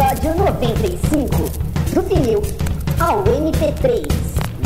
episódio 0.00 0.34
95 0.34 1.50
do 1.92 2.02
vinil 2.02 2.42
ao 2.98 3.22
MP3, 3.22 4.06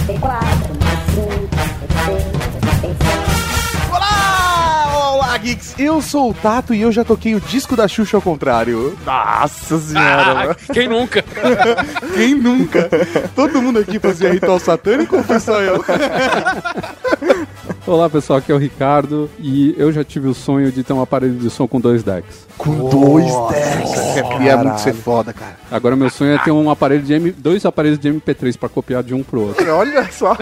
MP4, 0.07 0.41
MP5, 0.71 1.49
MP6, 1.51 2.23
MP7. 2.63 3.91
Olá! 3.91 5.13
Olá, 5.13 5.39
Geeks! 5.39 5.75
Eu 5.77 6.01
sou 6.01 6.31
o 6.31 6.35
Tato 6.35 6.73
e 6.73 6.83
eu 6.83 6.93
já 6.93 7.05
toquei 7.05 7.35
o 7.35 7.41
disco 7.41 7.75
da 7.75 7.89
Xuxa 7.89 8.17
ao 8.17 8.23
contrário. 8.23 8.97
Nossa 9.05 9.77
senhora! 9.81 10.53
Ah, 10.53 10.73
quem 10.73 10.89
nunca? 10.89 11.25
Quem 12.15 12.35
nunca? 12.37 12.89
Todo 13.35 13.61
mundo 13.61 13.81
aqui 13.81 13.99
fazia 13.99 14.33
ritual 14.33 14.61
satânico 14.61 15.17
ou 15.17 15.25
foi 15.25 15.41
só 15.41 15.61
eu? 15.61 15.85
Olá 17.87 18.09
pessoal, 18.09 18.39
aqui 18.39 18.51
é 18.51 18.55
o 18.55 18.59
Ricardo 18.59 19.31
e 19.39 19.75
eu 19.77 19.93
já 19.93 20.03
tive 20.03 20.27
o 20.27 20.33
sonho 20.33 20.73
de 20.73 20.83
ter 20.83 20.95
um 20.95 21.03
aparelho 21.03 21.35
de 21.35 21.51
som 21.51 21.69
com 21.69 21.79
dois 21.79 22.03
decks. 22.03 22.47
Com 22.57 22.89
dois 22.89 23.31
decks. 23.51 24.17
Eu 24.17 24.29
queria 24.31 24.57
muito 24.57 24.81
ser 24.81 24.95
foda, 24.95 25.35
cara. 25.35 25.59
Agora 25.71 25.95
meu 25.95 26.09
sonho 26.09 26.35
é 26.35 26.39
ter 26.39 26.51
um 26.51 26.71
aparelho 26.71 27.03
de 27.03 27.13
M... 27.13 27.31
dois 27.31 27.67
aparelhos 27.67 27.99
de 27.99 28.09
MP3 28.11 28.57
pra 28.57 28.71
copiar 28.71 29.03
de 29.03 29.13
um 29.13 29.23
pro 29.23 29.49
outro. 29.49 29.71
Olha 29.71 30.11
só. 30.11 30.35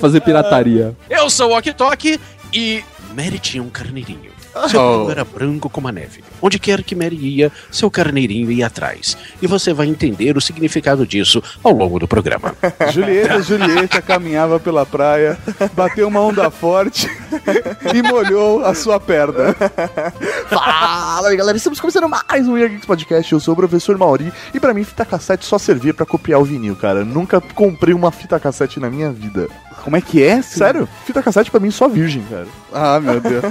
Fazer 0.00 0.22
pirataria. 0.22 0.96
Eu 1.10 1.28
sou 1.28 1.50
o 1.50 1.58
Ok 1.58 1.74
Tok 1.74 2.18
e 2.50 2.82
Mary 3.14 3.38
tinha 3.38 3.62
um 3.62 3.68
carneirinho. 3.68 4.32
Seu 4.68 4.82
Oh. 5.06 5.10
era 5.10 5.24
branco 5.24 5.70
como 5.70 5.88
a 5.88 5.92
neve. 5.92 6.22
Onde 6.40 6.58
quer 6.58 6.82
que 6.82 6.94
Mary 6.94 7.16
ia, 7.16 7.50
seu 7.70 7.90
carneirinho 7.90 8.50
ia 8.50 8.66
atrás. 8.66 9.16
E 9.40 9.46
você 9.46 9.72
vai 9.72 9.86
entender 9.86 10.36
o 10.36 10.40
significado 10.40 11.06
disso 11.06 11.42
ao 11.62 11.72
longo 11.72 11.98
do 11.98 12.06
programa. 12.08 12.54
Julieta, 12.92 13.40
Julieta 13.42 14.02
caminhava 14.02 14.58
pela 14.60 14.84
praia, 14.84 15.38
bateu 15.74 16.08
uma 16.08 16.20
onda 16.20 16.50
forte 16.50 17.08
e 17.94 18.02
molhou 18.02 18.64
a 18.64 18.74
sua 18.74 18.98
perna. 19.00 19.54
Fala 20.48 21.28
aí, 21.28 21.36
galera, 21.36 21.56
estamos 21.56 21.80
começando 21.80 22.08
mais 22.08 22.46
um 22.48 22.52
Weird 22.52 22.74
Geeks 22.74 22.86
Podcast. 22.86 23.32
Eu 23.32 23.40
sou 23.40 23.54
o 23.54 23.56
professor 23.56 23.96
Mauri 23.96 24.32
e 24.52 24.60
pra 24.60 24.74
mim 24.74 24.84
fita 24.84 25.04
cassete 25.04 25.44
só 25.44 25.58
servia 25.58 25.94
pra 25.94 26.04
copiar 26.06 26.40
o 26.40 26.44
vinil, 26.44 26.76
cara. 26.76 27.04
Nunca 27.04 27.40
comprei 27.40 27.94
uma 27.94 28.10
fita 28.10 28.38
cassete 28.38 28.78
na 28.80 28.90
minha 28.90 29.10
vida. 29.12 29.48
Como 29.82 29.96
é 29.96 30.00
que 30.00 30.22
é? 30.22 30.40
Sério? 30.42 30.88
Fita 31.04 31.22
cassete 31.22 31.50
pra 31.50 31.60
mim 31.60 31.70
só 31.70 31.88
virgem, 31.88 32.24
cara. 32.30 32.46
Ah, 32.72 33.00
meu 33.00 33.20
Deus. 33.20 33.44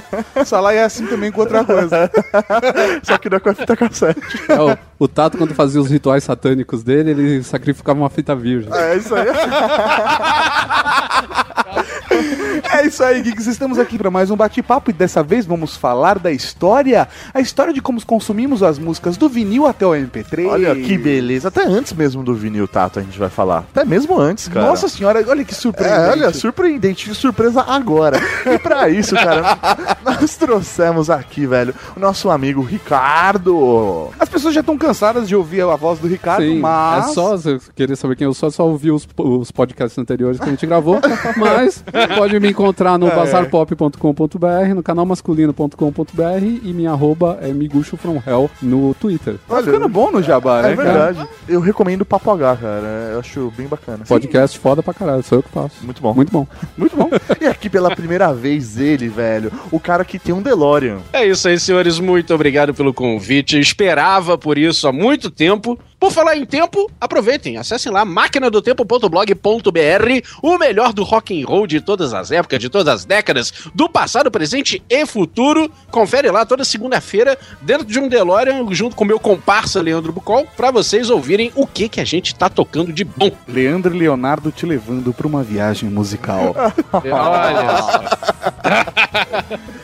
Salah 0.45 0.73
é 0.73 0.83
assim 0.83 1.05
também 1.05 1.31
com 1.31 1.41
outra 1.41 1.63
coisa. 1.63 2.09
só 3.03 3.17
que 3.17 3.29
não 3.29 3.37
é 3.37 3.39
com 3.39 3.49
a 3.49 3.53
fita 3.53 3.75
cassete. 3.75 4.21
É, 4.47 4.59
o, 4.59 4.77
o 4.99 5.07
Tato, 5.07 5.37
quando 5.37 5.53
fazia 5.53 5.81
os 5.81 5.89
rituais 5.89 6.23
satânicos 6.23 6.83
dele, 6.83 7.11
ele 7.11 7.43
sacrificava 7.43 7.99
uma 7.99 8.09
fita 8.09 8.35
virgem. 8.35 8.71
É 8.73 8.95
isso 8.95 9.13
aí. 9.13 9.27
É 12.73 12.85
isso 12.85 13.03
aí, 13.03 13.21
Geeks. 13.21 13.47
Estamos 13.47 13.79
aqui 13.79 13.97
para 13.97 14.11
mais 14.11 14.29
um 14.29 14.35
bate-papo 14.35 14.89
e 14.89 14.93
dessa 14.93 15.23
vez 15.23 15.45
vamos 15.45 15.77
falar 15.77 16.19
da 16.19 16.31
história, 16.31 17.07
a 17.33 17.39
história 17.39 17.73
de 17.73 17.81
como 17.81 18.03
consumimos 18.05 18.61
as 18.61 18.77
músicas 18.77 19.15
do 19.15 19.29
vinil 19.29 19.65
até 19.65 19.85
o 19.85 19.91
MP3. 19.91 20.47
Olha 20.47 20.75
que 20.75 20.97
beleza. 20.97 21.47
Até 21.47 21.63
antes 21.63 21.93
mesmo 21.93 22.23
do 22.23 22.33
vinil, 22.33 22.67
Tato, 22.67 22.99
a 22.99 23.01
gente 23.01 23.17
vai 23.17 23.29
falar. 23.29 23.59
Até 23.59 23.85
mesmo 23.85 24.19
antes, 24.19 24.47
cara. 24.47 24.65
Nossa 24.65 24.89
senhora, 24.89 25.23
olha 25.27 25.45
que 25.45 25.55
surpreendente. 25.55 26.01
É, 26.01 26.11
olha, 26.11 26.33
surpreendente. 26.33 27.09
Que 27.09 27.15
surpresa 27.15 27.61
agora. 27.61 28.19
e 28.45 28.59
pra 28.59 28.89
isso, 28.89 29.15
cara, 29.15 29.57
nós 30.03 30.35
trouxemos 30.35 31.09
aqui, 31.09 31.45
velho, 31.45 31.73
o 31.95 31.99
nosso 31.99 32.29
amigo 32.29 32.61
Ricardo. 32.61 34.09
As 34.19 34.27
pessoas 34.27 34.53
já 34.53 34.59
estão 34.59 34.77
cansadas 34.77 35.27
de 35.27 35.35
ouvir 35.35 35.61
a 35.61 35.75
voz 35.75 35.99
do 35.99 36.07
Ricardo, 36.07 36.43
Sim, 36.43 36.59
mas 36.59 37.11
é 37.11 37.13
só, 37.13 37.37
se 37.37 37.59
querer 37.75 37.95
saber 37.95 38.15
quem 38.15 38.25
eu 38.25 38.33
sou, 38.33 38.49
é 38.49 38.51
só 38.51 38.67
ouvir 38.67 38.91
os, 38.91 39.07
os 39.17 39.51
podcasts 39.51 39.97
anteriores 39.97 40.39
que 40.39 40.45
a 40.45 40.49
gente 40.49 40.65
gravou. 40.65 40.99
Mas 41.37 41.83
pode 42.17 42.39
me 42.41 42.49
encontrar 42.49 42.97
no 42.97 43.07
bazarpop.com.br, 43.07 44.73
no 44.75 44.83
canal 44.83 45.05
masculino.com.br 45.05 46.43
e 46.63 46.73
minha 46.73 46.91
arroba 46.91 47.39
é 47.41 47.53
miguxo 47.53 47.95
from 47.97 48.21
hell 48.25 48.49
no 48.61 48.93
Twitter. 48.95 49.35
tá 49.47 49.63
ficando 49.63 49.87
bom 49.87 50.11
no 50.11 50.21
jabá, 50.21 50.61
né? 50.61 50.71
É 50.71 50.75
verdade. 50.75 51.27
Eu 51.47 51.59
recomendo 51.59 52.01
o 52.01 52.05
Papo 52.05 52.31
H, 52.31 52.57
cara. 52.57 52.87
Eu 53.13 53.19
acho 53.19 53.53
bem 53.55 53.67
bacana. 53.67 54.03
Podcast 54.07 54.57
foda 54.57 54.81
pra 54.81 54.93
caralho, 54.93 55.23
sou 55.23 55.39
eu 55.39 55.43
que 55.43 55.49
faço. 55.49 55.83
Muito 55.83 56.01
bom. 56.01 56.13
Muito 56.13 56.31
bom. 56.31 56.47
Muito 56.77 56.95
bom. 56.95 57.09
e 57.39 57.45
aqui 57.45 57.69
pela 57.69 57.95
primeira 57.95 58.33
vez 58.33 58.77
ele, 58.79 59.07
velho, 59.07 59.51
o 59.71 59.79
cara 59.79 60.03
que 60.03 60.17
tem 60.17 60.33
um 60.33 60.41
DeLorean. 60.41 60.99
É 61.13 61.25
isso 61.25 61.47
aí, 61.47 61.59
senhores. 61.59 61.99
Muito 61.99 62.33
obrigado 62.33 62.73
pelo 62.73 62.93
convite. 62.93 63.59
Esperava 63.59 64.37
por 64.37 64.57
isso 64.57 64.87
há 64.87 64.91
muito 64.91 65.29
tempo. 65.29 65.77
Por 66.01 66.11
falar 66.11 66.35
em 66.35 66.43
tempo, 66.47 66.89
aproveitem, 66.99 67.57
acessem 67.57 67.91
lá 67.91 68.03
maquinadotempo.blog.br, 68.03 70.27
o 70.41 70.57
melhor 70.57 70.93
do 70.93 71.03
rock 71.03 71.39
and 71.39 71.45
roll 71.45 71.67
de 71.67 71.79
todas 71.79 72.11
as 72.11 72.31
épocas, 72.31 72.57
de 72.57 72.69
todas 72.69 72.91
as 72.91 73.05
décadas, 73.05 73.53
do 73.75 73.87
passado, 73.87 74.31
presente 74.31 74.81
e 74.89 75.05
futuro. 75.05 75.71
Confere 75.91 76.31
lá 76.31 76.43
toda 76.43 76.65
segunda-feira, 76.65 77.37
dentro 77.61 77.85
de 77.85 77.99
um 77.99 78.09
DeLorean, 78.09 78.65
junto 78.71 78.95
com 78.95 79.03
o 79.03 79.07
meu 79.07 79.19
comparsa 79.19 79.79
Leandro 79.79 80.11
Bucol, 80.11 80.47
pra 80.57 80.71
vocês 80.71 81.11
ouvirem 81.11 81.51
o 81.55 81.67
que 81.67 81.87
que 81.87 82.01
a 82.01 82.03
gente 82.03 82.33
tá 82.33 82.49
tocando 82.49 82.91
de 82.91 83.03
bom. 83.03 83.29
Leandro 83.47 83.95
e 83.95 83.99
Leonardo 83.99 84.51
te 84.51 84.65
levando 84.65 85.13
para 85.13 85.27
uma 85.27 85.43
viagem 85.43 85.87
musical. 85.87 86.55
Olha 87.03 87.77
só. 87.77 88.03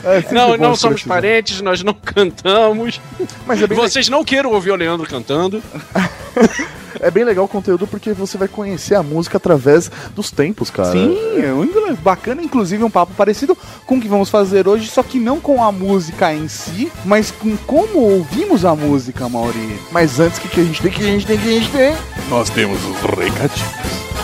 É 0.03 0.22
sempre 0.22 0.34
Não, 0.34 0.57
não 0.57 0.75
somos 0.75 1.03
parentes, 1.03 1.61
nós 1.61 1.84
não 1.84 1.94
cantamos. 1.94 2.99
Mas 3.45 3.61
é 3.61 3.67
bem, 3.67 3.78
Vocês 3.78 4.09
não 4.09 4.23
queiram 4.23 4.51
ouvir 4.51 4.72
o 4.72 4.75
Leandro 4.75 5.07
cantando. 5.07 5.61
é 7.00 7.12
bem 7.12 7.23
legal 7.23 7.45
o 7.45 7.47
conteúdo 7.47 7.88
porque 7.88 8.13
você 8.13 8.38
vai 8.38 8.47
conhecer 8.47 8.95
a 8.95 9.03
música 9.03 9.38
através 9.38 9.90
dos 10.16 10.31
tempos, 10.31 10.69
cara. 10.69 10.91
Sim, 10.91 11.18
é 11.38 11.94
bacana, 12.01 12.41
inclusive 12.41 12.84
um 12.84 12.90
papo 12.90 13.13
parecido 13.16 13.57
com 13.85 13.97
o 13.97 14.01
que 14.01 14.07
vamos 14.07 14.29
fazer 14.29 14.67
hoje, 14.67 14.90
só 14.90 15.03
que 15.03 15.19
não 15.19 15.40
com 15.40 15.63
a 15.63 15.72
música 15.72 16.34
em 16.34 16.47
si, 16.47 16.91
mas 17.06 17.31
com 17.31 17.56
como 17.57 18.00
ouvimos 18.00 18.66
a 18.66 18.75
música, 18.75 19.28
Mauri. 19.29 19.79
Mas 19.91 20.19
antes, 20.19 20.38
o 20.38 20.41
que, 20.41 20.50
que 20.50 20.62
a 20.62 20.63
gente 20.63 20.81
tem? 20.81 20.91
O 20.91 20.94
que 20.94 21.03
a 21.03 21.07
gente 21.07 21.25
tem? 21.25 21.38
O 21.38 21.40
que 21.40 21.47
a 21.47 21.51
gente 21.51 21.72
tem? 21.72 21.96
Nós 22.29 22.50
temos 22.50 22.84
os 22.84 23.00
recadinhos. 23.01 23.62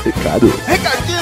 Recado. 0.03 0.47
Recadinhos! 0.66 1.13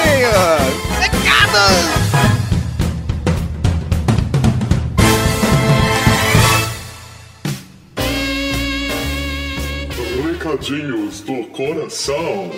Recadinhos 10.61 11.22
do 11.22 11.44
coração. 11.47 12.51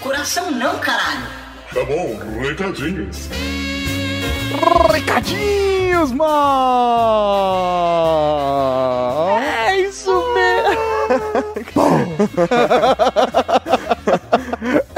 Coração 0.00 0.50
não, 0.50 0.78
caralho. 0.78 1.26
Tá 1.74 1.84
bom, 1.84 2.18
recadinhos. 2.40 3.28
Recadinhos, 4.90 6.12
mano! 6.12 6.32
É 9.38 9.80
isso 9.80 10.10
mesmo. 10.32 10.80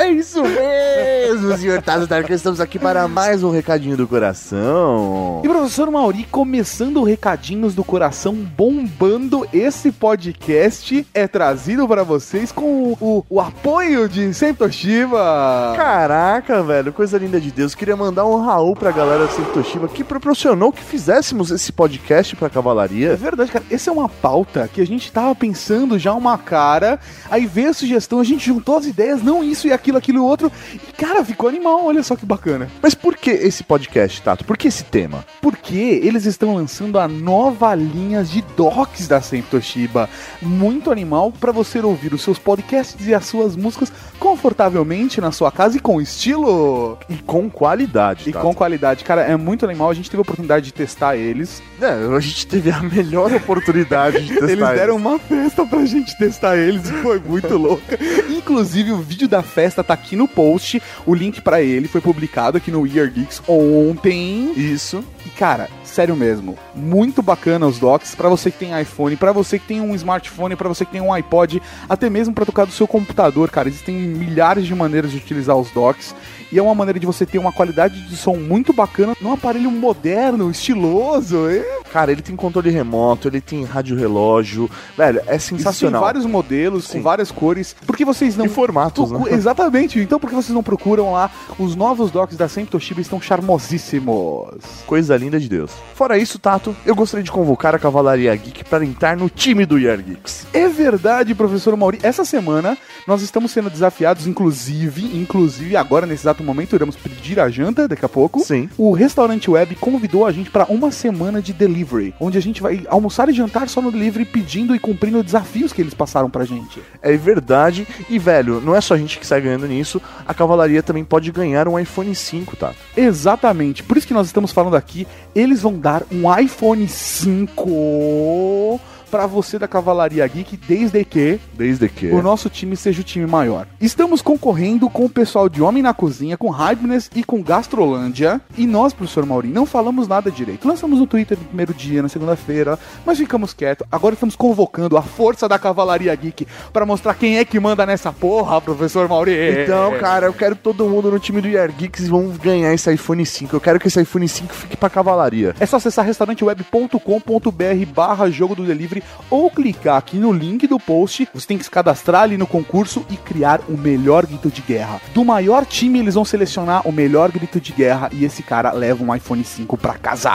É 0.05 0.11
isso 0.11 0.43
mesmo, 0.43 1.57
senhor 1.57 1.81
Tazo 1.81 2.07
Tarkan. 2.07 2.35
Estamos 2.35 2.61
aqui 2.61 2.79
para 2.79 3.09
mais 3.09 3.43
um 3.43 3.51
recadinho 3.51 3.97
do 3.97 4.07
coração. 4.07 5.41
E 5.43 5.49
professor 5.49 5.91
Mauri, 5.91 6.25
começando 6.31 6.99
o 7.01 7.05
Recadinhos 7.05 7.75
do 7.75 7.83
Coração, 7.83 8.35
bombando 8.35 9.47
esse 9.51 9.91
podcast, 9.91 11.07
é 11.15 11.27
trazido 11.27 11.89
para 11.89 12.03
vocês 12.03 12.53
com 12.53 12.65
o, 12.65 12.99
o- 13.01 13.25
o 13.31 13.41
apoio 13.41 14.07
de 14.07 14.35
Sempre 14.35 14.67
Toshiba. 14.67 15.73
Caraca, 15.75 16.63
velho, 16.63 16.93
coisa 16.93 17.17
linda 17.17 17.41
de 17.41 17.51
Deus. 17.51 17.75
Queria 17.75 17.97
mandar 17.97 18.27
um 18.27 18.45
Raul 18.45 18.77
pra 18.77 18.91
galera 18.93 19.27
do 19.27 19.33
Centro 19.33 19.53
Toshiba 19.55 19.89
que 19.89 20.05
proporcionou 20.05 20.71
que 20.71 20.83
fizéssemos 20.85 21.51
esse 21.51 21.73
podcast 21.73 22.37
pra 22.37 22.49
É 22.49 22.51
cavalaria. 22.51 23.17
verdade, 23.17 23.51
cara. 23.51 23.65
Essa 23.71 23.89
é 23.89 23.93
uma 23.93 24.09
pauta 24.09 24.69
que 24.71 24.83
a 24.83 24.87
gente 24.87 25.11
tava 25.11 25.35
pensando 25.35 25.99
já 25.99 26.13
uma 26.13 26.37
cara, 26.37 27.01
aí 27.31 27.47
veio 27.47 27.71
a 27.71 27.75
sugestão, 27.75 28.21
a 28.21 28.25
gente 28.25 28.45
juntou 28.47 28.77
as 28.77 28.85
ideias, 28.87 29.23
não 29.23 29.43
isso 29.43 29.67
e 29.67 29.73
aquilo, 29.73 29.94
aquilo 29.97 30.19
e 30.19 30.21
outro, 30.21 30.51
e 30.75 30.93
cara, 30.93 31.25
ficou 31.25 31.49
animal, 31.49 31.85
olha 31.85 32.03
só 32.03 32.17
que 32.17 32.27
bacana. 32.27 32.69
Mas 32.83 32.95
por 32.95 33.17
que 33.17 33.31
esse 33.31 33.63
podcast, 33.63 34.23
Tato? 34.23 34.45
Por 34.45 34.57
que 34.57 34.69
esse 34.69 34.85
tema? 34.85 35.25
Porque 35.41 36.01
eles 36.03 36.25
estão 36.27 36.55
lançando 36.55 36.99
a 36.99 37.09
nova 37.09 37.75
linha 37.75 38.23
de 38.25 38.43
docs 38.57 39.07
da 39.09 39.21
Sempre 39.21 39.51
Toshiba, 39.51 40.09
muito 40.41 40.91
animal 40.91 41.33
para 41.33 41.53
você 41.53 41.81
ouvir 41.81 42.15
os 42.15 42.23
seus 42.23 42.39
podcasts 42.39 43.07
e 43.07 43.15
as 43.15 43.27
suas 43.27 43.57
músicas 43.57 43.93
confortavelmente 44.19 45.21
na 45.21 45.33
sua 45.33 45.51
casa 45.51 45.77
e 45.77 45.81
com 45.81 46.01
estilo 46.01 46.99
E 47.09 47.17
com 47.17 47.51
qualidade, 47.51 48.29
e 48.29 48.33
Tato. 48.33 48.45
com 48.45 48.55
qualidade. 48.55 49.05
Cara, 49.05 49.23
é 49.23 49.37
muito 49.37 49.65
animal, 49.65 49.91
a 49.91 49.95
gente 49.95 50.11
teve 50.11 50.21
a 50.21 50.23
oportunidade 50.23 50.67
de 50.67 50.73
testar 50.73 51.17
eles. 51.17 51.63
É, 51.85 52.17
a 52.17 52.21
gente 52.21 52.47
teve 52.47 52.71
a 52.71 52.81
melhor 52.81 53.31
oportunidade 53.33 54.25
de 54.25 54.29
testar 54.41 54.51
Eles 54.51 54.69
deram 54.81 54.97
uma 54.97 55.19
festa 55.19 55.67
pra 55.67 55.85
gente 55.85 56.17
testar 56.17 56.57
eles, 56.57 56.89
foi 57.03 57.19
muito 57.19 57.57
louca. 57.59 57.99
Inclusive, 58.31 58.93
o 58.93 59.03
vídeo 59.03 59.29
da 59.29 59.43
festa 59.43 59.85
tá 59.85 59.93
aqui 59.93 60.17
no 60.17 60.27
post. 60.27 60.83
O 61.05 61.15
link 61.15 61.43
pra 61.43 61.61
ele 61.61 61.87
foi 61.87 62.01
publicado 62.01 62.57
aqui 62.57 62.71
no 62.71 62.81
We 62.81 62.99
Are 62.99 63.11
Geeks 63.11 63.43
ontem. 63.47 64.53
Isso. 64.57 65.05
E, 65.27 65.31
cara, 65.31 65.69
sério 65.85 66.17
mesmo, 66.17 66.59
muito 66.75 67.23
bacana 67.23 67.67
os 67.67 67.79
docks 67.79 68.15
pra 68.15 68.29
você 68.29 68.51
que 68.51 68.59
tem 68.59 68.79
iPhone, 68.81 69.17
pra 69.17 69.33
você 69.33 69.59
que 69.59 69.67
tem 69.67 69.81
um 69.81 69.95
smartphone, 69.95 70.57
pra 70.57 70.69
você 70.69 70.85
que 70.85 70.93
tem 70.93 71.01
um 71.01 71.13
iPod, 71.13 71.63
até 71.89 72.11
mesmo 72.11 72.35
pra 72.35 72.45
tocar 72.45 72.65
do 72.67 72.73
seu 72.73 72.87
computador, 72.87 73.51
cara. 73.51 73.69
Existem 73.69 73.95
milhares 73.95 74.67
de 74.67 74.75
maneiras 74.75 75.11
de 75.11 75.19
utilizar 75.19 75.57
os 75.57 75.71
docks. 75.71 76.15
E 76.55 76.59
é 76.59 76.63
uma 76.63 76.73
maneira 76.73 77.01
de 77.01 77.05
você 77.05 77.27
ter 77.27 77.37
uma 77.37 77.51
qualidade 77.51 78.01
de 78.03 78.17
som 78.17 78.37
muito 78.37 78.73
bacana 78.73 79.17
num 79.21 79.33
aparelho 79.33 79.73
moderno, 79.73 80.53
estiloso. 80.53 81.51
E, 81.51 81.65
Cara, 81.93 82.13
ele 82.13 82.23
tem 82.23 82.37
controle 82.37 82.71
remoto, 82.71 83.27
ele 83.27 83.41
tem 83.41 83.65
rádio 83.65 83.97
relógio. 83.97 84.71
Velho, 84.97 85.21
é 85.27 85.37
sensacional. 85.37 86.01
vários 86.01 86.25
modelos, 86.25 86.85
Sim. 86.85 86.99
com 86.99 87.03
várias 87.03 87.33
cores. 87.33 87.75
Por 87.85 87.97
que 87.97 88.05
vocês 88.05 88.37
não... 88.37 88.47
E 88.47 88.49
formatos, 88.49 89.11
né? 89.11 89.21
Exatamente. 89.33 89.99
Então 89.99 90.21
por 90.21 90.31
que 90.31 90.37
vocês 90.37 90.55
não 90.55 90.63
procuram 90.63 91.11
lá? 91.11 91.29
Os 91.59 91.75
novos 91.75 92.13
docks 92.13 92.37
da 92.37 92.49
Sempre 92.49 92.71
Toshiba 92.71 93.01
estão 93.01 93.21
charmosíssimos. 93.21 94.55
Coisa 94.87 95.17
linda 95.17 95.41
de 95.41 95.49
Deus. 95.49 95.73
Fora 95.97 96.17
isso, 96.19 96.39
Tato, 96.39 96.77
eu 96.87 96.95
gostaria 96.95 97.25
de 97.25 97.33
convocar 97.33 97.75
a 97.75 97.81
Cavalaria 97.81 98.37
Geek 98.37 98.65
para 98.67 98.85
entrar 98.85 99.17
no 99.17 99.29
time 99.29 99.67
do 99.67 99.77
Year 99.77 100.01
Geeks. 100.01 100.47
É 100.53 100.69
verdade, 100.69 101.35
professor 101.35 101.77
Mauri. 101.77 101.99
Essa 102.01 102.25
semana 102.25 102.79
nós 103.09 103.23
estamos 103.23 103.51
sendo 103.51 103.69
desafiados, 103.69 104.29
inclusive, 104.29 105.19
inclusive 105.19 105.77
agora 105.77 106.07
nesse 106.07 106.23
exato 106.23 106.44
momento 106.45 106.75
iremos 106.75 106.97
pedir 106.97 107.41
a 107.41 107.49
janta 107.49 107.89
daqui 107.89 108.05
a 108.05 108.09
pouco. 108.09 108.41
Sim. 108.41 108.69
O 108.77 108.93
restaurante 108.93 109.51
web 109.51 109.75
convidou 109.77 110.27
a 110.27 110.33
gente 110.33 110.51
para 110.51 110.67
uma 110.67 110.91
semana 110.91 111.41
de 111.41 111.53
delivery, 111.53 112.15
onde 112.21 112.39
a 112.39 112.43
gente 112.43 112.63
vai 112.63 112.85
almoçar 112.89 113.29
e 113.29 113.33
jantar 113.33 113.69
só 113.69 113.81
no 113.81 113.91
delivery, 113.91 114.25
pedindo 114.25 114.75
e 114.75 114.79
cumprindo 114.79 115.23
desafios 115.23 115.73
que 115.73 115.81
eles 115.81 115.95
passaram 115.95 116.31
pra 116.31 116.45
gente. 116.45 116.81
É 117.03 117.17
verdade. 117.17 117.87
E, 118.09 118.19
velho, 118.19 118.61
não 118.61 118.75
é 118.75 118.81
só 118.81 118.95
a 118.95 118.99
gente 118.99 119.19
que 119.19 119.27
sai 119.27 119.41
ganhando 119.41 119.67
nisso. 119.67 120.01
A 120.27 120.35
Cavalaria 120.35 120.83
também 120.83 121.05
pode 121.05 121.31
ganhar 121.33 121.69
um 121.69 121.79
iPhone 121.79 122.15
5, 122.15 122.57
Tato. 122.57 122.77
Exatamente, 122.97 123.83
por 123.83 123.97
isso 123.97 124.07
que 124.07 124.15
nós 124.15 124.27
estamos 124.27 124.53
falando 124.53 124.77
aqui. 124.77 125.07
Eles 125.35 125.63
vão 125.63 125.79
dar 125.79 126.03
um 126.13 126.33
iPhone 126.39 126.87
5 126.87 128.81
para 129.15 129.29
você 129.29 129.61
da 129.61 129.69
Cavalaria 129.69 130.27
Geek, 130.27 130.57
desde 130.57 131.05
que 131.05 131.39
Desde 131.53 131.89
que. 131.89 132.09
o 132.09 132.21
nosso 132.21 132.51
time 132.51 132.77
seja 132.77 133.01
o 133.01 133.05
time 133.05 133.25
maior. 133.29 133.65
Estamos 133.81 134.21
concorrendo 134.21 134.91
com 134.91 135.05
o 135.05 135.09
pessoal 135.09 135.49
de 135.49 135.63
Homem 135.63 135.85
na 135.85 135.95
Cozinha, 135.95 136.37
com 136.37 136.51
Hypeness 136.51 137.09
e 137.15 137.23
com 137.23 137.41
Gastrolândia. 137.41 138.41
E 138.59 138.67
nós, 138.67 138.93
professor 138.93 139.25
Mauri, 139.25 139.47
não 139.47 139.67
falamos 139.67 140.09
nada 140.09 140.33
direito. 140.33 140.67
Lançamos 140.67 140.99
no 140.99 141.07
Twitter 141.07 141.39
no 141.39 141.45
primeiro 141.45 141.73
dia, 141.73 142.03
na 142.03 142.09
segunda-feira, 142.09 142.77
mas 143.07 143.17
ficamos 143.17 143.55
quietos. 143.55 143.87
Agora 143.89 144.15
estamos 144.15 144.35
convocando 144.35 144.97
a 144.97 145.03
força 145.03 145.49
da 145.49 145.61
Cavalaria 145.61 146.13
Geek 146.13 146.45
para 146.73 146.85
mostrar 146.85 147.15
quem 147.15 147.39
é 147.39 147.45
que 147.45 147.61
manda 147.61 147.87
nessa 147.87 148.13
porra, 148.13 148.61
professor 148.61 149.09
Mauri. 149.09 149.63
Então, 149.63 149.97
cara, 150.01 150.27
eu 150.27 150.33
quero 150.33 150.57
todo 150.57 150.89
mundo 150.89 151.13
no 151.13 151.21
time 151.21 151.41
do 151.41 151.47
Year 151.47 151.71
Geeks 151.71 152.09
vão 152.09 152.31
ganhar 152.31 152.75
esse 152.75 152.93
iPhone 152.93 153.25
5. 153.25 153.55
Eu 153.55 153.61
quero 153.61 153.79
que 153.79 153.87
esse 153.87 154.03
iPhone 154.03 154.27
5 154.27 154.53
fique 154.53 154.77
pra 154.77 154.91
Cavalaria. 154.91 155.55
É 155.61 155.67
só 155.67 155.77
acessar 155.77 156.05
restauranteweb.com.br 156.05 157.87
barra 157.95 158.29
jogo 158.29 158.57
do 158.57 158.65
delivery 158.65 159.04
ou 159.31 159.51
clicar 159.51 159.97
aqui 159.97 160.17
no 160.17 160.33
link 160.33 160.67
do 160.67 160.79
post. 160.79 161.29
Você 161.35 161.47
tem 161.47 161.59
que 161.59 161.65
se 161.65 161.71
cadastrar 161.71 162.23
ali 162.23 162.37
no 162.37 162.47
concurso 162.47 163.05
e 163.11 163.17
criar 163.17 163.61
o 163.69 163.77
melhor 163.77 164.27
grito 164.27 164.51
de 164.51 164.63
guerra. 164.63 165.01
Do 165.13 165.25
maior 165.25 165.65
time, 165.65 165.99
eles 165.99 166.15
vão 166.15 166.25
selecionar 166.25 166.87
o 166.87 166.93
melhor 166.93 167.31
grito 167.31 167.61
de 167.61 167.73
guerra 167.73 168.11
e 168.13 168.25
esse 168.25 168.43
cara 168.43 168.73
leva 168.73 169.03
um 169.03 169.15
iPhone 169.15 169.45
5 169.45 169.77
pra 169.77 169.95
casa. 169.95 170.31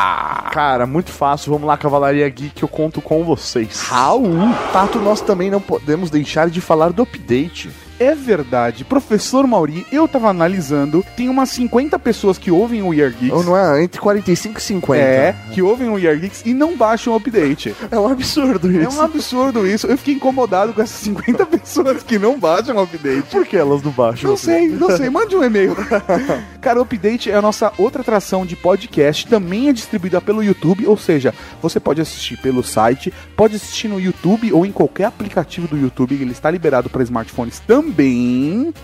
Cara, 0.52 0.86
muito 0.86 1.12
fácil. 1.12 1.52
Vamos 1.52 1.68
lá, 1.68 1.78
Cavalaria 1.78 2.28
Geek, 2.30 2.62
eu 2.62 2.68
conto 2.68 3.02
com 3.02 3.24
vocês. 3.24 3.82
Raul, 3.82 4.54
Tato, 4.72 5.00
nós 5.00 5.22
também 5.22 5.50
não 5.50 5.62
podemos 5.62 6.10
deixar 6.10 6.50
de 6.50 6.62
falar 6.62 6.92
do 6.92 7.04
update. 7.04 7.70
É 8.00 8.16
verdade. 8.16 8.86
Professor 8.86 9.46
Mauri, 9.46 9.86
eu 9.92 10.08
tava 10.08 10.30
analisando, 10.30 11.06
tem 11.16 11.30
umas 11.30 11.50
50 11.50 12.00
pessoas 12.00 12.38
que 12.38 12.50
ouvem 12.50 12.82
o 12.82 12.94
Year 12.94 13.12
Geeks. 13.12 13.36
Ou 13.36 13.44
não 13.44 13.58
é? 13.58 13.84
Entre 13.84 14.00
45 14.00 14.60
e 14.60 14.64
50. 14.64 15.02
É, 15.02 15.36
que 15.52 15.62
ouvem 15.62 15.90
o 15.90 15.98
Year 15.98 16.18
Geeks 16.18 16.44
e 16.46 16.54
não 16.54 16.76
baixam 16.76 17.14
o 17.14 17.18
update. 17.18 17.76
É 17.92 17.98
um 17.98 18.08
absurdo 18.08 18.72
isso. 18.72 18.98
É 18.98 19.02
um 19.02 19.02
absurdo 19.02 19.68
isso. 19.68 19.88
Eu 19.88 19.98
fiquei 19.98 20.14
incomodado 20.14 20.74
com 20.74 20.82
essas 20.82 20.98
50 21.02 21.46
pessoas 21.48 22.04
que 22.04 22.20
não 22.20 22.40
baixam 22.40 22.76
o 22.76 22.82
update. 22.82 23.24
Por 23.32 23.46
que 23.46 23.58
elas 23.58 23.82
não 23.82 23.92
baixam? 23.92 24.30
Não 24.30 24.38
sei, 24.38 24.68
não 24.68 24.96
sei. 24.96 25.10
Mande 25.10 25.36
um 25.36 25.44
e-mail. 25.44 25.76
Cara, 26.62 26.80
o 26.80 26.84
Update 26.84 27.32
é 27.32 27.36
a 27.36 27.42
nossa 27.42 27.74
outra 27.78 28.02
atração 28.02 28.46
de 28.46 28.56
podcast. 28.56 29.28
Também 29.28 29.70
é 29.70 29.74
distribuída 29.74 30.22
pelo 30.22 30.44
YouTube. 30.44 30.86
Ou 30.86 30.98
seja, 30.98 31.34
você 31.62 31.80
pode 31.80 32.00
assistir 32.00 32.38
pelo 32.38 32.64
site, 32.64 33.12
pode 33.36 33.56
assistir 33.56 33.88
no 33.88 34.00
YouTube 34.00 34.54
ou 34.54 34.66
em 34.66 34.72
qualquer 34.72 35.06
aplicativo 35.06 35.68
do 35.68 35.78
YouTube. 35.78 36.14
Ele 36.14 36.32
está 36.32 36.52
liberado 36.52 36.90
para 36.90 37.04
smartphones 37.04 37.60
também. 37.60 37.89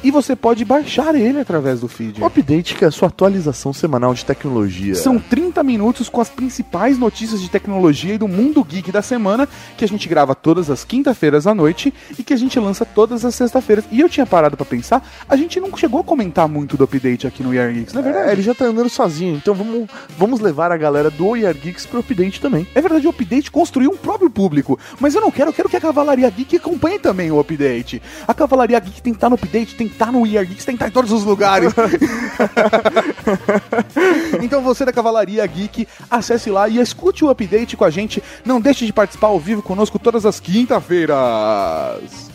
E 0.03 0.11
você 0.11 0.35
pode 0.35 0.63
baixar 0.65 1.15
ele 1.15 1.39
através 1.39 1.81
do 1.81 1.87
feed. 1.87 2.21
O 2.21 2.25
update 2.25 2.75
que 2.75 2.85
é 2.85 2.87
a 2.87 2.91
sua 2.91 3.07
atualização 3.07 3.73
semanal 3.73 4.13
de 4.13 4.25
tecnologia. 4.25 4.95
São 4.95 5.19
30 5.19 5.63
minutos 5.63 6.09
com 6.09 6.21
as 6.21 6.29
principais 6.29 6.97
notícias 6.97 7.41
de 7.41 7.49
tecnologia 7.49 8.13
e 8.13 8.17
do 8.17 8.27
mundo 8.27 8.63
geek 8.63 8.91
da 8.91 9.01
semana, 9.01 9.47
que 9.77 9.85
a 9.85 9.87
gente 9.87 10.07
grava 10.07 10.35
todas 10.35 10.69
as 10.69 10.83
quinta-feiras 10.83 11.47
à 11.47 11.53
noite 11.55 11.93
e 12.17 12.23
que 12.23 12.33
a 12.33 12.37
gente 12.37 12.59
lança 12.59 12.85
todas 12.85 13.25
as 13.25 13.35
sexta-feiras. 13.35 13.85
E 13.91 13.99
eu 13.99 14.09
tinha 14.09 14.25
parado 14.25 14.57
pra 14.57 14.65
pensar, 14.65 15.07
a 15.27 15.35
gente 15.35 15.59
não 15.59 15.75
chegou 15.75 15.99
a 15.99 16.03
comentar 16.03 16.47
muito 16.47 16.77
do 16.77 16.83
update 16.83 17.27
aqui 17.27 17.43
no 17.43 17.53
Year 17.53 17.71
Geeks, 17.73 17.93
não 17.93 18.01
é 18.01 18.03
verdade? 18.03 18.29
É, 18.29 18.31
ele 18.31 18.41
já 18.41 18.53
tá 18.53 18.65
andando 18.65 18.89
sozinho, 18.89 19.35
então 19.35 19.53
vamos, 19.53 19.89
vamos 20.17 20.39
levar 20.39 20.71
a 20.71 20.77
galera 20.77 21.09
do 21.09 21.35
Year 21.35 21.55
Geeks 21.55 21.85
pro 21.85 21.99
update 21.99 22.41
também. 22.41 22.67
É 22.73 22.81
verdade, 22.81 23.05
o 23.07 23.09
update 23.09 23.51
construiu 23.51 23.91
um 23.91 23.97
próprio 23.97 24.29
público. 24.29 24.79
Mas 24.99 25.15
eu 25.15 25.21
não 25.21 25.31
quero, 25.31 25.49
eu 25.49 25.53
quero 25.53 25.69
que 25.69 25.77
a 25.77 25.81
Cavalaria 25.81 26.29
Geek 26.29 26.57
acompanhe 26.57 26.99
também 26.99 27.31
o 27.31 27.39
update. 27.39 28.01
A 28.27 28.33
Cavalaria 28.33 28.79
Geek 28.79 28.94
tem 29.01 29.13
que 29.13 29.17
estar 29.17 29.29
no 29.29 29.35
update, 29.35 29.75
tem 29.75 29.87
que 29.87 29.93
estar 29.93 30.11
no 30.11 30.25
Year 30.25 30.45
Geeks, 30.45 30.65
tem 30.65 30.75
que 30.75 30.83
estar 30.83 30.89
em 30.89 30.91
todos 30.91 31.11
os 31.11 31.23
lugares. 31.23 31.73
então 34.41 34.61
você 34.61 34.85
da 34.85 34.93
Cavalaria 34.93 35.45
Geek, 35.45 35.87
acesse 36.09 36.49
lá 36.49 36.67
e 36.67 36.79
escute 36.79 37.23
o 37.23 37.29
update 37.29 37.77
com 37.77 37.85
a 37.85 37.89
gente. 37.89 38.21
Não 38.45 38.59
deixe 38.59 38.85
de 38.85 38.93
participar 38.93 39.27
ao 39.27 39.39
vivo 39.39 39.61
conosco 39.61 39.99
todas 39.99 40.25
as 40.25 40.39
quinta-feiras. 40.39 41.15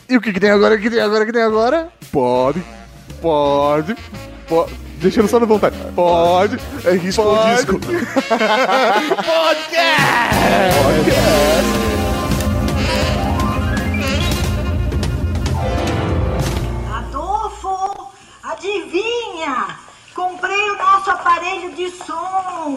E 0.08 0.16
o 0.16 0.20
que, 0.20 0.32
que 0.32 0.40
tem 0.40 0.50
agora? 0.50 0.74
O 0.74 0.80
que 0.80 0.90
tem 0.90 1.00
agora? 1.00 1.22
O 1.22 1.26
que 1.26 1.32
tem 1.32 1.42
agora? 1.42 1.88
Pode, 2.10 2.62
pode, 3.20 3.96
pode. 4.48 4.72
Deixando 5.00 5.28
só 5.28 5.40
na 5.40 5.46
vontade. 5.46 5.76
Pode. 5.94 6.58
É 6.84 6.92
risco 6.92 7.22
Pode. 7.22 7.56
disco? 7.56 7.80
Adolfo, 10.90 11.90
Comprei 20.14 20.70
o 20.70 20.76
nosso 20.76 21.10
aparelho 21.10 21.72
de 21.72 21.90
som. 21.90 22.76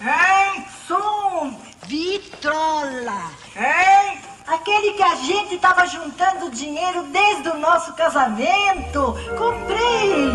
Hein? 0.00 0.64
Som. 0.86 1.58
Vitrola. 1.86 3.30
Hein? 3.56 4.20
Aquele 4.46 4.92
que 4.92 5.02
a 5.02 5.16
gente 5.16 5.56
estava 5.56 5.86
juntando 5.86 6.50
dinheiro 6.50 7.02
desde 7.04 7.48
o 7.48 7.58
nosso 7.58 7.92
casamento. 7.94 9.14
Comprei. 9.36 10.30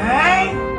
Hein? 0.00 0.70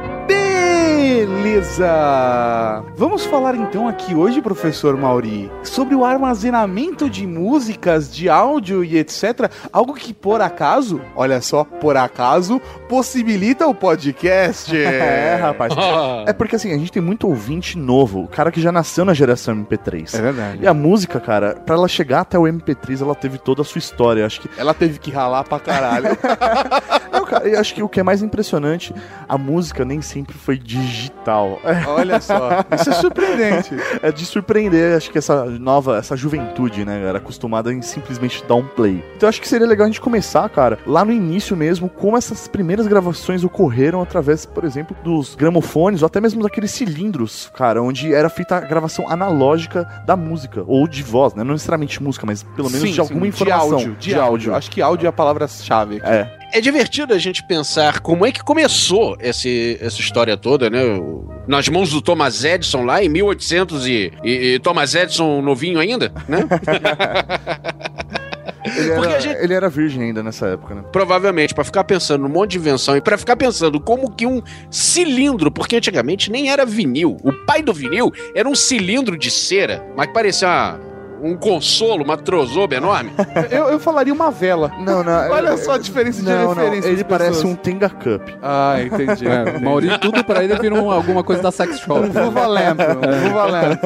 Beleza! 1.51 2.84
Vamos 2.96 3.25
falar 3.25 3.55
então 3.55 3.88
aqui 3.88 4.15
hoje, 4.15 4.41
professor 4.41 4.98
Mauri, 4.98 5.51
sobre 5.63 5.96
o 5.96 6.03
armazenamento 6.03 7.10
de 7.10 7.25
músicas, 7.25 8.13
de 8.13 8.29
áudio 8.29 8.84
e 8.84 8.98
etc. 8.98 9.51
Algo 9.72 9.93
que 9.93 10.13
por 10.13 10.41
acaso, 10.41 11.00
olha 11.15 11.41
só, 11.41 11.63
por 11.63 11.96
acaso, 11.98 12.60
possibilita 12.89 13.67
o 13.67 13.74
podcast. 13.75 14.72
É, 14.81 15.36
rapaz. 15.36 15.74
É 16.27 16.34
porque 16.34 16.55
assim, 16.55 16.74
a 16.74 16.77
gente 16.77 16.91
tem 16.91 17.01
muito 17.01 17.27
ouvinte 17.27 17.77
novo, 17.77 18.24
o 18.24 18.27
cara 18.27 18.51
que 18.51 18.62
já 18.62 18.72
nasceu 18.72 19.03
na 19.05 19.13
geração 19.13 19.55
MP3. 19.55 20.17
É 20.17 20.22
verdade. 20.22 20.60
E 20.63 20.67
a 20.67 20.74
música, 20.74 21.20
cara, 21.20 21.55
pra 21.55 21.75
ela 21.75 21.88
chegar 21.88 22.22
até 22.22 22.38
o 22.38 22.43
MP3, 22.43 23.01
ela 23.01 23.15
teve 23.15 23.38
toda 23.38 23.62
a 23.62 23.65
sua 23.65 23.79
história. 23.79 24.25
Acho 24.25 24.41
que. 24.41 24.50
Ela 24.58 24.74
teve 24.74 25.00
que 25.00 25.10
ralar 25.12 25.43
pra 25.43 25.60
caralho. 25.60 26.10
Não, 27.12 27.25
cara, 27.25 27.48
eu 27.48 27.60
acho 27.60 27.74
que 27.74 27.81
o 27.84 27.89
que 27.89 28.00
é 28.00 28.03
mais 28.03 28.22
impressionante, 28.22 28.93
a 29.27 29.38
música 29.38 29.84
nem 29.84 30.01
sempre 30.01 30.38
foi 30.41 30.57
digital. 30.57 31.60
Olha 31.88 32.19
só, 32.19 32.65
isso 32.79 32.89
é 32.89 32.93
surpreendente. 32.93 33.75
é 34.01 34.12
de 34.12 34.25
surpreender, 34.25 34.98
acho 34.98 35.12
que 35.12 35.17
essa 35.17 35.45
nova, 35.45 35.98
essa 35.98 36.15
juventude, 36.15 36.83
né, 36.83 37.03
era 37.07 37.17
acostumada 37.17 37.71
em 37.71 37.81
simplesmente 37.81 38.43
dar 38.45 38.55
um 38.55 38.65
play. 38.65 39.03
Então 39.15 39.29
acho 39.29 39.39
que 39.39 39.48
seria 39.48 39.67
legal 39.67 39.86
a 39.86 39.88
gente 39.88 40.01
começar, 40.01 40.48
cara, 40.50 40.79
lá 40.86 41.05
no 41.05 41.12
início 41.12 41.55
mesmo, 41.55 41.89
como 41.89 42.17
essas 42.17 42.48
primeiras 42.48 42.88
gravações 42.88 43.43
ocorreram 43.43 44.01
através, 44.01 44.45
por 44.45 44.63
exemplo, 44.63 44.95
dos 45.03 45.36
gramofones 45.36 46.01
ou 46.01 46.07
até 46.07 46.19
mesmo 46.19 46.41
daqueles 46.41 46.71
cilindros, 46.71 47.51
cara, 47.55 47.81
onde 47.81 48.13
era 48.13 48.29
feita 48.29 48.57
a 48.57 48.62
gravação 48.62 49.10
analógica 49.10 49.88
da 50.05 50.15
música, 50.15 50.63
ou 50.67 50.88
de 50.88 51.03
voz, 51.03 51.33
né? 51.33 51.43
Não 51.43 51.53
necessariamente 51.53 52.01
música, 52.01 52.25
mas 52.25 52.43
pelo 52.43 52.69
menos 52.69 52.88
Sim, 52.88 52.93
de 52.93 53.00
alguma 53.00 53.21
sim, 53.21 53.27
informação. 53.29 53.69
De 53.69 53.74
áudio, 53.74 53.95
de 53.98 54.15
áudio. 54.15 54.55
Acho 54.55 54.71
que 54.71 54.81
áudio 54.81 55.05
é 55.05 55.10
a 55.10 55.13
palavra-chave. 55.13 55.98
aqui. 55.98 56.05
É. 56.05 56.40
É 56.53 56.60
divertido 56.60 57.13
a 57.13 57.17
gente 57.17 57.43
pensar 57.43 58.00
como 58.01 58.25
é 58.25 58.31
que 58.31 58.43
começou 58.43 59.15
esse, 59.22 59.77
essa 59.81 60.00
história 60.01 60.36
toda, 60.36 60.70
né? 60.70 60.79
Nas 61.48 61.70
mãos 61.70 61.91
do 61.91 62.01
Thomas 62.01 62.43
Edison 62.43 62.84
lá 62.84 63.01
em 63.03 63.08
1800 63.10 63.88
e, 63.88 64.12
e, 64.24 64.53
e 64.55 64.60
Thomas 64.60 64.93
Edison 64.93 65.41
novinho 65.41 65.79
ainda, 65.79 66.12
né? 66.27 66.39
Ele 68.63 68.91
era, 68.91 69.20
gente- 69.20 69.38
ele 69.43 69.53
era 69.55 69.70
virgem 69.70 70.03
ainda 70.03 70.22
nessa 70.22 70.46
época, 70.48 70.75
né? 70.75 70.84
Provavelmente 70.91 71.53
pra 71.53 71.63
ficar 71.63 71.84
pensando 71.84 72.22
num 72.22 72.29
monte 72.29 72.51
de 72.51 72.58
invenção 72.60 72.96
e 72.96 73.01
pra 73.01 73.17
ficar 73.17 73.36
pensando 73.36 73.79
como 73.81 74.12
que 74.12 74.25
um 74.27 74.41
cilindro, 74.70 75.51
porque 75.51 75.75
antigamente 75.77 76.31
nem 76.31 76.50
era 76.51 76.63
vinil. 76.63 77.17
O 77.24 77.34
pai 77.46 77.63
do 77.63 77.74
vinil 77.74 78.12
era 78.36 78.48
um 78.48 78.53
cilindro 78.53 79.17
de 79.17 79.31
cera, 79.31 79.84
mas 79.98 80.08
que 80.08 80.13
parecia 80.13 80.48
uma- 80.48 80.79
um 81.22 81.36
consolo, 81.38 82.04
uma 82.04 82.18
trozoba 82.18 82.75
enorme? 82.75 83.12
Eu, 83.51 83.70
eu 83.70 83.80
falaria 83.80 84.13
uma 84.13 84.32
vela. 84.32 84.72
Não, 84.80 85.04
não. 85.04 85.12
Olha 85.32 85.58
só 85.58 85.74
a 85.74 85.78
diferença 85.78 86.22
de 86.22 86.28
Não, 86.30 86.42
não. 86.42 86.54
referência. 86.54 86.90
Ele 86.90 87.04
parece 87.04 87.32
pessoas. 87.32 87.54
um 87.54 87.56
Tenga 87.56 87.90
Cup. 87.90 88.22
Ah, 88.42 88.75
entendi. 88.82 89.25
É, 89.32 89.58
o 89.58 89.62
Maurício, 89.63 90.00
tudo 90.00 90.24
pra 90.24 90.44
ele 90.44 90.56
vira 90.58 90.75
um- 90.75 90.90
alguma 90.92 91.24
coisa 91.24 91.42
da 91.42 91.51
sex 91.51 91.80
shop. 91.80 92.08
Vou 92.10 92.32
valendo, 92.32 92.78
vou 93.24 93.32
valendo. 93.34 93.80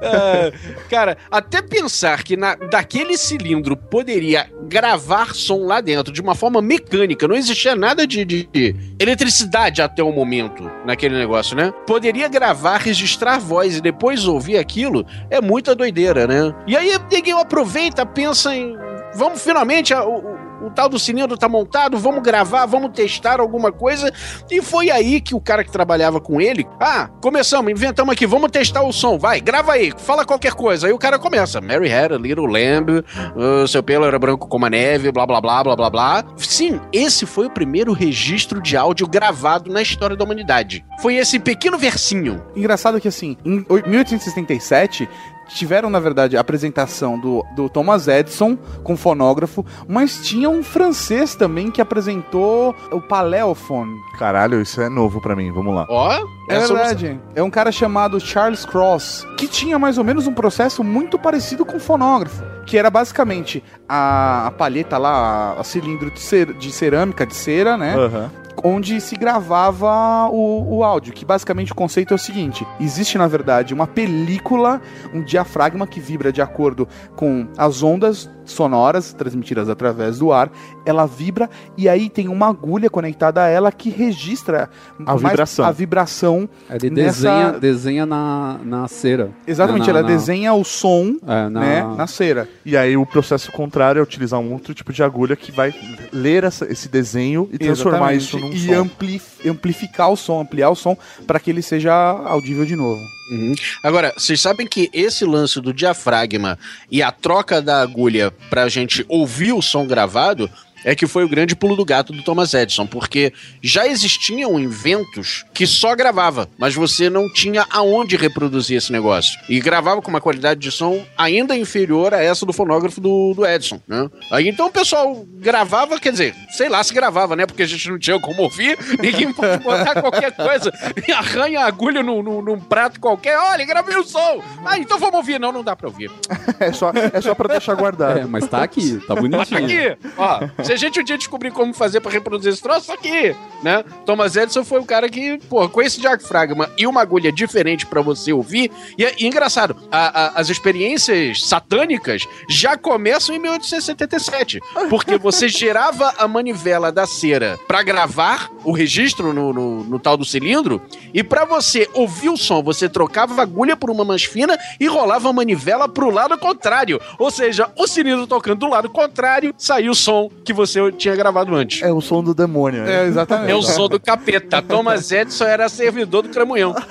É, 0.00 0.52
cara, 0.88 1.16
até 1.30 1.60
pensar 1.62 2.22
que 2.22 2.36
na, 2.36 2.54
daquele 2.54 3.16
cilindro 3.16 3.76
poderia 3.76 4.46
gravar 4.68 5.34
som 5.34 5.64
lá 5.64 5.80
dentro 5.80 6.12
de 6.12 6.20
uma 6.20 6.34
forma 6.34 6.60
mecânica, 6.60 7.26
não 7.26 7.34
existia 7.36 7.74
nada 7.74 8.06
de, 8.06 8.24
de- 8.24 8.48
de 8.52 8.76
eletricidade 9.00 9.80
até 9.82 10.02
o 10.02 10.12
momento 10.12 10.70
naquele 10.84 11.16
negócio, 11.16 11.56
né? 11.56 11.72
Poderia 11.86 12.28
gravar, 12.28 12.78
registrar 12.78 13.38
voz 13.38 13.76
e 13.76 13.80
depois 13.80 14.26
ouvir 14.26 14.58
aquilo, 14.58 15.06
é 15.30 15.40
muita 15.40 15.74
doideira, 15.92 16.26
né? 16.26 16.54
E 16.66 16.76
aí 16.76 16.92
ninguém 17.10 17.32
aproveita, 17.34 18.04
pensa 18.06 18.54
em. 18.54 18.76
Vamos 19.14 19.42
finalmente. 19.42 19.92
a- 19.94 20.04
o, 20.04 20.18
o- 20.18 20.48
o 20.58 20.70
tal 20.70 20.88
do 20.88 20.98
cilindro 20.98 21.38
tá 21.38 21.48
montado, 21.48 21.96
vamos 21.96 22.20
gravar, 22.20 22.66
vamos 22.66 22.90
testar 22.90 23.38
alguma 23.38 23.70
coisa. 23.70 24.12
E 24.50 24.60
foi 24.60 24.90
aí 24.90 25.20
que 25.20 25.32
o 25.32 25.40
cara 25.40 25.62
que 25.62 25.70
trabalhava 25.70 26.20
com 26.20 26.40
ele, 26.40 26.66
ah, 26.80 27.08
começamos, 27.22 27.70
inventamos 27.70 28.12
aqui, 28.12 28.26
vamos 28.26 28.50
testar 28.50 28.82
o 28.82 28.92
som, 28.92 29.16
vai, 29.16 29.40
grava 29.40 29.74
aí, 29.74 29.92
fala 29.96 30.24
qualquer 30.24 30.54
coisa. 30.54 30.88
Aí 30.88 30.92
o 30.92 30.98
cara 30.98 31.16
começa, 31.16 31.60
Mary 31.60 31.88
had 31.90 32.10
a 32.12 32.16
little 32.18 32.44
lamb, 32.46 32.90
uh, 32.90 33.68
seu 33.68 33.84
pelo 33.84 34.04
era 34.04 34.18
branco 34.18 34.48
como 34.48 34.66
a 34.66 34.68
neve, 34.70 35.12
blá 35.12 35.24
blá 35.24 35.40
blá 35.40 35.62
blá 35.62 35.76
blá 35.76 35.90
blá. 35.90 36.24
Sim, 36.36 36.80
esse 36.92 37.24
foi 37.24 37.46
o 37.46 37.50
primeiro 37.50 37.92
registro 37.92 38.60
de 38.60 38.76
áudio 38.76 39.06
gravado 39.06 39.70
na 39.72 39.80
história 39.80 40.16
da 40.16 40.24
humanidade. 40.24 40.84
Foi 41.00 41.14
esse 41.14 41.38
pequeno 41.38 41.78
versinho. 41.78 42.42
Engraçado 42.56 43.00
que, 43.00 43.06
assim, 43.06 43.36
em 43.44 43.64
oi- 43.68 43.84
1867, 43.86 45.08
tiveram, 45.48 45.88
na 45.90 45.98
verdade, 46.00 46.36
a 46.36 46.40
apresentação 46.40 47.18
do, 47.18 47.44
do 47.56 47.68
Thomas 47.68 48.06
Edison 48.08 48.56
com 48.84 48.96
fonógrafo, 48.96 49.64
mas 49.88 50.20
tinha 50.26 50.48
um 50.50 50.62
francês 50.62 51.34
também 51.34 51.70
que 51.70 51.80
apresentou 51.80 52.74
o 52.92 53.00
Paléofone. 53.00 53.94
Caralho, 54.18 54.60
isso 54.60 54.80
é 54.80 54.88
novo 54.88 55.20
pra 55.20 55.34
mim. 55.36 55.50
Vamos 55.52 55.74
lá. 55.74 55.86
Ó, 55.88 56.12
É 56.48 56.56
essa 56.56 56.64
eu 56.64 56.68
não 56.68 56.76
verdade. 56.76 57.20
É 57.34 57.42
um 57.42 57.50
cara 57.50 57.70
chamado 57.72 58.18
Charles 58.20 58.64
Cross, 58.64 59.26
que 59.36 59.46
tinha 59.46 59.78
mais 59.78 59.98
ou 59.98 60.04
menos 60.04 60.26
um 60.26 60.32
processo 60.34 60.82
muito 60.84 61.18
parecido 61.18 61.64
com 61.64 61.78
fonógrafo. 61.78 62.42
Que 62.66 62.76
era 62.76 62.90
basicamente 62.90 63.62
a, 63.88 64.48
a 64.48 64.50
palheta 64.50 64.98
lá, 64.98 65.54
a, 65.56 65.60
a 65.60 65.64
cilindro 65.64 66.10
de, 66.10 66.20
cer- 66.20 66.52
de 66.52 66.70
cerâmica, 66.70 67.24
de 67.26 67.34
cera, 67.34 67.76
né? 67.78 67.94
Aham. 67.96 68.30
Onde 68.64 69.00
se 69.00 69.16
gravava 69.16 70.28
o, 70.30 70.78
o 70.78 70.84
áudio, 70.84 71.12
que 71.12 71.24
basicamente 71.24 71.72
o 71.72 71.74
conceito 71.74 72.12
é 72.12 72.16
o 72.16 72.18
seguinte: 72.18 72.66
existe 72.80 73.18
na 73.18 73.26
verdade 73.26 73.74
uma 73.74 73.86
película, 73.86 74.80
um 75.12 75.22
diafragma 75.22 75.86
que 75.86 76.00
vibra 76.00 76.32
de 76.32 76.42
acordo 76.42 76.88
com 77.16 77.48
as 77.56 77.82
ondas 77.82 78.30
sonoras 78.50 79.12
transmitidas 79.12 79.68
através 79.68 80.18
do 80.18 80.32
ar, 80.32 80.50
ela 80.84 81.06
vibra 81.06 81.48
e 81.76 81.88
aí 81.88 82.08
tem 82.08 82.28
uma 82.28 82.48
agulha 82.48 82.88
conectada 82.90 83.42
a 83.42 83.48
ela 83.48 83.70
que 83.70 83.90
registra 83.90 84.68
A 85.06 85.14
vibração. 85.16 85.64
a 85.64 85.70
vibração. 85.70 86.48
Ele 86.70 86.90
Nessa- 86.90 87.28
desenha, 87.28 87.52
desenha 87.60 88.06
na, 88.06 88.58
na 88.64 88.88
cera. 88.88 89.30
Exatamente, 89.46 89.84
Na- 89.86 89.90
ela 89.98 90.02
na- 90.02 90.08
desenha 90.08 90.52
o 90.54 90.64
som, 90.64 91.16
É, 91.26 91.48
na, 91.48 91.60
né, 91.60 91.94
na 91.96 92.06
cera. 92.06 92.48
E 92.64 92.76
aí 92.76 92.96
o 92.96 93.04
processo 93.06 93.50
contrário 93.52 94.00
é 94.00 94.02
utilizar 94.02 94.40
um 94.40 94.52
outro 94.52 94.72
tipo 94.74 94.92
de 94.92 95.02
agulha 95.02 95.36
que 95.36 95.52
vai 95.52 95.74
ler 96.12 96.44
essa- 96.44 96.64
esse 96.70 96.88
desenho 96.88 97.48
e 97.52 97.58
transformar 97.58 98.14
Exatamente. 98.14 98.22
isso 98.24 98.38
num 98.38 98.52
e 98.52 98.74
som. 98.74 98.82
ampli- 98.82 99.22
amplificar 99.46 100.10
o 100.10 100.16
som, 100.16 100.40
ampliar 100.40 100.70
o 100.70 100.74
som 100.74 100.96
para 101.26 101.38
que 101.38 101.50
ele 101.50 101.62
seja 101.62 101.92
audível 101.92 102.64
de 102.64 102.76
novo. 102.76 103.00
Uhum. 103.30 103.54
Agora, 103.82 104.12
vocês 104.16 104.40
sabem 104.40 104.66
que 104.66 104.88
esse 104.92 105.24
lance 105.24 105.60
do 105.60 105.72
diafragma 105.72 106.58
e 106.90 107.02
a 107.02 107.10
troca 107.10 107.60
da 107.60 107.80
agulha 107.80 108.30
pra 108.48 108.68
gente 108.68 109.04
ouvir 109.08 109.52
o 109.52 109.62
som 109.62 109.86
gravado 109.86 110.50
é 110.84 110.94
que 110.94 111.06
foi 111.06 111.24
o 111.24 111.28
grande 111.28 111.54
pulo 111.56 111.76
do 111.76 111.84
gato 111.84 112.12
do 112.12 112.22
Thomas 112.22 112.54
Edison, 112.54 112.86
porque 112.86 113.32
já 113.62 113.86
existiam 113.86 114.58
inventos 114.58 115.44
que 115.52 115.66
só 115.66 115.94
gravava, 115.94 116.48
mas 116.58 116.74
você 116.74 117.10
não 117.10 117.32
tinha 117.32 117.66
aonde 117.70 118.16
reproduzir 118.16 118.76
esse 118.76 118.92
negócio. 118.92 119.38
E 119.48 119.60
gravava 119.60 120.00
com 120.02 120.08
uma 120.10 120.20
qualidade 120.20 120.60
de 120.60 120.70
som 120.70 121.04
ainda 121.16 121.56
inferior 121.56 122.14
a 122.14 122.22
essa 122.22 122.46
do 122.46 122.52
fonógrafo 122.52 123.00
do, 123.00 123.34
do 123.34 123.46
Edison, 123.46 123.80
né? 123.86 124.08
Aí 124.30 124.48
então 124.48 124.66
o 124.66 124.72
pessoal 124.72 125.24
gravava, 125.36 125.98
quer 126.00 126.12
dizer, 126.12 126.34
sei 126.50 126.68
lá 126.68 126.82
se 126.82 126.94
gravava, 126.94 127.34
né? 127.36 127.46
Porque 127.46 127.62
a 127.62 127.66
gente 127.66 127.88
não 127.90 127.98
tinha 127.98 128.18
como 128.20 128.42
ouvir, 128.42 128.78
ninguém 129.00 129.32
pode 129.32 129.62
botar 129.62 130.00
qualquer 130.00 130.32
coisa 130.32 130.72
e 131.06 131.12
arranha 131.12 131.60
a 131.60 131.66
agulha 131.66 132.02
num, 132.02 132.22
num- 132.22 132.42
num 132.42 132.58
prato 132.60 133.00
qualquer. 133.00 133.36
Olha, 133.38 133.64
gravei 133.64 133.96
o 133.96 134.04
som! 134.04 134.42
Ah, 134.64 134.78
então 134.78 134.98
vamos 134.98 135.16
ouvir. 135.16 135.38
Não, 135.40 135.52
não 135.52 135.62
dá 135.64 135.74
pra 135.76 135.88
ouvir. 135.88 136.10
É 136.60 136.72
só, 136.72 136.90
é 137.12 137.20
só 137.20 137.34
pra 137.36 137.46
deixar 137.48 137.74
guardado. 137.74 138.18
É, 138.18 138.24
mas 138.24 138.48
tá 138.48 138.62
aqui, 138.64 138.98
tá 139.06 139.14
Tá 139.14 139.20
bonitinho. 139.20 139.64
aqui, 139.64 139.96
ó. 140.16 140.40
Se 140.68 140.72
a 140.74 140.76
gente 140.76 141.00
um 141.00 141.02
dia 141.02 141.16
descobrir 141.16 141.50
como 141.50 141.72
fazer 141.72 141.98
pra 142.02 142.12
reproduzir 142.12 142.52
esse 142.52 142.60
troço, 142.62 142.88
tá 142.88 142.92
aqui, 142.92 143.34
né? 143.62 143.82
Thomas 144.04 144.36
Edison 144.36 144.62
foi 144.62 144.78
o 144.78 144.84
cara 144.84 145.08
que, 145.08 145.38
pô, 145.48 145.66
com 145.66 145.80
esse 145.80 145.98
diafragma 145.98 146.68
e 146.76 146.86
uma 146.86 147.00
agulha 147.00 147.32
diferente 147.32 147.86
pra 147.86 148.02
você 148.02 148.34
ouvir. 148.34 148.70
E, 148.98 149.02
é- 149.02 149.14
e 149.18 149.26
engraçado, 149.26 149.74
a- 149.90 150.26
a- 150.26 150.32
as 150.38 150.50
experiências 150.50 151.42
satânicas 151.48 152.28
já 152.50 152.76
começam 152.76 153.34
em 153.34 153.38
1877. 153.38 154.60
Porque 154.90 155.16
você 155.16 155.48
girava 155.48 156.12
a 156.18 156.28
manivela 156.28 156.92
da 156.92 157.06
cera 157.06 157.58
pra 157.66 157.82
gravar 157.82 158.50
o 158.62 158.70
registro 158.70 159.32
no, 159.32 159.54
no- 159.54 159.84
no 159.84 159.98
tal 159.98 160.18
do 160.18 160.24
cilindro. 160.26 160.82
E 161.14 161.22
pra 161.24 161.46
você 161.46 161.88
ouvir 161.94 162.28
o 162.28 162.36
som, 162.36 162.62
você 162.62 162.90
trocava 162.90 163.40
a 163.40 163.42
agulha 163.42 163.74
por 163.74 163.88
uma 163.88 164.04
mais 164.04 164.24
fina 164.24 164.58
e 164.78 164.86
rolava 164.86 165.30
a 165.30 165.32
manivela 165.32 165.88
pro 165.88 166.10
lado 166.10 166.36
contrário. 166.36 167.00
Ou 167.18 167.30
seja, 167.30 167.72
o 167.74 167.86
cilindro 167.86 168.26
tocando 168.26 168.58
do 168.58 168.68
lado 168.68 168.90
contrário, 168.90 169.54
saiu 169.56 169.92
o 169.92 169.94
som 169.94 170.30
que 170.44 170.57
você 170.58 170.92
tinha 170.92 171.14
gravado 171.16 171.54
antes. 171.54 171.82
É 171.82 171.92
o 171.92 172.00
som 172.00 172.22
do 172.22 172.34
demônio. 172.34 172.82
né? 172.84 173.04
É, 173.04 173.06
exatamente. 173.06 173.50
É 173.50 173.54
o 173.54 173.62
som 173.62 173.88
do 173.88 173.98
capeta. 173.98 174.60
Thomas 174.68 175.10
Edison 175.10 175.44
era 175.44 175.68
servidor 175.68 176.22
do 176.22 176.28
Cramunhão. 176.28 176.74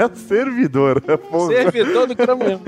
É 0.00 0.08
servidor. 0.16 1.00
Pô, 1.30 1.46
Servidor 1.48 2.06
do 2.06 2.16
Cramunhão. 2.16 2.60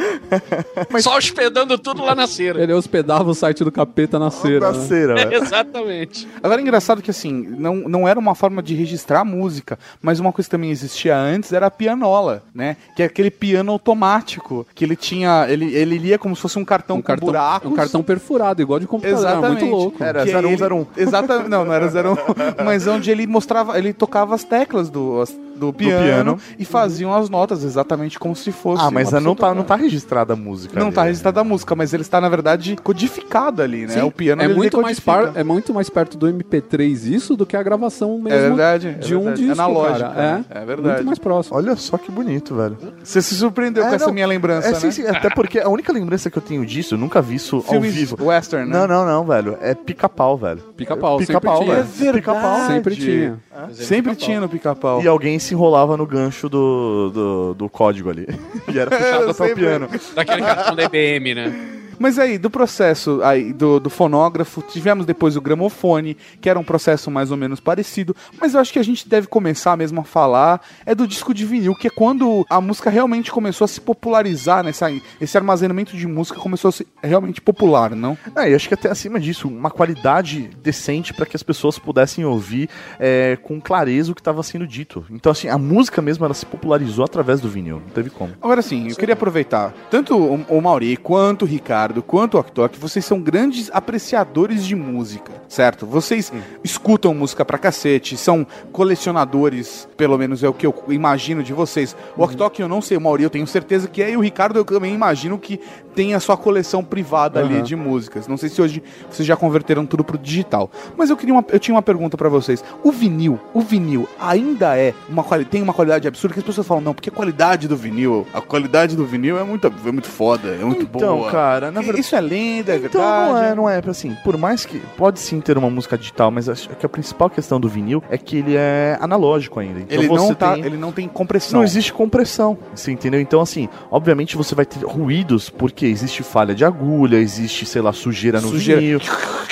Só 1.01 1.17
hospedando 1.17 1.77
tudo 1.79 2.03
lá 2.05 2.15
na 2.15 2.27
cera. 2.27 2.63
Ele 2.63 2.73
hospedava 2.73 3.29
o 3.31 3.35
site 3.35 3.65
do 3.65 3.73
capeta 3.73 4.19
na 4.19 4.31
cera. 4.31 4.61
da 4.61 4.73
né? 4.73 4.85
cera, 4.87 5.15
velho. 5.15 5.35
Exatamente. 5.35 6.29
Agora 6.43 6.61
é 6.61 6.63
engraçado 6.63 7.03
que 7.03 7.11
assim, 7.11 7.33
não, 7.33 7.77
não 7.77 8.07
era 8.09 8.19
uma 8.19 8.35
forma 8.35 8.63
de 8.63 8.75
registrar 8.75 9.21
a 9.21 9.25
música, 9.25 9.79
mas 10.01 10.21
uma 10.21 10.33
coisa 10.33 10.47
que 10.49 10.51
também 10.51 10.71
existia 10.71 11.17
antes 11.17 11.53
era 11.53 11.67
a 11.67 11.71
pianola, 11.71 12.43
né? 12.55 12.77
Que 12.97 13.03
é 13.03 13.07
aquele 13.07 13.31
piano 13.31 13.73
automático, 13.73 14.67
que 14.75 14.85
ele 14.85 14.97
tinha, 14.97 15.47
ele, 15.49 15.75
ele 15.75 15.99
lia 15.99 16.19
como 16.19 16.35
se 16.37 16.43
fosse 16.43 16.59
um 16.59 16.65
cartão 16.65 16.97
Um 16.97 17.01
com 17.01 17.07
cartão, 17.07 17.27
buracos. 17.27 17.71
um 17.71 17.75
cartão 17.75 18.03
perfurado, 18.03 18.63
igual 18.63 18.79
de 18.79 18.87
computador. 18.87 19.19
Era 19.27 19.31
Exatamente. 19.31 19.61
muito 19.63 19.75
louco. 19.75 20.03
Era 20.21 20.25
Que 20.25 20.33
0101. 20.33 20.77
ele- 20.79 20.87
Exatamente, 20.97 21.49
não, 21.49 21.65
não 21.65 21.73
era 21.73 21.87
01, 21.87 22.17
mas 22.65 22.87
onde 22.87 23.11
ele 23.11 23.27
mostrava, 23.27 23.79
ele 23.79 23.93
tocava 23.93 24.35
as 24.35 24.45
teclas 24.45 24.91
do, 24.91 25.21
as- 25.21 25.35
do, 25.57 25.73
piano, 25.73 26.05
piano. 26.05 26.39
e 26.59 26.65
faziam 26.65 27.13
as 27.15 27.29
notas 27.31 27.65
exatamente 27.65 28.19
como 28.19 28.35
se 28.35 28.51
fosse. 28.53 28.83
Ah, 28.85 28.91
mas 28.91 29.11
uma 29.13 29.21
não 29.21 29.35
tá, 29.35 29.55
não 29.55 29.63
tá 29.65 29.77
registrada 29.77 30.33
a 30.33 30.37
música. 30.37 30.79
Não 30.79 30.87
ali, 30.87 30.95
tá 30.95 31.03
né? 31.03 31.07
registrada 31.09 31.41
a 31.41 31.45
música, 31.45 31.75
mas 31.75 31.93
ele 31.93 32.03
está, 32.03 32.21
na 32.21 32.29
verdade, 32.29 32.77
codificado 32.83 33.63
ali, 33.63 33.87
né? 33.87 33.95
Sim, 33.95 34.03
o 34.03 34.11
piano 34.11 34.43
é 34.43 34.49
muito, 34.49 34.81
mais 34.81 34.99
par, 35.01 35.33
é 35.35 35.45
muito 35.45 35.73
mais 35.75 35.89
perto 35.91 36.17
do 36.17 36.27
MP3 36.27 37.13
isso 37.13 37.37
do 37.37 37.45
que 37.47 37.57
a 37.57 37.63
gravação 37.63 38.19
mesmo 38.19 38.29
É 38.39 38.41
verdade, 38.49 38.89
é 38.89 38.93
de 38.93 39.15
um 39.15 39.21
verdade. 39.25 39.43
disco, 39.47 39.61
Analógica, 39.61 40.09
cara. 40.11 40.15
né? 40.39 40.45
É 40.51 40.65
verdade. 40.65 40.95
Muito 40.97 41.07
mais 41.07 41.19
próximo. 41.19 41.57
Olha 41.57 41.77
só 41.77 41.97
que 41.99 42.11
bonito, 42.11 42.55
velho. 42.55 42.77
Você 43.03 43.21
se 43.23 43.35
surpreendeu 43.35 43.85
É, 43.85 43.89
com 43.89 43.95
essa 43.95 44.07
não, 44.07 44.13
minha 44.15 44.27
lembrança, 44.27 44.69
É, 44.69 44.73
né? 44.73 44.79
sim, 44.81 44.91
sim, 44.91 45.07
até 45.07 45.31
porque 45.31 45.59
a 45.59 45.69
única 45.69 45.93
lembrança 45.93 46.31
que 46.31 46.39
eu 46.39 46.43
tenho 46.43 46.65
disso, 46.67 46.95
eu 46.95 46.99
nunca 46.99 47.21
vi 47.23 47.37
isso 47.37 47.61
Filmes 47.63 47.91
ao 47.91 47.97
vivo. 47.97 48.17
western, 48.25 48.69
né? 48.71 48.79
Não, 48.79 48.87
não, 48.87 49.07
não, 49.07 49.25
velho. 49.25 49.57
É 49.61 49.75
pica-pau, 49.75 50.37
velho. 50.37 50.61
Pica-pau, 50.77 51.19
Pica-pau, 51.19 51.65
velho. 51.65 51.85
verdade. 51.85 52.13
Pica-pau. 52.19 52.67
Sempre 52.67 52.97
tinha. 52.97 53.39
Sempre 53.73 54.15
tinha 54.17 54.41
no 54.41 54.49
pica-pau. 54.49 55.03
E 55.03 55.09
alguém 55.09 55.39
se 55.43 55.55
enrolava 55.55 55.97
no 55.97 56.07
gancho 56.07 56.49
do, 56.49 57.11
do, 57.11 57.55
do 57.55 57.69
código 57.69 58.11
ali. 58.11 58.27
E 58.73 58.79
era 58.79 58.91
puxado 58.97 59.31
até 59.31 59.53
o 59.53 59.55
piano. 59.55 59.89
Daquele 60.15 60.43
cartão 60.43 60.77
da 60.77 60.85
IBM, 60.85 61.35
né? 61.35 61.82
Mas 62.03 62.19
aí, 62.19 62.37
do 62.37 62.51
processo 62.51 63.21
aí, 63.23 63.53
do, 63.53 63.79
do 63.79 63.89
fonógrafo, 63.89 64.61
tivemos 64.61 65.07
depois 65.07 65.37
o 65.37 65.41
gramofone, 65.41 66.17
que 66.41 66.51
era 66.51 66.59
um 66.59 66.65
processo 66.65 67.13
mais 67.13 67.31
ou 67.31 67.37
menos 67.37 67.61
parecido. 67.61 68.17
Mas 68.41 68.55
eu 68.55 68.61
acho 68.61 68.73
que 68.73 68.81
a 68.81 68.83
gente 68.83 69.09
deve 69.09 69.29
começar 69.29 69.77
mesmo 69.77 70.01
a 70.01 70.05
falar 70.05 70.61
é 70.85 70.97
do 70.97 71.07
disco 71.07 71.33
de 71.33 71.47
vinil, 71.47 71.77
que 71.77 71.87
é 71.87 71.91
quando 71.91 72.45
a 72.51 72.61
música 72.61 72.91
realmente 72.91 73.31
começou 73.31 73.67
a 73.67 73.69
se 73.69 73.81
popularizar, 73.81 74.65
nessa, 74.65 74.93
esse 75.21 75.39
armazenamento 75.39 75.97
de 75.97 76.09
música 76.09 76.41
começou 76.41 76.71
a 76.71 76.73
ser 76.73 76.89
realmente 77.01 77.41
popular, 77.41 77.95
não? 77.95 78.19
Ah, 78.35 78.49
e 78.49 78.55
acho 78.57 78.67
que 78.67 78.75
até 78.75 78.91
acima 78.91 79.21
disso, 79.21 79.47
uma 79.47 79.71
qualidade 79.71 80.51
decente 80.61 81.15
para 81.15 81.25
que 81.25 81.37
as 81.37 81.43
pessoas 81.45 81.79
pudessem 81.79 82.25
ouvir 82.25 82.69
é, 82.99 83.39
com 83.41 83.61
clareza 83.61 84.11
o 84.11 84.15
que 84.17 84.21
estava 84.21 84.43
sendo 84.43 84.67
dito. 84.67 85.05
Então, 85.09 85.31
assim, 85.31 85.47
a 85.47 85.57
música 85.57 86.03
mesmo 86.03 86.25
ela 86.25 86.35
se 86.35 86.47
popularizou 86.47 87.05
através 87.05 87.41
do 87.41 87.49
vinil. 87.49 87.77
Não 87.77 87.95
teve 87.95 88.11
como. 88.11 88.33
Agora 88.43 88.61
sim, 88.61 88.89
eu 88.89 88.97
queria 88.97 89.13
aproveitar 89.13 89.73
tanto 89.89 90.17
o, 90.17 90.35
o 90.49 90.61
Mauri 90.61 90.97
quanto 90.97 91.43
o 91.43 91.47
Ricardo 91.47 91.92
Ricardo 91.93 92.03
quanto 92.03 92.35
o 92.37 92.41
Oktok, 92.41 92.79
vocês 92.79 93.05
são 93.05 93.21
grandes 93.21 93.71
apreciadores 93.73 94.65
de 94.65 94.75
música, 94.75 95.31
certo? 95.47 95.87
Vocês 95.87 96.33
escutam 96.65 97.15
música 97.15 97.45
pra 97.45 97.59
cacete, 97.59 98.17
são 98.17 98.47
colecionadores, 98.73 99.87
pelo 99.97 100.17
menos 100.17 100.43
é 100.43 100.49
o 100.49 100.55
que 100.55 100.67
eu 100.67 100.75
imagino 100.89 101.43
de 101.43 101.53
vocês. 101.53 101.95
O 102.17 102.23
Oktok 102.23 102.61
eu 102.63 102.69
não 102.69 102.81
sei, 102.81 102.97
o 102.97 103.01
Mauri 103.01 103.25
eu 103.25 103.31
tenho 103.31 103.47
certeza 103.47 103.89
que 103.89 104.03
é, 104.03 104.13
e 104.13 104.17
o 104.17 104.21
Ricardo 104.21 104.59
eu 104.59 104.65
também 104.65 104.95
imagino 104.95 105.39
que 105.39 105.61
tem 105.95 106.15
a 106.15 106.21
sua 106.21 106.37
coleção 106.37 106.83
privada 106.85 107.41
ali 107.41 107.55
Aham. 107.57 107.63
de 107.63 107.77
músicas. 107.77 108.27
Não 108.29 108.37
sei 108.37 108.49
se 108.49 108.61
hoje 108.61 108.83
vocês 109.11 109.27
já 109.27 109.37
converteram 109.37 109.85
tudo 109.87 110.03
pro 110.05 110.19
digital. 110.19 110.71
Mas 110.97 111.11
eu 111.11 111.17
queria 111.17 111.35
uma, 111.35 111.45
eu 111.49 111.59
tinha 111.59 111.75
uma 111.75 111.83
pergunta 111.83 112.17
pra 112.17 112.29
vocês. 112.29 112.65
O 112.83 112.91
vinil, 112.93 113.39
o 113.55 113.61
vinil 113.61 114.09
ainda 114.21 114.77
é 114.77 114.95
uma 115.09 115.23
tem 115.51 115.63
uma 115.63 115.73
qualidade 115.73 116.07
absurda 116.07 116.35
que 116.35 116.41
as 116.41 116.47
pessoas 116.47 116.67
falam, 116.67 116.83
não, 116.83 116.95
porque 116.95 117.09
a 117.09 117.13
qualidade 117.13 117.67
do 117.69 117.77
vinil, 117.77 118.27
a 118.35 118.41
qualidade 118.41 118.95
do 118.97 119.05
vinil 119.07 119.39
é 119.39 119.45
muito, 119.45 119.67
é 119.67 119.93
muito 119.93 120.09
foda, 120.09 120.49
é 120.49 120.65
muito 120.65 120.83
Então, 120.85 121.19
boa. 121.19 121.31
cara, 121.31 121.71
na 121.71 121.81
verdade. 121.81 122.01
Isso 122.01 122.15
é 122.17 122.21
lenda, 122.21 122.73
é 122.73 122.77
Então 122.77 123.01
verdade. 123.01 123.31
não 123.31 123.39
é, 123.39 123.55
não 123.55 123.69
é, 123.71 123.83
assim, 123.89 124.17
por 124.25 124.37
mais 124.37 124.65
que 124.67 124.79
pode 124.97 125.21
sim 125.21 125.41
ter 125.41 125.57
uma 125.59 125.71
música 125.71 125.97
digital, 125.97 126.31
mas 126.31 126.49
acho 126.49 126.69
que 126.69 126.85
a 126.87 126.89
principal 126.89 127.29
questão 127.31 127.59
do 127.61 127.69
vinil 127.69 128.03
é 128.11 128.19
que 128.19 128.37
ele 128.39 128.55
é 128.57 128.97
analógico 129.01 129.61
ainda. 129.61 129.81
Então 129.81 129.99
Ele 129.99 130.09
não, 130.09 130.35
tá, 130.35 130.55
tem- 130.55 130.65
ele 130.65 130.77
não 130.77 130.93
tem 130.93 131.09
compressão. 131.09 131.59
Não 131.61 131.65
existe 131.65 131.93
compressão, 131.93 132.57
você 132.75 132.91
entendeu? 132.93 133.21
Então, 133.21 133.41
assim, 133.41 133.69
obviamente 133.91 134.37
você 134.37 134.55
vai 134.55 134.65
ter 134.67 134.85
ruídos 134.85 135.49
porque 135.51 135.82
existe 135.87 136.23
falha 136.23 136.55
de 136.55 136.65
agulha, 136.65 137.17
existe, 137.17 137.65
sei 137.67 137.83
lá, 137.83 137.93
sujeira 137.93 138.41
no 138.41 138.49
Sujeira. 138.49 138.81
vinil. 138.81 139.01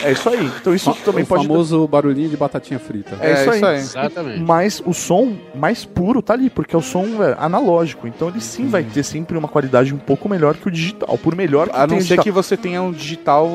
É 0.02 0.12
isso 0.12 0.28
aí. 0.28 0.50
Então 0.60 0.74
isso 0.74 0.92
também 1.04 1.24
o 1.24 1.26
pode... 1.26 1.46
famoso 1.46 1.86
barulhinho 1.86 2.28
de 2.28 2.36
batatinha 2.36 2.78
frita. 2.78 3.16
É 3.20 3.32
isso 3.54 3.64
aí. 3.66 3.76
Exatamente. 3.76 4.40
Mas 4.40 4.82
o 4.84 4.92
som 4.94 5.36
mais 5.54 5.84
puro 5.84 6.22
tá 6.22 6.32
ali, 6.34 6.48
porque 6.48 6.74
é 6.74 6.78
o 6.78 6.82
som 6.82 7.04
é, 7.22 7.36
analógico. 7.38 8.06
Então 8.06 8.28
ele 8.28 8.40
sim 8.40 8.66
vai 8.68 8.82
ter 8.82 9.02
sempre 9.02 9.36
uma 9.36 9.48
qualidade 9.48 9.92
um 9.94 9.98
pouco 9.98 10.28
melhor 10.28 10.54
que 10.56 10.68
o 10.68 10.70
digital. 10.70 11.18
Por 11.18 11.34
melhor 11.34 11.68
que 11.68 11.76
A 11.76 11.86
não 11.86 11.96
ser 11.96 12.02
digital. 12.02 12.24
que 12.24 12.30
você 12.30 12.56
tenha 12.56 12.82
um 12.82 12.92
digital 12.92 13.46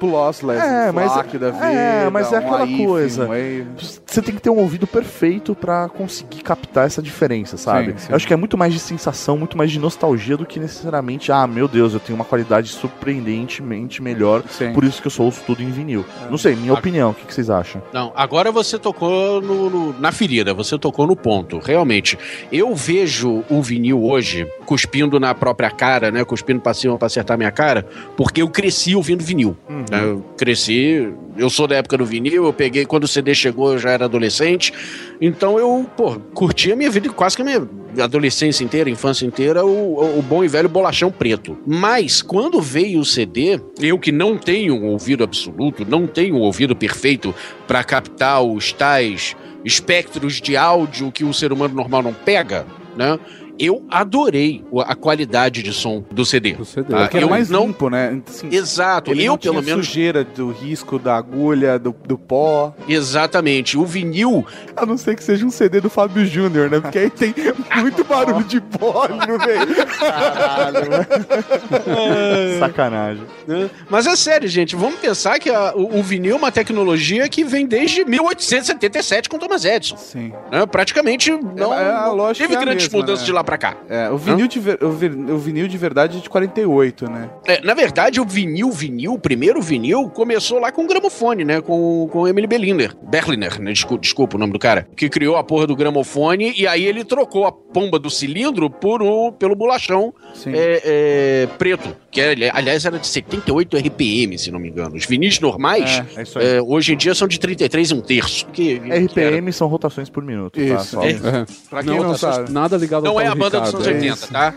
lossless, 0.00 0.60
É, 0.60 0.90
um 0.90 0.92
mas- 0.92 1.14
da 1.14 1.20
é, 1.20 1.22
vida, 1.24 2.10
mas 2.10 2.32
é 2.32 2.36
um 2.36 2.38
aquela 2.38 2.66
coisa. 2.66 3.28
um. 3.28 3.66
Você 4.06 4.22
tem 4.22 4.34
que 4.34 4.40
ter 4.40 4.50
um 4.50 4.56
ouvido 4.58 4.86
perfeito 4.86 5.54
pra 5.54 5.88
conseguir 5.88 6.42
captar 6.42 6.86
essa 6.86 7.02
diferença, 7.02 7.56
sabe? 7.56 7.92
Sim, 7.92 7.98
sim. 7.98 8.06
Eu 8.10 8.16
acho 8.16 8.26
que 8.26 8.32
é 8.32 8.36
muito 8.36 8.56
mais 8.56 8.72
de 8.72 8.78
sensação, 8.78 9.36
muito 9.36 9.56
mais 9.56 9.70
de 9.70 9.78
nostalgia 9.78 10.36
do 10.36 10.46
que 10.46 10.58
necessariamente, 10.60 11.30
ah, 11.32 11.46
meu 11.46 11.68
Deus, 11.68 11.94
eu 11.94 12.00
tenho 12.00 12.17
uma 12.18 12.24
qualidade 12.24 12.68
surpreendentemente 12.68 14.02
melhor, 14.02 14.42
Sim. 14.50 14.72
por 14.72 14.84
isso 14.84 15.00
que 15.00 15.06
eu 15.06 15.10
só 15.10 15.22
ouço 15.22 15.42
tudo 15.46 15.62
em 15.62 15.70
vinil. 15.70 16.04
Não 16.30 16.38
sei, 16.38 16.54
minha 16.56 16.72
Ah. 16.72 16.78
opinião, 16.78 17.10
o 17.10 17.14
que, 17.14 17.24
que 17.26 17.32
vocês 17.34 17.48
acham? 17.50 17.82
Não, 17.92 18.12
agora 18.16 18.50
você 18.50 18.78
tocou 18.78 19.40
no- 19.40 19.70
no- 19.70 20.00
na 20.00 20.10
ferida, 20.12 20.52
você 20.52 20.78
tocou 20.78 21.06
no 21.06 21.14
ponto. 21.16 21.58
Realmente, 21.58 22.18
eu 22.50 22.74
vejo 22.74 23.44
o 23.48 23.62
vinil 23.62 24.02
hoje 24.04 24.46
cuspindo 24.66 25.18
na 25.20 25.34
própria 25.34 25.70
cara, 25.70 26.10
né? 26.10 26.24
Cuspindo 26.24 26.60
pra 26.60 26.74
cima 26.74 26.96
pra 26.98 27.06
acertar 27.06 27.36
minha 27.38 27.50
cara, 27.50 27.86
porque 28.16 28.42
eu 28.42 28.48
cresci 28.48 28.94
ouvindo 28.94 29.22
vinil. 29.22 29.56
Uhum. 29.68 29.84
né? 29.90 30.02
Eu 30.04 30.24
cresci, 30.36 31.12
eu 31.36 31.48
sou 31.48 31.66
da 31.66 31.76
época 31.76 31.96
do 31.96 32.04
vinil, 32.04 32.44
eu 32.44 32.52
peguei, 32.52 32.84
quando 32.84 33.04
o 33.04 33.08
CD 33.08 33.34
chegou, 33.34 33.72
eu 33.72 33.78
já 33.78 33.90
era 33.90 34.04
adolescente. 34.06 34.72
Então 35.20 35.58
eu, 35.58 35.86
pô, 35.96 36.18
curti 36.32 36.70
a 36.70 36.76
minha 36.76 36.90
vida, 36.90 37.08
quase 37.10 37.36
que 37.36 37.42
a 37.42 37.44
minha 37.44 37.68
adolescência 38.02 38.62
inteira, 38.62 38.88
infância 38.88 39.26
inteira, 39.26 39.64
o, 39.64 40.18
o 40.18 40.22
bom 40.22 40.44
e 40.44 40.48
velho 40.48 40.68
bolachão 40.68 41.10
preto. 41.10 41.58
Mas 41.66 42.22
quando 42.22 42.60
veio 42.60 43.00
o 43.00 43.04
CD, 43.04 43.60
eu 43.80 43.98
que 43.98 44.12
não 44.12 44.36
tenho 44.36 44.74
um 44.74 44.86
ouvido 44.86 45.24
absoluto, 45.24 45.84
não 45.88 46.06
tenho 46.06 46.36
um 46.36 46.40
ouvido 46.40 46.76
perfeito 46.76 47.34
para 47.66 47.82
captar 47.82 48.42
os 48.42 48.72
tais 48.72 49.36
espectros 49.64 50.40
de 50.40 50.56
áudio 50.56 51.10
que 51.10 51.24
o 51.24 51.34
ser 51.34 51.52
humano 51.52 51.74
normal 51.74 52.02
não 52.02 52.14
pega, 52.14 52.66
né? 52.96 53.18
Eu 53.58 53.84
adorei 53.90 54.64
a 54.86 54.94
qualidade 54.94 55.62
de 55.62 55.72
som 55.72 56.04
do 56.10 56.24
CD. 56.24 56.52
Do 56.52 56.64
CD. 56.64 56.88
Que 57.08 57.16
era 57.16 57.26
eu 57.26 57.30
mais 57.30 57.50
não- 57.50 57.66
limpo, 57.66 57.88
né? 57.90 58.20
Assim, 58.28 58.48
Exato, 58.52 59.10
ele 59.10 59.24
eu 59.24 59.32
não 59.32 59.38
pelo 59.38 59.62
menos. 59.62 59.86
sujeira 59.86 60.22
do 60.24 60.50
risco 60.52 60.98
da 60.98 61.16
agulha, 61.16 61.78
do, 61.78 61.94
do 62.06 62.16
pó. 62.16 62.72
Exatamente. 62.88 63.76
O 63.76 63.84
vinil, 63.84 64.46
A 64.76 64.86
não 64.86 64.96
ser 64.96 65.16
que 65.16 65.24
seja 65.24 65.44
um 65.44 65.50
CD 65.50 65.80
do 65.80 65.90
Fábio 65.90 66.24
Júnior, 66.24 66.70
né? 66.70 66.80
Porque 66.80 66.98
aí 66.98 67.10
tem 67.10 67.34
muito 67.80 68.04
barulho 68.04 68.44
de 68.44 68.60
pó 68.60 69.06
no 69.08 69.38
meio. 69.38 69.86
Caralho, 69.98 70.78
Sacanagem. 72.58 73.22
né? 73.46 73.70
Mas 73.88 74.06
é 74.06 74.16
sério, 74.16 74.48
gente, 74.48 74.76
vamos 74.76 74.98
pensar 75.00 75.38
que 75.38 75.50
a- 75.50 75.72
o, 75.74 75.98
o 75.98 76.02
vinil 76.02 76.34
é 76.34 76.38
uma 76.38 76.52
tecnologia 76.52 77.28
que 77.28 77.44
vem 77.44 77.66
desde 77.66 78.04
1877 78.04 79.28
com 79.28 79.38
Thomas 79.38 79.64
Edison. 79.64 79.96
Sim. 79.96 80.32
né? 80.50 80.66
Praticamente 80.66 81.30
não, 81.30 81.72
É, 81.74 81.90
a 81.90 82.06
não 82.06 82.14
lógica 82.14 82.46
teve 82.46 82.56
é 82.60 82.64
grandes 82.64 82.86
mesma, 82.86 82.98
mudanças 83.00 83.20
né? 83.20 83.26
de 83.26 83.32
lá 83.32 83.44
pra 83.48 83.56
cá. 83.56 83.78
É, 83.88 84.10
o 84.10 84.18
vinil, 84.18 84.46
de 84.46 84.60
ver- 84.60 84.78
o, 84.84 84.90
vir- 84.90 85.10
o 85.16 85.38
vinil 85.38 85.66
de 85.66 85.78
verdade 85.78 86.18
é 86.18 86.20
de 86.20 86.28
48, 86.28 87.10
né? 87.10 87.30
É, 87.46 87.62
na 87.64 87.72
verdade, 87.72 88.20
o 88.20 88.24
vinil, 88.26 88.70
vinil, 88.70 89.14
o 89.14 89.18
primeiro 89.18 89.62
vinil, 89.62 90.10
começou 90.10 90.58
lá 90.60 90.70
com 90.70 90.84
o 90.84 90.86
gramofone, 90.86 91.46
né? 91.46 91.62
Com, 91.62 92.06
com 92.12 92.28
Emily 92.28 92.46
Berliner. 92.46 92.94
Berliner, 93.02 93.58
né? 93.58 93.72
Desculpa, 93.72 94.02
desculpa 94.02 94.36
o 94.36 94.38
nome 94.38 94.52
do 94.52 94.58
cara. 94.58 94.86
Que 94.94 95.08
criou 95.08 95.36
a 95.36 95.42
porra 95.42 95.66
do 95.66 95.74
gramofone 95.74 96.52
e 96.58 96.66
aí 96.66 96.84
ele 96.84 97.04
trocou 97.04 97.46
a 97.46 97.50
pomba 97.52 97.98
do 97.98 98.10
cilindro 98.10 98.68
por 98.68 99.02
um, 99.02 99.32
pelo 99.32 99.56
bolachão 99.56 100.12
é, 100.46 100.82
é, 100.84 101.46
preto. 101.56 101.96
Que, 102.10 102.20
ali- 102.20 102.50
aliás, 102.52 102.84
era 102.84 102.98
de 102.98 103.06
78 103.06 103.76
RPM, 103.78 104.38
se 104.38 104.50
não 104.50 104.58
me 104.58 104.68
engano. 104.68 104.94
Os 104.94 105.06
vinis 105.06 105.40
normais, 105.40 106.02
É, 106.16 106.22
é 106.22 106.56
é, 106.58 106.62
hoje 106.62 106.92
em 106.92 106.96
dia, 106.98 107.14
são 107.14 107.26
de 107.26 107.38
33 107.40 107.90
e 107.90 107.94
um 107.94 108.00
terço. 108.02 108.46
Que, 108.52 108.78
que 108.78 108.90
era- 108.90 109.04
RPM 109.04 109.50
são 109.54 109.68
rotações 109.68 110.10
por 110.10 110.22
minuto, 110.22 110.54
tá? 110.58 110.62
Isso, 110.62 110.84
Só- 110.84 111.02
é. 111.02 111.10
É. 111.12 111.46
Pra 111.70 111.82
quem 111.82 111.96
não, 111.96 112.08
não, 112.08 112.14
sabe. 112.16 112.50
Nada 112.50 112.76
ligado 112.76 113.06
ao 113.06 113.14
Não 113.14 113.20
é 113.20 113.26
a 113.26 113.34
Banda 113.38 113.60
dos 113.60 113.74
anos 113.74 113.86
é 113.86 113.90
80, 113.92 114.14
isso. 114.14 114.28
tá? 114.28 114.54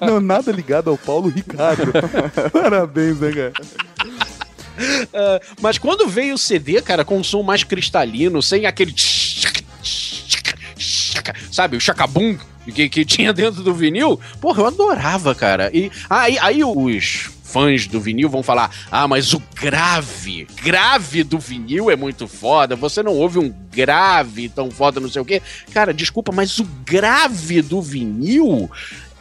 Não, 0.06 0.20
nada 0.20 0.52
ligado 0.52 0.90
ao 0.90 0.98
Paulo 0.98 1.28
Ricardo. 1.28 1.92
Parabéns, 2.52 3.18
né, 3.20 3.32
cara? 3.32 3.52
Mas 5.60 5.78
quando 5.78 6.08
veio 6.08 6.34
o 6.34 6.38
CD, 6.38 6.80
cara, 6.80 7.04
com 7.04 7.18
um 7.18 7.24
som 7.24 7.42
mais 7.42 7.64
cristalino, 7.64 8.42
sem 8.42 8.66
aquele. 8.66 8.94
Sabe, 11.50 11.76
o 11.76 11.80
chacabum 11.80 12.38
que, 12.72 12.88
que 12.88 13.04
tinha 13.04 13.32
dentro 13.32 13.62
do 13.62 13.74
vinil, 13.74 14.20
porra, 14.40 14.62
eu 14.62 14.66
adorava, 14.66 15.34
cara. 15.34 15.70
E 15.74 15.90
aí, 16.08 16.38
aí 16.38 16.64
os 16.64 17.30
fãs 17.52 17.86
do 17.86 18.00
vinil 18.00 18.28
vão 18.28 18.42
falar: 18.42 18.70
ah, 18.90 19.06
mas 19.06 19.32
o 19.32 19.42
grave, 19.54 20.46
grave 20.62 21.22
do 21.24 21.38
vinil 21.38 21.90
é 21.90 21.96
muito 21.96 22.26
foda, 22.26 22.76
você 22.76 23.02
não 23.02 23.14
ouve 23.14 23.38
um 23.38 23.54
grave 23.70 24.48
tão 24.48 24.70
foda, 24.70 25.00
não 25.00 25.08
sei 25.08 25.22
o 25.22 25.24
quê. 25.24 25.42
Cara, 25.72 25.92
desculpa, 25.92 26.32
mas 26.32 26.58
o 26.58 26.64
grave 26.84 27.62
do 27.62 27.80
vinil 27.80 28.70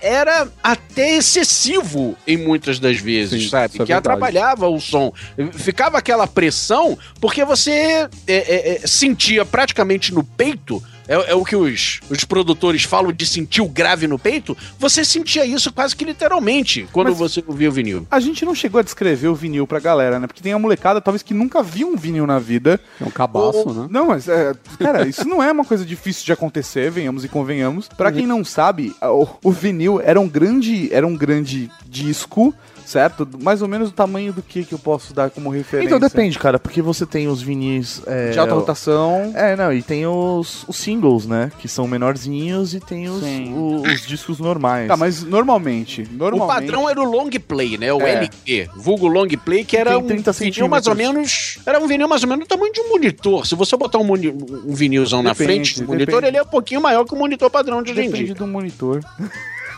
era 0.02 0.48
até 0.64 1.18
excessivo 1.18 2.16
em 2.26 2.38
muitas 2.38 2.80
das 2.80 3.00
vezes, 3.00 3.44
Sim, 3.44 3.50
sabe? 3.50 3.66
é 3.66 3.70
que 3.70 3.78
verdade. 3.80 4.00
atrapalhava 4.00 4.68
o 4.68 4.80
som. 4.80 5.12
Ficava 5.54 5.98
aquela 5.98 6.26
pressão, 6.26 6.98
porque 7.20 7.44
você 7.44 7.72
é, 7.72 8.10
é, 8.28 8.76
é, 8.76 8.88
sentia 8.88 9.44
praticamente 9.44 10.14
no 10.14 10.24
peito. 10.24 10.82
É, 11.10 11.32
é 11.32 11.36
o 11.36 11.44
que 11.44 11.56
os, 11.56 12.00
os 12.10 12.24
produtores 12.24 12.84
falam 12.84 13.12
de 13.12 13.26
sentir 13.26 13.62
o 13.62 13.68
grave 13.68 14.06
no 14.06 14.20
peito. 14.20 14.56
Você 14.78 15.04
sentia 15.04 15.44
isso 15.44 15.74
quase 15.74 15.96
que 15.96 16.06
literalmente 16.06 16.88
quando 16.94 17.08
Mas- 17.10 17.18
você 17.18 17.44
ouvia 17.48 17.68
o 17.68 17.72
vinil. 17.72 18.06
A 18.12 18.20
gente 18.20 18.46
não 18.46 18.54
chegou 18.54 18.80
a 18.80 18.84
descrever 18.84 19.28
o 19.28 19.34
vinil 19.36 19.66
pra 19.66 19.80
galera, 19.80 20.20
né? 20.20 20.28
Porque 20.28 20.44
tem 20.44 20.54
a 20.54 20.60
molecada, 20.60 21.02
talvez, 21.02 21.24
que 21.24 21.34
nunca 21.34 21.64
viu 21.64 21.88
um 21.90 21.96
vinil 21.96 22.28
na 22.28 22.38
vida. 22.38 22.80
É 23.02 23.04
um 23.04 23.10
cabaço, 23.10 23.74
né? 23.74 23.88
Não, 23.90 24.08
mas, 24.08 24.28
é, 24.28 24.54
cara, 24.78 25.08
isso 25.08 25.28
não 25.28 25.42
é 25.42 25.52
uma 25.52 25.66
coisa 25.66 25.84
difícil 25.84 26.26
de 26.26 26.32
acontecer, 26.32 26.92
venhamos 26.92 27.26
e 27.26 27.28
convenhamos. 27.28 27.88
Pra 27.90 28.12
quem 28.12 28.28
não 28.28 28.46
sabe, 28.46 28.96
o, 29.02 29.28
o 29.44 29.52
vinil 29.52 30.00
era 30.00 30.20
um 30.22 30.30
grande, 30.30 30.94
era 30.94 31.08
um 31.08 31.16
grande 31.18 31.72
disco, 31.88 32.54
certo? 32.90 33.28
Mais 33.42 33.62
ou 33.62 33.68
menos 33.68 33.90
o 33.90 33.92
tamanho 33.92 34.34
do 34.34 34.42
que 34.42 34.64
que 34.66 34.74
eu 34.74 34.80
posso 34.80 35.14
dar 35.14 35.30
como 35.30 35.50
referência. 35.50 35.88
Então 35.88 36.00
depende, 36.00 36.38
cara, 36.40 36.58
porque 36.60 36.82
você 36.82 37.06
tem 37.06 37.28
os 37.28 37.42
vinis. 37.42 38.02
É, 38.08 38.32
De 38.32 38.40
alta 38.40 38.54
rotação. 38.56 39.32
É, 39.36 39.56
não, 39.56 39.72
e 39.72 39.82
tem 39.82 40.06
os, 40.08 40.66
os 40.68 40.76
singles, 40.78 41.26
né? 41.26 41.52
Que 41.60 41.68
são 41.68 41.88
menorzinhos 41.88 42.74
e 42.74 42.80
tem 42.80 43.08
os, 43.08 43.22
o- 43.24 43.82
os 43.84 44.06
discos 44.08 44.40
normais. 44.40 44.88
Tá, 44.88 44.98
mas 44.98 45.24
normalmente, 45.24 46.02
O 46.02 46.14
normalmente... 46.18 46.54
padrão 46.66 46.90
era 46.90 47.00
o 47.00 47.04
long 47.04 47.30
play, 47.30 47.78
né? 47.78 47.94
O 47.94 48.02
É. 48.02 48.14
LP, 48.16 48.70
vulgo 48.76 49.08
long 49.08 49.28
play, 49.28 49.64
que 49.64 49.78
era 49.78 49.98
um 49.98 50.08
30 50.08 50.32
vinil 50.32 50.68
mais 50.68 50.88
ou 50.88 50.96
menos. 50.96 51.60
Era 51.66 51.80
um 51.80 51.88
vinil 51.88 52.08
mais 52.08 52.24
ou 52.24 52.30
menos 52.30 52.46
do 52.46 52.48
tamanho 52.48 52.74
de 52.74 52.82
um 52.82 52.90
monitor. 52.90 53.46
Se 53.46 53.54
você 53.56 53.78
botar 53.78 54.00
um, 54.00 54.04
moni- 54.04 54.30
um 54.30 54.74
vinilzão 54.74 55.22
na 55.22 55.32
Depende, 55.34 55.54
frente 55.54 55.82
do 55.82 55.88
monitor, 55.88 56.08
depende. 56.16 56.28
ele 56.28 56.38
é 56.38 56.42
um 56.42 56.48
pouquinho 56.48 56.82
maior 56.82 57.06
que 57.06 57.14
o 57.14 57.18
monitor 57.18 57.50
padrão 57.52 57.84
de 57.84 57.92
hoje 57.92 58.02
em 58.02 58.10
Depende 58.10 58.34
do 58.34 58.48
monitor. 58.48 59.02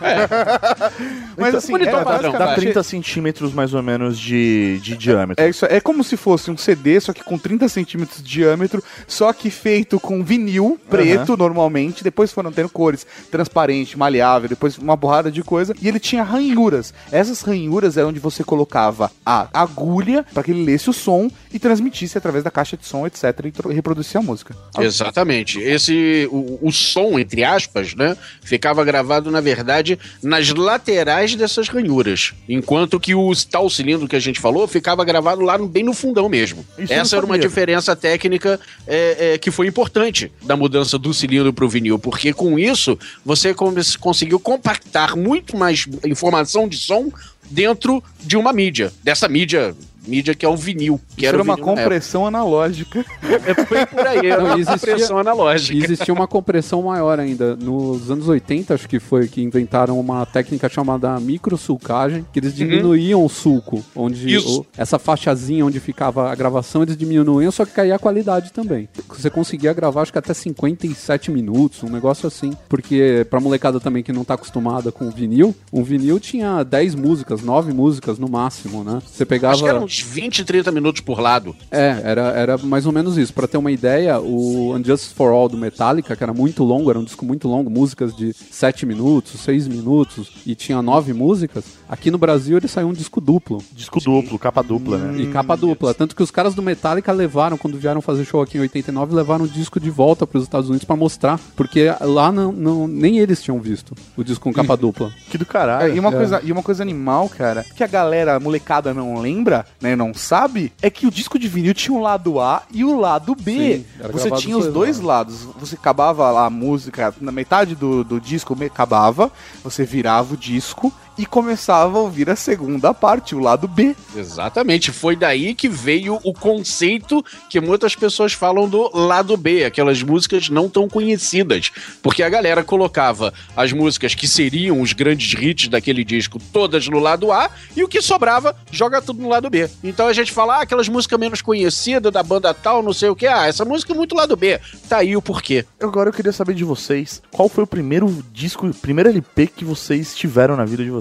É. 0.02 0.28
Mas 1.38 1.50
Então, 1.50 1.58
assim, 1.60 1.72
monitor 1.72 2.02
é, 2.02 2.04
padrão, 2.04 2.32
Dá 2.32 2.40
basicamente- 2.40 2.62
30 2.74 2.84
centímetros 2.84 3.54
mais 3.54 3.74
ou 3.74 3.82
menos 3.82 4.20
de, 4.20 4.80
de 4.80 4.98
diâmetro. 4.98 5.44
É, 5.44 5.50
isso, 5.50 5.66
é 5.66 5.80
como 5.80 6.04
se 6.04 6.18
fosse 6.18 6.52
um 6.52 6.58
CD, 6.58 7.00
só 7.00 7.14
que 7.14 7.24
com 7.24 7.38
30 7.38 7.68
centímetros 7.70 8.22
de 8.24 8.30
diâmetro, 8.30 8.84
só 9.08 9.32
que 9.34 9.50
feito 9.50 10.00
com 10.00 10.24
vinil 10.24 10.80
preto 10.90 11.36
normalmente, 11.38 12.04
depois 12.04 12.32
foram 12.32 12.52
tendo 12.52 12.70
cores 12.70 13.06
transparente, 13.30 13.98
maleável, 13.98 14.50
depois 14.50 14.78
uma 14.78 14.96
borrada 14.96 15.32
de 15.32 15.44
coisa, 15.44 15.74
e 15.82 15.88
ele 15.88 16.00
tinha 16.00 16.24
ranhuras. 16.24 16.94
Essas 17.12 17.42
ranhuras 17.42 17.98
é 17.98 18.06
onde 18.06 18.20
você 18.20 18.44
colocava 18.44 19.12
a 19.26 19.48
agulha 19.54 20.26
para 20.34 20.44
que 20.44 20.52
ele 20.52 20.64
lesse 20.66 20.90
o 20.90 20.94
som 20.94 21.30
e 21.54 21.60
transmitisse 21.60 22.18
através 22.18 22.44
da 22.44 22.52
caixa 22.52 22.76
de 22.78 22.86
som, 22.86 23.06
etc, 23.06 23.24
e 23.70 23.74
reproduzisse 23.74 24.18
a 24.18 24.22
música. 24.22 24.56
Exatamente. 24.80 25.60
Esse 25.60 26.28
o, 26.32 26.60
o 26.62 26.72
som 26.72 27.20
entre 27.20 27.44
aspas, 27.44 27.94
né, 27.96 28.16
ficava 28.42 28.84
gravado 28.84 29.30
na 29.32 29.42
verdade 29.42 29.91
nas 30.22 30.50
laterais 30.50 31.36
dessas 31.36 31.68
ranhuras. 31.70 32.34
Enquanto 32.48 33.00
que 33.00 33.16
o 33.16 33.32
tal 33.50 33.70
cilindro 33.70 34.08
que 34.08 34.16
a 34.16 34.20
gente 34.20 34.40
falou 34.40 34.68
ficava 34.68 35.04
gravado 35.06 35.42
lá 35.42 35.58
no- 35.58 35.68
bem 35.68 35.84
no 35.84 35.94
fundão 35.94 36.28
mesmo. 36.30 36.66
Isso 36.78 36.94
Essa 36.94 37.18
era 37.18 37.26
uma 37.26 37.38
diferença 37.40 37.96
técnica 37.96 38.60
é, 38.88 39.34
é, 39.34 39.38
que 39.38 39.52
foi 39.52 39.68
importante 39.68 40.32
da 40.44 40.56
mudança 40.56 40.98
do 40.98 41.14
cilindro 41.14 41.52
para 41.54 41.66
o 41.66 41.70
vinil, 41.70 41.98
porque 42.00 42.34
com 42.34 42.58
isso 42.60 42.98
você 43.26 43.54
conseguiu 44.00 44.40
compactar 44.40 45.16
muito 45.16 45.56
mais 45.58 45.88
informação 46.06 46.68
de 46.68 46.78
som 46.78 47.12
dentro 47.50 48.02
de 48.22 48.38
uma 48.38 48.54
mídia, 48.54 48.94
dessa 49.04 49.28
mídia, 49.28 49.76
mídia 50.08 50.34
que 50.36 50.46
é 50.46 50.50
o 50.50 50.56
vinil, 50.56 51.00
que 51.16 51.26
era 51.26 51.38
era 51.38 51.42
o 51.44 51.46
uma 51.46 51.58
compressão 51.58 52.26
analógica. 52.26 53.04
É 53.44 53.54
bem 53.54 53.86
por 53.88 54.06
aí, 54.08 54.28
era 54.28 54.38
Não, 54.44 54.46
uma 54.52 54.60
existia- 54.60 54.78
compressão 54.94 55.18
analógica. 55.18 55.74
E 55.78 55.84
existia 55.84 56.14
uma 56.14 56.28
compressão 56.28 56.82
maior 56.84 57.20
ainda. 57.20 57.56
Nos 57.56 58.12
anos 58.12 58.28
80, 58.28 58.74
acho 58.74 58.88
que 58.90 59.00
foi 59.00 59.28
que 59.28 59.42
inventaram 59.42 60.00
uma 60.00 60.26
técnica 60.26 60.68
chamada 60.70 61.18
microsulcagem, 61.20 62.26
que 62.32 62.40
eles 62.40 62.54
diminuíam 62.56 63.24
o 63.24 63.30
sulco, 63.30 63.84
onde 63.96 64.26
Uhum. 64.26 64.32
Isso. 64.32 64.62
o- 64.62 64.66
essa 64.78 64.98
faixazinha 65.00 65.66
onde 65.66 65.80
ficava 65.80 66.32
a 66.32 66.36
gravação, 66.36 66.84
eles 66.84 66.96
diminuíam, 66.98 67.52
só 67.52 67.66
que 67.66 67.72
caía 67.72 67.96
a 67.96 68.00
qualidade 68.00 68.52
também. 68.52 68.88
Você 69.10 69.30
conseguia 69.30 69.74
gravar, 69.74 70.02
acho 70.02 70.12
que 70.12 70.20
até 70.20 70.34
57 70.34 71.32
minutos, 71.32 71.84
um 71.84 71.90
negócio 71.90 72.28
assim. 72.28 72.54
Porque 72.70 73.26
pra 73.30 73.40
molecada 73.40 73.80
também 73.80 74.04
que 74.04 74.12
não 74.14 74.24
tá 74.24 74.34
acostumada 74.36 74.92
com 74.92 75.08
o 75.08 75.12
vinil, 75.12 75.56
um 75.72 75.84
vinil 75.84 76.20
tinha 76.20 76.64
10 76.64 76.96
músicas, 76.96 77.42
9 77.42 77.74
músicas 77.74 78.18
no 78.20 78.30
máximo, 78.30 78.84
né? 78.84 79.02
Você 79.06 79.26
pegava... 79.26 79.58
Uns 79.92 80.00
20, 80.00 80.46
30 80.46 80.72
minutos 80.72 81.02
por 81.02 81.20
lado. 81.20 81.54
É, 81.70 82.00
era, 82.04 82.22
era 82.32 82.58
mais 82.58 82.86
ou 82.86 82.94
menos 82.94 83.18
isso. 83.18 83.34
Pra 83.34 83.46
ter 83.46 83.58
uma 83.58 83.72
ideia, 83.72 84.22
o 84.22 84.74
Unjustice 84.74 85.14
for 85.14 85.34
All 85.34 85.50
do 85.50 85.58
Metallica, 85.58 86.16
que 86.16 86.24
era 86.24 86.34
muito 86.34 86.64
longo, 86.64 86.90
era 86.90 86.98
um 86.98 87.04
disco 87.04 87.26
muito 87.26 87.46
longo, 87.50 87.70
músicas 87.70 88.16
de 88.16 88.32
7 88.34 88.86
minutos, 88.86 89.42
6 89.42 89.68
minutos, 89.68 90.32
e 90.46 90.56
tinha 90.56 90.82
9 90.82 91.12
músicas, 91.12 91.66
aqui 91.90 92.10
no 92.10 92.18
Brasil 92.18 92.56
ele 92.58 92.70
saiu 92.70 92.88
um 92.88 92.94
disco 92.94 93.20
duplo. 93.20 93.62
Disco 93.74 94.00
duplo, 94.00 94.40
capa 94.40 94.62
dupla, 94.64 94.98
né? 94.98 95.22
E 95.24 95.28
capa 95.28 95.58
dupla. 95.58 95.94
Tanto 95.94 96.16
que 96.16 96.24
os 96.24 96.32
caras 96.32 96.56
do 96.56 96.62
Metallica 96.62 97.12
levaram, 97.12 97.58
quando 97.58 97.78
vieram 97.78 98.02
fazer 98.02 98.24
show 98.24 98.42
aqui 98.42 98.58
em 98.58 98.62
89, 98.62 99.14
levaram 99.14 99.44
o 99.44 99.48
disco 99.48 99.78
de 99.78 99.90
volta 99.90 100.26
pros 100.26 100.44
Estados 100.44 100.70
Unidos 100.70 100.86
pra 100.86 100.96
mostrar. 100.96 101.38
Porque 101.56 101.88
lá 102.00 102.32
não, 102.32 102.52
não- 102.54 102.88
nem 102.88 103.18
eles 103.20 103.42
tinham 103.44 103.60
visto 103.60 103.94
o 104.16 104.24
disco 104.24 104.44
com 104.46 104.54
capa 104.54 104.76
dupla. 104.78 105.12
Que 105.30 105.38
do 105.38 105.44
É, 105.44 105.46
caralho. 105.46 105.96
e, 105.96 106.00
uma 106.00 106.10
É. 106.10 106.16
coisa, 106.16 106.42
e 106.46 106.52
uma 106.52 106.64
coisa 106.64 106.82
animal, 106.82 107.28
cara, 107.28 107.66
que 107.76 107.84
a 107.84 107.88
galera, 107.88 108.36
a 108.36 108.40
molecada 108.40 108.94
não 108.94 109.20
lembra, 109.20 109.66
né, 109.82 109.96
não 109.96 110.14
sabe, 110.14 110.72
é 110.82 110.90
que 110.90 111.08
o 111.08 111.12
disco 111.12 111.40
de 111.40 111.48
vinil 111.48 111.74
tinha 111.74 111.98
um 111.98 112.02
lado 112.02 112.40
A 112.40 112.64
e 112.72 112.84
o 112.84 113.00
lado 113.00 113.36
B. 113.36 113.78
Sim, 113.78 113.86
Você 114.12 114.32
tinha 114.32 114.58
os 114.58 114.68
dois 114.68 114.92
dois 114.92 115.00
lados. 115.00 115.48
Você 115.60 115.76
acabava 115.76 116.30
lá 116.32 116.46
a 116.46 116.50
música, 116.50 117.14
na 117.22 117.32
metade 117.32 117.76
do, 117.76 118.04
do 118.04 118.20
disco 118.20 118.56
acabava, 118.66 119.32
você 119.64 119.86
virava 119.86 120.34
o 120.34 120.38
disco 120.38 120.94
e 121.18 121.26
começava 121.26 121.98
a 121.98 122.02
ouvir 122.02 122.30
a 122.30 122.36
segunda 122.36 122.94
parte, 122.94 123.36
o 123.36 123.40
lado 123.40 123.68
B. 123.68 123.96
Exatamente, 124.16 124.92
foi 124.92 125.16
daí 125.16 125.54
que 125.54 125.68
veio 125.68 126.20
o 126.24 126.34
conceito 126.34 127.24
que 127.50 127.60
muitas 127.60 127.96
pessoas 127.96 128.34
falam 128.34 128.68
do 128.68 128.90
lado 128.96 129.36
B, 129.38 129.66
aquelas 129.66 130.02
músicas 130.02 130.50
não 130.50 130.70
tão 130.70 130.88
conhecidas, 130.88 131.72
porque 132.02 132.24
a 132.24 132.30
galera 132.30 132.64
colocava 132.64 133.34
as 133.56 133.72
músicas 133.74 134.16
que 134.16 134.28
seriam 134.28 134.82
os 134.82 134.94
grandes 134.94 135.34
hits 135.40 135.68
daquele 135.68 136.04
disco 136.04 136.40
todas 136.52 136.88
no 136.88 137.00
lado 137.00 137.32
A 137.32 137.50
e 137.76 137.84
o 137.84 137.88
que 137.88 138.02
sobrava 138.02 138.56
joga 138.72 139.02
tudo 139.02 139.22
no 139.22 139.30
lado 139.30 139.50
B. 139.50 139.70
Então 139.84 140.08
a 140.08 140.14
gente 140.14 140.32
fala, 140.32 140.58
ah, 140.58 140.62
aquelas 140.62 140.88
músicas 140.88 141.20
menos 141.20 141.42
conhecidas 141.42 142.12
da 142.12 142.24
banda 142.24 142.54
tal, 142.54 142.82
não 142.82 142.94
sei 142.94 143.10
o 143.10 143.16
que, 143.16 143.28
ah, 143.28 143.48
essa 143.48 143.66
música 143.66 143.94
é 143.94 143.96
muito 143.96 144.16
lado 144.16 144.36
B. 144.36 144.60
Tá 144.88 144.98
aí 144.98 145.16
o 145.16 145.22
porquê. 145.22 145.66
Agora 145.80 146.10
eu 146.10 146.14
queria 146.14 146.32
saber 146.32 146.54
de 146.54 146.64
vocês, 146.64 147.22
qual 147.32 147.50
foi 147.50 147.64
o 147.64 147.68
primeiro 147.68 148.24
disco, 148.32 148.66
o 148.66 148.74
primeiro 148.74 149.10
LP 149.10 149.48
que 149.48 149.66
vocês 149.66 150.16
tiveram 150.16 150.56
na 150.56 150.66
vida 150.66 150.84
de 150.84 150.90
vocês? 150.90 151.01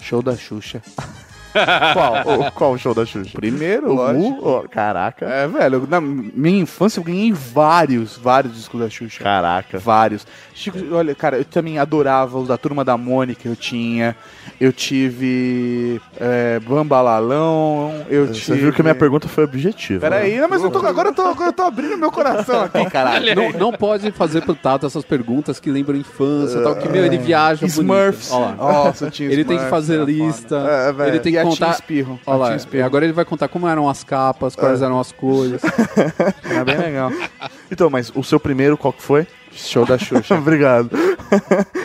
Show 0.00 0.22
da 0.22 0.36
Xuxa. 0.36 0.82
Qual? 1.94 2.38
O- 2.40 2.52
qual 2.52 2.76
show 2.78 2.94
da 2.94 3.06
Xuxa? 3.06 3.30
Primeiro, 3.32 3.94
O. 3.98 4.12
Mu? 4.12 4.38
Oh, 4.42 4.68
caraca. 4.68 5.24
É, 5.24 5.48
velho, 5.48 5.86
na 5.88 6.00
minha 6.02 6.60
infância 6.60 7.00
eu 7.00 7.04
ganhei 7.04 7.32
vários, 7.32 8.14
vários 8.18 8.54
discos 8.54 8.78
da 8.78 8.90
Xuxa. 8.90 9.24
Caraca. 9.24 9.78
Vários. 9.78 10.26
Chico, 10.56 10.78
olha, 10.92 11.14
cara, 11.14 11.36
eu 11.36 11.44
também 11.44 11.78
adorava 11.78 12.38
os 12.38 12.48
da 12.48 12.56
Turma 12.56 12.82
da 12.82 12.96
Mônica, 12.96 13.46
eu 13.46 13.54
tinha. 13.54 14.16
Eu 14.58 14.72
tive. 14.72 16.00
É, 16.18 16.58
Bambalalão, 16.60 18.06
eu 18.08 18.32
tive. 18.32 18.40
Você 18.40 18.54
viu 18.54 18.72
que 18.72 18.80
a 18.80 18.84
minha 18.84 18.94
pergunta 18.94 19.28
foi 19.28 19.44
objetiva. 19.44 20.00
Peraí, 20.00 20.38
não, 20.38 20.48
mas 20.48 20.62
eu 20.62 20.70
tô, 20.70 20.78
agora, 20.78 21.10
eu 21.10 21.14
tô, 21.14 21.22
agora 21.26 21.50
eu 21.50 21.52
tô 21.52 21.62
abrindo 21.62 21.98
meu 21.98 22.10
coração 22.10 22.62
aqui, 22.62 22.88
caralho. 22.88 23.34
Não, 23.36 23.52
não 23.52 23.72
pode 23.72 24.10
fazer 24.12 24.40
pro 24.40 24.54
Tato 24.54 24.86
essas 24.86 25.04
perguntas 25.04 25.60
que 25.60 25.70
lembram 25.70 25.94
a 25.94 25.98
infância 25.98 26.62
tal, 26.62 26.74
que, 26.74 26.88
meu, 26.88 27.04
ele 27.04 27.18
viaja 27.18 27.60
bonito. 27.66 27.82
Smurfs. 27.82 28.32
Olha 28.32 28.46
lá. 28.46 28.54
Nossa, 28.54 29.10
tinha 29.10 29.30
Ele 29.30 29.44
tem 29.44 29.58
que 29.58 29.64
Smurfs, 29.64 29.70
fazer 29.70 30.04
lista. 30.04 30.56
É, 30.56 30.92
velho, 30.94 31.10
ele 31.10 31.20
tem 31.20 31.32
e 31.32 31.34
que 31.34 31.38
a 31.38 31.42
Teen 31.42 31.52
contar... 31.52 31.70
Espirro, 31.72 32.20
Olha 32.26 32.36
lá, 32.38 32.56
Espirro. 32.56 32.86
agora 32.86 33.04
ele 33.04 33.12
vai 33.12 33.26
contar 33.26 33.48
como 33.48 33.68
eram 33.68 33.90
as 33.90 34.02
capas, 34.02 34.56
quais 34.56 34.80
eram 34.80 34.98
as 34.98 35.12
cores. 35.12 35.60
Era 36.48 36.64
bem 36.64 36.78
legal. 36.78 37.12
Então, 37.70 37.90
mas 37.90 38.10
o 38.14 38.24
seu 38.24 38.40
primeiro, 38.40 38.78
qual 38.78 38.92
que 38.92 39.02
foi? 39.02 39.26
Show 39.56 39.84
da 39.86 39.98
Xuxa. 39.98 40.34
Obrigado. 40.38 40.90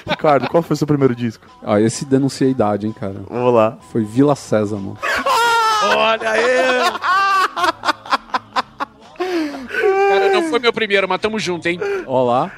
Ricardo, 0.07 0.47
qual 0.49 0.61
foi 0.61 0.73
o 0.73 0.77
seu 0.77 0.87
primeiro 0.87 1.15
disco? 1.15 1.45
Ó, 1.63 1.77
esse 1.77 2.05
denuncia 2.05 2.47
a 2.47 2.49
idade, 2.49 2.85
hein, 2.85 2.93
cara. 2.93 3.21
Vamos 3.29 3.53
lá. 3.53 3.77
Foi 3.91 4.03
Vila 4.03 4.35
Sésamo. 4.35 4.97
Olha 5.95 6.29
aí! 6.29 6.91
Cara, 9.17 10.33
não 10.33 10.43
foi 10.49 10.59
meu 10.59 10.73
primeiro, 10.73 11.07
mas 11.07 11.19
tamo 11.21 11.39
junto, 11.39 11.67
hein? 11.67 11.79
Ó 12.05 12.23
lá. 12.23 12.51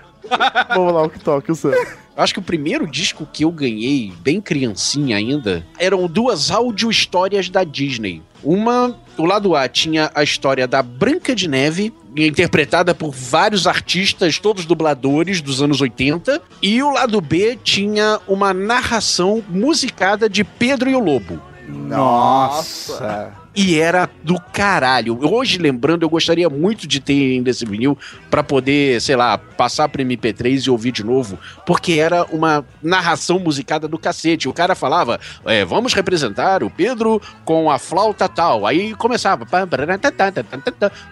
Vamos 0.70 0.94
lá, 0.94 1.04
o 1.04 1.10
que 1.10 1.20
toca, 1.20 1.52
o 1.52 1.56
seu. 1.56 1.72
Eu 1.72 2.24
acho 2.24 2.34
que 2.34 2.40
o 2.40 2.44
primeiro 2.44 2.86
disco 2.86 3.28
que 3.32 3.44
eu 3.44 3.52
ganhei, 3.52 4.14
bem 4.20 4.40
criancinha 4.40 5.18
ainda, 5.18 5.66
eram 5.80 6.06
duas 6.08 6.52
áudio 6.52 6.90
histórias 6.92 7.50
da 7.50 7.64
Disney. 7.64 8.22
Uma, 8.44 8.96
o 9.18 9.26
lado 9.26 9.56
A 9.56 9.68
tinha 9.68 10.12
a 10.14 10.22
história 10.24 10.68
da 10.68 10.84
Branca 10.84 11.34
de 11.34 11.48
Neve, 11.48 11.94
interpretada 12.16 12.94
por 12.94 13.12
vários 13.12 13.68
artistas, 13.68 14.40
todos 14.40 14.66
dubladores 14.66 15.42
dos 15.42 15.62
anos 15.62 15.82
80, 15.82 16.42
e 16.62 16.82
o 16.82 16.92
lado 16.92 17.20
B 17.20 17.58
tinha 17.64 18.20
uma 18.28 18.54
narração 18.54 19.44
musicada 19.50 20.30
de 20.30 20.44
Pedro 20.44 20.90
e 20.90 20.96
o 20.96 21.00
Lobo. 21.00 21.42
Nossa. 21.68 23.43
E 23.56 23.80
era 23.80 24.10
do 24.24 24.40
caralho. 24.40 25.20
Hoje, 25.22 25.60
lembrando, 25.60 26.04
eu 26.04 26.10
gostaria 26.10 26.50
muito 26.50 26.88
de 26.88 27.00
ter 27.00 27.34
ainda 27.34 27.52
esse 27.52 27.66
vinil 27.66 27.98
pra 28.30 28.42
poder, 28.44 29.00
sei 29.00 29.16
lá, 29.16 29.38
passar 29.38 29.88
pro 29.90 30.02
MP3 30.02 30.66
e 30.66 30.72
ouvir 30.72 30.92
de 30.92 31.04
novo, 31.04 31.38
porque 31.66 31.94
era 31.94 32.24
uma 32.26 32.66
narração 32.82 33.38
musicada 33.38 33.88
do 33.88 34.00
cacete. 34.00 34.50
O 34.50 34.54
cara 34.54 34.74
falava, 34.74 35.20
é, 35.46 35.64
vamos 35.64 35.94
representar 35.94 36.64
o 36.64 36.70
Pedro 36.70 37.22
com 37.46 37.70
a 37.70 37.78
flauta 37.78 38.28
tal. 38.28 38.66
Aí 38.66 38.96
começava. 38.96 39.46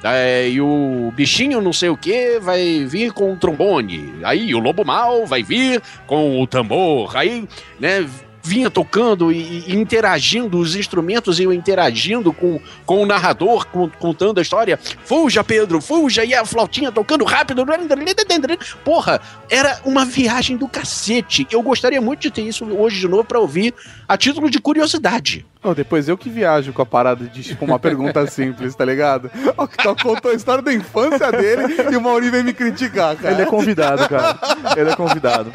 É, 0.03 0.49
e 0.49 0.59
o 0.59 1.13
bichinho 1.15 1.61
não 1.61 1.73
sei 1.73 1.89
o 1.89 1.97
que 1.97 2.39
vai 2.39 2.85
vir 2.85 3.11
com 3.13 3.33
o 3.33 3.37
trombone. 3.37 4.13
Aí 4.23 4.53
o 4.55 4.59
lobo 4.59 4.83
mal 4.83 5.27
vai 5.27 5.43
vir 5.43 5.81
com 6.07 6.41
o 6.41 6.47
tambor. 6.47 7.15
Aí, 7.15 7.47
né 7.79 8.07
vinha 8.43 8.69
tocando 8.69 9.31
e, 9.31 9.63
e 9.67 9.75
interagindo, 9.75 10.57
os 10.57 10.75
instrumentos 10.75 11.39
iam 11.39 11.53
interagindo 11.53 12.33
com, 12.33 12.59
com 12.85 13.03
o 13.03 13.05
narrador, 13.05 13.65
com- 13.67 13.89
contando 13.89 14.39
a 14.39 14.41
história. 14.41 14.79
Fuja, 15.05 15.43
Pedro, 15.43 15.81
fuja! 15.81 16.23
E 16.25 16.33
a 16.33 16.45
flautinha 16.45 16.91
tocando 16.91 17.23
rápido. 17.25 17.65
Porra, 18.83 19.21
era 19.49 19.79
uma 19.85 20.05
viagem 20.05 20.57
do 20.57 20.67
cacete. 20.67 21.47
Eu 21.51 21.61
gostaria 21.61 22.01
muito 22.01 22.21
de 22.21 22.31
ter 22.31 22.41
isso 22.41 22.65
hoje 22.65 22.99
de 22.99 23.07
novo 23.07 23.23
pra 23.23 23.39
ouvir 23.39 23.73
a 24.07 24.17
título 24.17 24.49
de 24.49 24.59
curiosidade. 24.59 25.45
Ô, 25.63 25.75
depois 25.75 26.09
eu 26.09 26.17
que 26.17 26.27
viajo 26.27 26.73
com 26.73 26.81
a 26.81 26.85
parada 26.85 27.25
de 27.25 27.43
tipo 27.43 27.63
uma 27.65 27.77
pergunta 27.77 28.25
simples, 28.31 28.73
tá 28.73 28.83
ligado? 28.83 29.29
O 29.55 29.67
que 29.67 29.77
tá 29.77 29.93
contou 29.95 30.31
a 30.31 30.33
história 30.33 30.63
da 30.63 30.73
infância 30.73 31.31
dele 31.31 31.75
e 31.91 31.95
o 31.95 32.01
Mauri 32.01 32.31
vem 32.31 32.43
me 32.43 32.51
criticar, 32.51 33.15
cara. 33.15 33.33
Ele 33.35 33.43
é 33.43 33.45
convidado, 33.45 34.09
cara. 34.09 34.39
Ele 34.75 34.89
é 34.89 34.95
convidado. 34.95 35.51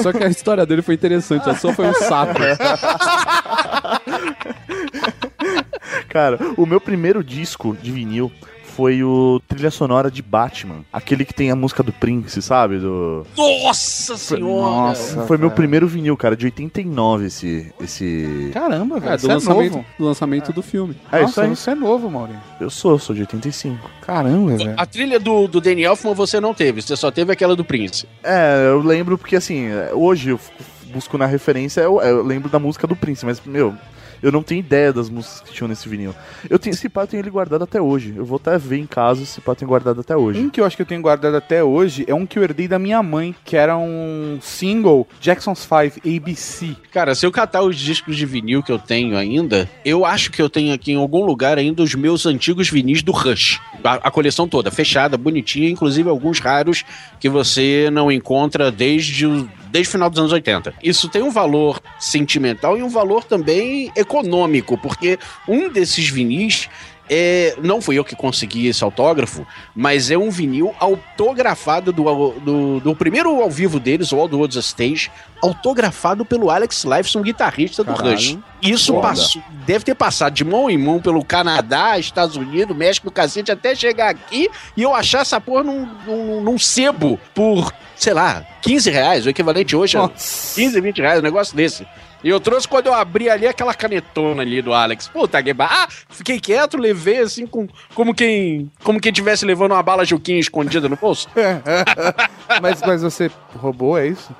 Só 0.00 0.12
que 0.12 0.24
a 0.24 0.28
história 0.28 0.64
dele 0.64 0.80
foi 0.80 0.94
interessante, 0.94 1.48
a 1.48 1.54
sua 1.54 1.74
foi 1.74 1.86
um 1.86 1.94
saco. 1.94 2.29
Cara, 6.08 6.38
o 6.56 6.66
meu 6.66 6.80
primeiro 6.80 7.22
disco 7.22 7.76
de 7.80 7.90
vinil 7.90 8.32
foi 8.80 9.04
o 9.04 9.42
trilha 9.46 9.70
sonora 9.70 10.10
de 10.10 10.22
Batman. 10.22 10.84
Aquele 10.90 11.24
que 11.24 11.34
tem 11.34 11.50
a 11.50 11.56
música 11.56 11.82
do 11.82 11.92
Prince, 11.92 12.40
sabe? 12.40 12.78
Do... 12.78 13.26
Nossa 13.36 14.16
senhora! 14.16 14.88
Nossa. 14.88 15.26
Foi 15.26 15.36
meu 15.36 15.50
cara. 15.50 15.56
primeiro 15.56 15.86
vinil, 15.86 16.16
cara, 16.16 16.34
de 16.34 16.46
89 16.46 17.26
esse. 17.26 17.72
esse... 17.78 18.50
Caramba, 18.54 18.98
velho. 18.98 19.12
É, 19.12 19.16
do 19.16 19.20
você 19.20 19.30
é 19.30 19.34
lançamento, 19.34 19.72
novo. 19.72 19.86
do 19.98 20.04
lançamento 20.04 20.52
do 20.52 20.62
filme. 20.62 20.96
É 21.12 21.20
Nossa, 21.20 21.30
isso 21.30 21.40
aí. 21.42 21.56
você 21.56 21.70
é 21.72 21.74
novo, 21.74 22.10
Mauri. 22.10 22.32
Eu 22.58 22.70
sou, 22.70 22.98
sou 22.98 23.14
de 23.14 23.20
85. 23.22 23.90
Caramba, 24.00 24.56
velho. 24.56 24.74
A 24.76 24.86
trilha 24.86 25.20
do, 25.20 25.46
do 25.46 25.60
Danny 25.60 25.82
Elfman 25.82 26.14
você 26.14 26.40
não 26.40 26.54
teve, 26.54 26.80
você 26.80 26.96
só 26.96 27.10
teve 27.10 27.32
aquela 27.32 27.54
do 27.54 27.64
Prince. 27.64 28.06
É, 28.22 28.68
eu 28.68 28.80
lembro 28.80 29.18
porque 29.18 29.36
assim, 29.36 29.68
hoje 29.92 30.30
eu 30.30 30.40
busco 30.90 31.16
na 31.16 31.26
referência, 31.26 31.80
eu, 31.80 32.00
eu 32.00 32.22
lembro 32.22 32.48
da 32.48 32.58
música 32.58 32.86
do 32.86 32.96
Prince, 32.96 33.24
mas, 33.24 33.40
meu, 33.44 33.74
Eu 34.22 34.30
não 34.30 34.42
tenho 34.42 34.58
ideia 34.58 34.92
das 34.92 35.08
músicas 35.08 35.40
que 35.40 35.52
tinham 35.54 35.68
nesse 35.68 35.88
vinil. 35.88 36.14
Eu 36.48 36.58
tenho, 36.58 36.74
esse 36.74 36.88
pá 36.88 37.02
eu 37.02 37.06
tenho 37.06 37.22
ele 37.22 37.30
guardado 37.30 37.64
até 37.64 37.80
hoje. 37.80 38.12
Eu 38.14 38.24
vou 38.24 38.36
até 38.36 38.58
ver 38.58 38.78
em 38.78 38.86
casa 38.86 39.24
se 39.24 39.40
pá 39.40 39.52
eu 39.52 39.56
tenho 39.56 39.68
guardado 39.68 40.00
até 40.00 40.16
hoje. 40.16 40.40
Um 40.40 40.50
que 40.50 40.60
eu 40.60 40.64
acho 40.64 40.76
que 40.76 40.82
eu 40.82 40.86
tenho 40.86 41.00
guardado 41.00 41.36
até 41.36 41.64
hoje 41.64 42.04
é 42.06 42.14
um 42.14 42.26
que 42.26 42.38
eu 42.38 42.42
herdei 42.42 42.68
da 42.68 42.78
minha 42.78 43.02
mãe, 43.02 43.34
que 43.44 43.56
era 43.56 43.76
um 43.78 44.38
single 44.42 45.06
Jackson's 45.20 45.60
5 45.60 46.06
ABC. 46.06 46.76
Cara, 46.92 47.14
se 47.14 47.24
eu 47.24 47.32
catar 47.32 47.62
os 47.62 47.76
discos 47.76 48.16
de 48.16 48.26
vinil 48.26 48.62
que 48.62 48.72
eu 48.72 48.78
tenho 48.78 49.16
ainda, 49.16 49.68
eu 49.84 50.04
acho 50.04 50.30
que 50.30 50.42
eu 50.42 50.50
tenho 50.50 50.74
aqui 50.74 50.92
em 50.92 50.96
algum 50.96 51.24
lugar 51.24 51.56
ainda 51.56 51.82
os 51.82 51.94
meus 51.94 52.26
antigos 52.26 52.68
vinis 52.68 53.02
do 53.02 53.12
Rush. 53.12 53.58
A, 53.82 53.94
a 53.94 54.10
coleção 54.10 54.46
toda, 54.46 54.70
fechada, 54.70 55.16
bonitinha, 55.16 55.70
inclusive 55.70 56.10
alguns 56.10 56.40
raros 56.40 56.84
que 57.18 57.28
você 57.28 57.88
não 57.90 58.12
encontra 58.12 58.70
desde 58.70 59.26
o 59.26 59.48
desde 59.70 59.88
o 59.88 59.92
final 59.92 60.10
dos 60.10 60.18
anos 60.18 60.32
80. 60.32 60.74
Isso 60.82 61.08
tem 61.08 61.22
um 61.22 61.30
valor 61.30 61.80
sentimental 61.98 62.76
e 62.76 62.82
um 62.82 62.88
valor 62.88 63.24
também 63.24 63.92
econômico, 63.96 64.76
porque 64.78 65.18
um 65.48 65.68
desses 65.68 66.08
vinis 66.08 66.68
é, 67.12 67.56
não 67.60 67.82
fui 67.82 67.98
eu 67.98 68.04
que 68.04 68.14
consegui 68.14 68.68
esse 68.68 68.84
autógrafo, 68.84 69.44
mas 69.74 70.12
é 70.12 70.16
um 70.16 70.30
vinil 70.30 70.72
autografado 70.78 71.92
do, 71.92 72.04
do, 72.38 72.78
do 72.78 72.94
primeiro 72.94 73.42
ao 73.42 73.50
vivo 73.50 73.80
deles, 73.80 74.12
o 74.12 74.16
All 74.16 74.28
the 74.28 74.36
World's 74.36 74.64
Stage, 74.64 75.10
autografado 75.42 76.24
pelo 76.24 76.50
Alex 76.50 76.84
Lifeson, 76.84 77.20
guitarrista 77.22 77.82
do 77.82 77.92
Caralho. 77.92 78.14
Rush. 78.14 78.38
Isso 78.62 78.94
passou, 79.00 79.42
deve 79.66 79.84
ter 79.84 79.96
passado 79.96 80.34
de 80.34 80.44
mão 80.44 80.70
em 80.70 80.78
mão 80.78 81.00
pelo 81.00 81.24
Canadá, 81.24 81.98
Estados 81.98 82.36
Unidos, 82.36 82.76
México, 82.76 83.10
cacete, 83.10 83.50
até 83.50 83.74
chegar 83.74 84.10
aqui 84.10 84.48
e 84.76 84.82
eu 84.82 84.94
achar 84.94 85.22
essa 85.22 85.40
porra 85.40 85.64
num, 85.64 85.88
num, 86.06 86.40
num 86.42 86.58
sebo 86.58 87.18
por, 87.34 87.72
sei 88.00 88.14
lá, 88.14 88.44
15 88.62 88.90
reais, 88.90 89.26
o 89.26 89.28
equivalente 89.28 89.76
hoje 89.76 89.98
a 89.98 90.08
15, 90.08 90.80
20 90.80 90.98
reais, 91.02 91.20
um 91.20 91.22
negócio 91.22 91.54
desse. 91.54 91.86
E 92.22 92.28
eu 92.28 92.38
trouxe 92.38 92.68
quando 92.68 92.86
eu 92.86 92.94
abri 92.94 93.30
ali 93.30 93.46
aquela 93.46 93.72
canetona 93.72 94.42
ali 94.42 94.60
do 94.60 94.74
Alex. 94.74 95.08
Puta 95.08 95.42
que 95.42 95.54
Ah, 95.58 95.88
fiquei 96.08 96.38
quieto, 96.38 96.76
levei 96.76 97.18
assim 97.18 97.46
com, 97.46 97.66
como 97.94 98.14
quem 98.14 98.70
como 98.84 99.00
quem 99.00 99.10
tivesse 99.12 99.44
levando 99.46 99.72
uma 99.72 99.82
bala 99.82 100.04
Juquinha 100.04 100.38
escondida 100.38 100.88
no 100.88 100.96
bolso. 100.96 101.28
mas, 102.60 102.80
mas 102.82 103.02
você 103.02 103.30
roubou, 103.56 103.96
é 103.98 104.08
isso? 104.08 104.34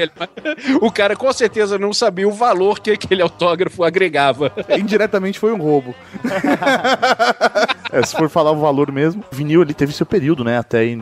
Ele- 0.00 0.12
o 0.80 0.90
cara 0.90 1.16
com 1.16 1.32
certeza 1.32 1.78
não 1.78 1.92
sabia 1.92 2.28
o 2.28 2.32
valor 2.32 2.78
que 2.78 2.92
aquele 2.92 3.22
autógrafo 3.22 3.82
agregava. 3.82 4.52
Indiretamente 4.78 5.38
foi 5.38 5.52
um 5.52 5.58
roubo. 5.60 5.94
É, 7.92 8.02
se 8.06 8.16
for 8.16 8.30
falar 8.30 8.52
o 8.52 8.58
valor 8.58 8.90
mesmo, 8.90 9.22
o 9.30 9.36
vinil 9.36 9.60
ele 9.60 9.74
teve 9.74 9.92
seu 9.92 10.06
período, 10.06 10.42
né? 10.42 10.56
Até 10.56 10.86
em 10.86 10.96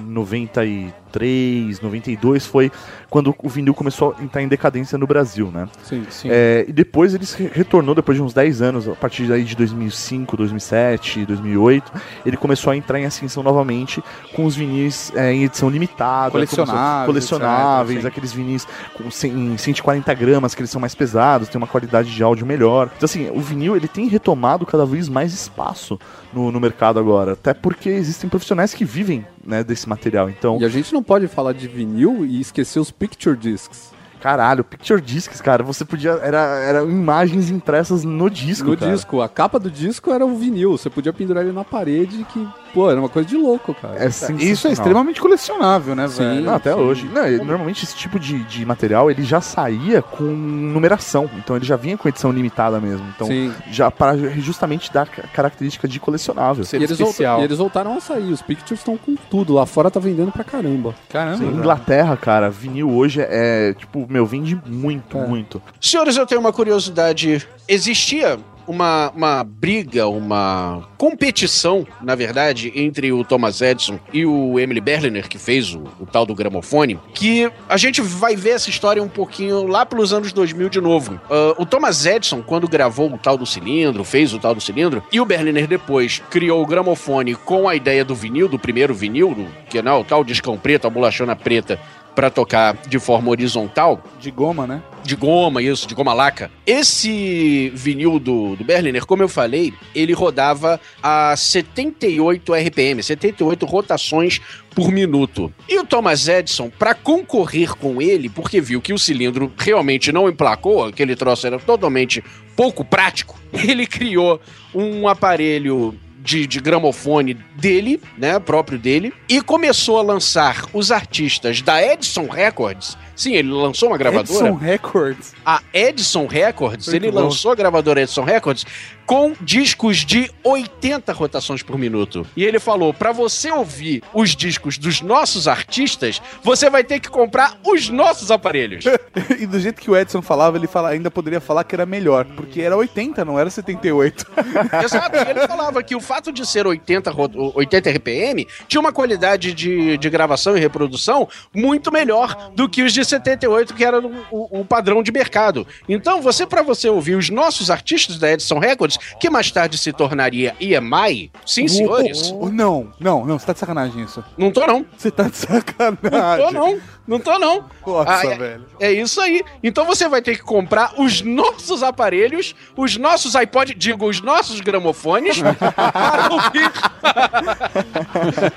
93, 1.11 1.81
92 1.81 2.47
foi 2.47 2.71
quando 3.09 3.35
o 3.43 3.49
vinil 3.49 3.75
começou 3.75 4.15
a 4.19 4.23
entrar 4.23 4.41
em 4.43 4.49
decadência 4.49 4.97
no 4.97 5.07
Brasil, 5.07 5.51
né? 5.51 5.69
Sim. 5.83 6.07
Sim. 6.09 6.29
É, 6.31 6.65
e 6.69 6.73
depois 6.73 7.13
ele 7.13 7.27
se 7.27 7.51
retornou, 7.53 7.95
depois 7.95 8.17
de 8.17 8.23
uns 8.23 8.33
10 8.33 8.63
anos, 8.63 8.89
a 8.89 8.95
partir 8.95 9.25
daí 9.25 9.43
de 9.43 9.57
2005, 9.57 10.37
2007, 10.37 11.27
2008, 11.27 11.93
ele 12.25 12.37
começou 12.37 12.73
a 12.73 12.77
entrar 12.77 13.01
em 13.01 13.05
ascensão 13.05 13.43
novamente 13.43 14.03
com 14.35 14.45
os 14.45 14.55
vinis 14.55 15.13
é, 15.15 15.33
em 15.33 15.45
edição 15.45 15.69
limitada. 15.69 16.31
Colecionáveis, 16.31 17.07
colecionáveis, 17.07 17.99
etc, 17.99 18.11
aqueles 18.11 18.33
vinis 18.33 18.67
com 18.95 19.11
100, 19.11 19.33
em 19.33 19.59
140 19.59 20.15
gramas, 20.15 20.55
que 20.55 20.61
eles 20.61 20.71
são 20.71 20.81
mais 20.81 20.95
pesados, 20.95 21.49
tem 21.49 21.59
uma 21.59 21.67
qualidade 21.67 22.15
de 22.15 22.23
áudio 22.23 22.47
melhor. 22.47 22.91
Então 22.97 23.07
assim, 23.07 23.29
o 23.31 23.41
vinil 23.41 23.77
ele 23.77 23.89
tem 23.89 24.07
retomado 24.07 24.65
cada 24.65 24.87
vez 24.87 25.09
mais 25.09 25.33
espaço 25.33 25.99
no, 26.33 26.53
no 26.53 26.61
mercado 26.61 26.99
agora, 26.99 27.33
até 27.33 27.53
porque 27.53 27.89
existem 27.89 28.31
profissionais 28.31 28.73
que 28.73 28.85
vivem 28.85 29.27
né, 29.45 29.65
desse 29.65 29.89
material. 29.89 30.29
Então, 30.29 30.59
E 30.61 30.65
a 30.65 30.69
gente 30.69 30.93
não 30.93 31.03
pode 31.03 31.27
falar 31.29 31.53
de 31.53 31.67
vinil 31.69 32.25
e 32.25 32.41
esquecer 32.41 32.79
os 32.79 32.91
picture 32.91 33.37
discs. 33.37 33.91
caralho, 34.21 34.63
picture 34.63 35.01
discs, 35.01 35.41
cara, 35.41 35.63
você 35.65 35.83
podia 35.85 36.11
era, 36.23 36.39
era 36.61 36.83
imagens 36.83 37.49
impressas 37.51 38.05
no 38.05 38.29
disco, 38.29 38.71
no 38.71 38.77
cara. 38.77 38.93
disco. 38.93 39.23
A 39.23 39.29
capa 39.29 39.59
do 39.59 39.71
disco 39.71 40.11
era 40.11 40.27
o 40.27 40.37
vinil. 40.37 40.77
Você 40.77 40.91
podia 40.91 41.13
pendurar 41.13 41.43
ele 41.43 41.53
na 41.53 41.65
parede 41.65 42.25
que, 42.31 42.47
pô, 42.73 42.91
era 42.91 42.99
uma 43.01 43.09
coisa 43.09 43.29
de 43.29 43.37
louco, 43.37 43.75
cara. 43.75 43.97
É 44.05 44.09
Isso 44.09 44.69
é 44.69 44.73
extremamente 44.73 45.21
colecionável, 45.21 45.95
né, 45.95 46.09
Sim. 46.09 46.19
velho? 46.19 46.43
Não, 46.45 46.55
até 46.55 46.73
Sim. 46.73 46.79
hoje. 46.81 47.07
Não, 47.13 47.45
normalmente 47.45 47.85
esse 47.85 47.95
tipo 47.97 48.19
de, 48.19 48.43
de 48.45 48.65
material 48.65 49.11
ele 49.11 49.23
já 49.23 49.41
saía 49.41 50.03
com 50.03 50.25
numeração. 50.25 51.29
Então 51.39 51.57
ele 51.57 51.65
já 51.65 51.77
vinha 51.77 51.97
com 51.97 52.09
edição 52.09 52.31
limitada 52.33 52.81
mesmo. 52.81 53.07
Então 53.15 53.27
Sim. 53.27 53.53
já 53.71 53.91
para 53.91 54.17
justamente 54.41 54.93
dar 54.93 55.07
ca- 55.09 55.23
característica 55.33 55.87
de 55.89 55.99
colecionável. 56.01 56.65
E 56.73 56.77
eles, 56.77 56.91
volta- 56.91 57.03
especial. 57.05 57.41
e 57.41 57.45
eles 57.45 57.59
voltaram 57.59 57.97
a 57.97 58.01
sair. 58.01 58.33
Os 58.33 58.43
pictures 58.43 58.81
estão 58.81 58.97
com 58.97 59.15
tudo. 59.31 59.53
Lá 59.55 59.67
fora 59.67 59.91
tá 59.91 60.01
vendendo 60.01 60.31
pra 60.33 60.45
caramba. 60.45 60.95
Caramba. 61.09 61.37
Em 61.45 61.47
velho. 61.49 61.59
Inglaterra, 61.59 62.17
cara, 62.17 62.51
vinil 62.51 62.91
hoje 62.91 63.21
é, 63.23 63.75
tipo, 63.75 64.07
meu, 64.09 64.25
vende 64.27 64.61
muito, 64.67 65.19
É. 65.19 65.27
muito. 65.27 65.61
Senhores, 65.81 66.17
eu 66.17 66.27
tenho 66.27 66.41
uma 66.41 66.53
curiosidade. 66.53 67.47
Existia 67.69 68.39
uma, 68.71 69.11
uma 69.11 69.43
briga, 69.43 70.07
uma 70.07 70.89
competição, 70.97 71.85
na 72.01 72.15
verdade, 72.15 72.73
entre 72.75 73.13
o 73.13 73.25
Thomas 73.25 73.61
Edison 73.61 73.99
e 74.13 74.25
o 74.25 74.61
Emily 74.61 74.81
Berliner, 74.81 75.29
que 75.29 75.39
fez 75.39 75.75
o, 75.75 75.83
o 75.99 76.07
tal 76.07 76.25
do 76.25 76.35
gramofone, 76.35 76.99
que 77.13 77.51
a 77.69 77.77
gente 77.77 78.01
vai 78.01 78.37
ver 78.37 78.51
essa 78.51 78.71
história 78.71 79.03
um 79.03 79.09
pouquinho 79.09 79.67
lá 79.67 79.85
pelos 79.85 80.13
anos 80.13 80.33
2000 80.33 80.69
de 80.69 80.81
novo. 80.81 81.21
Ah, 81.29 81.55
o 81.59 81.67
Thomas 81.67 82.07
Edison, 82.07 82.43
quando 82.43 82.69
gravou 82.69 83.13
o 83.13 83.19
tal 83.19 83.37
do 83.37 83.45
cilindro, 83.45 84.05
fez 84.05 84.33
o 84.33 84.39
tal 84.39 84.55
do 84.55 84.61
cilindro, 84.61 85.03
e 85.11 85.21
o 85.21 85.25
Berliner 85.25 85.67
depois 85.67 86.23
criou 86.31 86.63
o 86.63 86.67
gramofone 86.67 87.35
com 87.35 87.69
a 87.69 87.75
ideia 87.75 88.05
do 88.05 88.15
vinil, 88.15 88.49
do 88.49 88.59
primeiro 88.59 88.95
vinil, 88.95 89.35
do, 89.35 89.47
que 89.69 89.83
não, 89.83 90.01
o 90.01 90.05
tal 90.05 90.23
discão 90.23 90.57
preto, 90.57 90.87
a 90.87 90.91
bolachona 90.91 91.35
preta, 91.35 91.81
para 92.15 92.31
tocar 92.31 92.77
de 92.89 92.99
forma 92.99 93.31
horizontal, 93.31 94.03
De 94.19 94.31
goma, 94.31 94.67
né? 94.67 94.83
de 95.03 95.17
goma, 95.17 95.63
isso, 95.63 95.87
de 95.87 95.95
goma 95.95 96.13
laca. 96.13 96.51
Esse 96.67 97.71
vinil 97.75 98.19
do, 98.19 98.55
do 98.57 98.65
Berliner, 98.65 99.05
como 99.07 99.23
eu 99.23 99.29
falei, 99.29 99.73
ele 99.95 100.13
rodava 100.13 100.81
a 101.03 101.35
78 101.37 102.53
RPM, 102.55 103.03
78 103.03 103.67
rotações 103.67 104.41
por 104.75 104.91
minuto. 104.91 105.53
E 105.69 105.79
o 105.79 105.85
Thomas 105.85 106.29
Edison, 106.29 106.71
para 106.71 106.95
concorrer 106.95 107.75
com 107.75 108.01
ele, 108.01 108.29
porque 108.29 108.61
viu 108.61 108.81
que 108.81 108.93
o 108.93 108.99
cilindro 108.99 109.53
realmente 109.59 110.13
não 110.13 110.29
emplacou, 110.29 110.85
aquele 110.85 111.17
troço 111.17 111.47
era 111.47 111.59
totalmente 111.59 112.23
pouco 112.55 112.85
prático, 112.85 113.39
ele 113.53 113.87
criou 113.87 114.41
um 114.75 115.09
aparelho 115.09 115.95
de, 116.23 116.47
de 116.47 116.61
gramofone 116.61 117.35
dele, 117.57 118.01
né, 118.17 118.39
próprio 118.39 118.79
dele, 118.79 119.13
e 119.29 119.41
começou 119.41 119.99
a 119.99 120.03
lançar 120.03 120.67
os 120.73 120.91
artistas 120.91 121.63
da 121.63 121.83
Edison 121.83 122.27
Records. 122.27 122.97
Sim, 123.21 123.35
ele 123.35 123.51
lançou 123.53 123.91
uma 123.91 123.99
gravadora 123.99 124.49
Edson 124.49 124.55
Records. 124.57 125.35
a 125.45 125.61
Edison 125.75 126.27
Records, 126.27 126.87
Muito 126.89 127.05
ele 127.05 127.13
bom. 127.13 127.21
lançou 127.25 127.53
a 127.53 127.55
gravadora 127.55 128.01
Edison 128.01 128.25
Records 128.25 128.65
com 129.05 129.35
discos 129.41 129.99
de 130.07 130.31
80 130.45 131.13
rotações 131.13 131.63
por 131.63 131.77
minuto. 131.77 132.27
E 132.35 132.45
ele 132.45 132.59
falou: 132.59 132.95
pra 132.95 133.13
você 133.13 133.51
ouvir 133.51 134.03
os 134.15 134.35
discos 134.35 134.79
dos 134.79 135.03
nossos 135.03 135.47
artistas, 135.47 136.23
você 136.43 136.71
vai 136.71 136.83
ter 136.83 136.99
que 137.01 137.11
comprar 137.11 137.59
os 137.67 137.91
nossos 137.91 138.31
aparelhos. 138.31 138.85
e 139.39 139.45
do 139.47 139.61
jeito 139.61 139.83
que 139.83 139.91
o 139.91 139.97
Edson 139.97 140.23
falava, 140.23 140.57
ele 140.57 140.67
fala, 140.67 140.89
ainda 140.89 141.11
poderia 141.11 141.41
falar 141.41 141.65
que 141.65 141.75
era 141.75 141.85
melhor, 141.85 142.25
porque 142.37 142.63
era 142.63 142.75
80, 142.77 143.23
não 143.25 143.39
era 143.39 143.51
78. 143.51 144.27
Exato. 144.83 145.17
Ele 145.29 145.47
falava 145.47 145.83
que 145.83 145.95
o 145.95 146.01
fato 146.01 146.33
de 146.33 146.47
ser 146.47 146.67
80, 146.67 147.11
ro- 147.11 147.53
80 147.55 147.91
RPM 147.91 148.47
tinha 148.67 148.81
uma 148.81 148.93
qualidade 148.93 149.53
de, 149.53 149.99
de 149.99 150.09
gravação 150.09 150.57
e 150.57 150.61
reprodução 150.61 151.29
muito 151.55 151.93
melhor 151.93 152.51
do 152.55 152.69
que 152.69 152.83
os 152.83 152.93
de 152.93 153.05
78, 153.11 153.75
que 153.75 153.85
era 153.85 153.99
o, 154.01 154.25
o- 154.31 154.65
padrão 154.65 155.03
de 155.03 155.13
mercado. 155.13 155.67
Então, 155.89 156.23
você, 156.23 156.47
pra 156.47 156.63
você 156.63 156.89
ouvir 156.89 157.15
os 157.17 157.29
nossos 157.31 157.71
artistas 157.71 158.19
da 158.19 158.33
Edison 158.33 158.59
Records, 158.59 158.97
que 159.21 159.29
mais 159.29 159.51
tarde 159.51 159.77
se 159.77 159.93
tornaria 159.93 160.55
EMI, 160.61 161.31
sim, 161.45 161.69
senhores. 161.69 162.31
Oh, 162.33 162.47
oh, 162.47 162.49
não, 162.51 162.93
não, 162.99 163.27
não, 163.27 163.39
você 163.39 163.47
tá 163.47 163.53
de 163.53 163.59
sacanagem 163.59 164.03
isso. 164.05 164.25
Não 164.39 164.51
tô, 164.51 164.67
não. 164.67 164.87
Você 164.97 165.11
tá 165.11 165.25
de 165.25 165.37
sacanagem. 165.37 166.01
Não 166.11 166.47
tô, 166.47 166.51
não. 166.53 166.81
Não 167.09 167.19
tô, 167.19 167.39
não. 167.41 167.65
Nossa, 167.85 168.11
Ah, 168.11 168.25
é- 168.27 168.39
velho. 168.39 168.67
É 168.79 168.93
isso 168.93 169.21
aí. 169.21 169.43
Então 169.63 169.85
você 169.85 170.09
vai 170.09 170.23
ter 170.23 170.37
que 170.37 170.43
comprar 170.45 170.95
os 171.01 171.21
nossos 171.23 171.83
aparelhos, 171.83 172.55
os 172.77 172.97
nossos 172.97 173.35
iPod, 173.35 173.75
digo, 173.75 174.07
os 174.09 174.21
nossos 174.21 174.61
gramofones, 174.61 175.39
para 175.75 176.33
ouvir 176.33 176.71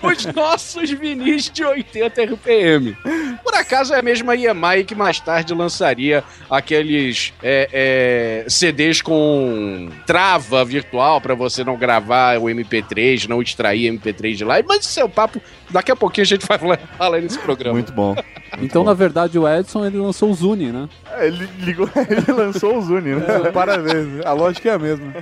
os 0.04 0.26
nossos 0.34 0.90
vinis 0.92 1.50
de 1.50 1.64
80 1.64 2.24
RPM. 2.24 2.96
Por 3.44 3.56
acaso 3.56 3.94
é 3.94 4.00
a 4.00 4.04
mesma 4.04 4.36
EMI 4.46 4.84
que 4.86 4.96
mais 4.96 5.20
tarde 5.20 5.54
lançaria 5.54 6.24
aqueles 6.50 7.34
é, 7.42 8.44
é, 8.46 8.50
CDs 8.50 9.02
com 9.02 9.90
trava 10.06 10.64
virtual 10.64 11.20
para 11.22 11.36
você 11.36 11.64
não 11.64 11.78
gravar 11.78 12.38
o 12.40 12.46
MP3, 12.46 13.28
não 13.28 13.42
extrair 13.42 13.92
MP3 13.92 14.36
de 14.36 14.46
lá. 14.46 14.56
Mas 14.66 14.86
isso 14.86 15.00
é 15.00 15.06
um 15.06 15.10
papo 15.10 15.42
Daqui 15.74 15.92
a 15.92 15.96
pouquinho 15.96 16.24
a 16.24 16.28
gente 16.28 16.46
vai 16.46 16.60
falar 16.98 17.20
nesse 17.20 17.40
programa. 17.40 17.74
Muito 17.74 17.92
bom. 17.92 18.16
Então, 18.62 18.84
na 18.84 18.94
verdade, 18.94 19.38
o 19.40 19.48
Edson 19.48 19.86
ele 19.86 19.98
lançou 19.98 20.30
o 20.30 20.34
Zuni, 20.34 20.72
né? 20.72 20.88
É, 21.12 21.28
ele 21.28 21.50
ligou, 21.60 21.90
ele 22.10 22.32
lançou 22.32 22.78
o 22.78 22.82
Zuni, 22.82 23.16
né? 23.16 23.26
É, 23.46 23.52
Parabéns, 23.52 24.24
a 24.26 24.34
lógica 24.34 24.70
é 24.70 24.74
a 24.74 24.80
mesma. 24.80 25.14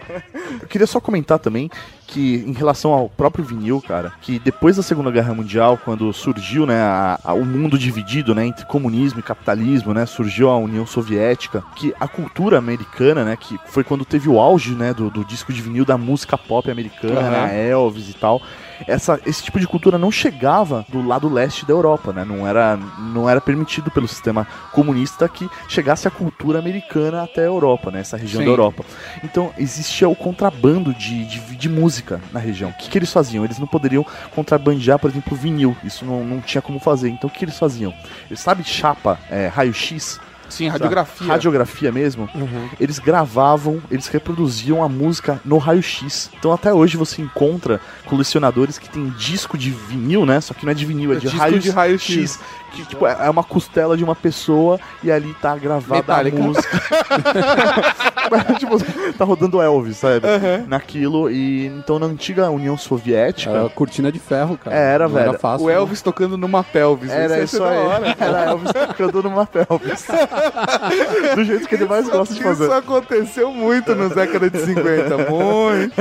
Eu 0.62 0.67
queria 0.67 0.86
só 0.88 1.00
comentar 1.00 1.39
também 1.39 1.70
que, 2.08 2.44
em 2.46 2.52
relação 2.52 2.91
ao 2.91 3.08
próprio 3.10 3.44
vinil, 3.46 3.82
cara, 3.82 4.12
que 4.22 4.38
depois 4.38 4.76
da 4.76 4.84
Segunda 4.84 5.10
Guerra 5.10 5.34
Mundial, 5.34 5.80
quando 5.84 6.12
surgiu, 6.12 6.65
né, 6.65 6.82
a- 6.82 7.20
a- 7.24 7.34
o 7.34 7.46
mundo 7.46 7.78
dividido, 7.80 8.36
né, 8.36 8.46
entre 8.46 8.65
comunismo 8.65 9.20
e 9.20 9.24
capitalismo, 9.24 9.94
né, 9.94 10.06
surgiu 10.06 10.50
a 10.50 10.58
União 10.58 10.86
Soviética, 10.86 11.63
que 11.76 11.94
a 12.00 12.08
cultura 12.10 12.58
americana, 12.58 13.24
né, 13.24 13.38
que 13.39 13.58
foi 13.67 13.84
quando 13.84 14.04
teve 14.04 14.28
o 14.28 14.39
auge, 14.39 14.72
né, 14.76 14.94
do, 14.94 15.10
do 15.10 15.24
disco 15.24 15.54
de 15.54 15.62
vinil 15.62 15.86
da 15.86 15.98
música 15.98 16.38
pop 16.38 16.70
americana, 16.70 17.20
Aham. 17.22 17.30
né, 17.48 17.70
Elvis 17.70 18.10
e 18.10 18.13
tal. 18.13 18.41
Essa, 18.88 19.20
esse 19.26 19.44
tipo 19.44 19.60
de 19.60 19.67
cultura 19.67 19.98
não 19.98 20.12
chegava 20.12 20.86
do 20.89 21.06
lado 21.06 21.30
leste 21.30 21.65
da 21.65 21.74
Europa, 21.74 22.12
né? 22.12 22.26
Não 22.26 22.48
era, 22.48 22.78
não 22.78 23.30
era 23.30 23.41
permitido 23.41 23.91
pelo 23.91 24.08
sistema 24.08 24.48
comunista 24.72 25.28
que 25.28 25.50
chegasse 25.67 26.08
a 26.08 26.12
cultura 26.12 26.60
americana 26.60 27.24
até 27.24 27.41
a 27.41 27.46
Europa, 27.46 27.91
né? 27.91 28.00
Essa 28.00 28.17
região 28.17 28.39
Sim. 28.39 28.46
da 28.46 28.52
Europa. 28.52 28.84
Então 29.24 29.52
existia 29.58 30.08
o 30.08 30.15
contrabando 30.15 30.94
de, 30.94 31.26
de, 31.26 31.39
de 31.39 31.70
música 31.70 32.22
na 32.32 32.39
região. 32.39 32.70
O 32.70 32.74
que, 32.74 32.89
que 32.89 32.98
eles 32.98 33.12
faziam? 33.12 33.44
Eles 33.44 33.60
não 33.60 33.67
poderiam 33.67 34.06
contrabandear, 34.34 35.00
por 35.00 35.10
exemplo, 35.10 35.36
vinil. 35.36 35.76
Isso 35.84 36.06
não, 36.06 36.24
não 36.24 36.41
tinha 36.41 36.62
como 36.62 36.80
fazer. 36.80 37.10
Então 37.10 37.30
o 37.30 37.34
que 37.34 37.46
eles 37.46 37.58
faziam? 37.58 37.94
Eles 38.28 38.39
sabe 38.39 38.63
chapa, 38.63 39.20
é, 39.30 39.48
raio-x? 39.48 40.20
Sim, 40.52 40.68
radiografia. 40.68 41.28
Radiografia 41.28 41.92
mesmo. 41.92 42.30
Uhum. 42.36 42.70
Eles 42.80 43.00
gravavam, 43.00 43.82
eles 43.90 44.08
reproduziam 44.08 44.84
a 44.84 44.90
música 44.90 45.40
no 45.46 45.58
raio-x. 45.58 46.30
Então 46.38 46.52
até 46.52 46.74
hoje 46.74 46.98
você 46.98 47.22
encontra 47.22 47.80
colecionadores 48.06 48.78
que 48.78 48.90
tem 48.90 49.10
disco 49.18 49.58
de 49.58 49.72
vinil, 49.72 50.26
né? 50.26 50.42
Só 50.42 50.54
que 50.54 50.66
não 50.66 50.72
é 50.72 50.76
de 50.76 50.86
vinil, 50.86 51.14
é, 51.14 51.16
É 51.16 51.20
de 51.20 51.28
raio-x. 51.28 51.64
de 51.64 51.70
raio-x. 51.72 52.40
Que 52.71 52.86
tipo, 52.86 53.05
é 53.05 53.17
é 53.21 53.29
uma 53.29 53.43
costela 53.43 53.97
de 53.97 54.03
uma 54.03 54.15
pessoa 54.15 54.79
e 55.03 55.12
ali 55.12 55.34
tá 55.41 55.55
gravada 55.55 55.95
Metallica. 55.95 56.38
a 56.38 56.41
música. 56.41 56.81
tipo, 58.57 58.77
tá 59.17 59.25
rodando 59.25 59.62
Elvis, 59.62 59.97
sabe? 59.97 60.25
Uhum. 60.25 60.65
Naquilo. 60.67 61.29
E 61.29 61.65
então 61.67 61.99
na 61.99 62.05
antiga 62.05 62.49
União 62.49 62.77
Soviética. 62.77 63.51
Era 63.51 63.69
cortina 63.69 64.12
de 64.12 64.19
ferro, 64.19 64.57
cara. 64.57 64.75
Era, 64.75 65.07
Não 65.07 65.15
velho. 65.15 65.29
Era 65.29 65.39
fácil. 65.39 65.65
O 65.67 65.69
Elvis 65.69 66.01
tocando 66.01 66.38
numa 66.38 66.63
pelvis. 66.63 67.12
Era 67.12 67.39
isso 67.43 67.60
da 67.60 67.69
aí. 67.69 67.77
hora. 67.77 68.15
Era 68.19 68.45
Elvis 68.51 68.71
tocando 68.71 69.23
numa 69.23 69.45
pelvis. 69.45 70.07
Do 71.36 71.43
jeito 71.43 71.67
que 71.67 71.75
ele 71.75 71.86
mais 71.86 72.05
Isso- 72.05 72.12
gosta 72.17 72.34
de 72.34 72.41
fazer. 72.41 72.63
Isso 72.65 72.73
aconteceu 72.73 73.51
muito 73.53 73.93
nos 73.95 74.13
décadas 74.15 74.51
de 74.51 74.60
50, 74.60 75.17
muito. 75.29 75.93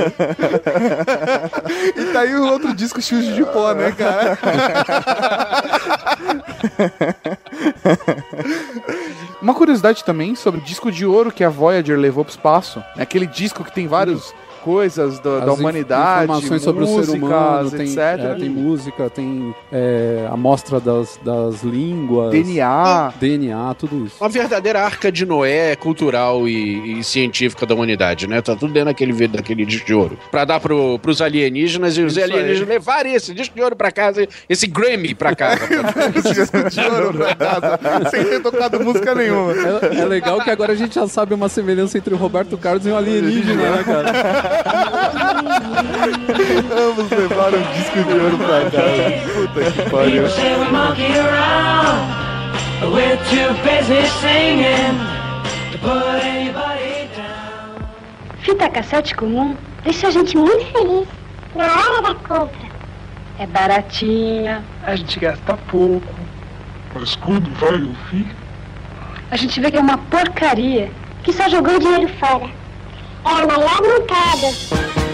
e 1.97 2.05
tá 2.13 2.21
aí 2.21 2.35
o 2.35 2.47
outro 2.47 2.75
disco 2.75 3.01
Chute 3.01 3.33
de 3.35 3.45
pó, 3.45 3.73
né, 3.75 3.93
cara? 3.93 4.39
Uma 9.41 9.55
curiosidade 9.55 10.05
também 10.05 10.35
sobre 10.35 10.61
o 10.61 10.65
disco 10.65 10.93
de 10.93 11.07
ouro 11.07 11.33
que 11.33 11.43
a 11.43 11.49
Voyager 11.49 11.99
levou 11.99 12.25
pro 12.25 12.33
espaço. 12.33 12.83
É 12.97 13.03
aquele 13.03 13.27
disco 13.27 13.65
que 13.65 13.73
tem 13.73 13.87
várias 13.87 14.35
coisas 14.63 15.19
da, 15.21 15.41
da 15.41 15.53
humanidade, 15.53 16.25
informações 16.25 16.63
sobre 16.63 16.85
o 16.85 16.87
ser 16.87 16.93
músicas, 16.97 17.15
humano, 17.23 17.71
tem, 17.71 17.87
etc. 17.87 17.99
é, 17.99 18.35
tem 18.35 18.49
música, 18.49 19.11
tem 19.11 19.55
é, 19.73 20.29
amostra 20.31 20.81
das, 20.81 21.19
das 21.25 21.63
línguas, 21.63 22.31
DNA. 22.31 23.13
DNA, 23.21 23.75
tudo 23.79 24.07
isso. 24.07 24.17
Uma 24.21 24.29
verdadeira 24.29 24.81
arca 24.81 25.11
de 25.11 25.25
Noé 25.27 25.77
cultural 25.77 26.49
e, 26.49 26.99
e 26.99 27.05
científica 27.05 27.67
da 27.67 27.75
humanidade, 27.75 28.27
né? 28.27 28.41
Tá 28.41 28.55
tudo 28.55 28.73
dentro 28.73 28.87
daquele, 28.87 29.29
daquele 29.29 29.65
disco 29.65 29.87
de 29.87 29.95
ouro. 29.95 30.19
Pra 30.31 30.45
dar 30.45 30.61
pro, 30.61 30.99
pros 30.99 31.21
alienígenas 31.21 31.97
e 31.97 32.03
os 32.03 32.17
Isso 32.17 32.25
aí. 32.25 32.33
alienígenas 32.33 32.69
levarem 32.69 33.15
esse 33.15 33.35
disco 33.35 33.55
de 33.55 33.63
ouro 33.63 33.77
pra 33.77 33.91
casa, 33.91 34.27
esse 34.49 34.67
Grammy 34.67 35.15
pra 35.15 35.35
casa. 35.35 35.61
Esse 36.15 36.35
disco 36.35 36.71
de 36.71 36.81
ouro 36.81 37.15
pra 37.15 37.35
casa, 37.35 37.79
sem 38.11 38.25
ter 38.25 38.41
tocado 38.41 38.81
música 38.81 39.15
nenhuma. 39.15 39.53
É, 39.53 40.01
é 40.01 40.05
legal 40.05 40.41
que 40.41 40.51
agora 40.51 40.73
a 40.73 40.77
gente 40.77 40.95
já 40.95 41.07
sabe 41.07 41.35
uma 41.35 41.49
semelhança 41.49 41.97
entre 41.99 42.13
o 42.15 42.17
Roberto 42.17 42.57
Carlos 42.59 42.87
e 42.87 42.91
o 42.91 42.97
alienígena, 42.97 43.77
né, 43.77 43.85
cara? 43.85 44.13
Ambos 46.77 47.11
levaram 47.11 47.59
um 47.59 47.73
disco 47.73 48.05
de 48.05 48.13
ouro 48.15 48.39
pra 48.39 48.71
casa. 48.71 49.05
Puta 49.35 49.71
que 49.71 49.91
pariu. 49.91 50.25
Fita 58.41 58.69
cassete 58.71 59.15
comum 59.15 59.57
deixa 59.85 60.09
a 60.09 60.11
gente 60.11 60.37
muito 60.37 60.67
feliz 60.73 61.09
na 61.55 61.65
hora 61.65 62.03
da 62.03 62.15
compra. 62.15 62.71
É 63.39 63.47
baratinha, 63.47 64.63
A 64.83 64.95
gente 64.97 65.19
gasta 65.19 65.57
pouco. 65.57 66.15
Mas 66.95 67.17
quando 67.17 67.51
vai 67.55 67.75
ouvir, 67.75 68.27
a 69.31 69.37
gente 69.37 69.61
vê 69.61 69.71
que 69.71 69.77
é 69.77 69.81
uma 69.81 69.97
porcaria, 69.97 70.91
que 71.23 71.33
só 71.33 71.49
jogou 71.49 71.79
dinheiro 71.79 72.09
fora. 72.19 72.60
É 73.23 73.29
a 73.29 75.10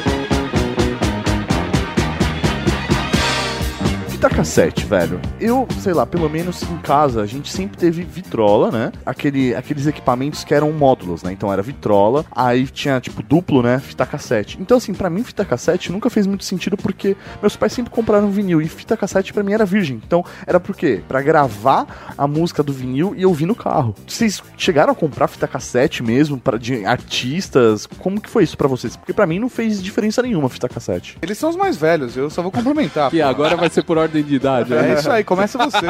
Fita 4.16 4.30
cassete, 4.30 4.86
velho. 4.86 5.20
Eu, 5.38 5.68
sei 5.78 5.92
lá, 5.92 6.06
pelo 6.06 6.30
menos 6.30 6.62
em 6.62 6.78
casa, 6.78 7.20
a 7.20 7.26
gente 7.26 7.52
sempre 7.52 7.76
teve 7.76 8.02
vitrola, 8.02 8.70
né? 8.70 8.90
Aquele, 9.04 9.54
aqueles 9.54 9.86
equipamentos 9.86 10.42
que 10.42 10.54
eram 10.54 10.72
módulos, 10.72 11.22
né? 11.22 11.32
Então 11.32 11.52
era 11.52 11.60
vitrola, 11.60 12.24
aí 12.34 12.66
tinha, 12.66 12.98
tipo, 12.98 13.22
duplo, 13.22 13.62
né? 13.62 13.78
Fita 13.78 14.06
cassete. 14.06 14.56
Então, 14.58 14.78
assim, 14.78 14.94
pra 14.94 15.10
mim, 15.10 15.22
fita 15.22 15.44
cassete 15.44 15.92
nunca 15.92 16.08
fez 16.08 16.26
muito 16.26 16.46
sentido 16.46 16.78
porque 16.78 17.14
meus 17.42 17.56
pais 17.56 17.74
sempre 17.74 17.92
compraram 17.92 18.30
vinil 18.30 18.62
e 18.62 18.68
fita 18.68 18.96
cassete 18.96 19.34
pra 19.34 19.42
mim 19.42 19.52
era 19.52 19.66
virgem. 19.66 20.00
Então, 20.06 20.24
era 20.46 20.58
por 20.58 20.74
quê? 20.74 21.02
Pra 21.06 21.20
gravar 21.20 22.14
a 22.16 22.26
música 22.26 22.62
do 22.62 22.72
vinil 22.72 23.12
e 23.14 23.26
ouvir 23.26 23.44
no 23.44 23.54
carro. 23.54 23.94
Vocês 24.08 24.42
chegaram 24.56 24.94
a 24.94 24.96
comprar 24.96 25.28
fita 25.28 25.46
cassete 25.46 26.02
mesmo 26.02 26.40
para 26.40 26.58
de 26.58 26.86
artistas? 26.86 27.86
Como 27.98 28.18
que 28.18 28.30
foi 28.30 28.44
isso 28.44 28.56
pra 28.56 28.66
vocês? 28.66 28.96
Porque 28.96 29.12
pra 29.12 29.26
mim 29.26 29.38
não 29.38 29.50
fez 29.50 29.82
diferença 29.82 30.22
nenhuma 30.22 30.48
fita 30.48 30.70
cassete. 30.70 31.18
Eles 31.20 31.36
são 31.36 31.50
os 31.50 31.56
mais 31.56 31.76
velhos, 31.76 32.16
eu 32.16 32.30
só 32.30 32.40
vou 32.40 32.50
complementar. 32.50 33.10
Que 33.10 33.20
agora 33.20 33.58
vai 33.58 33.68
ser 33.68 33.82
por 33.82 33.98
ordem 33.98 34.05
de 34.08 34.34
idade. 34.34 34.72
É 34.72 34.82
né? 34.82 34.94
isso 34.94 35.10
aí, 35.10 35.24
começa 35.24 35.58
você. 35.58 35.86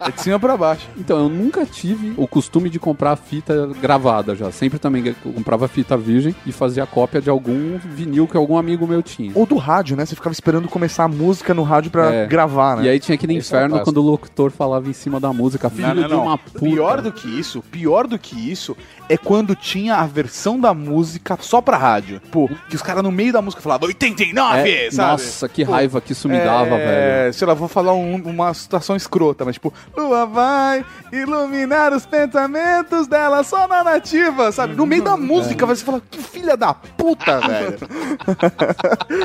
É 0.00 0.10
de 0.10 0.20
cima 0.20 0.38
pra 0.38 0.56
baixo. 0.56 0.88
Então, 0.96 1.18
eu 1.18 1.28
nunca 1.28 1.64
tive 1.66 2.14
o 2.16 2.26
costume 2.26 2.70
de 2.70 2.78
comprar 2.78 3.16
fita 3.16 3.68
gravada 3.80 4.34
já. 4.34 4.50
Sempre 4.50 4.78
também 4.78 5.14
comprava 5.34 5.68
fita 5.68 5.96
virgem 5.96 6.34
e 6.46 6.52
fazia 6.52 6.86
cópia 6.86 7.20
de 7.20 7.30
algum 7.30 7.78
vinil 7.78 8.26
que 8.26 8.36
algum 8.36 8.56
amigo 8.56 8.86
meu 8.86 9.02
tinha. 9.02 9.32
Ou 9.34 9.46
do 9.46 9.56
rádio, 9.56 9.96
né? 9.96 10.04
Você 10.04 10.14
ficava 10.14 10.32
esperando 10.32 10.68
começar 10.68 11.04
a 11.04 11.08
música 11.08 11.52
no 11.54 11.62
rádio 11.62 11.90
pra 11.90 12.12
É. 12.12 12.26
gravar, 12.26 12.76
né? 12.76 12.84
E 12.84 12.88
aí 12.88 13.00
tinha 13.00 13.14
aquele 13.14 13.36
Esse 13.36 13.54
é 13.54 13.58
inferno 13.58 13.80
quando 13.80 13.98
o 13.98 14.02
locutor 14.02 14.50
falava 14.50 14.88
em 14.88 14.92
cima 14.92 15.20
da 15.20 15.32
música. 15.32 15.68
Filho 15.70 16.06
de 16.06 16.14
uma 16.14 16.38
puta. 16.38 16.58
Pior 16.60 17.00
do 17.00 17.12
que 17.12 17.28
isso, 17.28 17.62
pior 17.70 18.06
do 18.06 18.18
que 18.18 18.50
isso, 18.50 18.76
é 19.08 19.16
quando 19.16 19.54
tinha 19.54 19.96
a 19.96 20.06
versão 20.06 20.58
da 20.60 20.72
música 20.74 21.36
só 21.40 21.60
pra 21.60 21.76
rádio. 21.76 22.20
Pô, 22.30 22.48
que 22.68 22.76
os 22.76 22.82
caras 22.82 23.02
no 23.02 23.10
meio 23.10 23.32
da 23.32 23.40
música 23.42 23.62
falavam 23.62 23.88
89, 23.88 24.58
É, 24.70 24.90
sabe? 24.90 25.12
Nossa, 25.12 25.48
que 25.48 25.64
Pô, 25.64 25.72
raiva 25.72 26.00
que 26.00 26.12
isso 26.12 26.28
me 26.28 26.38
dava, 26.38 26.76
velho. 26.76 26.80
É, 27.28 27.32
sei 27.32 27.46
lá, 27.46 27.54
vou 27.54 27.68
falar 27.68 27.94
um- 27.94 28.16
uma 28.24 28.52
situação 28.54 28.94
escrota, 28.96 29.44
mas 29.44 29.54
tipo, 29.54 29.72
Lua 29.96 30.26
vai 30.26 30.84
iluminar 31.12 31.92
os 31.92 32.04
pensamentos 32.06 33.06
dela 33.06 33.42
só 33.42 33.66
na 33.66 33.82
nativa, 33.84 34.52
sabe? 34.52 34.74
No 34.74 34.86
meio 34.86 35.02
da 35.02 35.16
música, 35.16 35.64
você 35.66 35.84
fala, 35.84 36.02
que 36.10 36.22
filha 36.22 36.56
da 36.56 36.74
puta, 36.74 37.40
velho. 37.46 37.78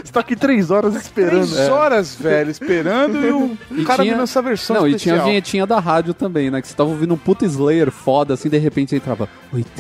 Você 0.04 0.12
tá 0.12 0.20
aqui 0.20 0.36
três 0.36 0.72
horas 0.72 0.96
esperando. 0.96 1.52
Três 1.52 1.70
horas, 1.70 2.16
velho, 2.16 2.50
esperando 2.52 3.18
e 3.26 3.32
o 3.32 3.58
E 3.72 3.84
cara 3.86 4.04
tinha- 4.04 4.22
essa 4.22 4.42
versão 4.42 4.76
Não, 4.78 4.88
e 4.88 4.92
especial. 4.92 5.16
tinha 5.18 5.24
a 5.24 5.28
vinhetinha 5.28 5.66
da 5.68 5.80
rádio 5.80 6.14
também, 6.14 6.50
né? 6.50 6.62
Que 6.62 6.68
você 6.68 6.74
tava 6.76 6.90
ouvindo 6.90 7.14
um 7.14 7.18
puta 7.18 7.46
Slayer 7.46 7.92
foda, 7.92 8.34
assim, 8.34 8.50
de 8.50 8.58
repente 8.58 8.96
entrava 8.96 9.28
89. 9.52 9.73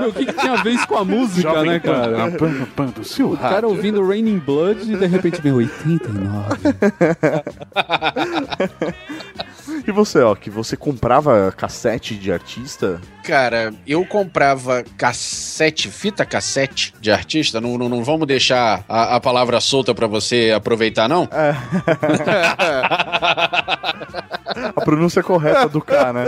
Meu, 0.00 0.08
o 0.08 0.12
que, 0.12 0.26
que 0.26 0.32
tinha 0.32 0.52
a 0.52 0.62
ver 0.62 0.72
isso 0.72 0.88
com 0.88 0.96
a 0.96 1.04
música, 1.04 1.62
né, 1.62 1.78
cara? 1.78 2.30
Do 2.94 3.04
seu 3.04 3.32
O 3.32 3.36
cara 3.36 3.68
ouvindo 3.68 4.06
Raining 4.06 4.38
Blood 4.38 4.92
e 4.92 4.96
de 4.96 5.06
repente 5.06 5.40
vem 5.40 5.52
89. 5.52 6.58
E 9.86 9.90
você, 9.90 10.20
ó, 10.20 10.34
que 10.34 10.50
você 10.50 10.76
comprava 10.76 11.52
cassete 11.56 12.16
de 12.16 12.32
artista? 12.32 13.00
Cara, 13.24 13.72
eu 13.86 14.04
comprava 14.04 14.84
cassete, 14.96 15.88
fita 15.88 16.24
cassete 16.24 16.92
de 17.00 17.10
artista. 17.10 17.60
Não, 17.60 17.78
não, 17.78 17.88
não 17.88 18.02
vamos 18.02 18.26
deixar 18.26 18.84
a, 18.88 19.16
a 19.16 19.20
palavra 19.20 19.60
solta 19.60 19.94
pra 19.94 20.06
você 20.06 20.52
aproveitar, 20.54 21.08
não? 21.08 21.28
A 24.76 24.80
pronúncia 24.82 25.22
correta 25.22 25.68
do 25.68 25.80
K, 25.80 26.12
né? 26.12 26.24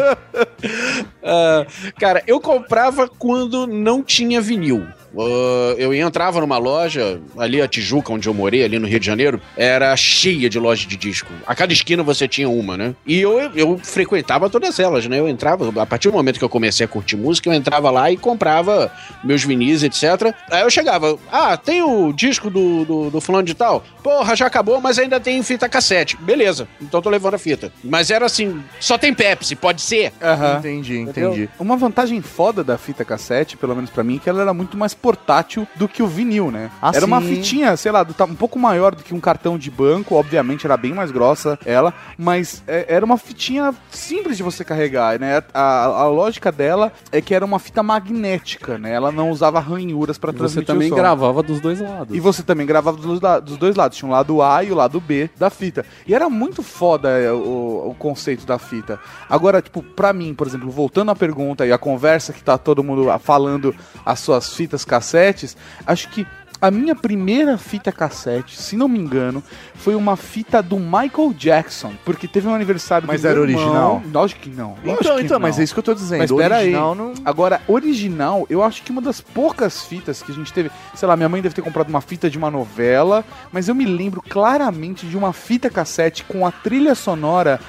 Ah, 1.23 1.67
cara, 1.99 2.23
eu 2.27 2.41
comprava 2.41 3.09
quando 3.09 3.67
não 3.67 4.03
tinha 4.03 4.41
vinil. 4.41 4.87
Uh, 5.15 5.75
eu 5.79 5.95
entrava 5.95 6.41
numa 6.41 6.59
loja, 6.59 7.21
ali 7.39 7.63
a 7.63 7.69
Tijuca, 7.69 8.13
onde 8.13 8.29
eu 8.29 8.35
morei, 8.35 8.65
ali 8.65 8.81
no 8.81 8.89
Rio 8.89 8.99
de 8.99 9.07
Janeiro, 9.07 9.41
era 9.57 9.97
cheia 9.97 10.51
de 10.51 10.59
lojas 10.59 10.87
de 10.87 10.97
disco. 10.97 11.31
A 11.47 11.55
cada 11.55 11.73
esquina 11.73 12.03
você 12.03 12.27
tinha 12.27 12.49
uma, 12.49 12.77
né? 12.77 12.95
E 13.07 13.21
eu, 13.21 13.39
eu 13.55 13.79
frequentava 13.79 14.51
todas 14.51 14.81
elas, 14.81 15.07
né? 15.07 15.21
Eu 15.21 15.29
entrava, 15.29 15.81
a 15.81 15.87
partir 15.87 16.09
do 16.09 16.15
momento 16.15 16.39
que 16.39 16.45
eu 16.45 16.49
comecei 16.49 16.84
a 16.85 16.89
curtir 16.89 17.17
música, 17.17 17.49
eu 17.49 17.55
entrava 17.55 17.91
lá 17.91 18.11
e 18.11 18.17
comprava 18.17 18.91
meus 19.23 19.43
vinis, 19.43 19.83
etc. 19.83 20.35
Aí 20.51 20.63
eu 20.63 20.71
chegava, 20.71 21.19
ah, 21.31 21.57
tem 21.57 21.83
o 21.83 22.13
disco 22.13 22.51
do, 22.51 22.85
do, 22.85 23.11
do 23.11 23.21
fulano 23.21 23.45
de 23.45 23.55
tal? 23.55 23.85
Porra, 24.03 24.37
já 24.37 24.47
acabou, 24.47 24.81
mas 24.81 24.99
ainda 24.99 25.19
tem 25.19 25.43
fita 25.43 25.69
cassete. 25.69 26.17
Beleza, 26.17 26.69
então 26.81 27.01
tô 27.01 27.11
levando 27.11 27.35
a 27.35 27.39
fita. 27.39 27.73
Mas 27.83 28.11
era 28.11 28.27
assim, 28.27 28.63
só 28.79 28.99
tem 28.99 29.15
Pepsi, 29.15 29.57
pode 29.57 29.81
ser? 29.81 30.13
Aham. 30.23 30.59
Entendi, 30.59 30.99
Entendeu? 31.01 31.33
entendi. 31.33 31.51
Uma 31.59 31.77
vantagem 31.77 32.21
foda 32.21 32.63
da 32.63 32.77
fita 32.77 33.05
cassete, 33.05 33.57
pelo 33.57 33.75
menos 33.75 33.91
pra 33.91 34.05
mim, 34.05 34.17
é 34.17 34.19
que 34.19 34.29
ela 34.29 34.43
era 34.43 34.55
muito 34.55 34.77
mais 34.77 34.95
portátil 34.95 35.67
do 35.77 35.89
que 35.89 36.03
o 36.03 36.07
vinil, 36.07 36.51
né? 36.51 36.71
Ah, 36.81 36.91
era 36.95 37.07
uma 37.07 37.21
fitinha, 37.21 37.77
sei 37.77 37.93
lá, 37.93 38.07
um 38.29 38.35
pouco 38.35 38.59
maior 38.59 38.95
do 38.95 39.03
que 39.03 39.15
um 39.15 39.21
cartão 39.21 39.57
de 39.59 39.71
banco, 39.71 40.15
obviamente 40.15 40.67
era 40.67 40.77
bem 40.77 40.93
mais 40.93 41.11
grossa 41.11 41.59
ela, 41.65 41.95
mas 42.19 42.63
é, 42.67 42.87
era 42.89 43.05
uma 43.05 43.17
fitinha 43.17 43.75
simples 43.91 44.37
de 44.37 44.43
você 44.43 44.65
carregar, 44.65 45.19
né? 45.19 45.43
A, 45.53 45.85
a 45.85 46.09
lógica 46.09 46.51
dela 46.53 46.74
é 47.11 47.21
que 47.21 47.35
era 47.35 47.45
uma 47.45 47.59
fita 47.59 47.83
magnética, 47.83 48.79
né? 48.79 48.93
Ela 48.93 49.11
não 49.11 49.31
usava 49.31 49.61
ranhuras 49.61 50.19
pra 50.19 50.33
Você 50.33 50.39
transmitir 50.39 50.67
também 50.67 50.87
o 50.89 50.91
som. 50.91 50.97
gravava 50.97 51.43
dos 51.43 51.61
dois 51.61 51.81
lados. 51.81 52.17
E 52.17 52.21
você 52.21 52.43
também 52.43 52.67
gravava 52.67 52.97
dos, 52.97 53.21
dos 53.43 53.57
dois 53.57 53.77
lados. 53.77 53.97
Tinha 53.97 54.09
um 54.09 54.13
lado 54.13 54.43
A 54.43 54.63
e 54.63 54.73
o 54.73 54.75
lado 54.75 55.01
B 55.01 55.31
da 55.39 55.51
fita. 55.51 55.85
E 56.07 56.15
era 56.15 56.29
muito 56.29 56.63
foda 56.63 57.09
é, 57.11 57.31
o, 57.33 57.89
o 57.91 57.97
conceito 57.99 58.47
da 58.47 58.59
fita. 58.59 58.99
Agora, 59.29 59.61
tipo, 59.63 59.83
pra 59.83 60.13
mim, 60.13 60.35
por 60.35 60.47
exemplo, 60.47 60.71
voltando 60.71 61.11
à 61.11 61.15
pergunta 61.15 61.67
e 61.67 61.73
a 61.73 61.79
conversa 61.79 62.33
que 62.33 62.43
tá 62.43 62.59
todo 62.59 62.83
mundo 62.85 63.07
falando 63.19 63.75
as 64.05 64.21
suas 64.21 64.53
fitas 64.55 64.85
cassetes, 64.85 65.57
acho 65.87 66.09
que 66.11 66.27
a 66.61 66.71
minha 66.71 66.95
primeira 66.95 67.59
fita 67.59 67.93
cassete, 67.93 68.57
se 68.57 68.77
não 68.77 68.89
me 68.89 68.99
engano, 68.99 69.43
foi 69.75 69.95
uma 69.95 70.17
fita 70.17 70.63
do 70.63 70.79
Michael 70.79 71.35
Jackson. 71.37 71.93
Porque 72.05 72.27
teve 72.27 72.49
um 72.49 72.55
aniversário 72.55 73.07
Mas 73.07 73.21
do 73.21 73.25
meu 73.25 73.31
era 73.31 73.51
irmão. 73.51 73.65
original? 73.65 74.03
Lógico 74.13 74.41
que 74.41 74.51
não. 74.51 74.69
lógico 74.85 75.03
Então, 75.03 75.17
que 75.17 75.23
então, 75.25 75.39
não. 75.39 75.47
mas 75.47 75.59
é 75.59 75.63
isso 75.65 75.75
que 75.75 75.81
eu 75.81 75.85
tô 75.85 75.95
dizendo. 75.95 76.21
Mas 76.21 76.33
pera 76.33 76.57
aí. 76.57 76.65
original 76.69 76.95
não... 76.95 77.13
Agora, 77.25 77.61
original, 77.69 78.47
eu 78.49 78.63
acho 78.63 78.83
que 78.83 78.91
uma 78.91 79.03
das 79.03 79.21
poucas 79.21 79.83
fitas 79.83 80.23
que 80.23 80.33
a 80.33 80.35
gente 80.35 80.53
teve, 80.53 80.71
sei 80.95 81.07
lá, 81.07 81.17
minha 81.17 81.29
mãe 81.29 81.43
deve 81.43 81.55
ter 81.55 81.63
comprado 81.63 81.89
uma 81.89 82.01
fita 82.01 82.31
de 82.31 82.39
uma 82.39 82.51
novela, 82.51 83.25
mas 83.53 83.69
eu 83.69 83.75
me 83.75 83.85
lembro 83.85 84.23
claramente 84.23 85.07
de 85.07 85.17
uma 85.17 85.33
fita 85.33 85.69
cassete 85.69 86.25
com 86.25 86.47
a 86.47 86.51
trilha 86.53 86.95
sonora, 86.95 87.61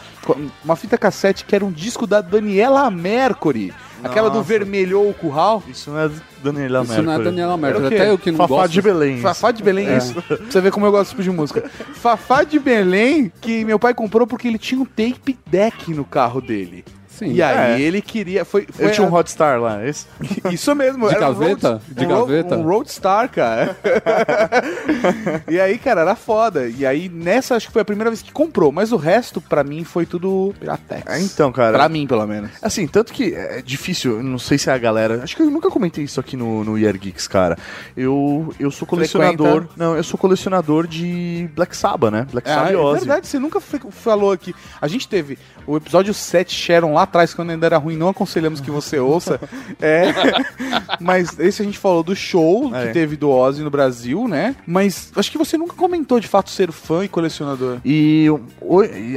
uma 0.63 0.75
fita 0.75 0.97
cassete 0.97 1.43
que 1.45 1.55
era 1.55 1.65
um 1.65 1.71
disco 1.71 2.07
da 2.07 2.21
Daniela 2.21 2.89
Mercury, 2.89 3.73
aquela 4.05 4.29
do. 4.29 4.41
Vermelhou 4.43 5.09
o 5.09 5.13
Curral. 5.13 5.63
Isso 5.67 5.89
não 5.91 5.99
é 5.99 6.09
Daniela 6.43 6.83
Isso 6.83 7.01
não 7.01 7.13
é 7.13 7.19
Daniela 7.19 7.57
Mercury. 7.57 7.95
Até 7.95 8.09
eu 8.09 8.17
que 8.17 8.31
não 8.31 8.37
Fafá 8.37 8.55
gosto. 8.55 8.71
de 8.71 8.81
Belém. 8.81 9.21
Fafá 9.21 9.51
de 9.51 9.63
Belém, 9.63 9.87
É. 9.87 9.97
isso. 9.97 10.13
Pra 10.21 10.37
você 10.37 10.61
ver 10.61 10.71
como 10.71 10.85
eu 10.85 10.91
gosto 10.91 11.03
desse 11.05 11.11
tipo 11.11 11.23
de 11.23 11.31
música. 11.31 11.69
Fafá 11.95 12.43
de 12.43 12.59
Belém, 12.59 13.31
que 13.41 13.65
meu 13.65 13.79
pai 13.79 13.93
comprou 13.93 14.27
porque 14.27 14.47
ele 14.47 14.57
tinha 14.57 14.79
um 14.79 14.85
tape 14.85 15.37
deck 15.47 15.93
no 15.93 16.05
carro 16.05 16.39
dele. 16.41 16.83
Sim. 17.18 17.32
E 17.34 17.41
aí 17.41 17.82
É. 17.82 17.86
ele 17.86 18.01
queria. 18.01 18.43
Foi, 18.43 18.68
foi 18.70 18.86
Eu 18.88 18.91
tinha 18.91 19.07
a- 19.07 19.09
um 19.09 19.13
Hotstar 19.13 19.59
lá, 19.59 19.86
esse? 19.86 20.05
Isso 20.51 20.74
mesmo. 20.76 21.07
De 21.07 21.16
era 21.16 21.30
um 21.30 21.34
gaveta? 21.34 21.70
road- 21.70 21.84
De 21.89 22.05
um 22.05 22.09
gaveta? 22.09 22.57
Um 22.57 22.63
Roadstar, 22.63 23.30
cara. 23.30 23.76
e 25.49 25.59
aí, 25.59 25.78
cara, 25.78 26.01
era 26.01 26.16
foda. 26.16 26.68
E 26.68 26.86
aí, 26.86 27.09
nessa, 27.09 27.55
acho 27.55 27.68
que 27.68 27.74
foi 27.74 27.82
a 27.82 27.86
primeira 27.86 28.09
vez 28.09 28.22
que 28.22 28.32
comprou. 28.32 28.72
Mas 28.72 28.91
o 28.91 28.97
resto, 28.97 29.39
pra 29.39 29.63
mim, 29.63 29.84
foi 29.84 30.05
tudo 30.05 30.53
Piratex. 30.59 31.03
É, 31.07 31.20
então, 31.22 31.51
cara. 31.51 31.74
Pra 31.78 31.89
mim, 31.89 32.07
pelo 32.07 32.26
menos. 32.28 32.51
Assim, 32.61 32.88
tanto 32.88 33.13
que 33.13 33.34
é 33.34 33.61
difícil, 33.61 34.22
não 34.22 34.39
sei 34.39 34.57
se 34.57 34.70
é 34.70 34.74
a 34.74 34.78
galera. 34.78 35.24
Acho 35.24 35.36
que 35.36 35.41
eu 35.41 35.49
nunca 35.51 35.70
comentei 35.70 36.03
isso 36.03 36.20
aqui 36.20 36.36
no, 36.36 36.63
no 36.63 36.78
Year 36.78 36.97
Geeks, 36.97 37.28
cara. 37.28 37.57
Eu, 37.95 38.53
eu 38.59 38.72
sou 38.72 38.88
colecionador. 38.88 39.61
Frequenta? 39.61 39.74
Não, 39.78 39.95
eu 39.95 40.03
sou 40.03 40.18
colecionador 40.20 40.88
de 40.88 41.49
Black 41.55 41.76
Sabbath, 41.76 42.11
né? 42.11 42.28
Black 42.32 42.47
Sabbath 42.49 42.72
É, 42.72 42.74
e 42.74 42.78
é 42.78 42.93
verdade, 42.93 43.28
você 43.28 43.39
nunca 43.39 43.59
falou 43.61 44.32
aqui. 44.32 44.53
A 44.82 44.88
gente 44.88 45.07
teve 45.07 45.38
o 45.68 45.78
episódio 45.78 46.13
7 46.13 46.53
Sharon 46.53 46.93
lá 46.93 47.04
atrás, 47.05 47.33
quando 47.33 47.49
ainda 47.51 47.65
era 47.65 47.77
ruim, 47.77 47.95
não 47.95 48.09
aconselhamos 48.09 48.59
que 48.61 48.69
você 48.69 48.99
ouça. 48.99 49.39
É, 49.81 50.05
mas 50.99 51.39
esse 51.39 51.61
a 51.61 51.65
gente 51.65 51.77
falou 51.77 52.03
do 52.03 52.15
show 52.15 52.71
É. 52.75 52.87
que 52.87 52.93
teve 52.93 53.15
do 53.15 53.29
Ozzy 53.29 53.63
no 53.63 53.69
Brasil, 53.69 54.27
né? 54.27 54.55
Mas 54.67 55.11
acho 55.15 55.31
que 55.31 55.37
você 55.37 55.57
nunca 55.57 55.73
comentou 55.75 56.19
de 56.19 56.27
fato 56.27 56.49
ser 56.49 56.71
fã 56.71 57.03
e 57.03 57.07
colecionador. 57.07 57.77
E 57.85 58.27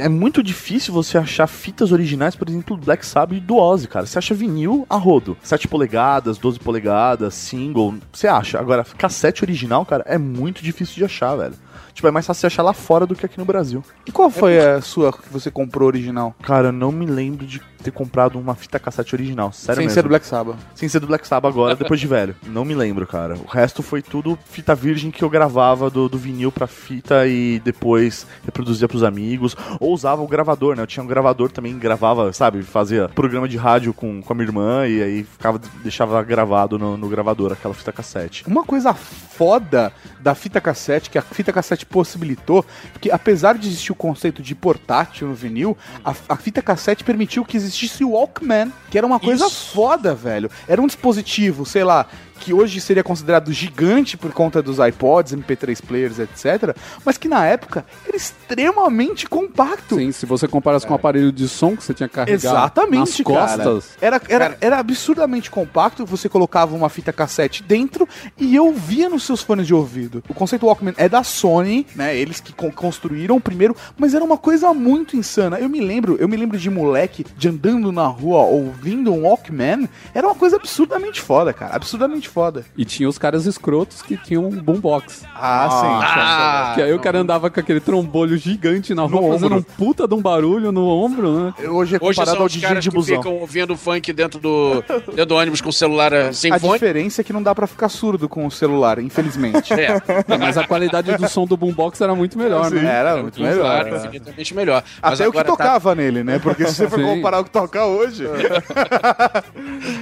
é 0.01 0.09
muito 0.09 0.41
difícil 0.41 0.93
você 0.93 1.17
achar 1.17 1.47
fitas 1.47 1.91
originais, 1.91 2.35
por 2.35 2.47
exemplo, 2.49 2.75
do 2.77 2.85
Black 2.85 3.05
Sabbath 3.05 3.37
e 3.37 3.41
do 3.41 3.57
Ozzy, 3.57 3.87
cara. 3.87 4.05
Você 4.05 4.17
acha 4.17 4.33
vinil 4.33 4.85
a 4.89 4.95
rodo. 4.95 5.37
7 5.43 5.67
polegadas, 5.67 6.37
12 6.37 6.59
polegadas, 6.59 7.33
single, 7.33 7.95
você 8.11 8.27
acha. 8.27 8.59
Agora, 8.59 8.85
cassete 8.97 9.43
original, 9.43 9.85
cara, 9.85 10.03
é 10.07 10.17
muito 10.17 10.63
difícil 10.63 10.95
de 10.95 11.05
achar, 11.05 11.35
velho. 11.35 11.53
Tipo, 11.93 12.07
é 12.07 12.11
mais 12.11 12.25
fácil 12.25 12.47
achar 12.47 12.63
lá 12.63 12.71
fora 12.71 13.05
do 13.05 13.13
que 13.15 13.25
aqui 13.25 13.37
no 13.37 13.43
Brasil. 13.43 13.83
E 14.05 14.11
qual 14.11 14.29
foi 14.29 14.57
a 14.57 14.79
sua 14.79 15.11
que 15.11 15.27
você 15.31 15.51
comprou 15.51 15.87
original? 15.87 16.33
Cara, 16.41 16.69
eu 16.69 16.71
não 16.71 16.91
me 16.93 17.05
lembro 17.05 17.45
de 17.45 17.59
ter 17.83 17.91
comprado 17.91 18.37
uma 18.37 18.55
fita 18.55 18.79
cassete 18.79 19.15
original, 19.15 19.51
sério 19.51 19.77
Sem 19.77 19.85
mesmo. 19.85 19.93
ser 19.93 20.03
do 20.03 20.09
Black 20.09 20.25
Sabbath. 20.25 20.57
Sem 20.75 20.89
ser 20.89 20.99
do 20.99 21.07
Black 21.07 21.27
Sabbath 21.27 21.51
agora, 21.51 21.75
depois 21.77 21.99
de 21.99 22.07
velho. 22.07 22.35
Não 22.45 22.65
me 22.65 22.75
lembro, 22.75 23.07
cara. 23.07 23.35
O 23.35 23.47
resto 23.47 23.81
foi 23.81 24.01
tudo 24.01 24.37
fita 24.45 24.75
virgem 24.75 25.11
que 25.11 25.23
eu 25.23 25.29
gravava 25.29 25.89
do, 25.89 26.09
do 26.09 26.17
vinil 26.17 26.51
pra 26.51 26.67
fita 26.67 27.25
e 27.27 27.59
depois 27.63 28.27
reproduzia 28.43 28.87
pros 28.87 29.03
amigos. 29.03 29.55
Ou 29.79 29.93
usava 29.93 30.21
o 30.21 30.27
gravador, 30.27 30.75
né? 30.75 30.83
Eu 30.83 30.87
tinha 30.87 31.03
um 31.03 31.07
gravador 31.07 31.51
também, 31.51 31.77
gravava, 31.77 32.31
sabe? 32.33 32.61
Fazia 32.63 33.07
programa 33.09 33.47
de 33.47 33.57
rádio 33.57 33.93
com, 33.93 34.21
com 34.21 34.33
a 34.33 34.35
minha 34.35 34.47
irmã 34.47 34.87
e 34.87 35.01
aí 35.01 35.23
ficava, 35.23 35.59
deixava 35.81 36.21
gravado 36.23 36.77
no, 36.77 36.97
no 36.97 37.07
gravador 37.07 37.53
aquela 37.53 37.73
fita 37.73 37.91
cassete. 37.91 38.43
Uma 38.45 38.63
coisa 38.63 38.93
foda 38.93 39.91
da 40.19 40.35
fita 40.35 40.59
cassete, 40.59 41.09
que 41.09 41.17
a 41.17 41.21
fita 41.21 41.53
cassete 41.53 41.85
possibilitou, 41.85 42.65
porque 42.91 43.09
apesar 43.09 43.57
de 43.57 43.67
existir 43.67 43.91
o 43.91 43.95
conceito 43.95 44.41
de 44.41 44.53
portátil 44.53 45.29
no 45.29 45.33
vinil, 45.33 45.77
a, 46.03 46.13
a 46.27 46.35
fita 46.35 46.61
cassete 46.61 47.03
permitiu 47.03 47.45
que 47.45 47.55
existisse 47.55 47.68
o 48.03 48.11
Walkman, 48.11 48.71
que 48.89 48.97
era 48.97 49.05
uma 49.05 49.19
coisa 49.19 49.47
Isso. 49.47 49.71
foda, 49.73 50.13
velho. 50.13 50.49
Era 50.67 50.81
um 50.81 50.87
dispositivo, 50.87 51.65
sei 51.65 51.83
lá, 51.83 52.05
que 52.39 52.53
hoje 52.53 52.79
seria 52.81 53.03
considerado 53.03 53.51
gigante 53.51 54.17
por 54.17 54.31
conta 54.31 54.61
dos 54.61 54.77
iPods, 54.79 55.33
MP3 55.33 55.81
players, 55.85 56.19
etc., 56.19 56.75
mas 57.05 57.17
que 57.17 57.27
na 57.27 57.45
época 57.45 57.85
era 58.07 58.15
extremamente 58.15 59.27
compacto. 59.27 59.95
Sim, 59.95 60.11
se 60.11 60.25
você 60.25 60.47
comparasse 60.47 60.85
com 60.87 60.93
o 60.93 60.95
aparelho 60.95 61.31
de 61.31 61.47
som 61.47 61.75
que 61.75 61.83
você 61.83 61.93
tinha 61.93 62.07
que 62.09 62.15
carregar 62.15 62.35
Exatamente, 62.35 62.99
nas 62.99 63.21
costas. 63.21 63.95
cara. 63.99 64.15
Era, 64.15 64.21
era, 64.29 64.57
era 64.61 64.79
absurdamente 64.79 65.51
compacto, 65.51 66.05
você 66.05 66.27
colocava 66.29 66.75
uma 66.75 66.89
fita 66.89 67.11
cassete 67.11 67.63
dentro 67.63 68.07
e 68.37 68.55
eu 68.55 68.71
via 68.73 69.09
nos 69.09 69.23
seus 69.23 69.41
fones 69.41 69.67
de 69.67 69.73
ouvido. 69.73 70.23
O 70.29 70.33
conceito 70.33 70.65
Walkman 70.65 70.93
é 70.97 71.09
da 71.09 71.23
Sony, 71.23 71.85
né? 71.95 72.15
Eles 72.15 72.39
que 72.39 72.53
con- 72.53 72.71
construíram 72.71 73.35
o 73.35 73.41
primeiro, 73.41 73.75
mas 73.97 74.13
era 74.13 74.23
uma 74.23 74.37
coisa 74.37 74.73
muito 74.73 75.17
insana. 75.17 75.59
Eu 75.59 75.67
me 75.69 75.79
lembro, 75.81 76.15
eu 76.19 76.27
me 76.27 76.37
lembro 76.37 76.57
de 76.57 76.69
moleque 76.69 77.25
de 77.37 77.49
andando 77.49 77.91
na 77.91 78.07
rua 78.07 78.39
ouvindo 78.43 79.11
um 79.11 79.23
Walkman, 79.23 79.89
era 80.13 80.27
uma 80.27 80.35
coisa 80.35 80.55
absurdamente 80.55 81.21
foda, 81.21 81.51
cara. 81.53 81.75
Absurdamente 81.75 82.28
foda. 82.29 82.65
E 82.77 82.85
tinha 82.85 83.07
os 83.09 83.17
caras 83.17 83.45
escrotos 83.45 84.01
que 84.01 84.15
tinham 84.17 84.45
um 84.45 84.51
boombox. 84.51 85.23
Ah, 85.35 86.69
Ah, 86.71 86.71
que 86.75 86.81
aí 86.81 86.93
o 86.93 86.99
cara 86.99 87.19
andava 87.19 87.49
com 87.49 87.59
aquele 87.59 87.79
trombolho 87.79 88.37
gigante 88.37 88.93
na 88.93 89.03
rua, 89.03 89.33
fazendo 89.33 89.55
um 89.55 89.61
puta 89.61 90.07
de 90.07 90.13
um 90.13 90.21
barulho 90.21 90.71
no 90.71 90.87
ombro, 90.87 91.31
né? 91.45 91.53
Hoje 91.67 91.95
é 91.95 91.99
Hoje 92.01 92.17
comparado 92.19 92.31
são 92.31 92.39
ao 92.41 92.45
os 92.45 92.51
DJ 92.53 92.67
caras 92.69 92.83
de 92.83 92.89
que 92.89 92.95
busão. 92.95 93.17
ficam 93.17 93.33
ouvindo 93.37 93.75
funk 93.77 94.13
dentro 94.13 94.39
do, 94.39 94.83
dentro 95.07 95.25
do 95.25 95.35
ônibus 95.35 95.61
com 95.61 95.69
o 95.69 95.73
celular 95.73 96.13
eh, 96.13 96.31
sem 96.31 96.51
A 96.51 96.59
fone. 96.59 96.73
diferença 96.73 97.21
é 97.21 97.23
que 97.23 97.33
não 97.33 97.41
dá 97.43 97.53
pra 97.55 97.65
ficar 97.67 97.89
surdo 97.89 98.29
com 98.29 98.45
o 98.45 98.51
celular, 98.51 98.99
infelizmente. 98.99 99.73
É, 99.79 100.37
Mas 100.37 100.57
a 100.57 100.67
qualidade 100.67 101.15
do 101.15 101.27
som 101.29 101.45
do 101.45 101.55
boombox 101.57 101.99
era 102.01 102.13
muito 102.13 102.37
melhor, 102.37 102.69
né? 102.69 102.85
Era 102.85 103.17
muito 103.21 103.41
melhor. 103.41 103.61
claro, 103.61 103.91
né? 103.91 103.97
infinitamente 103.97 104.53
melhor. 104.55 104.83
Mas 105.01 105.13
Até 105.13 105.27
o 105.27 105.31
que 105.31 105.37
tá- 105.37 105.43
tocava 105.45 105.95
nele, 105.95 106.23
né? 106.23 106.37
Porque 106.39 106.65
se 106.65 106.75
você 106.75 106.89
for 106.89 106.99
Sim. 106.99 107.05
comparar 107.05 107.39
o 107.39 107.43
que 107.43 107.49
toca 107.49 107.85
hoje. 107.85 108.25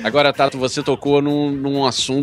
Agora, 0.03 0.33
Tato, 0.33 0.57
você 0.57 0.81
tocou 0.81 1.21
num, 1.21 1.51
num 1.51 1.85
assunto 1.85 2.16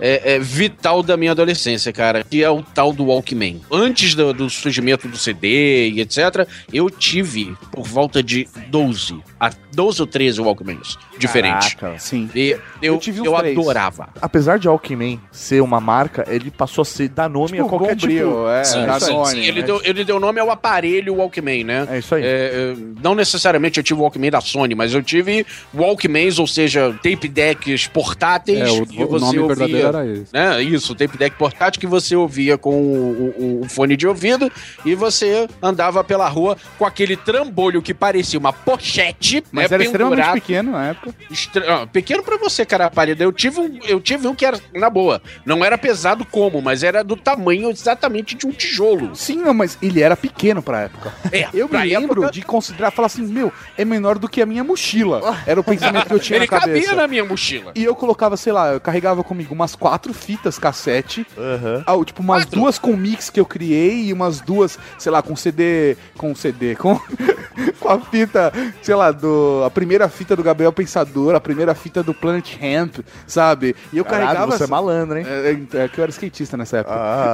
é, 0.00 0.34
é, 0.34 0.38
vital 0.38 1.02
da 1.02 1.16
minha 1.16 1.32
adolescência, 1.32 1.92
cara, 1.92 2.24
que 2.24 2.42
é 2.42 2.50
o 2.50 2.62
tal 2.62 2.92
do 2.92 3.06
Walkman. 3.06 3.60
Antes 3.70 4.14
do, 4.14 4.32
do 4.32 4.50
surgimento 4.50 5.08
do 5.08 5.16
CD 5.16 5.88
e 5.90 6.00
etc., 6.00 6.46
eu 6.72 6.90
tive 6.90 7.56
por 7.70 7.86
volta 7.86 8.22
de 8.22 8.48
12, 8.68 9.20
a 9.38 9.50
12 9.74 10.00
ou 10.00 10.06
13 10.06 10.40
Walkmans 10.40 10.98
diferentes. 11.18 11.74
Caraca. 11.74 11.98
Sim. 11.98 12.30
E 12.34 12.50
eu, 12.50 12.94
Eu 12.94 12.98
tive 12.98 13.26
eu 13.26 13.34
três. 13.34 13.58
adorava. 13.58 14.08
Apesar 14.20 14.58
de 14.58 14.68
Walkman 14.68 15.20
ser 15.30 15.60
uma 15.60 15.80
marca, 15.80 16.24
ele 16.28 16.50
passou 16.50 16.82
a 16.82 16.84
ser 16.84 17.08
dar 17.08 17.28
nome 17.28 17.52
Tipo, 17.52 17.64
a 17.64 17.68
qualquer 17.68 17.96
tipo. 17.96 18.12
Bombril, 18.12 18.50
é, 18.50 18.64
Sim, 18.64 18.80
sim, 19.00 19.24
sim. 19.26 19.40
Ele, 19.40 19.60
né? 19.60 19.66
deu, 19.66 19.80
ele 19.84 20.04
deu 20.04 20.20
nome 20.20 20.40
ao 20.40 20.50
aparelho 20.50 21.14
Walkman, 21.16 21.64
né? 21.64 21.86
É 21.90 21.98
isso 21.98 22.14
aí. 22.14 22.22
É, 22.22 22.26
é, 22.26 22.76
não 23.02 23.14
necessariamente 23.14 23.78
eu 23.78 23.84
tive 23.84 24.00
o 24.00 24.02
Walkman 24.02 24.30
da 24.30 24.40
Sony, 24.40 24.74
mas 24.74 24.94
eu 24.94 25.02
tive 25.02 25.46
Walkmans, 25.74 26.38
ou 26.38 26.46
seja, 26.46 26.92
tape 27.02 27.28
decks 27.28 27.86
portáteis. 27.86 28.60
É, 28.60 28.70
o, 28.70 28.86
e 28.90 29.04
nome 29.26 29.38
ouvia. 29.40 29.56
verdadeiro 29.56 29.88
era 29.88 30.06
esse. 30.06 30.32
Né? 30.32 30.62
Isso, 30.62 30.92
o 30.92 30.96
tape 30.96 31.16
deck 31.18 31.36
portátil 31.36 31.80
que 31.80 31.86
você 31.86 32.14
ouvia 32.16 32.56
com 32.58 32.74
o, 32.74 33.34
o- 33.38 33.60
o 33.64 33.68
fone 33.68 33.96
de 33.96 34.06
ouvido 34.06 34.50
e 34.84 34.94
você 34.94 35.48
andava 35.62 36.02
pela 36.04 36.28
rua 36.28 36.56
com 36.78 36.84
aquele 36.84 37.16
trambolho 37.16 37.82
que 37.82 37.92
parecia 37.94 38.38
uma 38.38 38.52
pochete, 38.52 39.42
Mas 39.52 39.70
né, 39.70 39.74
era 39.74 39.84
extremamente 39.84 40.16
pendurado. 40.18 40.34
pequeno 40.40 40.72
na 40.72 40.86
época. 40.88 41.14
Estra- 41.30 41.82
ah, 41.82 41.86
Pequeno 41.86 42.22
pra 42.22 42.36
você, 42.36 42.64
cara 42.66 42.90
pálida. 42.90 43.22
Eu 43.24 43.32
tive, 43.32 43.60
um, 43.60 43.78
eu 43.86 44.00
tive 44.00 44.26
um 44.26 44.34
que 44.34 44.44
era, 44.44 44.58
na 44.74 44.90
boa, 44.90 45.22
não 45.44 45.64
era 45.64 45.78
pesado 45.78 46.24
como, 46.24 46.60
mas 46.60 46.82
era 46.82 47.02
do 47.04 47.16
tamanho 47.16 47.70
exatamente 47.70 48.34
de 48.34 48.46
um 48.46 48.50
tijolo. 48.52 49.14
Sim, 49.14 49.36
não, 49.36 49.54
mas 49.54 49.78
ele 49.80 50.00
era 50.02 50.16
pequeno 50.16 50.62
pra 50.62 50.82
época. 50.82 51.12
É, 51.32 51.48
Eu 51.54 51.68
me 51.68 51.78
lembro 51.78 52.22
época- 52.22 52.30
de 52.32 52.42
considerar, 52.42 52.90
falar 52.90 53.06
assim, 53.06 53.22
meu, 53.26 53.52
é 53.76 53.84
menor 53.84 54.18
do 54.18 54.28
que 54.28 54.40
a 54.42 54.46
minha 54.46 54.64
mochila. 54.64 55.20
Era 55.46 55.60
o 55.60 55.64
pensamento 55.64 56.06
que 56.06 56.12
eu 56.14 56.18
tinha 56.18 56.38
Ele 56.38 56.46
na 56.46 56.50
cabeça. 56.60 56.86
cabia 56.86 56.94
na 57.02 57.06
minha 57.08 57.24
mochila. 57.24 57.72
E 57.74 57.84
eu 57.84 57.94
colocava, 57.94 58.36
sei 58.36 58.52
lá, 58.52 58.72
eu 58.72 58.80
carregava 58.80 59.13
comigo 59.22 59.54
umas 59.54 59.76
quatro 59.76 60.12
fitas 60.12 60.58
cassete. 60.58 61.26
Aham. 61.38 61.84
Ah, 61.86 62.04
tipo, 62.04 62.22
umas 62.22 62.44
Quatro? 62.44 62.60
duas 62.60 62.78
com 62.78 62.96
mix 62.96 63.30
que 63.30 63.38
eu 63.38 63.46
criei 63.46 64.06
e 64.06 64.12
umas 64.12 64.40
duas, 64.40 64.78
sei 64.98 65.12
lá, 65.12 65.22
com 65.22 65.36
CD. 65.36 65.96
Com 66.16 66.34
CD, 66.34 66.74
com. 66.74 66.98
com 67.78 67.88
a 67.88 68.00
fita, 68.00 68.52
sei 68.82 68.94
lá, 68.94 69.12
do. 69.12 69.62
A 69.64 69.70
primeira 69.70 70.08
fita 70.08 70.34
do 70.34 70.42
Gabriel 70.42 70.72
Pensador, 70.72 71.34
a 71.34 71.40
primeira 71.40 71.74
fita 71.74 72.02
do 72.02 72.14
Planet 72.14 72.56
Hemp, 72.60 72.96
sabe? 73.26 73.76
E 73.92 73.98
eu 73.98 74.04
Caralho, 74.04 74.26
carregava. 74.26 74.56
você 74.58 74.64
é 74.64 74.66
malandro, 74.66 75.18
hein? 75.18 75.26
É, 75.28 75.78
é, 75.78 75.84
é 75.84 75.88
que 75.88 75.98
eu 75.98 76.02
era 76.02 76.10
skatista 76.10 76.56
nessa 76.56 76.78
época. 76.78 76.94
Ah, 76.96 77.32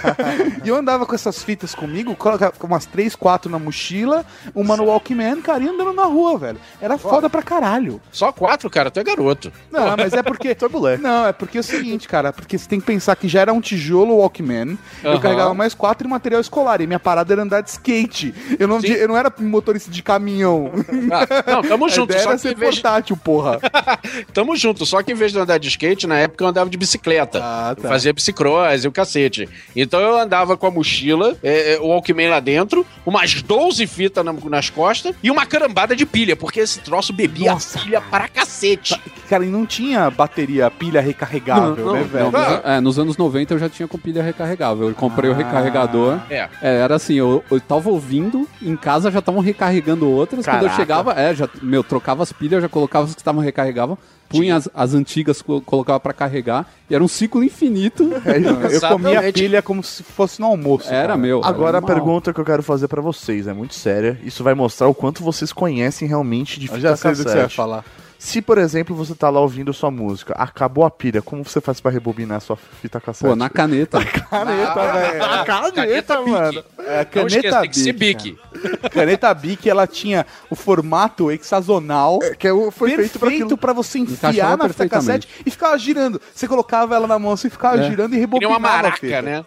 E 0.64 0.68
eu 0.68 0.76
andava 0.76 1.06
com 1.06 1.14
essas 1.14 1.42
fitas 1.42 1.74
comigo, 1.74 2.14
colocava 2.16 2.52
umas 2.62 2.86
três, 2.86 3.14
quatro 3.14 3.50
na 3.50 3.58
mochila, 3.58 4.24
uma 4.54 4.76
no 4.76 4.84
Walkman, 4.86 5.40
cara, 5.40 5.62
e 5.62 5.68
andando 5.68 5.92
na 5.92 6.04
rua, 6.04 6.38
velho. 6.38 6.58
Era 6.80 6.98
foda 6.98 7.28
pra 7.30 7.42
caralho. 7.42 8.00
Só 8.10 8.32
quatro, 8.32 8.68
cara, 8.70 8.90
tu 8.90 9.00
é 9.00 9.04
garoto. 9.04 9.52
Não, 9.70 9.96
mas 9.96 10.12
é 10.12 10.22
porque. 10.22 10.54
tu 10.56 10.66
é 10.66 10.68
moleque. 10.68 11.02
Não, 11.02 11.09
é 11.28 11.32
porque 11.32 11.58
é 11.58 11.60
o 11.60 11.64
seguinte, 11.64 12.08
cara, 12.08 12.32
porque 12.32 12.56
você 12.58 12.68
tem 12.68 12.80
que 12.80 12.86
pensar 12.86 13.14
que 13.16 13.28
já 13.28 13.40
era 13.40 13.52
um 13.52 13.60
tijolo 13.60 14.16
Walkman, 14.18 14.78
eu 15.02 15.12
Aham. 15.12 15.20
carregava 15.20 15.54
mais 15.54 15.74
quatro 15.74 16.06
e 16.06 16.10
material 16.10 16.40
escolar, 16.40 16.80
e 16.80 16.86
minha 16.86 16.98
parada 17.00 17.32
era 17.32 17.42
andar 17.42 17.60
de 17.60 17.70
skate. 17.70 18.34
Eu 18.58 18.66
não, 18.68 18.80
Sim. 18.80 18.88
eu 18.88 19.08
não 19.08 19.16
era 19.16 19.32
motorista 19.38 19.90
de 19.90 20.02
caminhão. 20.02 20.70
Ah, 21.12 21.52
não, 21.52 21.62
tamo 21.62 21.88
junto, 21.88 22.12
só 22.14 22.18
era 22.18 22.28
que 22.30 22.34
em 22.34 22.38
ser 22.38 22.56
vez 22.56 22.74
de... 22.76 22.80
portátil, 22.82 23.16
porra. 23.16 23.58
Tamo 24.32 24.56
junto, 24.56 24.84
só 24.86 25.02
que 25.02 25.12
em 25.12 25.14
vez 25.14 25.32
de 25.32 25.38
andar 25.38 25.58
de 25.58 25.68
skate, 25.68 26.06
na 26.06 26.18
época 26.18 26.44
eu 26.44 26.48
andava 26.48 26.68
de 26.70 26.76
bicicleta. 26.76 27.40
Ah, 27.42 27.74
Eu 27.76 27.82
tá. 27.82 27.88
Fazia 27.88 28.12
bicicross 28.12 28.84
e 28.84 28.88
o 28.88 28.92
cacete. 28.92 29.48
Então 29.74 30.00
eu 30.00 30.18
andava 30.18 30.56
com 30.56 30.66
a 30.66 30.70
mochila, 30.70 31.36
é, 31.42 31.74
é, 31.74 31.78
o 31.80 31.86
Walkman 31.88 32.28
lá 32.28 32.40
dentro, 32.40 32.86
umas 33.04 33.42
12 33.42 33.86
fitas 33.86 34.24
na- 34.24 34.32
nas 34.32 34.70
costas 34.70 35.14
e 35.22 35.30
uma 35.30 35.46
carambada 35.46 35.94
de 35.96 36.06
pilha, 36.06 36.36
porque 36.36 36.60
esse 36.60 36.80
troço 36.80 37.12
bebia 37.12 37.52
Nossa. 37.52 37.78
pilha 37.80 38.00
para 38.00 38.28
cacete. 38.28 39.00
Cara, 39.28 39.44
e 39.44 39.48
não 39.48 39.66
tinha 39.66 40.10
bateria, 40.10 40.70
pilha 40.70 40.99
recarregável, 41.00 41.84
Não, 41.84 41.92
né, 41.94 42.02
velho? 42.04 42.30
Não, 42.30 42.40
nos, 42.40 42.60
é, 42.64 42.80
nos 42.80 42.98
anos 42.98 43.16
90 43.16 43.54
eu 43.54 43.58
já 43.58 43.68
tinha 43.68 43.86
com 43.88 43.98
pilha 43.98 44.22
recarregável. 44.22 44.88
Eu 44.88 44.94
comprei 44.94 45.30
o 45.30 45.32
Ah. 45.32 45.36
recarregador. 45.36 46.18
É. 46.30 46.48
É, 46.62 46.76
era 46.80 46.96
assim, 46.96 47.14
eu, 47.14 47.42
eu 47.50 47.60
tava 47.60 47.90
ouvindo, 47.90 48.46
em 48.62 48.76
casa 48.76 49.10
já 49.10 49.18
estavam 49.20 49.40
recarregando 49.40 50.08
outras. 50.08 50.44
Quando 50.44 50.56
eu 50.56 50.60
Caraca. 50.62 50.76
chegava, 50.76 51.12
é, 51.14 51.34
já, 51.34 51.48
meu, 51.62 51.82
trocava 51.84 52.22
as 52.22 52.32
pilhas, 52.32 52.62
já 52.62 52.68
colocava 52.68 53.04
as 53.06 53.14
que 53.14 53.20
estavam 53.20 53.42
recarregavam, 53.42 53.98
punha 54.28 54.56
as, 54.56 54.68
as 54.74 54.94
antigas, 54.94 55.42
co- 55.42 55.60
colocava 55.60 55.98
pra 55.98 56.12
carregar, 56.12 56.66
e 56.88 56.94
era 56.94 57.02
um 57.02 57.08
ciclo 57.08 57.42
infinito. 57.42 58.10
É, 58.24 58.38
eu 58.38 58.54
comia 58.54 58.66
Exatamente. 58.70 59.32
pilha 59.40 59.62
como 59.62 59.82
se 59.82 60.02
fosse 60.02 60.40
no 60.40 60.46
almoço. 60.46 60.88
Era 60.88 61.08
cara. 61.08 61.16
meu. 61.16 61.40
Agora 61.44 61.78
a 61.78 61.78
era 61.78 61.80
mal. 61.80 61.88
pergunta 61.88 62.32
que 62.32 62.40
eu 62.40 62.44
quero 62.44 62.62
fazer 62.62 62.86
pra 62.88 63.00
vocês 63.02 63.46
é 63.46 63.52
muito 63.52 63.74
séria. 63.74 64.18
Isso 64.24 64.44
vai 64.44 64.54
mostrar 64.54 64.86
o 64.88 64.94
quanto 64.94 65.22
vocês 65.24 65.52
conhecem 65.52 66.06
realmente 66.06 66.60
de 66.60 66.66
Eu 66.66 66.74
fita 66.74 66.88
já 66.88 66.96
sei 66.96 67.10
do 67.10 67.16
que 67.16 67.22
você 67.22 67.28
vai 67.28 67.34
cassete. 67.36 67.56
falar. 67.56 67.84
Se, 68.22 68.42
por 68.42 68.58
exemplo, 68.58 68.94
você 68.94 69.14
tá 69.14 69.30
lá 69.30 69.40
ouvindo 69.40 69.72
sua 69.72 69.90
música, 69.90 70.34
acabou 70.34 70.84
a 70.84 70.90
pilha, 70.90 71.22
como 71.22 71.42
você 71.42 71.58
faz 71.58 71.80
pra 71.80 71.90
rebobinar 71.90 72.38
sua 72.42 72.54
fita 72.54 73.00
cassete? 73.00 73.26
Pô, 73.26 73.34
na 73.34 73.48
caneta. 73.48 73.98
Caneta, 74.04 74.92
velho. 74.92 75.24
A 75.24 75.44
caneta, 75.72 76.20
mano. 76.20 76.62
É, 76.80 76.98
Não 76.98 77.04
caneta 77.06 77.36
esqueça, 77.38 77.60
tem 77.62 77.70
que 77.70 77.78
ser 77.78 77.92
Bic. 77.94 78.32
cara. 78.36 78.90
Caneta 78.90 79.32
Bic, 79.32 79.70
ela 79.70 79.86
tinha 79.86 80.26
o 80.50 80.54
formato 80.54 81.30
hexagonal. 81.30 82.18
Que 82.38 82.46
é 82.48 82.70
foi 82.70 82.90
feito 82.94 83.18
pra 83.18 83.20
perfeito 83.28 83.44
aquilo. 83.44 83.56
pra 83.58 83.72
você 83.72 84.00
enfiar 84.00 84.58
na 84.58 84.68
fita 84.68 84.86
cassete 84.86 85.26
e 85.46 85.50
ficava 85.50 85.78
girando. 85.78 86.20
Você 86.34 86.46
colocava 86.46 86.94
ela 86.94 87.06
na 87.06 87.18
mão, 87.18 87.34
você 87.34 87.48
ficava 87.48 87.80
É. 87.80 87.88
girando 87.88 88.14
e 88.14 88.18
rebobinava 88.18 88.58
uma 88.58 88.68
a 88.68 88.72
maraca, 88.76 88.98
fita. 88.98 89.22
né? 89.22 89.44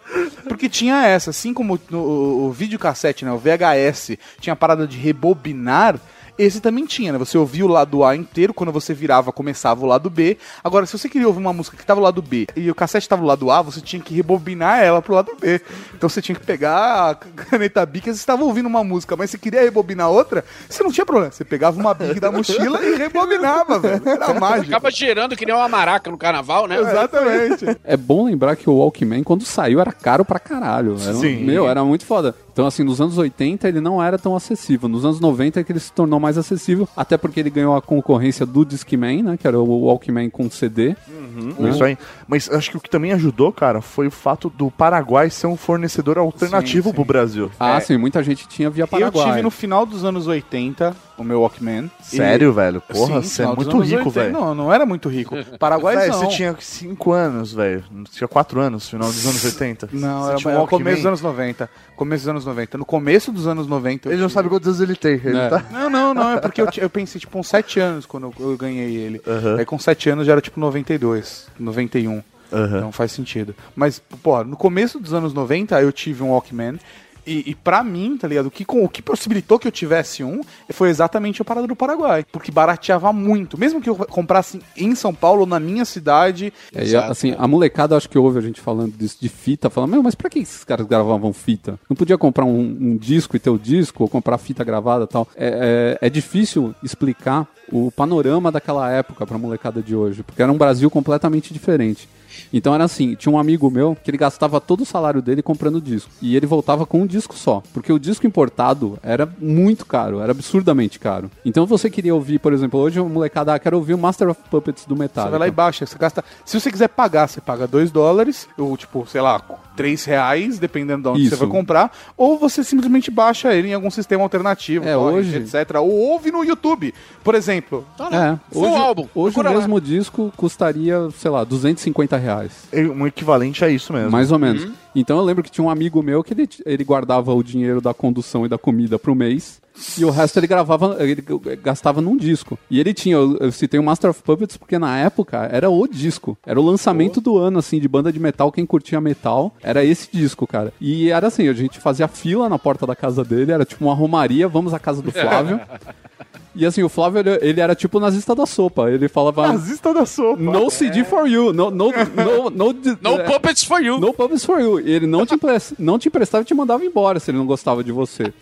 Porque 0.48 0.68
tinha 0.68 1.06
essa, 1.06 1.30
assim 1.30 1.54
como 1.54 1.78
no, 1.88 1.98
o, 2.00 2.46
o 2.46 2.52
videocassete, 2.52 3.24
né, 3.24 3.30
o 3.30 3.38
VHS, 3.38 4.18
tinha 4.40 4.52
a 4.52 4.56
parada 4.56 4.84
de 4.84 4.96
rebobinar, 4.98 5.96
esse 6.38 6.60
também 6.60 6.84
tinha, 6.86 7.12
né? 7.12 7.18
Você 7.18 7.38
ouvia 7.38 7.64
o 7.64 7.68
lado 7.68 8.04
A 8.04 8.16
inteiro, 8.16 8.52
quando 8.52 8.72
você 8.72 8.92
virava, 8.92 9.32
começava 9.32 9.84
o 9.84 9.86
lado 9.88 10.10
B. 10.10 10.36
Agora, 10.62 10.84
se 10.86 10.96
você 10.98 11.08
queria 11.08 11.26
ouvir 11.28 11.38
uma 11.40 11.52
música 11.52 11.76
que 11.76 11.86
tava 11.86 12.00
no 12.00 12.04
lado 12.04 12.20
B 12.20 12.46
e 12.56 12.70
o 12.70 12.74
cassete 12.74 13.08
tava 13.08 13.22
no 13.22 13.28
lado 13.28 13.50
A, 13.50 13.62
você 13.62 13.80
tinha 13.80 14.02
que 14.02 14.14
rebobinar 14.14 14.82
ela 14.82 15.00
pro 15.00 15.14
lado 15.14 15.32
B. 15.40 15.60
Então 15.94 16.08
você 16.08 16.20
tinha 16.20 16.34
que 16.36 16.44
pegar 16.44 17.10
a 17.10 17.14
caneta 17.14 17.84
Bic, 17.86 18.04
você 18.06 18.10
estava 18.12 18.42
ouvindo 18.44 18.66
uma 18.66 18.82
música, 18.82 19.16
mas 19.16 19.30
você 19.30 19.38
queria 19.38 19.60
rebobinar 19.62 20.10
outra, 20.10 20.44
você 20.68 20.82
não 20.82 20.90
tinha 20.90 21.06
problema. 21.06 21.30
Você 21.30 21.44
pegava 21.44 21.78
uma 21.78 21.94
Bic 21.94 22.18
da 22.18 22.32
mochila 22.32 22.84
e 22.84 22.96
rebobinava, 22.96 23.78
velho. 23.78 24.02
Era 24.08 24.34
mágico. 24.40 24.68
Acaba 24.72 24.90
girando 24.90 25.36
que 25.36 25.46
nem 25.46 25.54
uma 25.54 25.68
maraca 25.68 26.10
no 26.10 26.18
carnaval, 26.18 26.66
né? 26.66 26.78
Exatamente. 26.80 27.64
É 27.84 27.96
bom 27.96 28.24
lembrar 28.26 28.56
que 28.56 28.68
o 28.68 28.74
Walkman, 28.78 29.22
quando 29.22 29.44
saiu, 29.44 29.80
era 29.80 29.92
caro 29.92 30.24
pra 30.24 30.38
caralho. 30.38 30.96
Era, 31.00 31.12
um- 31.16 31.20
Sim. 31.20 31.44
Meu, 31.44 31.68
era 31.68 31.84
muito 31.84 32.04
foda. 32.04 32.34
Então, 32.54 32.68
assim, 32.68 32.84
nos 32.84 33.00
anos 33.00 33.18
80 33.18 33.66
ele 33.66 33.80
não 33.80 34.00
era 34.00 34.16
tão 34.16 34.36
acessível. 34.36 34.88
Nos 34.88 35.04
anos 35.04 35.18
90 35.18 35.58
é 35.58 35.64
que 35.64 35.72
ele 35.72 35.80
se 35.80 35.92
tornou 35.92 36.20
mais 36.20 36.38
acessível, 36.38 36.88
até 36.96 37.18
porque 37.18 37.40
ele 37.40 37.50
ganhou 37.50 37.74
a 37.74 37.82
concorrência 37.82 38.46
do 38.46 38.64
Discman, 38.64 39.24
né? 39.24 39.36
Que 39.36 39.44
era 39.44 39.58
o 39.58 39.86
Walkman 39.86 40.30
com 40.30 40.48
CD. 40.48 40.94
Uhum, 41.08 41.68
Isso 41.68 41.82
aí. 41.82 41.98
Mas 42.28 42.48
acho 42.48 42.70
que 42.70 42.76
o 42.76 42.80
que 42.80 42.88
também 42.88 43.12
ajudou, 43.12 43.52
cara, 43.52 43.82
foi 43.82 44.06
o 44.06 44.10
fato 44.10 44.48
do 44.48 44.70
Paraguai 44.70 45.30
ser 45.30 45.48
um 45.48 45.56
fornecedor 45.56 46.16
alternativo 46.16 46.90
sim. 46.90 46.94
pro 46.94 47.04
Brasil. 47.04 47.50
Ah, 47.58 47.80
sim, 47.80 47.96
muita 47.96 48.22
gente 48.22 48.46
tinha 48.46 48.70
via 48.70 48.86
Paraguai. 48.86 49.24
Eu 49.24 49.30
tive 49.30 49.42
no 49.42 49.50
final 49.50 49.84
dos 49.84 50.04
anos 50.04 50.28
80 50.28 50.94
o 51.16 51.24
meu 51.24 51.40
Walkman. 51.40 51.90
Sério, 52.02 52.50
E- 52.50 52.52
velho? 52.54 52.80
Porra, 52.80 53.22
Sim, 53.22 53.28
você 53.28 53.42
é 53.42 53.46
muito 53.46 53.78
rico, 53.80 53.96
80. 54.04 54.10
velho. 54.10 54.32
Não, 54.32 54.54
não 54.54 54.72
era 54.72 54.84
muito 54.86 55.08
rico. 55.08 55.34
Paraguai 55.58 56.08
não. 56.08 56.18
você 56.18 56.26
tinha 56.28 56.56
5 56.58 57.12
anos, 57.12 57.52
velho. 57.52 57.84
Tinha 58.10 58.28
4 58.28 58.60
anos, 58.60 58.88
final 58.88 59.08
dos 59.08 59.26
anos 59.26 59.44
80. 59.44 59.88
Não, 59.92 60.22
Você 60.22 60.28
era, 60.30 60.36
tinha 60.38 60.48
um 60.48 60.50
era 60.52 60.58
o 60.58 60.62
Walkman? 60.62 60.78
começo 60.80 60.96
dos 60.98 61.06
anos 61.06 61.20
90. 61.22 61.70
Começo 61.96 62.22
dos 62.24 62.28
anos 62.28 62.44
90. 62.44 62.78
No 62.78 62.84
começo 62.84 63.32
dos 63.32 63.46
anos 63.46 63.66
90. 63.66 64.08
eu 64.08 64.12
Ele 64.12 64.22
não 64.22 64.28
sabe 64.28 64.48
quantos 64.48 64.66
anos 64.68 64.80
ele 64.80 64.96
tem. 64.96 65.20
Ele 65.24 65.38
É. 65.38 65.48
tá... 65.48 65.64
Não, 65.70 65.88
não, 65.90 66.14
não. 66.14 66.32
É 66.32 66.40
porque 66.40 66.60
eu, 66.60 66.68
eu 66.78 66.90
pensei, 66.90 67.20
tipo, 67.20 67.38
uns 67.38 67.48
7 67.48 67.80
anos 67.80 68.06
quando 68.06 68.32
eu, 68.38 68.50
eu 68.50 68.56
ganhei 68.56 68.94
ele. 68.96 69.20
Aí 69.58 69.64
com 69.64 69.78
7 69.78 70.10
anos 70.10 70.26
já 70.26 70.32
era, 70.32 70.40
tipo, 70.40 70.58
92, 70.60 71.46
91. 71.58 72.22
Aham. 72.52 72.76
Então 72.76 72.92
faz 72.92 73.10
sentido. 73.10 73.54
Mas, 73.74 74.00
pô, 74.22 74.44
no 74.44 74.56
começo 74.56 75.00
dos 75.00 75.12
anos 75.12 75.32
90 75.34 75.80
eu 75.80 75.90
tive 75.90 76.22
um 76.22 76.30
Walkman. 76.30 76.78
E, 77.26 77.50
e 77.50 77.54
pra 77.54 77.82
mim, 77.82 78.16
tá 78.18 78.28
ligado? 78.28 78.46
O 78.46 78.50
que, 78.50 78.64
com- 78.64 78.84
o 78.84 78.88
que 78.88 79.00
possibilitou 79.02 79.58
que 79.58 79.66
eu 79.68 79.72
tivesse 79.72 80.22
um 80.22 80.40
foi 80.70 80.88
exatamente 80.90 81.40
a 81.40 81.44
parada 81.44 81.66
do 81.66 81.74
Paraguai. 81.76 82.24
Porque 82.30 82.50
barateava 82.52 83.12
muito. 83.12 83.58
Mesmo 83.58 83.80
que 83.80 83.88
eu 83.88 83.96
comprasse 83.96 84.60
em 84.76 84.94
São 84.94 85.14
Paulo, 85.14 85.46
na 85.46 85.58
minha 85.58 85.84
cidade. 85.84 86.52
É, 86.74 86.84
e, 86.86 86.96
assim, 86.96 87.34
a 87.38 87.46
molecada 87.48 87.96
acho 87.96 88.08
que 88.08 88.18
ouve 88.18 88.38
a 88.38 88.42
gente 88.42 88.60
falando 88.60 88.92
disso 88.96 89.16
de 89.20 89.28
fita, 89.28 89.70
falando, 89.70 89.90
meu, 89.92 90.02
mas 90.02 90.14
pra 90.14 90.28
que 90.28 90.38
esses 90.38 90.64
caras 90.64 90.86
gravavam 90.86 91.32
fita? 91.32 91.78
Não 91.88 91.96
podia 91.96 92.18
comprar 92.18 92.44
um, 92.44 92.60
um 92.80 92.96
disco 92.96 93.36
e 93.36 93.38
ter 93.40 93.50
o 93.50 93.58
disco, 93.58 94.02
ou 94.02 94.08
comprar 94.08 94.38
fita 94.38 94.62
gravada 94.64 95.04
e 95.04 95.08
tal. 95.08 95.26
É, 95.36 95.96
é, 96.00 96.06
é 96.06 96.10
difícil 96.10 96.74
explicar 96.82 97.46
o 97.72 97.90
panorama 97.90 98.52
daquela 98.52 98.90
época 98.90 99.26
pra 99.26 99.38
molecada 99.38 99.82
de 99.82 99.96
hoje, 99.96 100.22
porque 100.22 100.42
era 100.42 100.52
um 100.52 100.58
Brasil 100.58 100.90
completamente 100.90 101.52
diferente. 101.52 102.08
Então 102.52 102.74
era 102.74 102.84
assim, 102.84 103.14
tinha 103.14 103.32
um 103.32 103.38
amigo 103.38 103.70
meu 103.70 103.96
que 104.02 104.10
ele 104.10 104.18
gastava 104.18 104.60
todo 104.60 104.82
o 104.82 104.86
salário 104.86 105.20
dele 105.22 105.42
comprando 105.42 105.80
disco. 105.80 106.10
E 106.22 106.36
ele 106.36 106.46
voltava 106.46 106.84
com 106.86 107.02
um 107.02 107.06
disco 107.06 107.34
só. 107.36 107.62
Porque 107.72 107.92
o 107.92 107.98
disco 107.98 108.26
importado 108.26 108.98
era 109.02 109.28
muito 109.40 109.84
caro, 109.86 110.20
era 110.20 110.32
absurdamente 110.32 110.98
caro. 110.98 111.30
Então 111.44 111.66
você 111.66 111.88
queria 111.90 112.14
ouvir, 112.14 112.38
por 112.38 112.52
exemplo, 112.52 112.78
hoje 112.80 113.00
o 113.00 113.08
molecada 113.08 113.54
ah, 113.54 113.58
quer 113.58 113.74
ouvir 113.74 113.94
o 113.94 113.98
Master 113.98 114.28
of 114.30 114.40
Puppets 114.50 114.84
do 114.86 114.94
Metallica. 114.96 115.24
Você 115.24 115.30
vai 115.30 115.38
lá 115.40 115.48
e 115.48 115.50
baixa. 115.50 115.86
Você 115.86 115.96
gasta. 115.98 116.24
Se 116.44 116.58
você 116.58 116.70
quiser 116.70 116.88
pagar, 116.88 117.28
você 117.28 117.40
paga 117.40 117.66
2 117.66 117.90
dólares, 117.90 118.48
ou 118.58 118.76
tipo, 118.76 119.06
sei 119.06 119.20
lá, 119.20 119.40
3 119.76 120.04
reais, 120.04 120.58
dependendo 120.58 121.02
de 121.02 121.08
onde 121.08 121.20
Isso. 121.22 121.30
você 121.30 121.36
vai 121.36 121.48
comprar. 121.48 121.90
Ou 122.16 122.38
você 122.38 122.62
simplesmente 122.62 123.10
baixa 123.10 123.52
ele 123.54 123.68
em 123.68 123.74
algum 123.74 123.90
sistema 123.90 124.22
alternativo, 124.22 124.86
É, 124.86 124.94
torrent, 124.94 125.16
hoje- 125.18 125.36
etc. 125.36 125.76
Ou 125.80 125.90
ouve 125.90 126.30
no 126.30 126.44
YouTube. 126.44 126.94
Por 127.22 127.34
exemplo. 127.34 127.84
É, 128.12 128.38
Full 128.52 128.62
hoje, 128.64 128.76
álbum. 128.76 129.08
hoje 129.14 129.38
o 129.38 129.42
lá. 129.42 129.50
mesmo 129.50 129.80
disco 129.80 130.32
custaria, 130.36 131.08
sei 131.18 131.30
lá, 131.30 131.44
250 131.44 132.16
reais. 132.16 132.23
É 132.72 132.82
um 132.82 133.06
equivalente 133.06 133.64
a 133.64 133.68
isso 133.68 133.92
mesmo. 133.92 134.10
Mais 134.10 134.30
ou 134.30 134.38
menos. 134.38 134.68
Então 134.94 135.18
eu 135.18 135.24
lembro 135.24 135.42
que 135.42 135.50
tinha 135.50 135.64
um 135.64 135.70
amigo 135.70 136.02
meu 136.02 136.22
que 136.22 136.32
ele, 136.32 136.48
ele 136.64 136.84
guardava 136.84 137.34
o 137.34 137.42
dinheiro 137.42 137.80
da 137.80 137.92
condução 137.92 138.46
e 138.46 138.48
da 138.48 138.56
comida 138.56 138.98
pro 138.98 139.14
mês. 139.14 139.62
E 139.98 140.04
o 140.04 140.10
resto 140.10 140.38
ele 140.38 140.46
gravava, 140.46 140.96
ele 141.00 141.24
gastava 141.60 142.00
num 142.00 142.16
disco. 142.16 142.56
E 142.70 142.78
ele 142.78 142.94
tinha, 142.94 143.16
eu, 143.16 143.36
eu 143.38 143.50
citei 143.50 143.80
o 143.80 143.82
Master 143.82 144.10
of 144.10 144.22
Puppets 144.22 144.56
porque 144.56 144.78
na 144.78 144.96
época 144.98 145.48
era 145.50 145.68
o 145.68 145.86
disco. 145.88 146.38
Era 146.46 146.60
o 146.60 146.64
lançamento 146.64 147.20
do 147.20 147.36
ano, 147.36 147.58
assim, 147.58 147.80
de 147.80 147.88
banda 147.88 148.12
de 148.12 148.20
metal. 148.20 148.52
Quem 148.52 148.64
curtia 148.64 149.00
metal 149.00 149.52
era 149.60 149.84
esse 149.84 150.08
disco, 150.12 150.46
cara. 150.46 150.72
E 150.80 151.10
era 151.10 151.26
assim, 151.26 151.48
a 151.48 151.52
gente 151.52 151.80
fazia 151.80 152.06
fila 152.06 152.48
na 152.48 152.58
porta 152.58 152.86
da 152.86 152.94
casa 152.94 153.24
dele, 153.24 153.50
era 153.50 153.64
tipo 153.64 153.84
uma 153.84 153.94
romaria, 153.94 154.46
vamos 154.46 154.72
à 154.72 154.78
casa 154.78 155.02
do 155.02 155.10
Flávio. 155.10 155.60
E 156.54 156.64
assim, 156.64 156.82
o 156.82 156.88
Flávio, 156.88 157.20
ele, 157.20 157.38
ele 157.42 157.60
era 157.60 157.74
tipo 157.74 157.98
o 157.98 158.00
nazista 158.00 158.34
da 158.34 158.46
sopa. 158.46 158.90
Ele 158.90 159.08
falava. 159.08 159.48
Nazista 159.48 159.92
da 159.92 160.06
sopa. 160.06 160.40
No 160.40 160.70
CD 160.70 161.04
for 161.04 161.26
you. 161.26 161.52
No, 161.52 161.70
no, 161.70 161.90
no, 161.90 162.50
no, 162.50 162.72
No 163.02 163.20
é, 163.20 163.24
puppets 163.24 163.64
for 163.64 163.82
you. 163.82 163.98
no 163.98 164.14
puppets 164.14 164.44
for 164.44 164.60
you. 164.60 164.80
E 164.80 164.90
ele 164.92 165.06
não 165.06 165.26
te, 165.26 165.34
não 165.78 165.98
te 165.98 166.08
emprestava 166.08 166.42
e 166.42 166.46
te 166.46 166.54
mandava 166.54 166.84
embora 166.84 167.18
se 167.18 167.30
ele 167.30 167.38
não 167.38 167.46
gostava 167.46 167.82
de 167.82 167.90
você. 167.90 168.32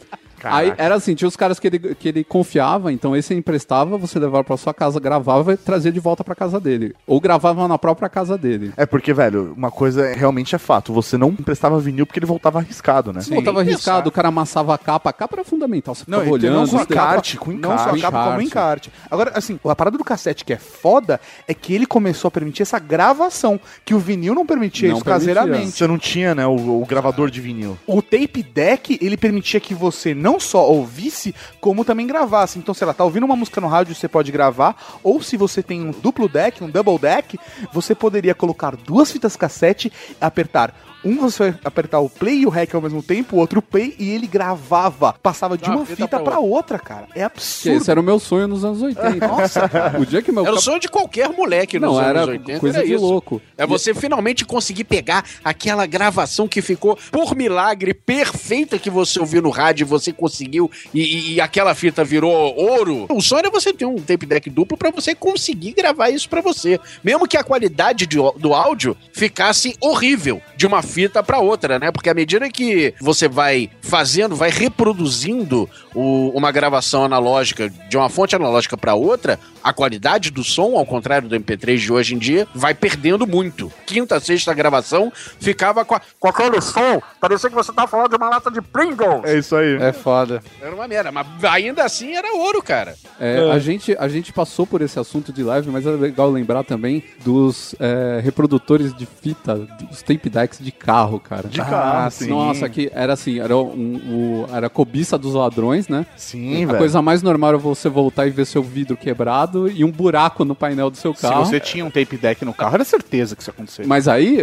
Aí 0.45 0.73
era 0.79 0.95
assim, 0.95 1.15
tinha 1.15 1.29
os 1.29 1.37
caras 1.37 1.59
que 1.59 1.67
ele, 1.67 1.79
que 1.95 2.09
ele 2.09 2.25
confiava, 2.25 2.93
então 2.93 3.15
esse 3.17 3.33
ele 3.33 3.41
emprestava, 3.41 3.97
você 3.97 4.19
levava 4.19 4.45
pra 4.45 4.57
sua 4.57 4.73
casa, 4.75 4.99
gravava 5.01 5.53
e 5.53 5.57
trazia 5.57 5.93
de 5.93 6.01
volta 6.01 6.25
pra 6.25 6.35
casa 6.35 6.59
dele. 6.61 6.95
Ou 7.07 7.21
gravava 7.21 7.67
na 7.69 7.79
própria 7.79 8.09
casa 8.09 8.37
dele. 8.39 8.73
É 8.77 8.87
porque, 8.87 9.13
velho, 9.13 9.53
uma 9.57 9.71
coisa 9.71 10.07
é- 10.07 10.15
realmente 10.15 10.55
é 10.55 10.59
fato. 10.59 10.93
Você 10.93 11.17
não 11.17 11.29
emprestava 11.29 11.79
vinil 11.79 12.07
porque 12.07 12.19
ele 12.19 12.27
voltava 12.27 12.59
arriscado, 12.59 13.13
né? 13.13 13.21
Voltava 13.29 13.61
arriscado, 13.61 14.09
o 14.09 14.13
cara 14.13 14.29
amassava 14.29 14.75
a 14.75 14.79
capa, 14.79 15.11
a 15.11 15.13
capa 15.13 15.37
era 15.37 15.45
fundamental. 15.45 15.95
Você 15.95 16.05
Não, 16.07 16.21
ficava 16.21 16.39
tem- 16.39 16.49
olhando. 16.51 16.61
não 16.61 16.67
só 16.67 16.79
a 16.79 16.83
encarte, 16.83 17.37
com 17.37 17.53
Não 17.53 17.71
só 17.71 17.85
a 17.85 17.97
encarte. 17.97 18.01
capa, 18.03 18.19
como 18.25 18.43
Encarte. 18.43 18.89
encarte. 18.89 18.93
Agora, 19.11 19.33
assim, 19.35 19.59
a 19.65 19.77
parada 19.77 19.97
do 19.99 20.05
cassete 20.05 20.45
que 20.45 20.53
é 20.53 20.59
foda 20.59 21.21
é 21.47 21.55
que 21.55 21.75
ele 21.75 21.87
começou 21.87 22.29
a 22.29 22.31
permitir 22.31 22.63
essa 22.63 22.79
gravação, 22.79 23.59
que 23.85 23.95
o 23.95 23.99
vinil 23.99 24.35
não 24.35 24.47
permitia 24.47 24.89
Não 24.89 24.97
isso 24.97 25.05
permitia. 25.05 25.35
caseiramente. 25.35 25.73
Você 25.73 25.87
não 25.87 25.99
tinha, 25.99 26.35
né, 26.35 26.47
o, 26.47 26.83
o 26.83 26.87
gravador 26.87 27.31
de 27.31 27.41
vinil. 27.41 27.79
O 27.87 28.01
tape 28.03 28.43
deck, 28.43 28.99
ele 29.01 29.17
permitia 29.17 29.61
que 29.61 29.75
você 29.75 30.15
não 30.15 30.32
só 30.41 30.69
ouvisse, 30.69 31.35
como 31.61 31.85
também 31.85 32.07
gravasse. 32.07 32.59
Então, 32.59 32.75
sei 32.75 32.87
lá, 32.87 32.95
tá 32.95 33.05
ouvindo 33.05 33.25
uma 33.25 33.37
música 33.37 33.61
no 33.61 33.69
rádio, 33.69 33.95
você 33.95 34.09
pode 34.09 34.31
gravar, 34.33 35.01
ou 35.03 35.23
se 35.23 35.37
você 35.37 35.63
tem 35.63 35.81
um 35.81 35.91
duplo 35.91 36.29
deck, 36.29 36.63
um 36.63 36.71
double 36.71 36.99
deck, 36.99 37.39
você 37.73 37.95
poderia 37.95 38.35
colocar 38.35 38.77
duas 38.77 39.11
fitas 39.11 39.37
cassete, 39.37 39.93
apertar 40.21 40.75
um 41.05 41.17
você 41.17 41.51
vai 41.51 41.61
apertar 41.65 42.01
o 42.01 42.09
play 42.09 42.41
e 42.41 42.47
o 42.47 42.49
rec 42.49 42.75
ao 42.75 42.81
mesmo 42.81 43.03
tempo, 43.03 43.37
o 43.37 43.39
outro 43.39 43.59
o 43.59 43.63
play 43.63 43.95
e 43.99 44.11
ele 44.11 44.27
gravava, 44.27 45.15
passava 45.23 45.57
de 45.57 45.65
De 45.65 45.71
uma 45.71 45.79
uma 45.79 45.87
fita 45.87 46.05
fita 46.05 46.21
pra 46.21 46.33
pra 46.33 46.39
outra, 46.41 46.79
cara. 46.79 47.07
É 47.15 47.25
absurdo. 47.25 47.77
esse 47.77 47.91
era 47.91 48.01
o 48.01 48.03
meu 48.03 48.19
sonho 48.19 48.49
nos 48.49 48.65
anos 48.65 48.81
80. 48.83 49.27
Nossa, 49.27 49.69
cara. 49.69 50.01
O 50.01 50.07
dia 50.07 50.23
que 50.23 50.33
meu 50.33 50.47
Era 50.47 50.55
o 50.55 50.61
sonho 50.61 50.81
de 50.81 50.89
qualquer 50.89 51.29
moleque 51.31 51.79
nos 51.79 51.91
Não, 51.93 51.99
anos 51.99 52.23
era 52.23 52.31
80. 52.33 52.61
coisa 52.61 52.79
era 52.79 52.87
de 52.87 52.95
isso. 52.95 53.05
louco. 53.05 53.41
É 53.57 53.67
você 53.67 53.95
finalmente 53.95 54.45
conseguir 54.45 54.85
pegar 54.85 55.25
aquela 55.45 55.87
gravação 55.87 56.47
que 56.49 56.63
ficou, 56.63 56.97
por 57.11 57.35
milagre, 57.37 57.93
perfeita 57.95 58.79
que 58.79 58.91
você 58.91 59.19
ouviu 59.21 59.43
no 59.43 59.51
rádio, 59.51 59.87
você 59.87 60.13
conseguiu 60.13 60.71
e, 60.95 61.41
aquela 61.41 61.75
fita 61.75 62.05
virou 62.05 62.33
ouro. 62.57 63.07
O 63.11 63.21
sonho 63.21 63.47
é 63.47 63.51
você 63.51 63.73
ter 63.73 63.85
um 63.87 63.97
tape 63.97 64.27
deck 64.27 64.49
duplo 64.51 64.77
pra 64.77 64.91
você 64.91 65.15
conseguir 65.15 65.73
gravar 65.73 66.11
isso 66.11 66.29
pra 66.29 66.41
você. 66.41 66.79
Mesmo 67.03 67.27
que 67.27 67.37
a 67.37 67.45
qualidade 67.45 68.07
de 68.07 68.17
do 68.39 68.55
áudio 68.55 68.97
ficasse 69.13 69.75
horrível 69.81 70.41
de 70.57 70.67
uma 70.67 70.83
fita 70.93 71.23
pra 71.23 71.39
outra, 71.39 71.79
né? 71.79 71.91
Porque 71.91 72.11
à 72.11 72.15
medida 72.15 72.49
que 72.51 72.95
você 73.01 73.27
vai 73.29 73.71
fazendo, 73.81 74.37
vai 74.37 74.51
reproduzindo 74.51 75.69
o- 75.95 76.31
uma 76.35 76.53
gravação 76.53 77.05
analógica 77.05 77.71
de 77.89 77.97
uma 77.97 78.09
fonte 78.09 78.37
analógica 78.37 78.77
pra 78.77 78.95
outra, 78.95 79.39
a 79.65 79.73
qualidade 79.73 80.31
do 80.31 80.43
som, 80.45 80.77
ao 80.77 80.85
contrário 80.85 81.29
do 81.29 81.35
MP3 81.37 81.77
de 81.81 81.93
hoje 81.93 82.15
em 82.15 82.19
dia, 82.19 82.47
vai 82.55 82.75
perdendo 82.75 83.27
muito. 83.27 83.73
Quinta, 83.87 84.19
sexta 84.21 84.53
gravação 84.53 85.13
ficava 85.41 85.85
com, 85.85 85.95
a, 85.95 86.01
com 86.19 86.29
aquele 86.29 86.61
som, 86.61 87.01
parecia 87.21 87.49
que 87.49 87.55
você 87.55 87.73
tava 87.73 87.89
falando 87.89 88.11
de 88.11 88.17
uma 88.17 88.29
lata 88.29 88.51
de 88.51 88.61
Pringles. 88.61 89.25
É 89.25 89.39
isso 89.39 89.57
aí. 89.57 89.77
É 89.81 89.93
foda. 89.93 90.43
Era 90.61 90.75
uma 90.75 90.87
merda, 90.89 91.11
mas 91.13 91.27
ainda 91.45 91.85
assim 91.85 92.13
era 92.15 92.35
ouro, 92.37 92.63
cara. 92.63 92.95
É, 93.21 93.51
A, 93.53 93.59
gente, 93.59 93.97
a 93.99 94.09
gente 94.09 94.33
passou 94.33 94.67
por 94.67 94.83
esse 94.83 94.99
assunto 94.99 95.33
de 95.33 95.43
live, 95.43 95.71
mas 95.71 95.87
é 95.87 95.91
legal 95.91 96.31
lembrar 96.31 96.65
também 96.65 97.03
dos 97.25 97.75
é, 97.79 98.21
reprodutores 98.23 98.93
de 98.95 99.07
fita, 99.07 99.55
dos 99.89 100.03
tape 100.03 100.29
decks 100.29 100.59
de 100.59 100.73
carro, 100.85 101.21
cara. 101.21 101.49
De 101.49 101.59
carro, 101.59 102.07
Ah, 102.07 102.11
sim. 102.11 102.29
Nossa, 102.29 102.69
que 102.69 102.91
era 102.95 103.13
assim, 103.13 103.39
era, 103.39 103.57
um, 103.57 104.45
o- 104.47 104.47
era 104.55 104.67
a 104.67 104.71
cobiça 104.71 105.17
dos 105.17 105.35
ladrões, 105.35 105.89
né? 105.89 106.05
Sim, 106.17 106.65
a 106.65 106.67
velho. 106.67 106.79
coisa 106.79 107.01
mais 107.01 107.23
normal 107.23 107.55
é 107.55 107.57
você 107.59 107.89
voltar 107.89 108.27
e 108.27 108.31
ver 108.31 108.45
seu 108.47 108.63
vidro 108.63 108.97
quebrado 108.97 109.71
e 109.71 109.85
um 109.85 109.91
buraco 109.91 110.45
no 110.45 110.55
painel 110.55 110.91
do 110.91 110.97
seu 110.97 111.15
Se 111.15 111.23
carro. 111.23 111.45
você 111.45 111.61
tinha 111.61 111.85
um 111.85 111.91
tape 111.91 112.17
deck 112.17 112.45
no 112.45 112.53
carro, 112.53 112.75
era 112.75 112.85
certeza 112.85 113.35
que 113.37 113.43
isso 113.43 113.51
ia 113.51 113.55
acontecer. 113.55 113.87
Mas 113.87 114.09
aí, 114.09 114.39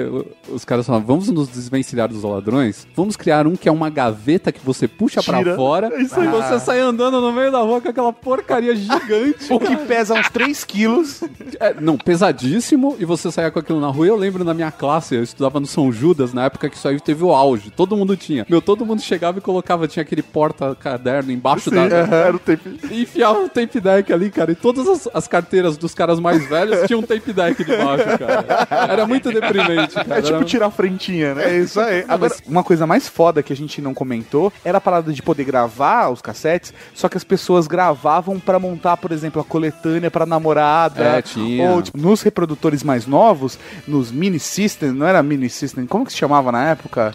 os 0.47 0.63
caras 0.63 0.85
falaram, 0.85 1.05
vamos 1.05 1.27
nos 1.29 1.47
desvencilhar 1.49 2.07
dos 2.07 2.23
ladrões, 2.23 2.87
vamos 2.95 3.15
criar 3.15 3.45
um 3.47 3.55
que 3.55 3.67
é 3.67 3.71
uma 3.71 3.89
gaveta 3.89 4.51
que 4.51 4.59
você 4.65 4.87
puxa 4.87 5.21
pra 5.21 5.39
Tira. 5.39 5.55
fora 5.55 5.87
É 5.93 6.01
e 6.01 6.05
você 6.05 6.59
sai 6.59 6.79
andando 6.79 7.19
no 7.21 7.31
meio 7.33 7.51
da 7.51 7.59
rua 7.59 7.81
com 7.81 7.89
aquela 7.89 8.13
porcaria 8.13 8.75
gigante. 8.75 9.49
O 9.51 9.59
que 9.59 9.75
pesa 9.75 10.13
uns 10.13 10.29
3 10.29 10.63
quilos. 10.63 11.21
É, 11.59 11.73
não, 11.79 11.97
pesadíssimo, 11.97 12.95
e 12.99 13.05
você 13.05 13.31
saia 13.31 13.49
com 13.51 13.59
aquilo 13.59 13.79
na 13.79 13.87
rua. 13.87 14.07
Eu 14.07 14.15
lembro 14.15 14.43
na 14.43 14.53
minha 14.53 14.71
classe, 14.71 15.15
eu 15.15 15.23
estudava 15.23 15.59
no 15.59 15.65
São 15.65 15.91
Judas, 15.91 16.28
na 16.33 16.45
época 16.45 16.69
que 16.69 16.75
isso 16.75 16.87
aí 16.87 16.99
teve 16.99 17.23
o 17.23 17.31
auge. 17.33 17.69
Todo 17.71 17.95
mundo 17.95 18.15
tinha. 18.17 18.45
Meu, 18.49 18.61
todo 18.61 18.85
mundo 18.85 19.01
chegava 19.01 19.37
e 19.37 19.41
colocava, 19.41 19.87
tinha 19.87 20.01
aquele 20.03 20.21
porta-caderno 20.23 21.31
embaixo 21.31 21.69
Sim, 21.69 21.75
da. 21.75 21.81
era 21.97 22.35
o 22.35 22.39
tape. 22.39 22.79
E 22.91 23.03
enfiava 23.03 23.39
o 23.43 23.49
tape 23.49 23.79
deck 23.79 24.11
ali, 24.11 24.29
cara. 24.31 24.51
E 24.51 24.55
todas 24.55 24.87
as, 24.87 25.07
as 25.13 25.27
carteiras 25.27 25.77
dos 25.77 25.93
caras 25.93 26.19
mais 26.19 26.47
velhos 26.47 26.87
tinham 26.87 26.99
um 27.01 27.03
tape 27.03 27.31
deck 27.33 27.63
debaixo, 27.63 28.05
cara. 28.17 28.67
Era 28.91 29.05
muito 29.07 29.31
deprimente, 29.31 29.93
cara. 29.95 30.17
É 30.19 30.21
tipo 30.21 30.35
Era- 30.37 30.45
tirar 30.45 30.65
a 30.67 30.71
frentinha, 30.71 31.35
né? 31.35 31.55
É 31.55 31.59
isso 31.59 31.79
aí. 31.79 32.03
Agora, 32.07 32.33
uma 32.47 32.63
coisa 32.63 32.87
mais 32.87 33.07
foda 33.07 33.43
que 33.43 33.53
a 33.53 33.55
gente 33.55 33.81
não 33.81 33.93
comentou 33.93 34.51
era 34.65 34.77
a 34.79 34.81
parada 34.81 35.13
de 35.13 35.21
poder 35.21 35.43
gravar 35.43 36.09
os 36.09 36.21
cassetes, 36.21 36.73
só 36.93 37.07
que 37.07 37.17
as 37.17 37.23
pessoas 37.23 37.67
gravavam 37.67 38.39
pra 38.39 38.57
montar, 38.59 38.97
por 38.97 39.11
exemplo, 39.11 39.41
a 39.41 39.45
coletânea 39.45 40.09
pra 40.09 40.25
namorada. 40.25 41.03
É, 41.03 41.21
tinha. 41.21 41.69
Ou 41.69 41.81
tipo, 41.81 41.97
nos 41.97 42.21
reprodutores 42.21 42.83
mais 42.83 43.05
novos, 43.05 43.59
nos 43.87 44.11
mini 44.11 44.39
system, 44.39 44.91
não 44.91 45.05
era 45.05 45.21
mini 45.21 45.49
system, 45.49 45.85
como 45.85 46.05
que 46.05 46.11
se 46.11 46.17
chamava 46.19 46.51
na 46.51 46.69
época? 46.69 47.13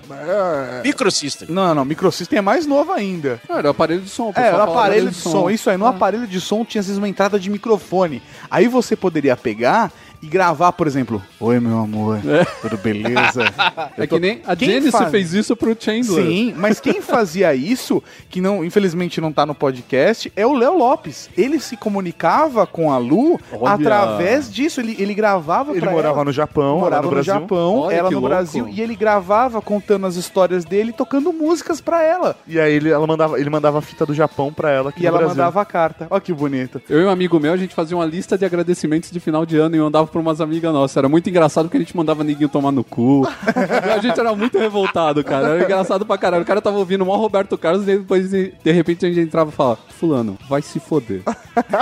Microsystem. 0.82 1.48
Não, 1.50 1.74
não, 1.74 1.84
microsystem 1.84 2.38
é 2.38 2.42
mais 2.42 2.66
novo 2.66 2.92
ainda. 2.92 3.40
Não, 3.48 3.58
era 3.58 3.68
o 3.68 3.70
aparelho 3.70 4.00
de 4.00 4.08
som. 4.10 4.28
o 4.28 4.32
É, 4.36 4.40
era 4.48 4.50
fala 4.58 4.64
aparelho 4.72 5.10
de 5.10 5.16
som. 5.16 5.50
Isso 5.50 5.70
aí, 5.70 5.76
no 5.76 5.86
Ah. 5.86 5.90
aparelho 5.90 6.26
de 6.26 6.40
som 6.40 6.64
tinha 6.64 6.80
às 6.80 6.86
vezes 6.86 6.98
uma 6.98 7.08
entrada 7.08 7.38
de 7.38 7.48
microfone. 7.50 8.22
Aí 8.50 8.66
você 8.68 8.96
poderia 8.96 9.36
pegar 9.36 9.92
e 10.24 10.28
gravar, 10.28 10.72
por 10.72 10.86
exemplo, 10.86 11.22
Oi, 11.38 11.60
meu 11.60 11.78
amor, 11.78 12.18
tudo 12.62 12.76
beleza? 12.78 13.44
É 13.98 14.06
que 14.06 14.18
nem 14.18 14.40
a 14.46 14.56
Quem 14.56 14.68
Jennifer 14.68 14.92
faz- 14.92 15.10
fez 15.10 15.34
isso 15.34 15.54
pro 15.56 15.76
Chandler. 15.78 16.24
Sim, 16.26 16.54
mas 16.56 16.80
quem 16.80 17.00
fazia 17.00 17.54
isso, 17.54 18.02
que 18.30 18.40
não, 18.40 18.64
infelizmente 18.64 19.20
não 19.20 19.32
tá 19.32 19.44
no 19.46 19.54
podcast, 19.54 20.32
é 20.34 20.46
o 20.46 20.52
Léo 20.54 20.76
Lopes. 20.78 21.28
Ele 21.36 21.60
se 21.60 21.76
comunicava 21.76 22.66
com 22.66 22.92
a 22.92 22.98
Lu 22.98 23.38
Olha. 23.52 23.74
através 23.74 24.52
disso. 24.52 24.80
Ele, 24.80 24.96
ele 24.98 25.14
gravava 25.14 25.72
Ele 25.72 25.80
pra 25.80 25.90
morava 25.90 26.16
ela. 26.16 26.24
no 26.24 26.32
Japão, 26.32 26.78
morava 26.80 27.02
no, 27.02 27.08
no 27.08 27.14
Brasil. 27.14 27.34
Japão, 27.34 27.78
Olha 27.80 27.94
ela 27.94 28.10
no 28.10 28.18
louco. 28.20 28.28
Brasil, 28.28 28.68
e 28.68 28.80
ele 28.80 28.96
gravava 28.96 29.60
contando 29.60 30.06
as 30.06 30.16
histórias 30.16 30.64
dele, 30.64 30.92
tocando 30.92 31.32
músicas 31.32 31.80
pra 31.80 32.02
ela. 32.02 32.36
E 32.46 32.58
aí 32.58 32.72
ele, 32.74 32.90
ela 32.90 33.06
mandava, 33.06 33.38
ele 33.38 33.50
mandava 33.50 33.78
a 33.78 33.82
fita 33.82 34.04
do 34.06 34.14
Japão 34.14 34.52
pra 34.52 34.70
ela 34.70 34.90
aqui 34.90 35.00
E 35.00 35.02
no 35.02 35.08
ela 35.08 35.18
Brasil. 35.18 35.36
mandava 35.36 35.60
a 35.60 35.64
carta. 35.64 36.06
Olha 36.10 36.20
que 36.20 36.32
bonito. 36.32 36.80
Eu 36.88 37.00
e 37.00 37.04
um 37.04 37.10
amigo 37.10 37.38
meu, 37.38 37.52
a 37.52 37.56
gente 37.56 37.74
fazia 37.74 37.96
uma 37.96 38.06
lista 38.06 38.36
de 38.38 38.44
agradecimentos 38.44 39.10
de 39.10 39.20
final 39.20 39.44
de 39.46 39.56
ano 39.56 39.76
e 39.76 39.80
mandava 39.80 40.06
pra 40.14 40.20
umas 40.20 40.40
amigas 40.40 40.72
nossas. 40.72 40.96
Era 40.96 41.08
muito 41.08 41.28
engraçado 41.28 41.64
porque 41.64 41.76
a 41.76 41.80
gente 41.80 41.96
mandava 41.96 42.22
neguinho 42.22 42.48
tomar 42.48 42.70
no 42.70 42.84
cu. 42.84 43.26
a 43.92 43.98
gente 43.98 44.18
era 44.18 44.32
muito 44.34 44.56
revoltado, 44.56 45.24
cara. 45.24 45.48
Era 45.48 45.64
engraçado 45.64 46.06
pra 46.06 46.16
caralho. 46.16 46.44
O 46.44 46.46
cara 46.46 46.62
tava 46.62 46.78
ouvindo 46.78 47.02
o 47.02 47.06
maior 47.06 47.18
Roberto 47.18 47.58
Carlos 47.58 47.82
e 47.82 47.98
depois, 47.98 48.30
de 48.30 48.52
repente, 48.64 49.04
a 49.04 49.08
gente 49.08 49.20
entrava 49.20 49.50
e 49.50 49.52
falava: 49.52 49.80
Fulano, 49.88 50.38
vai 50.48 50.62
se 50.62 50.78
foder. 50.78 51.22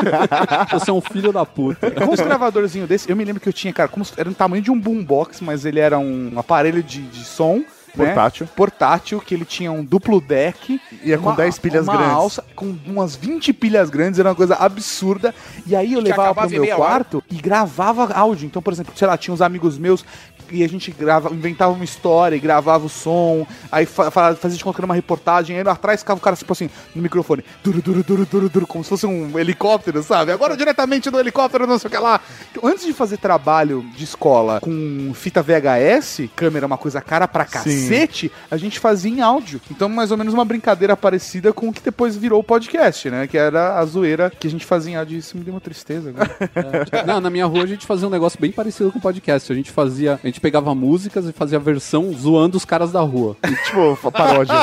Você 0.73 0.91
é 0.91 0.95
um 0.95 1.01
filho 1.01 1.31
da 1.31 1.45
puta. 1.45 1.91
Com 1.91 2.13
uns 2.13 2.21
gravadorzinhos 2.21 2.89
desse, 2.89 3.11
eu 3.11 3.17
me 3.17 3.25
lembro 3.25 3.41
que 3.41 3.49
eu 3.49 3.53
tinha, 3.53 3.73
cara, 3.73 3.89
como 3.89 4.05
era 4.17 4.31
do 4.31 4.35
tamanho 4.35 4.63
de 4.63 4.71
um 4.71 4.81
boombox, 4.81 5.43
mas 5.43 5.67
ele 5.67 5.79
era 5.79 5.99
um 5.99 6.33
aparelho 6.37 6.83
de, 6.83 7.03
de 7.03 7.25
som. 7.25 7.63
Né? 7.95 8.07
Portátil. 8.07 8.49
Portátil, 8.57 9.21
que 9.21 9.35
ele 9.35 9.45
tinha 9.45 9.71
um 9.71 9.85
duplo 9.85 10.21
deck. 10.21 10.81
E 11.03 11.13
é 11.13 11.19
com 11.19 11.35
10 11.35 11.59
pilhas 11.59 11.87
uma 11.87 11.97
grandes. 11.97 12.15
alça 12.15 12.45
com 12.55 12.75
umas 12.87 13.15
20 13.17 13.53
pilhas 13.53 13.91
grandes, 13.91 14.19
era 14.19 14.29
uma 14.29 14.35
coisa 14.35 14.55
absurda. 14.57 15.35
E 15.67 15.75
aí 15.77 15.93
eu 15.93 16.03
Que 16.03 16.09
levava 16.11 16.35
pro 16.43 16.51
meu 16.51 16.63
meia 16.63 16.75
hora. 16.77 16.85
quarto 16.85 17.23
e 17.31 17.37
gravava 17.37 18.13
áudio. 18.15 18.47
Então, 18.47 18.63
por 18.63 18.73
exemplo, 18.73 18.93
sei 18.97 19.07
lá, 19.07 19.17
tinha 19.17 19.33
uns 19.35 19.41
amigos 19.43 19.79
meus 19.79 20.05
e 20.53 20.63
a 20.65 20.69
gente 20.69 20.91
grava, 20.91 21.31
inventava 21.33 21.73
uma 21.73 21.85
história 21.85 22.37
e 22.37 22.39
gravava 22.41 22.87
o 22.87 22.89
som, 22.89 23.47
aí 23.71 23.87
fa 23.87 24.11
fa- 24.11 24.35
fazia 24.35 24.59
de 24.59 24.65
conta 24.65 24.85
uma 24.85 24.95
reportagem, 24.95 25.57
aí 25.59 25.67
atrás 25.67 26.01
ficava 26.01 26.19
o 26.19 26.23
cara 26.23 26.37
tipo 26.37 26.53
assim, 26.53 26.69
no 26.95 27.03
microfone, 27.03 27.45
duro, 27.65 27.81
duro, 27.83 28.03
duro, 28.05 28.27
duro, 28.27 28.49
duro, 28.49 28.67
como 28.67 28.83
se 28.85 28.91
fosse 28.91 29.07
um 29.07 29.39
helicóptero, 29.39 30.03
sabe? 30.03 30.33
Agora 30.33 30.57
diretamente 30.57 31.11
do 31.11 31.19
helicóptero, 31.19 31.67
não 31.67 31.79
sei 31.79 31.89
o 31.89 31.91
que 31.91 31.99
lá. 31.99 32.21
Antes 32.63 32.85
de 32.85 32.93
fazer 32.93 33.17
trabalho 33.19 33.85
de 33.97 34.05
escola 34.05 34.61
com 34.61 35.13
fita 35.15 35.43
VHS, 35.43 36.29
câmera 36.37 36.65
é 36.65 36.69
uma 36.69 36.79
coisa 36.79 37.01
cara 37.01 37.27
pra 37.29 37.45
cacete, 37.45 38.31
a 38.51 38.57
gente 38.57 38.79
fazia 38.79 39.11
em 39.11 39.21
áudio. 39.21 39.61
Então, 39.71 39.89
mais 39.89 40.11
ou 40.11 40.17
menos 40.17 40.35
uma 40.35 40.45
brincadeira 40.45 40.97
parecida 40.97 41.53
com 41.53 41.69
o 41.69 41.73
que 41.73 41.81
depois 41.83 42.17
virou 42.17 42.41
o 42.41 42.45
podcast, 42.45 43.09
né? 43.11 43.27
Que 43.27 43.39
era 43.39 43.79
a 43.79 43.85
zoeira 43.85 44.31
que 44.31 44.47
a 44.47 44.51
gente 44.51 44.65
fazia 44.67 44.93
em 44.93 44.97
áudio. 44.97 45.19
Isso 45.19 45.37
me 45.37 45.45
deu 45.45 45.55
uma 45.55 45.61
tristeza 45.61 46.11
agora. 46.11 46.37
Não, 47.07 47.21
na 47.21 47.31
minha 47.31 47.47
rua 47.47 47.63
a 47.63 47.67
gente 47.67 47.87
fazia 47.87 48.07
um 48.07 48.11
negócio 48.11 48.41
bem 48.41 48.51
parecido 48.53 48.91
com 48.93 48.99
o 48.99 49.03
podcast. 49.03 49.53
A 49.53 49.55
gente 49.55 49.71
fazia, 49.71 50.19
a 50.23 50.27
gente 50.27 50.41
pegava 50.43 50.75
músicas 50.75 51.27
e 51.27 51.33
fazia 51.33 51.59
versão 51.59 52.13
zoando 52.13 52.57
os 52.57 52.65
caras 52.65 52.91
da 52.91 53.01
rua. 53.01 53.37
tipo, 53.65 54.11
paródias. 54.11 54.59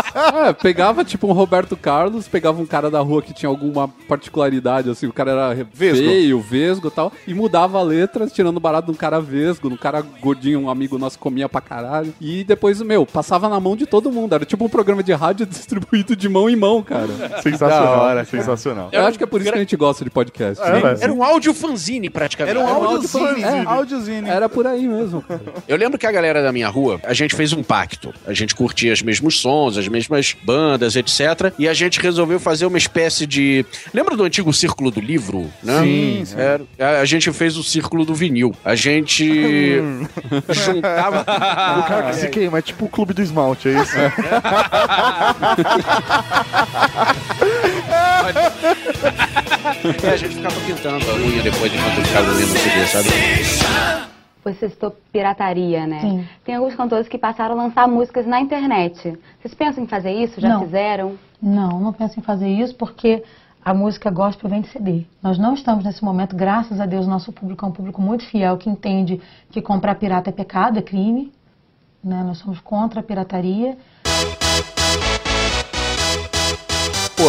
É, 0.45 0.53
pegava 0.53 1.05
tipo 1.05 1.25
um 1.27 1.31
Roberto 1.31 1.77
Carlos, 1.77 2.27
pegava 2.27 2.61
um 2.61 2.65
cara 2.65 2.91
da 2.91 2.99
rua 2.99 3.21
que 3.21 3.33
tinha 3.33 3.49
alguma 3.49 3.87
particularidade, 3.87 4.89
assim, 4.89 5.07
o 5.07 5.13
cara 5.13 5.31
era 5.31 5.67
Vesgo. 5.73 6.05
feio, 6.05 6.39
vesgo 6.41 6.87
e 6.89 6.91
tal, 6.91 7.11
e 7.25 7.33
mudava 7.33 7.79
a 7.79 7.81
letra, 7.81 8.27
tirando 8.27 8.59
barato 8.59 8.87
de 8.87 8.91
um 8.91 8.95
cara 8.95 9.19
vesgo, 9.21 9.69
de 9.69 9.75
um 9.75 9.77
cara 9.77 10.01
gordinho, 10.21 10.59
um 10.59 10.69
amigo 10.69 10.97
nosso 10.97 11.17
que 11.17 11.23
comia 11.23 11.47
pra 11.47 11.61
caralho. 11.61 12.13
E 12.19 12.43
depois, 12.43 12.81
meu, 12.81 13.05
passava 13.05 13.47
na 13.47 13.59
mão 13.59 13.75
de 13.75 13.85
todo 13.85 14.11
mundo. 14.11 14.33
Era 14.35 14.45
tipo 14.45 14.65
um 14.65 14.69
programa 14.69 15.01
de 15.01 15.13
rádio 15.13 15.45
distribuído 15.47 16.15
de 16.15 16.27
mão 16.27 16.49
em 16.49 16.55
mão, 16.55 16.83
cara. 16.83 17.07
Sensacional. 17.41 17.95
Da 17.97 18.01
hora, 18.01 18.25
sensacional. 18.25 18.89
Eu 18.91 19.05
acho 19.05 19.17
que 19.17 19.23
é 19.23 19.27
por 19.27 19.39
isso 19.41 19.49
que 19.51 19.57
a 19.57 19.61
gente 19.61 19.77
gosta 19.77 20.03
de 20.03 20.09
podcast. 20.09 20.61
É, 20.63 20.79
velho. 20.79 20.97
Era 21.01 21.13
um 21.13 21.23
áudio 21.23 21.53
fanzine, 21.53 22.09
praticamente. 22.09 22.57
Era 22.57 22.65
um 22.65 22.69
Era 22.69 22.79
um 22.79 22.83
áudiozine. 22.89 23.23
áudiozine. 23.23 23.65
É, 23.65 23.69
áudiozine. 23.69 24.29
Era 24.29 24.49
por 24.49 24.67
aí 24.67 24.87
mesmo. 24.87 25.21
cara. 25.21 25.41
Eu 25.69 25.77
lembro 25.77 25.99
que 25.99 26.07
a 26.07 26.11
galera 26.11 26.41
da 26.41 26.51
minha 26.51 26.67
rua, 26.67 26.99
a 27.03 27.13
gente 27.13 27.35
fez 27.35 27.53
um 27.53 27.61
pacto. 27.61 28.11
A 28.25 28.33
gente 28.33 28.55
curtia 28.55 28.91
os 28.91 29.03
mesmos 29.03 29.39
sons, 29.39 29.77
as 29.77 29.87
mesmas 29.87 30.35
bandas, 30.43 30.95
etc. 30.95 31.53
E 31.59 31.67
a 31.69 31.75
gente 31.75 31.99
resolveu 31.99 32.39
fazer 32.39 32.65
uma 32.65 32.79
espécie 32.79 33.27
de. 33.27 33.63
Lembra 33.93 34.17
do 34.17 34.23
antigo 34.23 34.51
Círculo 34.51 34.89
do 34.89 34.99
Livro? 34.99 35.47
Né? 35.61 35.79
Sim, 35.83 36.23
sim. 36.25 36.35
Era- 36.39 37.01
a- 37.01 37.05
gente 37.05 37.31
fez 37.31 37.55
o 37.55 37.63
Círculo 37.63 38.03
do 38.03 38.15
Vinil. 38.15 38.51
A 38.65 38.73
gente 38.73 39.77
juntava. 40.49 41.21
O 41.21 41.83
cara 41.83 42.09
que 42.09 42.15
se 42.15 42.29
queima, 42.29 42.57
é 42.57 42.61
tipo 42.63 42.85
o 42.85 42.89
clube 42.89 43.13
do 43.13 43.21
esmalte, 43.21 43.69
é 43.69 43.73
isso? 43.79 43.93
É, 50.03 50.09
a 50.09 50.17
gente 50.17 50.35
ficava 50.35 50.55
pintando 50.65 51.09
a 51.11 51.13
unha 51.15 51.41
depois 51.43 51.71
enquanto 51.73 52.05
ficava 52.07 52.31
lendo 52.31 52.53
o 52.53 52.57
CD, 52.57 52.87
sabe? 52.87 53.09
Você 54.43 54.69
citou 54.69 54.95
pirataria, 55.11 55.85
né? 55.85 55.99
Sim. 55.99 56.27
Tem 56.45 56.55
alguns 56.55 56.75
cantores 56.75 57.07
que 57.07 57.17
passaram 57.17 57.59
a 57.59 57.63
lançar 57.63 57.87
músicas 57.87 58.25
na 58.25 58.39
internet. 58.39 59.17
Vocês 59.41 59.53
pensam 59.53 59.83
em 59.83 59.87
fazer 59.87 60.11
isso? 60.11 60.39
Já 60.39 60.49
Não. 60.49 60.61
fizeram? 60.61 61.15
Não, 61.41 61.79
não 61.79 61.93
penso 61.93 62.19
em 62.19 62.23
fazer 62.23 62.47
isso 62.47 62.75
porque 62.75 63.23
a 63.63 63.73
música 63.73 64.09
gospel 64.09 64.49
vem 64.49 64.61
de 64.61 64.69
CD. 64.69 65.05
Nós 65.21 65.37
não 65.37 65.53
estamos 65.53 65.83
nesse 65.83 66.03
momento, 66.03 66.35
graças 66.35 66.79
a 66.79 66.85
Deus, 66.85 67.05
nosso 67.05 67.31
público 67.31 67.65
é 67.65 67.67
um 67.67 67.71
público 67.71 68.01
muito 68.01 68.25
fiel 68.25 68.57
que 68.57 68.69
entende 68.69 69.21
que 69.51 69.61
comprar 69.61 69.95
pirata 69.95 70.29
é 70.29 70.33
pecado, 70.33 70.79
é 70.79 70.81
crime. 70.81 71.31
Né? 72.03 72.23
Nós 72.23 72.37
somos 72.37 72.59
contra 72.59 73.01
a 73.01 73.03
pirataria. 73.03 73.77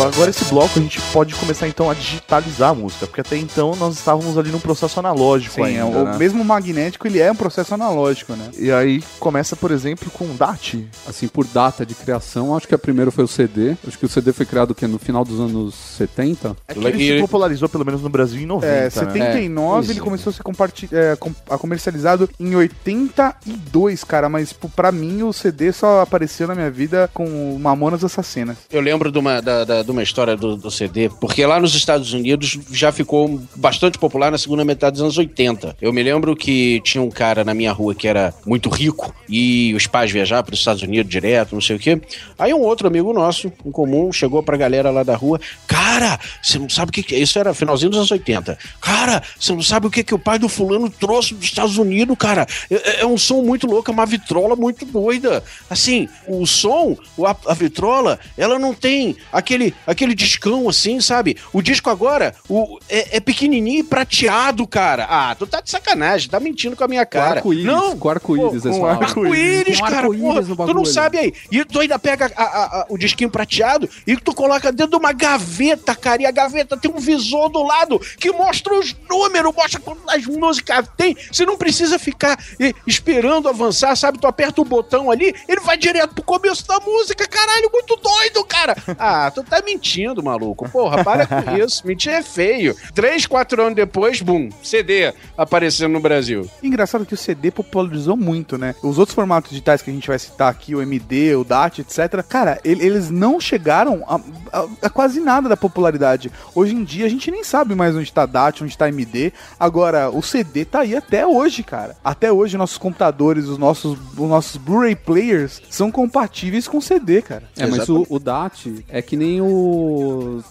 Agora 0.07 0.31
esse 0.31 0.45
bloco 0.47 0.79
a 0.79 0.83
gente 0.83 1.01
pode 1.13 1.35
começar 1.35 1.69
então 1.69 1.91
a 1.91 1.95
digitalizar 1.95 2.71
a 2.71 2.75
música, 2.75 3.07
porque 3.07 3.21
até 3.21 3.37
então 3.37 3.75
nós 3.77 3.95
estávamos 3.99 4.37
ali 4.39 4.51
num 4.51 4.61
processo 4.61 4.99
analógico 4.99 5.55
Sim, 5.57 5.63
ainda, 5.63 5.81
é, 5.81 5.85
o 5.85 6.05
né? 6.05 6.17
mesmo 6.19 6.45
magnético, 6.45 7.07
ele 7.07 7.19
é 7.19 7.31
um 7.31 7.37
processo 7.37 7.75
analógico, 7.75 8.35
né? 8.35 8.51
E 8.59 8.71
aí 8.73 9.03
começa, 9.19 9.55
por 9.57 9.71
exemplo, 9.71 10.11
com 10.11 10.25
o 10.25 10.35
DAT. 10.35 10.87
Assim, 11.09 11.29
por 11.29 11.45
data 11.47 11.85
de 11.87 11.95
criação, 11.95 12.57
acho 12.57 12.67
que 12.69 12.75
a 12.75 12.79
primeira 12.79 13.11
foi 13.11 13.25
o 13.25 13.29
CD. 13.29 13.77
Acho 13.87 13.99
que 13.99 14.07
o 14.07 14.09
CD 14.09 14.33
foi 14.33 14.47
criado 14.47 14.71
o 14.73 14.75
quê? 14.75 14.87
no 14.87 14.99
final 14.99 15.25
dos 15.25 15.39
anos 15.39 15.75
70. 15.75 16.57
É 16.67 16.75
que 16.75 16.81
ele 16.81 17.17
se 17.17 17.21
popularizou 17.21 17.69
pelo 17.69 17.85
menos 17.85 18.03
no 18.03 18.09
Brasil 18.09 18.41
em 18.41 18.47
90, 18.47 18.67
É, 18.67 18.83
né? 18.85 18.91
79 18.91 19.89
É, 19.89 19.91
ele 19.93 20.01
começou 20.01 20.31
a 20.31 20.35
ser 20.35 20.43
comparti- 20.43 20.89
é, 20.93 21.15
com- 21.17 21.33
a 21.49 21.57
comercializado 21.59 22.29
em 22.41 22.55
82, 22.57 24.05
cara, 24.05 24.29
mas 24.29 24.49
tipo, 24.51 24.69
pra 24.69 24.91
mim 24.93 25.23
o 25.23 25.33
CD 25.33 25.73
só 25.73 26.01
apareceu 26.01 26.47
na 26.49 26.55
minha 26.55 26.71
vida 26.71 27.09
com 27.13 27.59
Mamonas 27.61 28.05
Assassinas. 28.05 28.57
Eu 28.71 28.81
lembro 28.81 29.11
de 29.13 29.19
uma, 29.19 29.41
da, 29.41 29.65
da- 29.65 29.83
de 29.91 29.97
uma 29.97 30.03
história 30.03 30.37
do, 30.37 30.57
do 30.57 30.71
CD, 30.71 31.11
porque 31.21 31.45
lá 31.45 31.61
nos 31.61 31.75
Estados 31.75 32.13
Unidos 32.13 32.59
já 32.71 32.93
ficou 32.93 33.41
bastante 33.57 33.99
popular 33.99 34.31
na 34.31 34.39
segunda 34.39 34.65
metade 34.65 34.93
dos 34.95 35.03
anos 35.03 35.19
80. 35.19 35.77
Eu 35.81 35.93
me 35.93 36.03
lembro 36.03 36.37
que 36.37 36.81
tinha 36.83 37.03
um 37.03 37.11
cara 37.11 37.45
na 37.45 37.53
minha 37.53 37.73
rua 37.73 37.95
que 37.95 38.07
era 38.07 38.33
muito 38.47 38.69
rico 38.69 39.13
e 39.29 39.75
os 39.75 39.87
pais 39.87 40.11
viajavam 40.11 40.45
para 40.45 40.55
os 40.55 40.61
Estados 40.61 40.83
Unidos 40.83 41.11
direto, 41.11 41.55
não 41.55 41.61
sei 41.61 41.77
o 41.77 41.79
quê. 41.79 42.01
Aí 42.39 42.55
um 42.55 42.61
outro 42.61 42.87
amigo 42.87 43.13
nosso, 43.13 43.53
em 43.65 43.71
comum, 43.71 44.13
chegou 44.13 44.43
pra 44.43 44.57
galera 44.57 44.91
lá 44.91 45.03
da 45.03 45.17
rua: 45.17 45.41
Cara, 45.67 46.19
você 46.43 46.59
não 46.59 46.69
sabe 46.69 46.91
o 46.91 46.93
que, 46.93 47.15
é? 47.15 47.19
Isso 47.19 47.39
era 47.39 47.53
finalzinho 47.53 47.91
dos 47.91 47.99
anos 47.99 48.11
80. 48.11 48.59
Cara, 48.81 49.23
você 49.39 49.53
não 49.53 49.63
sabe 49.63 49.87
o 49.87 49.91
que, 49.91 50.05
que 50.05 50.15
o 50.15 50.19
pai 50.19 50.39
do 50.39 50.49
fulano 50.49 50.89
trouxe 50.89 51.35
dos 51.35 51.45
Estados 51.45 51.77
Unidos, 51.79 52.17
cara. 52.17 52.47
É, 52.71 53.01
é 53.01 53.07
um 53.07 53.19
som 53.19 53.43
muito 53.43 53.67
louco, 53.67 53.91
é 53.91 53.95
uma 53.95 54.07
vitrola 54.07 54.55
muito 54.55 54.85
doida. 54.85 55.43
Assim, 55.69 56.09
o 56.27 56.47
som, 56.47 56.97
a, 57.25 57.37
a 57.47 57.55
vitrola, 57.55 58.19
ela 58.37 58.59
não 58.59 58.75
tem 58.75 59.17
aquele, 59.33 59.75
aquele 59.87 60.15
discão 60.15 60.69
assim, 60.69 61.01
sabe? 61.01 61.37
O 61.53 61.63
disco 61.63 61.91
agora 61.91 62.35
o, 62.49 62.79
é, 62.89 63.17
é 63.17 63.21
pequenininho 63.21 63.81
e 63.81 63.85
prateado, 63.85 64.67
cara. 64.67 65.07
Ah, 65.09 65.35
tu 65.39 65.47
tá 65.47 65.61
de 65.61 65.71
sacanagem, 65.71 66.29
tá 66.31 66.39
mentindo 66.41 66.77
com 66.77 66.85
a 66.85 66.89
minha 66.89 67.07
cara. 67.07 67.37
arco-íris, 67.37 67.65
Não, 67.67 67.99
com 67.99 68.09
arco-íris. 68.09 68.63
Com 68.63 68.87
arco-íris, 68.87 69.81
cara, 69.81 69.97
arco-íris 69.99 70.49
porra, 70.49 70.67
tu 70.67 70.75
não 70.75 70.85
sabe 70.85 71.19
aí. 71.19 71.33
E 71.51 71.65
tu 71.65 71.81
ainda 71.81 71.99
pega 71.99 72.31
a- 72.37 72.43
a- 72.43 72.65
a- 72.81 72.87
o 72.89 72.99
disquinho 72.99 73.31
prateado 73.31 73.89
e 74.07 74.17
tu 74.17 74.35
coloca 74.35 74.71
dentro 74.73 74.93
de 74.93 74.97
uma 74.97 75.13
gaveta, 75.13 75.95
cara, 75.95 76.23
e 76.23 76.27
a 76.27 76.31
gaveta 76.31 76.77
tem 76.77 76.91
um 76.91 76.99
visor 76.99 77.49
do 77.49 77.63
lado 77.63 77.99
que 78.19 78.31
mostra 78.33 78.75
os 78.79 78.95
números, 79.09 79.53
mostra 79.55 79.81
quantas 79.81 80.25
músicas 80.27 80.87
tem. 80.97 81.17
Você 81.31 81.45
não 81.45 81.57
precisa 81.57 81.99
ficar 81.99 82.39
esperando 82.87 83.49
avançar, 83.49 83.95
sabe? 83.97 84.19
Tu 84.19 84.27
aperta 84.27 84.61
o 84.61 84.65
botão 84.65 85.11
ali, 85.11 85.35
ele 85.49 85.61
vai 85.61 85.77
direto 85.77 86.15
pro 86.15 86.25
começo 86.25 86.67
da 86.67 86.79
música, 86.81 87.27
caralho, 87.27 87.71
muito 87.73 87.97
doido, 87.97 88.45
cara. 88.45 88.77
Ah, 88.99 89.31
tu 89.31 89.43
tá 89.43 89.61
mentindo, 89.75 90.23
maluco. 90.23 90.69
Porra, 90.69 91.03
para 91.05 91.27
com 91.27 91.57
isso. 91.57 91.87
Mentir 91.87 92.13
é 92.13 92.23
feio. 92.23 92.75
Três, 92.95 93.27
quatro 93.27 93.63
anos 93.63 93.75
depois, 93.75 94.21
bum, 94.21 94.49
CD 94.63 95.13
aparecendo 95.37 95.93
no 95.93 96.01
Brasil. 96.01 96.49
Engraçado 96.63 97.07
que 97.07 97.15
o 97.15 97.17
CD 97.17 97.51
popularizou 97.51 98.17
muito, 98.17 98.59
né? 98.59 98.75
Os 98.83 98.99
outros 98.99 99.15
formatos 99.15 99.51
digitais 99.51 99.83
que 99.83 99.91
a 99.91 99.95
gente 99.95 100.09
vai 100.09 100.19
citar 100.19 100.51
aqui, 100.51 100.75
o 100.75 100.83
MD, 100.83 101.35
o 101.37 101.45
DAT, 101.45 101.81
etc. 101.81 102.23
Cara, 102.29 102.61
ele- 102.65 102.85
eles 102.85 103.11
não 103.11 103.41
chegaram 103.41 104.05
a, 104.07 104.21
a- 104.61 104.67
a 104.83 104.91
quase 104.91 105.21
nada 105.21 105.49
da 105.49 105.57
popularidade. 105.57 106.31
Hoje 106.55 106.75
em 106.75 106.85
dia 106.85 107.07
a 107.07 107.09
gente 107.09 107.31
nem 107.31 107.45
sabe 107.45 107.75
mais 107.75 107.95
onde 107.95 108.13
tá 108.13 108.27
DAT, 108.27 108.63
onde 108.65 108.77
tá 108.77 108.89
MD. 108.89 109.33
Agora, 109.59 110.11
o 110.11 110.23
CD 110.23 110.65
tá 110.65 110.81
aí 110.81 110.97
até 110.97 111.27
hoje, 111.27 111.63
cara. 111.63 111.97
Até 112.05 112.33
hoje 112.33 112.57
nossos 112.57 112.79
computadores, 112.79 113.47
os 113.47 113.59
nossos, 113.59 113.99
os 114.17 114.29
nossos 114.29 114.57
Blu-ray 114.57 114.95
players 114.97 115.61
são 115.71 115.91
compatíveis 115.91 116.67
com 116.69 116.81
CD, 116.81 117.23
cara. 117.23 117.43
É, 117.57 117.67
mas 117.67 117.89
o, 117.89 118.07
o 118.09 118.19
DAT 118.19 118.85
é 118.89 119.01
que 119.03 119.17
nem 119.17 119.41
o. 119.41 119.47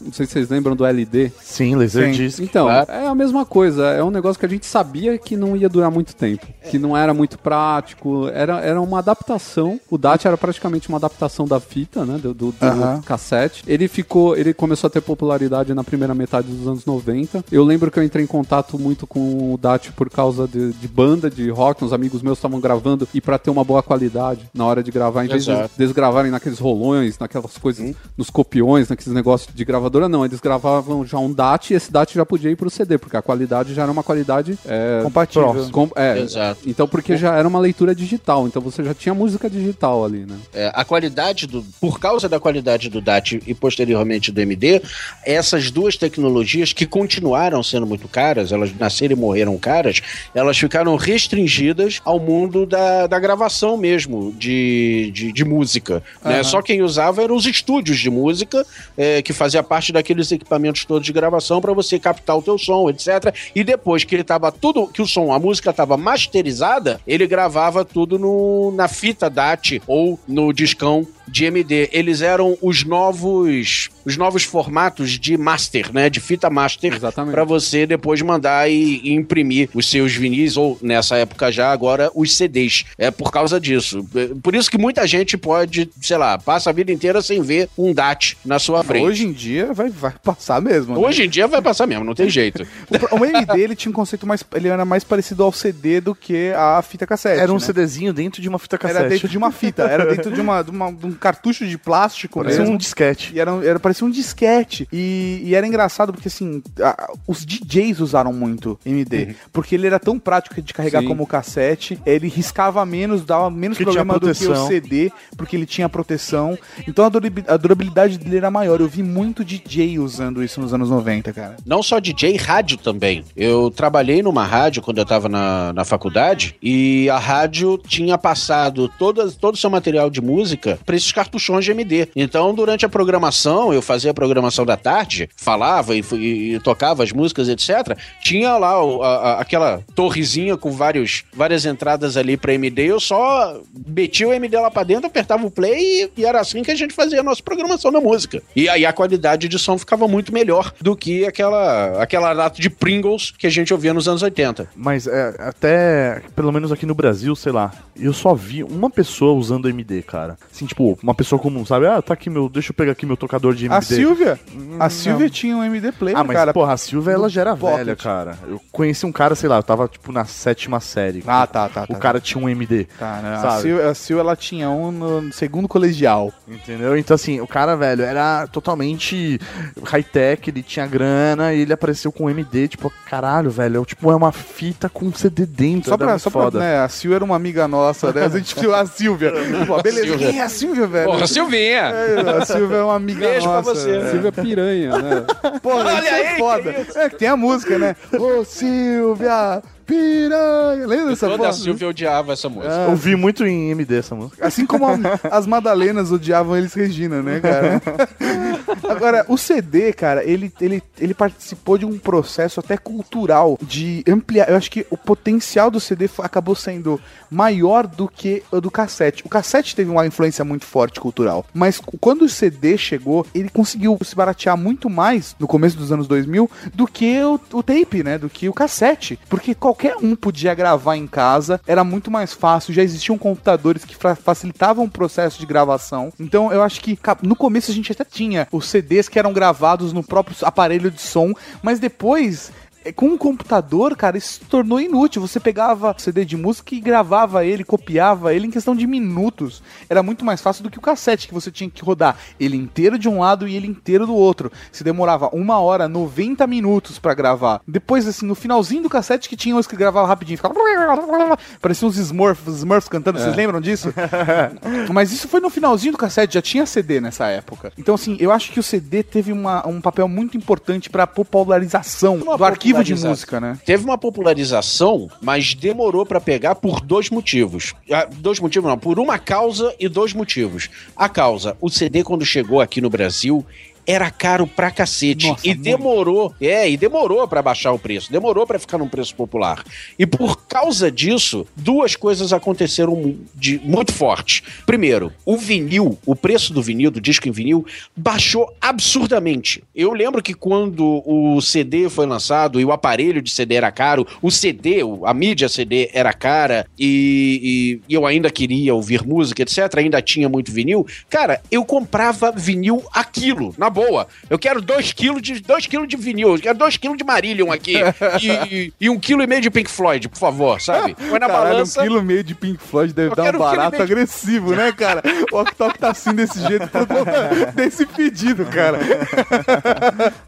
Não 0.02 0.12
sei 0.14 0.26
se 0.26 0.34
vocês 0.34 0.50
lembram 0.50 0.76
do 0.76 0.86
LD. 0.86 1.32
Sim, 1.42 1.76
Laserdisc. 1.76 2.40
Então, 2.42 2.66
Claro. 2.68 2.92
é 2.92 3.08
a 3.08 3.16
mesma 3.16 3.46
coisa. 3.46 3.88
É 3.88 4.04
um 4.04 4.12
negócio 4.12 4.40
que 4.40 4.46
a 4.46 4.50
gente 4.50 4.66
sabia 4.66 5.18
que 5.18 5.36
não 5.36 5.56
ia 5.56 5.70
durar 5.70 5.92
muito 5.92 6.16
tempo. 6.16 6.46
Que 6.70 6.78
não 6.80 6.96
era 6.96 7.14
muito 7.14 7.38
prático. 7.40 8.28
Era, 8.34 8.60
era 8.62 8.82
uma 8.82 9.00
adaptação. 9.00 9.80
O 9.90 9.98
DAT 9.98 10.26
era 10.26 10.38
praticamente 10.38 10.90
uma 10.90 10.98
adaptação 10.98 11.46
da 11.48 11.60
fita, 11.60 12.06
né? 12.06 12.18
Do, 12.18 12.34
do- 12.34 12.52
do 12.52 12.66
Aham. 12.66 13.02
cassete. 13.02 13.64
Ele 13.68 13.88
ficou. 13.88 14.36
Ele 14.36 14.54
começou 14.54 14.88
a 14.88 14.92
ter 14.92 15.02
popularidade 15.02 15.74
na 15.74 15.84
primeira 15.84 16.14
metade 16.14 16.48
dos 16.48 16.68
anos 16.68 16.86
90. 16.86 17.44
Eu 17.52 17.64
lembro 17.64 17.90
que 17.92 18.00
eu 18.00 18.04
entrei 18.04 18.24
em 18.24 18.28
contato 18.28 18.78
muito 18.80 19.06
com 19.08 19.54
o 19.54 19.58
DAT 19.58 19.92
por 19.94 20.10
causa 20.10 20.48
de, 20.48 20.72
de 20.74 20.88
banda 20.88 21.30
de 21.30 21.50
rock. 21.50 21.84
Uns 21.84 21.94
amigos 21.94 22.22
meus 22.22 22.38
estavam 22.38 22.60
gravando 22.60 23.08
e 23.14 23.22
pra 23.22 23.38
ter 23.38 23.50
uma 23.50 23.64
boa 23.64 23.82
qualidade 23.84 24.50
na 24.54 24.66
hora 24.66 24.84
de 24.84 24.92
gravar, 24.92 25.26
em 25.26 25.28
vez 25.28 25.46
de 25.46 25.52
Exato. 25.52 25.70
eles 25.80 25.92
gravarem 25.92 26.32
naqueles 26.32 26.60
rolões, 26.60 27.18
naquelas 27.20 27.58
coisas, 27.58 27.96
nos 28.18 28.30
copiões, 28.30 28.89
naqueles 28.90 29.14
negócios 29.14 29.54
de 29.54 29.64
gravadora, 29.66 30.10
não. 30.10 30.26
Eles 30.26 30.40
gravavam 30.40 31.06
já 31.06 31.18
um 31.18 31.32
DAT 31.32 31.72
e 31.72 31.74
esse 31.76 31.92
DAT 31.92 32.14
já 32.16 32.26
podia 32.26 32.50
ir 32.52 32.56
pro 32.56 32.70
CD, 32.70 32.98
porque 32.98 33.16
a 33.18 33.22
qualidade 33.22 33.74
já 33.74 33.84
era 33.84 33.92
uma 33.92 34.04
qualidade. 34.04 34.58
É, 34.66 35.02
Compatível. 35.04 35.70
com- 35.72 35.90
é, 35.96 36.20
Exato. 36.20 36.62
Então, 36.66 36.88
porque 36.88 37.16
já 37.18 37.36
era 37.36 37.48
uma 37.48 37.60
leitura 37.60 37.94
digital, 37.96 38.48
então 38.48 38.62
você 38.62 38.84
já 38.84 38.94
tinha 38.94 39.14
música 39.14 39.50
digital 39.50 40.04
ali, 40.06 40.26
né? 40.26 40.36
É, 40.54 40.72
a 40.74 40.84
qualidade 40.84 41.48
do. 41.48 41.64
Por 41.80 42.00
causa 42.00 42.28
da 42.28 42.40
qualidade 42.40 42.90
do 42.90 43.02
DAT 43.02 43.42
e 43.46 43.54
posteriormente 43.54 44.32
do 44.32 44.40
MD, 44.42 44.82
essas 45.26 45.72
duas 45.72 45.96
tecnologias 45.98 46.74
que 46.74 46.86
continuaram 46.86 47.62
sendo 47.64 47.86
muito 47.86 48.08
caras, 48.08 48.52
elas 48.52 48.72
nasceram 48.78 49.14
e 49.16 49.20
morreram 49.20 49.58
caras, 49.58 50.02
elas 50.34 50.58
ficaram 50.58 50.96
restringidas 50.96 52.02
ao 52.04 52.20
mundo 52.20 52.66
da, 52.66 53.08
da 53.08 53.20
gravação 53.20 53.78
mesmo, 53.78 54.34
de, 54.38 55.12
de, 55.14 55.32
de 55.32 55.46
música. 55.46 56.04
né? 56.24 56.44
Só 56.44 56.62
quem 56.62 56.82
usava 56.82 57.22
eram 57.24 57.36
os 57.36 57.46
estúdios 57.46 57.98
de 58.00 58.10
música, 58.10 58.66
é, 58.98 59.22
que 59.22 59.34
fazia 59.34 59.64
parte 59.64 59.92
daqueles 59.92 60.32
equipamentos 60.32 60.86
todos 60.86 61.06
de 61.06 61.14
gravação 61.14 61.62
para 61.62 61.74
você 61.74 62.00
captar 62.00 62.38
o 62.38 62.42
teu 62.42 62.58
som, 62.58 62.90
etc. 62.90 63.34
E 63.56 63.64
depois 63.64 64.04
que 64.04 64.16
ele 64.16 64.24
tava 64.24 64.52
tudo, 64.52 64.88
que 64.88 65.02
o 65.02 65.08
som, 65.08 65.32
a 65.34 65.40
música 65.40 65.72
tava 65.72 65.98
masterizada, 65.98 67.00
ele 67.08 67.28
gravava 67.28 67.86
tudo 67.86 68.18
no, 68.18 68.72
na 68.72 68.88
fita 68.88 69.30
DAT 69.30 69.82
ou 69.88 70.20
no 70.28 70.52
discão 70.54 71.08
de 71.32 71.46
MD. 71.46 71.90
Eles 71.92 72.22
eram 72.22 72.58
os 72.62 72.84
novos 72.84 73.90
os 74.06 74.18
novos 74.18 74.44
formatos 74.44 75.12
de 75.20 75.38
master, 75.38 75.92
né? 75.94 76.10
De 76.10 76.20
fita 76.20 76.50
master. 76.50 76.94
Exatamente. 76.96 77.34
Pra 77.34 77.44
você 77.44 77.86
depois 77.86 78.22
mandar 78.22 78.70
e, 78.70 79.02
e 79.04 79.14
imprimir 79.14 79.70
os 79.74 79.88
seus 79.90 80.14
vinis, 80.16 80.58
ou 80.58 80.78
nessa 80.82 81.16
época 81.18 81.52
já, 81.52 81.72
agora, 81.72 82.10
os 82.16 82.36
CDs. 82.36 82.86
É 82.98 83.12
por 83.12 83.32
causa 83.32 83.60
disso. 83.60 84.08
É 84.16 84.30
Por 84.42 84.56
isso 84.56 84.70
que 84.72 84.78
muita 84.78 85.06
gente 85.06 85.38
pode, 85.38 85.90
sei 86.02 86.18
lá, 86.18 86.38
passa 86.38 86.70
a 86.70 86.74
vida 86.74 86.92
inteira 86.92 87.22
sem 87.22 87.42
ver 87.42 87.70
um 87.78 87.94
DAT 87.94 88.36
na 88.44 88.58
sua 88.58 88.84
frente. 88.84 89.06
Hoje 89.06 89.26
em 89.28 89.32
dia 89.32 89.72
vai, 89.74 89.90
vai 89.90 90.14
passar 90.24 90.60
mesmo. 90.62 90.96
né? 90.96 91.00
Hoje 91.08 91.24
em 91.26 91.30
dia 91.30 91.48
vai 91.48 91.62
passar 91.62 91.86
mesmo, 91.86 92.04
não 92.04 92.16
tem 92.16 92.30
jeito. 92.30 92.66
O, 93.12 93.20
o 93.20 93.26
MD 93.26 93.62
ele 93.62 93.76
tinha 93.76 93.90
um 93.92 93.94
conceito 93.94 94.26
mais. 94.26 94.44
Ele 94.56 94.68
era 94.68 94.84
mais 94.86 95.04
parecido 95.04 95.44
ao 95.44 95.52
CD 95.52 96.02
do 96.02 96.14
que 96.16 96.52
a 96.56 96.82
fita 96.82 97.06
cassete. 97.06 97.40
Era 97.40 97.52
um 97.52 97.56
né? 97.56 97.60
CDzinho 97.62 98.12
dentro 98.14 98.42
de 98.42 98.50
uma 98.50 98.58
fita 98.60 98.78
cassete. 98.78 99.00
Era 99.00 99.10
dentro 99.10 99.28
de 99.28 99.38
uma 99.38 99.52
fita, 99.52 99.84
era 99.84 100.06
dentro 100.06 100.32
de, 100.32 100.42
uma, 100.42 100.62
de, 100.64 100.72
uma- 100.72 100.92
de 100.92 101.06
um 101.06 101.12
cartucho 101.20 101.66
de 101.68 101.78
plástico 101.78 102.40
Parecia 102.40 102.62
mesmo. 102.62 102.76
um 102.76 102.78
disquete. 102.78 103.32
E 103.36 103.40
era, 103.40 103.52
era, 103.66 103.80
parecia 103.80 104.08
um 104.08 104.10
disquete. 104.12 104.88
E, 104.92 105.42
e 105.46 105.56
era 105.56 105.66
engraçado 105.68 106.12
porque, 106.14 106.28
assim, 106.28 106.62
a- 106.82 107.12
os 107.28 107.46
DJs 107.46 108.00
usaram 108.00 108.32
muito 108.34 108.80
MD. 108.86 109.36
Porque 109.52 109.76
ele 109.76 109.88
era 109.88 110.00
tão 110.00 110.18
prático 110.20 110.62
de 110.62 110.74
carregar 110.74 111.02
Sim. 111.02 111.08
como 111.08 111.28
cassete. 111.28 112.00
Ele 112.06 112.28
riscava 112.28 112.86
menos, 112.86 113.24
dava 113.24 113.50
menos 113.50 113.78
Que 113.78 113.84
problema 113.84 114.18
do 114.20 114.34
que 114.34 114.48
o. 114.48 114.68
CD, 114.68 115.12
porque 115.38 115.56
ele 115.56 115.66
tinha 115.66 115.88
proteção. 115.90 116.58
Então 116.88 117.06
a 117.06 117.10
durabi- 117.10 117.44
a 117.48 117.58
durabilidade 117.58 118.18
dele 118.18 118.38
era 118.38 118.52
maior. 118.52 118.80
Eu 118.80 118.88
vi 118.88 119.04
muito 119.04 119.44
DJ 119.44 120.00
usando 120.00 120.44
isso 120.44 120.60
nos 120.62 120.74
anos 120.74 120.90
90, 120.90 121.34
cara. 121.34 121.58
Não 121.66 121.82
só 121.84 122.00
DJ, 122.00 122.38
rádio 122.38 122.78
também. 122.78 123.24
Eu 123.36 123.70
trabalhei 123.72 124.22
numa 124.22 124.46
rádio 124.46 124.82
quando 124.82 124.98
eu 125.00 125.06
tava 125.06 125.28
na, 125.30 125.74
na 125.74 125.84
faculdade 125.86 126.56
e 126.62 127.10
a 127.10 127.18
rádio 127.18 127.78
tinha 127.88 128.18
passado 128.18 128.90
todo, 129.00 129.32
todo 129.32 129.56
o 129.56 129.58
seu 129.58 129.70
material 129.70 130.10
de 130.10 130.22
música 130.22 130.80
pra 130.86 130.96
esses 131.10 131.12
cartuchões 131.12 131.66
de 131.66 131.72
MD. 131.72 132.08
Então, 132.16 132.54
durante 132.54 132.86
a 132.86 132.90
programação, 132.90 133.74
eu 133.74 133.82
fazia 133.82 134.12
a 134.12 134.14
programação 134.14 134.66
da 134.66 134.78
tarde, 134.78 135.30
falava 135.36 135.96
e, 135.96 136.04
e- 136.14 136.56
e 136.56 136.60
tocava 136.60 137.04
as 137.04 137.12
músicas, 137.12 137.50
etc. 137.50 137.98
Tinha 138.22 138.58
lá 138.58 138.84
o- 138.84 139.02
a- 139.04 139.40
aquela 139.42 139.82
torrezinha 139.96 140.56
com 140.58 140.72
vários, 140.72 141.24
várias 141.34 141.66
entradas 141.66 142.16
ali 142.18 142.38
pra 142.38 142.54
MD. 142.54 142.84
Eu 142.86 143.00
só 143.00 143.60
metia 143.88 144.28
o 144.28 144.34
MD 144.34 144.58
lá 144.58 144.70
pra 144.72 144.84
dentro, 144.84 145.08
apertava 145.08 145.46
o 145.46 145.52
play 145.52 146.10
e, 146.16 146.22
e 146.22 146.26
era 146.26 146.40
assim 146.40 146.64
que 146.64 146.72
a 146.72 146.76
gente 146.76 146.94
fazia 146.94 147.20
a 147.20 147.24
nossa 147.24 147.42
programação 147.44 147.92
da 147.92 148.00
música. 148.00 148.42
E 148.56 148.70
aí 148.70 148.86
a 148.86 148.94
qualidade 148.94 149.48
de 149.48 149.60
som 149.60 149.78
ficava 149.78 150.08
muito 150.08 150.34
melhor 150.34 150.72
do 150.82 150.96
que 150.96 151.26
aquela, 151.26 152.02
aquela 152.02 152.32
lata 152.32 152.62
de 152.62 152.70
Pringles 152.70 153.32
que 153.38 153.48
a 153.48 153.50
gente 153.50 153.74
ouvia 153.74 153.94
nos 153.94 154.08
anos 154.08 154.22
80. 154.22 154.70
Mas 154.76 155.08
é, 155.08 155.36
até, 155.40 156.22
pelo 156.36 156.52
menos 156.52 156.72
aqui 156.72 156.86
no 156.86 156.94
Brasil, 156.96 157.36
sei 157.36 157.52
lá, 157.52 157.72
eu 158.00 158.14
só 158.14 158.34
vi 158.34 158.64
uma 158.64 158.90
pessoa 158.90 159.34
usando 159.34 159.70
MD, 159.70 160.02
cara. 160.02 160.38
Assim, 160.54 160.66
tipo, 160.66 160.89
uma 161.04 161.14
pessoa 161.14 161.40
comum, 161.40 161.66
sabe? 161.66 161.88
Ah, 161.88 162.02
tá 162.02 162.14
aqui 162.14 162.30
meu, 162.30 162.48
deixa 162.50 162.72
eu 162.72 162.74
pegar 162.76 162.92
aqui 162.94 163.06
meu 163.06 163.18
tocador 163.18 163.54
de 163.54 163.66
MD. 163.66 163.76
A 163.78 163.82
Silvia? 163.82 164.40
A 164.80 164.84
não. 164.84 164.90
Silvia 164.90 165.30
tinha 165.30 165.56
um 165.56 165.64
MD 165.64 165.92
player, 165.92 166.18
Ah, 166.18 166.24
mas 166.24 166.36
cara. 166.36 166.54
porra, 166.54 166.74
a 166.74 166.78
Silvia 166.78 167.12
ela 167.14 167.30
já 167.30 167.42
era 167.42 167.56
Pocket. 167.56 167.78
velha, 167.78 167.96
cara. 167.96 168.38
Eu 168.48 168.60
conheci 168.72 169.06
um 169.06 169.12
cara, 169.12 169.36
sei 169.36 169.50
lá, 169.50 169.58
eu 169.58 169.64
tava 169.64 169.88
tipo 169.88 170.12
na 170.12 170.26
sétima 170.26 170.80
série. 170.80 171.24
Ah, 171.28 171.46
tá, 171.48 171.68
tá, 171.70 171.84
O 171.84 171.94
tá. 171.94 171.96
cara 172.00 172.20
tinha 172.20 172.44
um 172.44 172.48
MD. 172.50 172.86
Tá, 172.98 173.20
né? 173.22 173.36
A 173.36 173.40
sabe? 173.40 173.62
Sil, 173.64 173.78
a 173.90 173.94
Sil, 173.96 174.20
ela 174.20 174.36
tinha 174.36 174.70
um 174.70 174.92
no 174.92 175.34
segundo 175.34 175.68
colegial. 175.68 176.32
Entendeu? 176.48 176.98
Então, 176.98 177.16
assim, 177.16 177.40
o 177.42 177.48
cara, 177.48 177.76
velho, 177.76 178.04
era 178.04 178.48
totalmente 178.48 179.40
high-tech, 179.84 180.50
ele 180.50 180.64
tinha 180.64 180.86
grana 180.88 181.54
e 181.54 181.62
ele 181.62 181.74
apareceu 181.74 182.12
com 182.12 182.26
um 182.26 182.30
MD, 182.30 182.68
tipo, 182.68 182.92
caralho, 183.10 183.50
velho, 183.50 183.82
é, 183.82 183.86
tipo, 183.86 184.12
é 184.12 184.16
uma 184.16 184.32
fita 184.32 184.90
com 184.90 185.12
CD 185.14 185.46
dentro. 185.46 185.90
Só 185.90 185.98
pra, 185.98 186.18
só 186.20 186.30
pra, 186.30 186.52
né, 186.60 186.80
a 186.80 186.90
Sil 186.90 187.14
era 187.14 187.24
uma 187.24 187.36
amiga 187.36 187.68
nossa, 187.68 188.12
né? 188.14 188.26
A 188.26 188.30
gente 188.30 188.60
viu 188.60 188.74
a 188.74 188.86
Silvia. 188.86 189.32
Pô, 189.68 189.82
beleza, 189.82 190.08
Silvia. 190.08 190.30
quem 190.32 190.40
é 190.40 190.44
a 190.44 190.50
Silvia, 190.50 190.79
velho? 190.88 191.12
Porra, 191.12 191.28
Silvinha! 191.28 191.82
É, 191.94 192.38
a 192.42 192.46
Silvia 192.46 192.78
é 192.78 192.84
uma 192.84 192.96
amiga 192.96 193.28
Beijo 193.28 193.48
pra 193.48 193.58
nossa. 193.58 193.76
você. 193.76 193.98
É. 193.98 194.10
Silvia 194.12 194.32
Piranha, 194.32 194.98
né? 194.98 195.26
Porra, 195.62 195.86
Olha 195.86 196.00
isso 196.00 196.08
é 196.08 196.28
aí, 196.32 196.38
foda. 196.38 196.74
que 196.74 196.98
É 197.00 197.10
que 197.10 197.16
tem 197.18 197.28
a 197.28 197.38
música, 197.38 197.78
né? 197.78 197.96
Ô, 198.18 198.44
Silvia, 198.46 199.62
piranha. 199.90 200.88
Lembra 200.88 201.08
dessa 201.10 201.26
Toda 201.28 201.38
porra? 201.38 201.50
a 201.50 201.54
Silvia 201.54 201.88
odiava 201.90 202.34
essa 202.34 202.48
música. 202.48 202.86
Ah, 202.88 202.90
Eu 202.92 202.96
vi 202.96 203.16
muito 203.16 203.46
em 203.46 203.72
MD 203.72 203.98
essa 203.98 204.16
música. 204.16 204.46
Assim 204.46 204.66
como 204.66 204.86
a- 204.88 204.98
as 205.32 205.48
Madalenas 205.48 206.12
odiavam 206.12 206.56
eles 206.56 206.74
Regina, 206.74 207.22
né, 207.22 207.40
cara? 207.40 207.82
Agora, 208.90 209.26
o 209.28 209.38
CD, 209.38 209.92
cara, 209.94 210.24
ele, 210.24 210.52
ele, 210.62 210.82
ele 211.00 211.14
participou 211.14 211.78
de 211.78 211.86
um 211.86 211.98
processo 211.98 212.60
até 212.60 212.78
cultural 212.78 213.58
de 213.62 214.04
ampliar. 214.08 214.50
Eu 214.50 214.56
acho 214.56 214.70
que 214.72 214.86
o 214.90 214.98
potencial 214.98 215.70
do 215.72 215.80
CD 215.80 216.10
acabou 216.20 216.56
sendo 216.56 217.00
maior 217.30 217.86
do 217.88 218.08
que 218.08 218.44
o 218.52 218.60
do 218.62 218.70
cassete. 218.72 219.24
O 219.26 219.30
cassete 219.30 219.76
teve 219.76 219.90
uma 219.90 220.06
influência 220.06 220.44
muito 220.46 220.66
forte 220.66 221.00
cultural, 221.00 221.46
mas 221.54 221.82
quando 222.00 222.24
o 222.24 222.30
CD 222.30 222.78
chegou, 222.78 223.26
ele 223.34 223.50
conseguiu 223.50 223.98
se 224.04 224.16
baratear 224.16 224.58
muito 224.58 224.90
mais 224.90 225.36
no 225.40 225.48
começo 225.48 225.78
dos 225.78 225.92
anos 225.92 226.08
2000 226.08 226.50
do 226.74 226.88
que 226.88 227.22
o, 227.24 227.40
o 227.54 227.64
tape, 227.64 228.04
né? 228.04 228.18
Do 228.18 228.30
que 228.30 228.50
o 228.50 228.54
cassete. 228.54 229.20
Porque 229.30 229.54
qualquer 229.80 229.96
um 230.06 230.14
podia 230.16 230.54
gravar 230.54 230.98
em 230.98 231.08
casa, 231.08 231.62
era 231.66 231.84
muito 231.86 232.12
mais 232.12 232.34
fácil, 232.34 232.74
já 232.74 232.84
existiam 232.84 233.18
computadores 233.18 233.86
que 233.86 233.96
fa- 233.96 234.16
facilitavam 234.16 234.84
o 234.86 234.90
processo 234.90 235.40
de 235.40 235.46
gravação. 235.46 236.12
Então 236.20 236.52
eu 236.52 236.62
acho 236.62 236.82
que 236.82 237.00
no 237.24 237.36
começo 237.36 237.72
a 237.72 237.74
gente 237.74 237.92
até 237.92 238.04
tinha 238.04 238.48
os 238.52 238.68
CDs 238.68 239.08
que 239.08 239.18
eram 239.18 239.32
gravados 239.32 239.94
no 239.94 240.04
próprio 240.04 240.36
aparelho 240.42 240.92
de 240.92 241.02
som, 241.02 241.32
mas 241.64 241.80
depois. 241.80 242.52
Eh, 242.90 242.94
Com 242.94 243.14
o 243.14 243.18
computador, 243.18 243.96
cara, 243.96 244.18
isso 244.18 244.34
se 244.34 244.40
tornou 244.42 244.80
inútil. 244.80 245.22
Você 245.22 245.40
pegava 245.40 245.96
CD 245.98 246.26
de 246.26 246.36
música 246.38 246.76
e 246.76 246.80
gravava 246.80 247.46
ele, 247.46 247.64
copiava 247.64 248.34
ele 248.34 248.48
em 248.48 248.52
questão 248.52 248.76
de 248.76 248.86
minutos. 248.86 249.62
Era 249.90 250.04
muito 250.04 250.24
mais 250.26 250.42
fácil 250.42 250.64
do 250.64 250.70
que 250.70 250.78
o 250.78 250.82
cassete, 250.82 251.28
que 251.28 251.34
você 251.34 251.52
tinha 251.52 251.70
que 251.70 251.84
rodar 251.84 252.18
ele 252.40 252.58
inteiro 252.58 252.98
de 253.00 253.08
um 253.10 253.20
lado 253.20 253.48
e 253.48 253.56
ele 253.56 253.68
inteiro 253.68 254.06
do 254.06 254.16
outro. 254.16 254.52
Se 254.72 254.84
demorava 254.84 255.30
uma 255.34 255.60
hora, 255.60 255.88
90 255.88 256.46
minutos 256.48 257.00
pra 257.00 257.14
gravar. 257.14 257.62
Depois, 257.68 258.08
assim, 258.08 258.26
no 258.26 258.36
finalzinho 258.36 258.84
do 258.84 258.90
cassete 258.90 259.30
que 259.30 259.36
tinha 259.38 259.56
os 259.56 259.68
que 259.68 259.76
gravavam 259.76 260.08
rapidinho, 260.08 260.38
ficava. 260.38 260.56
Parecia 261.62 261.88
uns 261.88 261.98
Smurfs, 261.98 262.48
Smurfs 262.60 262.88
cantando, 262.90 263.20
vocês 263.20 263.36
lembram 263.36 263.62
disso? 263.62 263.94
Mas 264.94 265.12
isso 265.12 265.28
foi 265.28 265.40
no 265.40 265.50
finalzinho 265.50 265.94
do 265.94 265.98
cassete, 265.98 266.34
já 266.36 266.42
tinha 266.42 266.66
CD 266.66 267.00
nessa 267.00 267.28
época. 267.28 267.72
Então, 267.78 267.96
assim, 267.96 268.18
eu 268.20 268.32
acho 268.32 268.52
que 268.52 268.60
o 268.60 268.64
CD 268.64 269.04
teve 269.04 269.32
uma- 269.32 269.68
um 269.68 269.80
papel 269.82 270.08
muito 270.08 270.38
importante 270.38 270.90
pra 270.90 271.06
popularização 271.08 272.18
do 272.20 272.44
arquivo 272.44 272.79
de 272.84 272.94
popularização. 272.94 273.10
música, 273.10 273.40
né? 273.40 273.58
Teve 273.66 273.84
uma 273.84 273.98
popularização, 273.98 275.10
mas 275.22 275.54
demorou 275.54 276.06
pra 276.06 276.20
pegar 276.22 276.56
por 276.56 276.80
dois 276.82 277.10
motivos. 277.10 277.74
Ah, 277.92 278.08
Dois 278.10 278.40
motivos 278.40 278.70
não, 278.70 278.78
por 278.78 279.00
uma 279.00 279.18
causa 279.20 279.74
e 279.80 279.88
dois 279.88 280.14
motivos. 280.14 280.70
A 280.96 281.08
causa, 281.10 281.56
o 281.62 281.70
CD 281.70 282.04
quando 282.04 282.26
chegou 282.26 282.62
aqui 282.62 282.82
no 282.82 282.90
Brasil 282.90 283.46
era 283.90 284.12
caro 284.12 284.46
pra 284.46 284.70
cacete 284.70 285.28
Nossa, 285.28 285.42
e 285.44 285.50
muito. 285.50 285.64
demorou, 285.64 286.34
é, 286.40 286.70
e 286.70 286.78
demorou 286.78 287.28
pra 287.28 287.42
baixar 287.42 287.72
o 287.72 287.80
preço, 287.80 288.12
demorou 288.12 288.46
pra 288.46 288.60
ficar 288.60 288.78
num 288.78 288.88
preço 288.88 289.16
popular. 289.16 289.64
E 289.98 290.06
por 290.06 290.46
causa 290.48 290.92
disso, 290.92 291.48
duas 291.56 291.96
coisas 291.96 292.32
aconteceram 292.32 293.16
de 293.34 293.60
muito 293.64 293.92
forte. 293.92 294.44
Primeiro, 294.66 295.12
o 295.26 295.36
vinil, 295.36 295.98
o 296.06 296.16
preço 296.16 296.54
do 296.54 296.62
vinil, 296.62 296.92
do 296.92 297.02
disco 297.02 297.28
em 297.28 297.32
vinil, 297.32 297.66
baixou 297.98 298.54
absurdamente. 298.62 299.64
Eu 299.76 299.92
lembro 299.94 300.22
que 300.22 300.34
quando 300.36 301.02
o 301.06 301.42
CD 301.42 301.90
foi 301.90 302.06
lançado 302.06 302.60
e 302.60 302.66
o 302.66 302.72
aparelho 302.72 303.22
de 303.24 303.32
CD 303.32 303.56
era 303.56 303.72
caro, 303.72 304.06
o 304.22 304.30
CD, 304.30 304.82
a 305.06 305.14
mídia 305.14 305.50
CD 305.50 305.90
era 305.94 306.14
cara 306.14 306.68
e, 306.78 307.80
e- 307.90 307.94
eu 307.96 308.06
ainda 308.06 308.30
queria 308.30 308.76
ouvir 308.76 309.04
música, 309.06 309.42
etc. 309.42 309.60
Ainda 309.78 310.00
tinha 310.02 310.30
muito 310.30 310.52
vinil. 310.52 310.86
Cara, 311.10 311.42
eu 311.50 311.66
comprava 311.66 312.32
vinil 312.32 312.84
a 312.94 313.04
quilo, 313.04 313.54
na 313.58 313.70
boa. 313.80 314.08
Eu 314.30 314.38
quero 314.40 314.62
dois 314.62 314.92
quilos 314.92 315.22
de, 315.22 315.40
dois 315.42 315.66
quilos 315.66 315.88
de 315.88 315.96
vinil, 315.98 316.36
eu 316.36 316.40
quero 316.42 316.58
dois 316.58 316.78
quilos 316.78 316.98
de 316.98 317.04
Marillion 317.04 317.52
aqui 317.52 317.76
e, 318.22 318.74
e 318.80 318.90
um 318.90 319.00
quilo 319.00 319.22
e 319.24 319.28
meio 319.28 319.42
de 319.42 319.50
Pink 319.50 319.70
Floyd, 319.70 320.08
por 320.10 320.18
favor, 320.18 320.60
sabe? 320.62 320.96
Foi 320.98 321.20
na 321.20 321.28
Caralho, 321.28 321.50
balança. 321.52 321.80
um 321.80 321.84
quilo 321.84 322.00
e 322.00 322.04
meio 322.04 322.24
de 322.24 322.36
Pink 322.36 322.62
Floyd 322.64 322.94
deve 322.94 323.16
dar 323.16 323.22
um 323.22 323.26
quero 323.26 323.38
um 323.38 323.42
barato 323.42 323.72
meio 323.72 323.86
de- 323.86 323.92
agressivo, 323.94 324.56
né, 324.56 324.72
cara? 324.72 325.02
O 325.32 325.38
Ok 325.38 325.78
tá 325.78 325.92
assim 325.92 326.14
desse 326.14 326.40
jeito 326.48 326.68
por 326.68 326.86
conta 326.88 327.30
desse 327.56 327.86
pedido, 327.86 328.46
cara. 328.46 328.80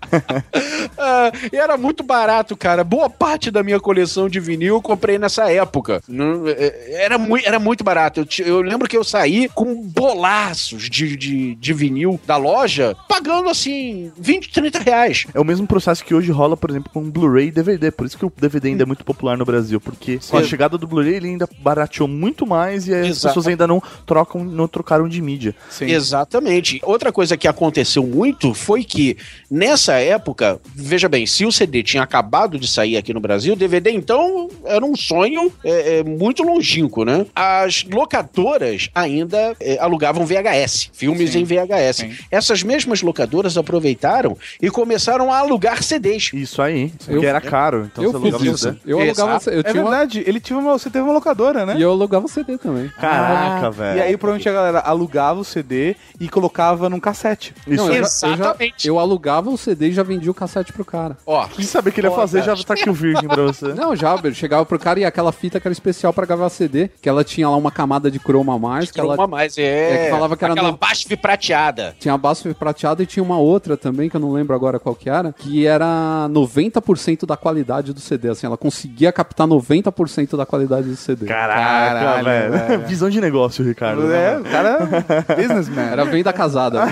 Ah, 0.97 1.31
e 1.51 1.55
era 1.55 1.77
muito 1.77 2.03
barato, 2.03 2.55
cara. 2.55 2.83
Boa 2.83 3.09
parte 3.09 3.49
da 3.49 3.63
minha 3.63 3.79
coleção 3.79 4.27
de 4.29 4.39
vinil 4.39 4.75
eu 4.75 4.81
comprei 4.81 5.17
nessa 5.17 5.51
época. 5.51 6.01
Não- 6.07 6.47
é, 6.47 7.03
Era, 7.03 7.17
mui- 7.17 7.41
era 7.43 7.59
muito 7.59 7.83
barato. 7.83 8.19
Eu, 8.39 8.45
eu 8.45 8.61
lembro 8.61 8.87
que 8.87 8.95
eu 8.97 9.03
saí 9.03 9.49
com 9.49 9.81
bolaços 9.87 10.89
de, 10.89 11.15
de, 11.15 11.55
de 11.55 11.73
vinil 11.73 12.19
da 12.25 12.37
loja, 12.37 12.95
pagando 13.07 13.40
assim, 13.49 14.11
20, 14.17 14.51
30 14.51 14.79
reais. 14.79 15.25
É 15.33 15.39
o 15.39 15.45
mesmo 15.45 15.67
processo 15.67 16.03
que 16.03 16.13
hoje 16.13 16.31
rola, 16.31 16.55
por 16.57 16.69
exemplo, 16.69 16.91
com 16.93 17.09
Blu-ray 17.09 17.47
e 17.47 17.51
DVD. 17.51 17.91
Por 17.91 18.05
isso 18.05 18.17
que 18.17 18.25
o 18.25 18.31
DVD 18.35 18.69
ainda 18.69 18.83
é 18.83 18.85
muito 18.85 19.03
popular 19.03 19.37
no 19.37 19.45
Brasil. 19.45 19.79
Porque 19.79 20.19
com 20.29 20.37
a 20.37 20.43
Sim. 20.43 20.49
chegada 20.49 20.77
do 20.77 20.87
Blu-ray 20.87 21.15
ele 21.15 21.27
ainda 21.29 21.47
barateou 21.59 22.07
muito 22.07 22.45
mais 22.45 22.87
e 22.87 22.93
as 22.93 23.07
Exato. 23.07 23.27
pessoas 23.27 23.47
ainda 23.47 23.67
não 23.67 23.81
trocam, 24.05 24.43
não 24.43 24.67
trocaram 24.67 25.07
de 25.07 25.21
mídia. 25.21 25.55
Exatamente. 25.81 26.79
Outra 26.83 27.11
coisa 27.11 27.37
que 27.37 27.47
aconteceu 27.47 28.05
muito 28.05 28.53
foi 28.53 28.83
que, 28.83 29.17
nessa 29.49 29.93
época, 29.93 30.59
veja 30.75 31.09
bem, 31.09 31.25
se 31.25 31.45
o 31.45 31.51
CD 31.51 31.83
tinha 31.83 32.03
acabado 32.03 32.59
de 32.59 32.67
sair 32.67 32.97
aqui 32.97 33.13
no 33.13 33.19
Brasil, 33.19 33.53
o 33.53 33.57
DVD 33.57 33.91
então 33.91 34.49
era 34.65 34.85
um 34.85 34.95
sonho 34.95 35.51
é, 35.63 35.99
é, 35.99 36.03
muito 36.03 36.43
longínquo, 36.43 37.03
né? 37.03 37.25
As 37.35 37.83
locadoras 37.83 38.89
ainda 38.93 39.55
é, 39.59 39.77
alugavam 39.79 40.25
VHS, 40.25 40.89
filmes 40.93 41.35
em 41.35 41.43
VHS. 41.43 42.05
Essas 42.29 42.63
mesmas 42.63 43.01
locadoras 43.01 43.30
aproveitaram 43.57 44.37
e 44.61 44.69
começaram 44.69 45.31
a 45.31 45.37
alugar 45.39 45.81
CDs. 45.83 46.31
Isso 46.33 46.61
aí, 46.61 46.91
Eu- 47.07 47.13
porque 47.13 47.25
era 47.25 47.41
caro. 47.41 47.89
Então 47.91 48.03
eu 48.03 48.11
você 48.11 48.17
fiz 48.19 48.33
alugava 48.33 48.45
isso. 48.55 48.57
CD. 48.63 48.77
Eu 48.85 48.99
alugava, 48.99 49.31
Exato. 49.35 49.49
eu 49.49 49.59
É 49.59 49.63
tinha 49.63 49.83
uma, 49.83 49.89
verdade, 49.91 50.23
ele 50.25 50.39
tinha 50.39 50.57
uma, 50.59 50.71
você 50.77 50.89
teve 50.89 51.03
uma 51.03 51.13
locadora, 51.13 51.65
né? 51.65 51.75
e 51.77 51.81
eu 51.81 51.91
alugava 51.91 52.27
CD 52.27 52.57
também. 52.57 52.89
Caraca, 52.99 53.71
velho. 53.71 53.97
E 53.97 54.01
aí, 54.01 54.17
provavelmente, 54.17 54.49
a 54.49 54.53
galera 54.53 54.79
alugava 54.79 55.39
o 55.39 55.43
CD 55.43 55.95
e 56.19 56.29
colocava 56.29 56.89
num 56.89 56.99
cassete. 56.99 57.53
Isso 57.67 57.77
Não, 57.85 57.93
eu, 57.93 57.93
já, 57.93 57.99
eu, 57.99 58.03
já, 58.03 58.33
Exatamente. 58.33 58.87
eu 58.87 58.99
alugava 58.99 59.49
o 59.49 59.57
CD 59.57 59.89
e 59.89 59.91
já 59.93 60.03
vendia 60.03 60.31
o 60.31 60.33
cassete 60.33 60.71
pro 60.73 60.85
cara. 60.85 61.17
Ó, 61.25 61.45
Quem 61.47 61.65
saber 61.65 61.89
o 61.89 61.93
que 61.93 61.99
ele 62.01 62.07
ia 62.07 62.15
fazer 62.15 62.43
já 62.43 62.55
tá 62.55 62.73
aqui 62.73 62.89
o 62.89 62.93
virgem 62.93 63.27
pra 63.27 63.43
você. 63.43 63.73
Não, 63.73 63.95
já, 63.95 64.15
eu 64.23 64.33
chegava 64.33 64.65
pro 64.65 64.79
cara 64.79 64.99
e 64.99 65.05
aquela 65.05 65.31
fita 65.31 65.59
que 65.59 65.67
era 65.67 65.71
especial 65.73 66.13
pra 66.13 66.25
gravar 66.25 66.49
CD, 66.49 66.89
que 67.01 67.07
ela 67.09 67.23
tinha 67.23 67.49
lá 67.49 67.55
uma 67.57 67.71
camada 67.71 68.09
de 68.11 68.19
croma 68.19 68.55
a 68.55 68.59
mais, 68.59 68.91
que 68.91 68.99
ela 68.99 69.15
uma 69.15 69.27
mais, 69.27 69.57
é. 69.57 69.61
é 69.63 70.05
que 70.05 70.11
falava 70.11 70.35
que 70.37 70.43
era 70.43 70.53
aquela 70.53 70.71
no- 70.71 70.77
BASF 70.77 71.15
prateada. 71.17 71.95
tinha 71.99 72.13
a 72.13 72.17
base 72.17 72.53
prateada 72.53 73.03
e 73.03 73.05
tinha 73.11 73.23
uma 73.23 73.37
outra 73.37 73.75
também, 73.75 74.09
que 74.09 74.15
eu 74.15 74.21
não 74.21 74.31
lembro 74.31 74.55
agora 74.55 74.79
qual 74.79 74.95
que 74.95 75.09
era, 75.09 75.33
que 75.33 75.67
era 75.67 76.29
90% 76.29 77.25
da 77.25 77.35
qualidade 77.35 77.91
do 77.93 77.99
CD, 77.99 78.29
assim, 78.29 78.47
ela 78.47 78.57
conseguia 78.57 79.11
captar 79.11 79.45
90% 79.45 80.37
da 80.37 80.45
qualidade 80.45 80.87
do 80.87 80.95
CD. 80.95 81.25
Caraca, 81.25 81.59
Caralho, 81.59 82.23
velho. 82.23 82.51
velho. 82.51 82.87
Visão 82.87 83.09
de 83.09 83.19
negócio, 83.19 83.65
Ricardo. 83.65 84.09
É, 84.13 84.37
o 84.39 84.43
cara 84.43 84.87
é 85.27 85.35
businessman. 85.35 85.91
Era 85.91 86.05
venda 86.05 86.31
casada. 86.31 86.81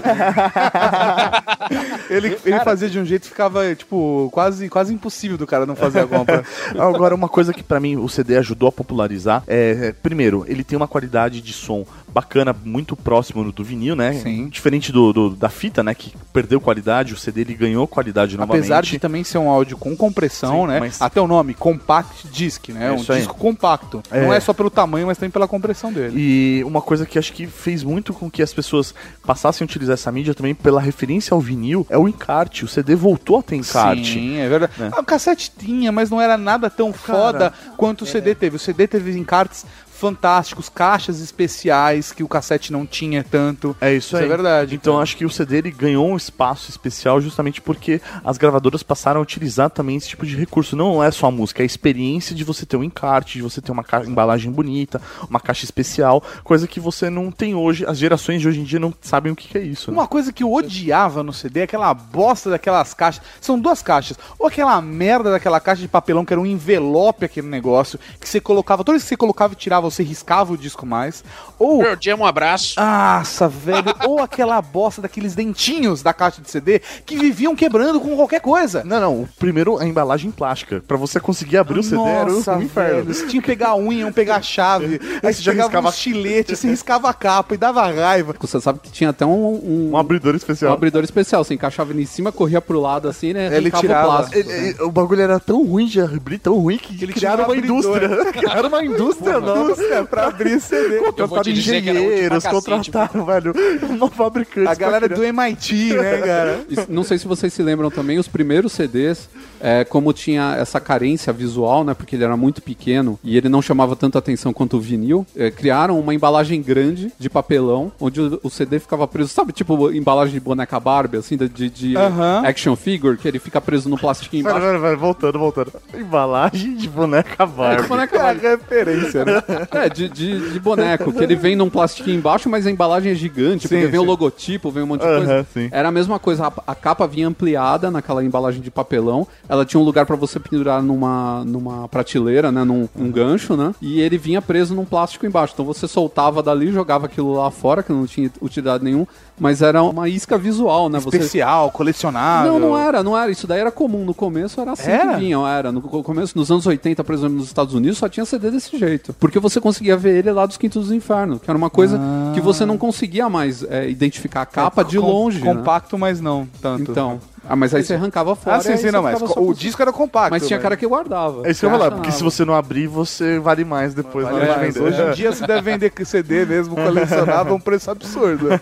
Ele, 2.09 2.35
ele 2.43 2.59
fazia 2.61 2.89
de 2.89 2.97
um 2.99 3.05
jeito 3.05 3.23
que 3.23 3.29
ficava, 3.29 3.75
tipo, 3.75 4.29
quase, 4.31 4.67
quase 4.67 4.91
impossível 4.91 5.37
do 5.37 5.45
cara 5.45 5.67
não 5.67 5.75
fazer 5.75 5.99
a 5.99 6.07
compra. 6.07 6.43
Agora, 6.77 7.13
uma 7.13 7.29
coisa 7.29 7.53
que 7.53 7.61
pra 7.61 7.79
mim 7.79 7.95
o 7.97 8.09
CD 8.09 8.35
ajudou 8.37 8.69
a 8.69 8.71
popularizar 8.71 9.43
é, 9.45 9.93
primeiro, 10.01 10.43
ele 10.47 10.63
tem 10.63 10.75
uma 10.75 10.87
qualidade 10.87 11.41
de 11.41 11.53
som 11.53 11.85
bacana, 12.13 12.55
muito 12.65 12.95
próximo 12.95 13.51
do 13.51 13.63
vinil, 13.63 13.95
né? 13.95 14.13
Sim. 14.13 14.47
Diferente 14.49 14.91
do, 14.91 15.13
do- 15.13 15.29
da 15.31 15.49
fita, 15.49 15.83
né? 15.83 15.93
Que 15.93 16.13
perdeu 16.33 16.59
qualidade, 16.59 17.13
o 17.13 17.17
CD 17.17 17.41
ele 17.41 17.53
ganhou 17.53 17.87
qualidade 17.87 18.35
novamente. 18.37 18.59
Apesar 18.61 18.81
de 18.83 18.99
também 18.99 19.23
ser 19.23 19.37
um 19.37 19.49
áudio 19.49 19.77
com 19.77 19.95
compressão, 19.95 20.61
Sim, 20.61 20.67
né? 20.67 20.79
mas- 20.79 21.01
Até 21.01 21.21
o 21.21 21.27
nome, 21.27 21.53
Compact 21.53 22.27
Disc, 22.29 22.69
né? 22.69 22.87
É 22.87 22.91
um 22.91 22.95
isso 22.95 23.11
aí. 23.11 23.19
disco 23.19 23.35
compacto. 23.35 24.01
É. 24.11 24.21
Não 24.25 24.33
é 24.33 24.39
só 24.39 24.53
pelo 24.53 24.69
tamanho, 24.69 25.07
mas 25.07 25.17
também 25.17 25.29
pela 25.31 25.47
compressão 25.47 25.91
dele. 25.93 26.13
E 26.19 26.63
uma 26.63 26.81
coisa 26.81 27.05
que 27.05 27.17
acho 27.19 27.31
que 27.33 27.45
fez 27.47 27.83
muito 27.83 28.13
com 28.13 28.29
que 28.29 28.41
as 28.41 28.53
pessoas 28.53 28.93
passassem 29.25 29.63
a 29.63 29.67
utilizar 29.67 29.93
essa 29.93 30.11
mídia 30.11 30.33
também 30.33 30.53
pela 30.55 30.81
referência 30.81 31.33
ao 31.33 31.39
vinil 31.41 31.85
é 31.89 31.97
o 31.97 32.07
encarte. 32.07 32.65
O 32.65 32.67
CD 32.67 32.95
voltou 32.95 33.37
a 33.39 33.43
ter 33.43 33.55
encarte. 33.55 34.13
Sim, 34.13 34.37
é 34.37 34.49
verdade. 34.49 34.73
É. 34.79 34.89
Ah, 34.91 34.99
O 35.01 35.05
cassete 35.05 35.51
tinha, 35.57 35.91
mas 35.91 36.09
não 36.09 36.19
era 36.21 36.37
nada 36.37 36.69
tão 36.69 36.91
foda 36.93 37.53
quanto 37.77 38.01
o 38.03 38.05
CD 38.05 38.33
teve. 38.35 38.55
O 38.55 38.59
CD 38.59 38.87
teve 38.87 39.17
encartes 39.17 39.65
fantásticos, 39.99 40.69
caixas 40.69 41.19
especiais 41.19 42.11
que 42.11 42.23
o 42.23 42.27
cassete 42.27 42.71
não 42.71 42.85
tinha 42.85 43.23
tanto. 43.23 43.75
É 43.81 43.93
isso 43.93 44.15
aí. 44.15 44.25
é 44.25 44.27
verdade. 44.27 44.75
Então 44.75 44.99
acho 44.99 45.15
que 45.17 45.25
o 45.25 45.29
CD 45.29 45.57
ele 45.57 45.71
ganhou 45.71 46.07
um 46.07 46.15
espaço 46.17 46.69
especial 46.69 47.19
justamente 47.21 47.61
porque 47.61 48.01
as 48.23 48.37
gravadoras 48.37 48.81
passaram 48.81 49.19
a 49.19 49.23
utilizar 49.23 49.69
também 49.69 49.97
esse 49.97 50.07
tipo 50.09 50.25
de 50.25 50.35
recurso. 50.35 50.75
Não 50.75 51.03
é 51.03 51.11
só 51.11 51.27
a 51.27 51.31
música, 51.31 51.61
é 51.61 51.63
a 51.63 51.65
experiência 51.65 52.35
de 52.35 52.43
você 52.43 52.65
ter 52.65 52.77
um 52.77 52.83
encarte, 52.83 53.37
de 53.37 53.41
você 53.43 53.61
ter 53.61 53.71
uma 53.71 53.83
embalagem 54.07 54.51
bonita, 54.51 55.01
uma 55.29 55.39
caixa 55.39 55.65
especial, 55.65 56.23
coisa 56.43 56.67
que 56.67 56.79
você 56.79 57.09
não 57.09 57.31
tem 57.31 57.53
hoje. 57.55 57.85
As 57.85 57.97
gerações 57.97 58.41
de 58.41 58.47
hoje 58.47 58.59
em 58.61 58.63
dia 58.63 58.79
não 58.79 58.93
sabem 59.01 59.31
o 59.31 59.35
que 59.35 59.47
que 59.49 59.57
é 59.57 59.61
isso. 59.61 59.91
né? 59.91 59.97
Uma 59.97 60.07
coisa 60.07 60.31
que 60.31 60.43
eu 60.43 60.51
odiava 60.53 61.21
no 61.23 61.33
CD 61.33 61.61
é 61.61 61.63
aquela 61.63 61.93
bosta 61.93 62.49
daquelas 62.49 62.93
caixas. 62.93 63.21
São 63.41 63.59
duas 63.59 63.81
caixas. 63.81 64.17
Ou 64.37 64.47
aquela 64.47 64.81
merda 64.81 65.31
daquela 65.31 65.59
caixa 65.59 65.81
de 65.81 65.87
papelão 65.87 66.23
que 66.23 66.33
era 66.33 66.39
um 66.41 66.45
envelope 66.45 67.25
aquele 67.25 67.47
negócio, 67.47 67.99
que 68.19 68.27
você 68.29 68.39
colocava, 68.39 68.83
toda 68.83 68.93
vez 68.93 69.03
que 69.03 69.09
você 69.09 69.17
colocava 69.17 69.53
e 69.53 69.55
tirava, 69.55 69.88
você 69.89 70.03
riscava 70.03 70.53
o 70.53 70.57
disco 70.57 70.85
mais. 70.85 71.23
Ou. 71.57 71.79
Pearl 71.79 71.97
Jam, 71.99 72.17
um 72.19 72.25
abraço. 72.25 72.75
Nossa, 72.79 73.47
velho. 73.47 73.93
Ou 74.07 74.19
aquela 74.21 74.61
bosta 74.61 75.01
daqueles 75.01 75.35
dentinhos 75.35 76.01
da 76.01 76.13
caixa 76.13 76.41
de 76.41 76.49
CD 76.49 76.79
que 77.05 77.17
viviam 77.17 77.55
quebrando 77.55 77.99
com 77.99 78.15
qualquer 78.15 78.41
coisa. 78.41 78.83
Não, 78.83 78.99
não. 78.99 79.21
O 79.21 79.29
primeiro 79.37 79.77
a 79.77 79.85
embalagem 79.85 80.31
plástica. 80.31 80.81
Pra 80.87 80.97
você 80.97 81.19
conseguir 81.19 81.57
abrir 81.57 81.79
o 81.79 81.83
CD 81.83 82.01
era 82.01 82.31
um 82.31 82.39
inferno. 82.61 83.03
velho. 83.03 83.05
Você 83.13 83.25
tinha 83.27 83.41
que 83.41 83.47
pegar 83.47 83.69
a 83.69 83.75
unha, 83.77 84.05
um 84.07 84.11
pegar 84.11 84.37
a 84.37 84.41
chave. 84.41 84.99
aí 85.23 85.33
você 85.33 85.41
já 85.41 85.51
riscava- 85.51 85.87
um 85.87 85.91
estilete, 85.91 86.55
você 86.55 86.67
riscava 86.67 87.09
a 87.09 87.13
capa 87.13 87.53
e 87.53 87.57
dava 87.57 87.81
raiva. 87.91 88.35
Você 88.39 88.59
sabe 88.61 88.79
que 88.79 88.91
tinha 88.91 89.09
até 89.09 89.25
um, 89.25 89.31
um, 89.55 89.89
Um 89.93 89.97
abridor 89.97 90.33
um 90.33 90.37
especial. 90.37 90.73
abridor 90.73 91.03
especial. 91.03 91.43
Você 91.43 91.53
encaixava 91.53 91.91
ele 91.91 92.03
em 92.03 92.05
cima, 92.05 92.31
corria 92.31 92.61
pro 92.61 92.79
lado 92.79 93.07
assim, 93.07 93.33
né? 93.33 93.55
Ele 93.55 93.69
tirava. 93.71 94.07
o 94.07 94.11
plástico. 94.11 94.37
Ele- 94.39 94.51
ele- 94.69 94.81
o 94.83 94.91
bagulho 94.91 95.21
era 95.21 95.39
tão 95.39 95.65
ruim 95.65 95.85
de 95.85 96.01
abrir, 96.01 96.37
tão 96.39 96.55
ruim 96.59 96.77
que 96.77 97.03
Ele 97.03 97.13
criaram 97.13 97.43
um 97.43 97.47
uma 97.47 97.57
indústria. 97.57 98.09
criaram 98.31 98.69
uma 98.69 98.83
indústria 98.83 99.39
nova. 99.39 99.75
Indústria 99.79 100.03
pra 100.03 100.27
abrir 100.27 100.59
CD. 100.59 100.97
Eu 100.97 100.99
vou 100.99 101.13
Contrataram 101.13 101.51
engenheiros, 101.51 102.43
contrataram, 102.45 103.25
velho, 103.25 103.53
um 104.01 104.07
fabricante. 104.09 104.67
A 104.67 104.75
galera 104.75 105.07
do 105.07 105.23
MIT, 105.23 105.93
né, 105.93 106.17
cara? 106.21 106.65
Não 106.87 107.03
sei 107.03 107.17
se 107.17 107.27
vocês 107.27 107.53
se 107.53 107.63
lembram 107.63 107.89
também, 107.89 108.19
os 108.19 108.27
primeiros 108.27 108.73
CDs, 108.73 109.29
é, 109.59 109.83
como 109.83 110.13
tinha 110.13 110.55
essa 110.57 110.79
carência 110.79 111.31
visual, 111.33 111.83
né? 111.83 111.93
Porque 111.93 112.15
ele 112.15 112.23
era 112.23 112.35
muito 112.37 112.61
pequeno 112.61 113.19
e 113.23 113.37
ele 113.37 113.49
não 113.49 113.61
chamava 113.61 113.95
tanto 113.95 114.17
atenção 114.17 114.53
quanto 114.53 114.77
o 114.77 114.79
vinil, 114.81 115.25
é, 115.35 115.51
criaram 115.51 115.99
uma 115.99 116.13
embalagem 116.13 116.61
grande 116.61 117.11
de 117.19 117.29
papelão, 117.29 117.91
onde 117.99 118.21
o, 118.21 118.39
o 118.43 118.49
CD 118.49 118.79
ficava 118.79 119.07
preso, 119.07 119.29
sabe, 119.29 119.51
tipo 119.53 119.91
embalagem 119.91 120.33
de 120.33 120.39
boneca 120.39 120.79
Barbie, 120.79 121.17
assim, 121.17 121.35
de, 121.37 121.69
de- 121.69 121.97
Aham. 121.97 122.41
action 122.45 122.75
figure, 122.75 123.17
que 123.17 123.27
ele 123.27 123.39
fica 123.39 123.59
preso 123.61 123.89
no 123.89 123.97
plastiquinho 123.97 124.41
embaixo. 124.41 124.59
pera, 124.61 124.79
pera, 124.79 124.97
voltando, 124.97 125.39
voltando. 125.39 125.73
Embalagem 125.93 126.75
de 126.75 126.87
boneca 126.89 127.43
É, 127.43 127.45
Barbie. 127.45 127.81
de 127.83 127.87
boneca 127.87 128.15
É 128.15 128.19
a 128.19 128.23
Barbie. 128.23 128.41
referência, 128.41 129.25
né? 129.25 129.43
É, 129.71 129.89
de, 129.89 130.09
de, 130.09 130.51
de 130.53 130.59
boneco, 130.59 131.11
que 131.13 131.23
ele 131.23 131.35
vem 131.35 131.55
num 131.55 131.69
plastiquinho 131.69 132.17
embaixo, 132.17 132.49
mas 132.49 132.65
a 132.65 132.71
embalagem 132.71 133.11
é 133.11 133.15
gigante, 133.15 133.67
porque 133.67 133.85
Sim, 133.85 133.91
vem 133.91 133.99
o 133.99 134.03
sim. 134.03 134.07
logotipo, 134.07 134.71
vem 134.71 134.83
um 134.83 134.87
monte 134.87 135.01
de 135.01 135.07
Aham, 135.07 135.17
coisa. 135.17 135.47
sim. 135.53 135.69
Era 135.71 135.89
a 135.89 135.91
mesma 135.91 136.17
coisa, 136.19 136.47
a, 136.47 136.53
a 136.71 136.75
capa 136.75 137.05
vinha 137.07 137.27
ampliada 137.27 137.91
naquela 137.91 138.23
embalagem 138.23 138.61
de 138.61 138.71
papelão, 138.71 139.27
ela 139.49 139.65
tinha 139.65 139.81
um 139.81 139.83
lugar 139.83 140.05
pra 140.05 140.15
você 140.15 140.39
pendurar 140.39 140.81
numa, 140.81 141.43
numa 141.43 141.87
prateleira, 141.89 142.51
né, 142.51 142.63
num 142.63 142.87
um 142.95 143.11
gancho, 143.11 143.57
né, 143.57 143.73
e 143.81 143.99
ele 143.99 144.17
vinha 144.17 144.41
preso 144.41 144.73
num 144.75 144.85
plástico 144.85 145.25
embaixo. 145.25 145.53
Então 145.53 145.65
você 145.65 145.87
soltava 145.87 146.41
dali, 146.43 146.71
jogava 146.71 147.07
aquilo 147.07 147.33
lá 147.33 147.49
fora, 147.51 147.81
que 147.83 147.91
não 147.91 148.05
tinha 148.05 148.31
utilidade 148.41 148.83
nenhum, 148.83 149.05
mas 149.39 149.61
era 149.61 149.81
uma 149.83 150.07
isca 150.07 150.37
visual, 150.37 150.87
né? 150.89 150.99
Você... 150.99 151.17
Especial, 151.17 151.71
colecionável. 151.71 152.53
Não, 152.53 152.59
não 152.59 152.77
era, 152.77 153.01
não 153.01 153.17
era. 153.17 153.31
Isso 153.31 153.47
daí 153.47 153.59
era 153.61 153.71
comum. 153.71 154.03
No 154.05 154.13
começo 154.13 154.59
era 154.59 154.73
assim 154.73 154.89
Era? 154.91 155.13
que 155.13 155.19
vinham, 155.21 155.47
era. 155.47 155.71
No 155.71 155.81
co- 155.81 156.03
começo, 156.03 156.37
nos 156.37 156.51
anos 156.51 156.67
80, 156.67 157.03
por 157.03 157.15
exemplo, 157.15 157.37
nos 157.37 157.45
Estados 157.45 157.73
Unidos, 157.73 157.97
só 157.97 158.09
tinha 158.09 158.25
CD 158.25 158.51
desse 158.51 158.77
jeito. 158.77 159.13
Porque 159.13 159.39
você 159.39 159.59
conseguia 159.61 159.95
ver 159.97 160.17
ele 160.17 160.31
lá 160.31 160.45
dos 160.45 160.57
Quintos 160.57 160.87
do 160.89 160.95
Inferno, 160.95 161.39
que 161.39 161.49
era 161.49 161.57
uma 161.57 161.69
coisa 161.69 161.99
que 162.35 162.41
você 162.41 162.65
não 162.65 162.77
conseguia 162.77 163.29
mais 163.29 163.63
é, 163.63 163.89
identificar 163.89 164.41
a 164.41 164.45
capa 164.45 164.83
de 164.83 164.99
Com- 164.99 165.07
longe. 165.07 165.39
né? 165.41 165.53
Compacto, 165.53 165.97
mas 165.97 166.19
não 166.19 166.47
tanto. 166.61 166.91
Então. 166.91 167.19
Ah, 167.47 167.55
mas 167.55 167.73
aí 167.73 167.83
você 167.83 167.93
arrancava 167.93 168.35
fora. 168.35 168.57
Ah, 168.57 168.61
sim, 168.61 168.77
sim, 168.77 168.91
não, 168.91 169.03
mas 169.03 169.21
o 169.21 169.53
disco 169.53 169.81
era 169.81 169.91
compacto. 169.91 170.31
Mas 170.31 170.47
tinha 170.47 170.57
velho. 170.57 170.63
cara 170.63 170.77
que 170.77 170.85
guardava. 170.85 171.47
É 171.47 171.51
isso 171.51 171.59
que 171.59 171.65
eu 171.65 171.71
ia 171.71 171.77
falar, 171.77 171.91
porque 171.91 172.11
se 172.11 172.23
você 172.23 172.43
não 172.45 172.53
abrir, 172.53 172.87
você 172.87 173.39
vale 173.39 173.63
mais 173.63 173.93
depois 173.93 174.25
na 174.25 174.33
hora 174.33 174.53
de 174.53 174.59
vender. 174.59 174.81
hoje 174.81 175.01
em 175.01 175.11
dia 175.11 175.31
você 175.31 175.45
deve 175.45 175.61
vender 175.61 175.93
CD 176.05 176.45
mesmo, 176.45 176.75
colecionável, 176.75 177.53
a 177.53 177.55
um 177.55 177.59
preço 177.59 177.91
absurdo. 177.91 178.49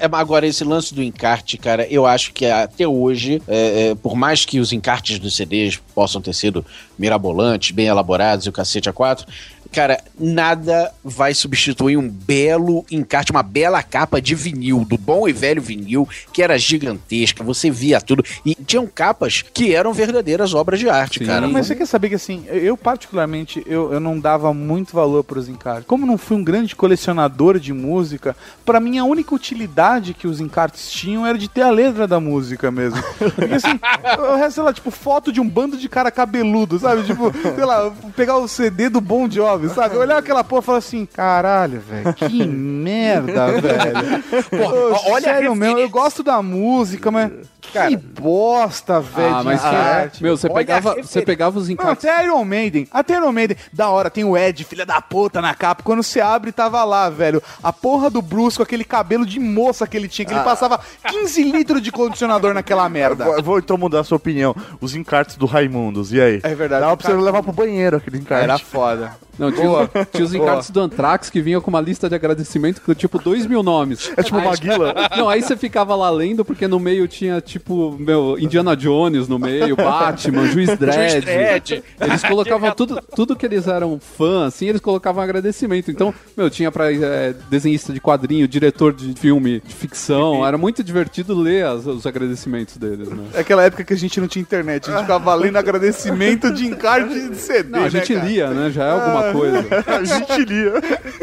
É, 0.00 0.08
mas 0.08 0.20
agora, 0.20 0.46
esse 0.46 0.64
lance 0.64 0.94
do 0.94 1.02
encarte, 1.02 1.58
cara, 1.58 1.86
eu 1.90 2.06
acho 2.06 2.32
que 2.32 2.46
até 2.46 2.86
hoje, 2.86 3.42
é, 3.46 3.90
é, 3.90 3.94
por 3.94 4.16
mais 4.16 4.44
que 4.44 4.58
os 4.58 4.72
encartes 4.72 5.18
dos 5.18 5.36
CDs 5.36 5.76
possam 5.94 6.20
ter 6.20 6.32
sido 6.32 6.64
mirabolantes, 6.98 7.70
bem 7.70 7.86
elaborados 7.86 8.46
e 8.46 8.48
o 8.48 8.52
cacete 8.52 8.88
a 8.88 8.92
quatro, 8.92 9.26
cara, 9.74 10.00
nada 10.18 10.92
vai 11.02 11.34
substituir 11.34 11.96
um 11.96 12.08
belo 12.08 12.86
encarte, 12.90 13.32
uma 13.32 13.42
bela 13.42 13.82
capa 13.82 14.22
de 14.22 14.34
vinil, 14.34 14.84
do 14.84 14.96
bom 14.96 15.28
e 15.28 15.32
velho 15.32 15.60
vinil, 15.60 16.08
que 16.32 16.42
era 16.42 16.56
gigantesca, 16.56 17.42
você 17.42 17.70
via 17.70 18.00
tudo. 18.00 18.24
E 18.46 18.54
tinham 18.54 18.86
capas 18.86 19.42
que 19.42 19.74
eram 19.74 19.92
verdadeiras 19.92 20.54
obras 20.54 20.78
de 20.78 20.88
arte, 20.88 21.18
Sim. 21.18 21.26
cara. 21.26 21.48
Mas 21.48 21.66
você 21.66 21.74
quer 21.74 21.86
saber 21.86 22.08
que 22.08 22.14
assim, 22.14 22.44
eu 22.48 22.76
particularmente, 22.76 23.64
eu, 23.66 23.92
eu 23.92 23.98
não 23.98 24.18
dava 24.18 24.54
muito 24.54 24.94
valor 24.94 25.24
pros 25.24 25.48
encartes. 25.48 25.86
Como 25.86 26.06
não 26.06 26.16
fui 26.16 26.36
um 26.36 26.44
grande 26.44 26.76
colecionador 26.76 27.58
de 27.58 27.72
música, 27.72 28.36
pra 28.64 28.78
mim 28.78 28.98
a 28.98 29.04
única 29.04 29.34
utilidade 29.34 30.14
que 30.14 30.28
os 30.28 30.40
encartes 30.40 30.90
tinham 30.90 31.26
era 31.26 31.36
de 31.36 31.48
ter 31.48 31.62
a 31.62 31.70
letra 31.70 32.06
da 32.06 32.20
música 32.20 32.70
mesmo. 32.70 33.02
Porque 33.18 33.54
assim, 33.54 33.80
o 34.32 34.36
resto, 34.36 34.54
sei 34.54 34.62
lá, 34.62 34.72
tipo, 34.72 34.92
foto 34.92 35.32
de 35.32 35.40
um 35.40 35.48
bando 35.48 35.76
de 35.76 35.88
cara 35.88 36.12
cabeludo, 36.12 36.78
sabe? 36.78 37.02
Tipo, 37.02 37.32
sei 37.32 37.64
lá, 37.64 37.92
pegar 38.14 38.36
o 38.36 38.46
CD 38.46 38.88
do 38.88 39.00
Bon 39.00 39.28
Jovi, 39.28 39.63
sabe? 39.70 39.96
Olhar 39.96 40.18
aquela 40.18 40.42
porra 40.44 40.62
e 40.62 40.64
falar 40.64 40.78
assim, 40.78 41.06
caralho, 41.06 41.80
velho, 41.80 42.12
que 42.14 42.44
merda, 42.46 43.46
velho. 43.60 44.22
Pô, 44.50 44.56
Ô, 44.56 45.12
olha 45.12 45.30
a 45.30 45.34
sério 45.34 45.54
mesmo, 45.54 45.78
eu 45.78 45.88
gosto 45.88 46.22
da 46.22 46.42
música, 46.42 47.10
mas 47.10 47.30
que 47.60 47.96
bosta, 47.96 49.00
velho. 49.00 49.34
Ah, 49.34 49.38
de 49.38 49.44
mas 49.44 49.60
que, 49.60 49.66
encarte. 49.66 50.22
meu, 50.22 50.36
você 50.36 50.48
pegava, 50.48 50.92
a 50.92 51.02
você 51.02 51.22
pegava 51.22 51.58
os 51.58 51.66
Não, 51.68 51.72
encartes. 51.74 52.04
até 52.04 52.24
Iron 52.24 52.44
Maiden. 52.44 52.86
Até 52.92 53.16
Iron 53.16 53.32
Maiden. 53.32 53.56
Da 53.72 53.88
hora, 53.88 54.10
tem 54.10 54.22
o 54.24 54.36
Ed, 54.36 54.62
filha 54.64 54.86
da 54.86 55.00
puta, 55.00 55.40
na 55.40 55.54
capa. 55.54 55.82
Quando 55.82 56.02
você 56.02 56.20
abre, 56.20 56.52
tava 56.52 56.84
lá, 56.84 57.08
velho. 57.10 57.42
A 57.62 57.72
porra 57.72 58.10
do 58.10 58.22
Bruce 58.22 58.56
com 58.58 58.62
aquele 58.62 58.84
cabelo 58.84 59.24
de 59.26 59.40
moça 59.40 59.86
que 59.86 59.96
ele 59.96 60.08
tinha, 60.08 60.24
que 60.26 60.32
ele 60.32 60.40
Ah. 60.40 60.44
passava 60.44 60.78
15 61.08 61.42
litros 61.42 61.82
de 61.82 61.90
condicionador 61.90 62.54
naquela 62.54 62.88
merda. 62.88 63.24
Eu 63.24 63.42
vou 63.42 63.58
então 63.58 63.76
mudar 63.76 64.00
a 64.00 64.04
sua 64.04 64.16
opinião. 64.16 64.54
Os 64.80 64.94
encartes 64.94 65.36
do 65.36 65.46
Raimundos, 65.46 66.12
e 66.12 66.20
aí? 66.20 66.40
É 66.42 66.54
verdade. 66.54 66.82
Dava 66.82 66.96
pra 66.96 67.10
você 67.10 67.16
levar 67.16 67.42
pro 67.42 67.52
banheiro 67.52 67.96
aquele 67.96 68.18
encarte. 68.18 68.44
Era 68.44 68.58
foda. 68.58 69.16
Não, 69.38 69.50
tinha, 69.50 69.66
Boa. 69.66 69.90
tinha 70.12 70.24
os 70.24 70.34
encartes 70.34 70.70
do 70.70 70.80
Anthrax 70.80 71.30
que 71.30 71.40
vinha 71.40 71.60
com 71.60 71.68
uma 71.70 71.80
lista 71.80 72.08
de 72.08 72.14
agradecimento 72.14 72.80
com 72.80 72.94
tipo 72.94 73.18
dois 73.18 73.46
mil 73.46 73.62
nomes. 73.62 74.12
É 74.16 74.22
tipo 74.22 74.38
Aí- 74.38 74.44
Maguila. 74.44 74.94
Não, 75.16 75.28
aí 75.28 75.42
você 75.42 75.56
ficava 75.56 75.94
lá 75.94 76.10
lendo, 76.10 76.44
porque 76.44 76.66
no 76.68 76.78
meio 76.78 77.06
tinha 77.08 77.40
tipo, 77.40 77.96
meu, 77.98 78.36
Indiana 78.38 78.76
Jones 78.76 79.28
no 79.28 79.38
meio, 79.38 79.76
Batman, 79.76 80.46
Juiz 80.46 80.76
Dredd. 80.78 81.10
Juiz 81.12 81.24
Dredd. 81.24 81.82
Eles 82.00 82.22
colocavam 82.24 82.70
tudo, 82.72 83.00
tudo 83.14 83.36
que 83.36 83.44
eles 83.46 83.66
eram 83.66 83.98
fã, 84.00 84.46
assim, 84.46 84.66
eles 84.68 84.80
colocavam 84.80 85.22
agradecimento. 85.22 85.90
Então, 85.90 86.12
meu, 86.36 86.48
tinha 86.50 86.70
pra 86.70 86.92
é, 86.92 87.34
desenhista 87.50 87.92
de 87.92 88.00
quadrinho, 88.00 88.46
diretor 88.48 88.92
de 88.92 89.14
filme 89.14 89.60
de 89.66 89.74
ficção. 89.74 90.46
Era 90.46 90.56
muito 90.58 90.82
divertido 90.82 91.34
ler 91.34 91.64
as- 91.66 91.86
os 91.86 92.06
agradecimentos 92.06 92.76
deles, 92.76 93.08
né? 93.08 93.24
É 93.34 93.40
aquela 93.40 93.62
época 93.64 93.84
que 93.84 93.92
a 93.92 93.96
gente 93.96 94.20
não 94.20 94.28
tinha 94.28 94.42
internet. 94.42 94.88
A 94.88 94.92
gente 94.92 95.02
ficava 95.02 95.34
lendo 95.34 95.56
agradecimento 95.56 96.52
de 96.52 96.66
encarte 96.66 97.28
de 97.30 97.36
CD. 97.36 97.68
Não, 97.70 97.84
a 97.84 97.88
gente 97.88 98.14
né, 98.14 98.24
lia, 98.24 98.50
né? 98.50 98.70
Já 98.70 98.84
é 98.84 98.90
alguma 98.90 99.23
coisa. 99.32 99.64
A 99.86 100.04
gente 100.04 100.44
lia. 100.44 100.72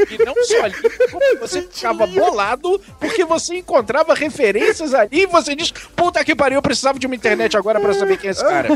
E 0.09 0.23
não 0.23 0.35
só 0.45 0.63
ali, 0.63 0.75
como 1.11 1.39
você 1.39 1.61
ficava 1.61 2.07
bolado 2.07 2.79
porque 2.99 3.25
você 3.25 3.57
encontrava 3.57 4.13
referências 4.13 4.93
ali 4.93 5.23
e 5.23 5.27
você 5.27 5.55
diz: 5.55 5.71
puta 5.95 6.23
que 6.23 6.35
pariu, 6.35 6.57
eu 6.57 6.61
precisava 6.61 6.99
de 6.99 7.05
uma 7.05 7.15
internet 7.15 7.57
agora 7.57 7.79
pra 7.79 7.93
saber 7.93 8.17
quem 8.17 8.29
é 8.29 8.31
esse 8.31 8.43
cara. 8.43 8.69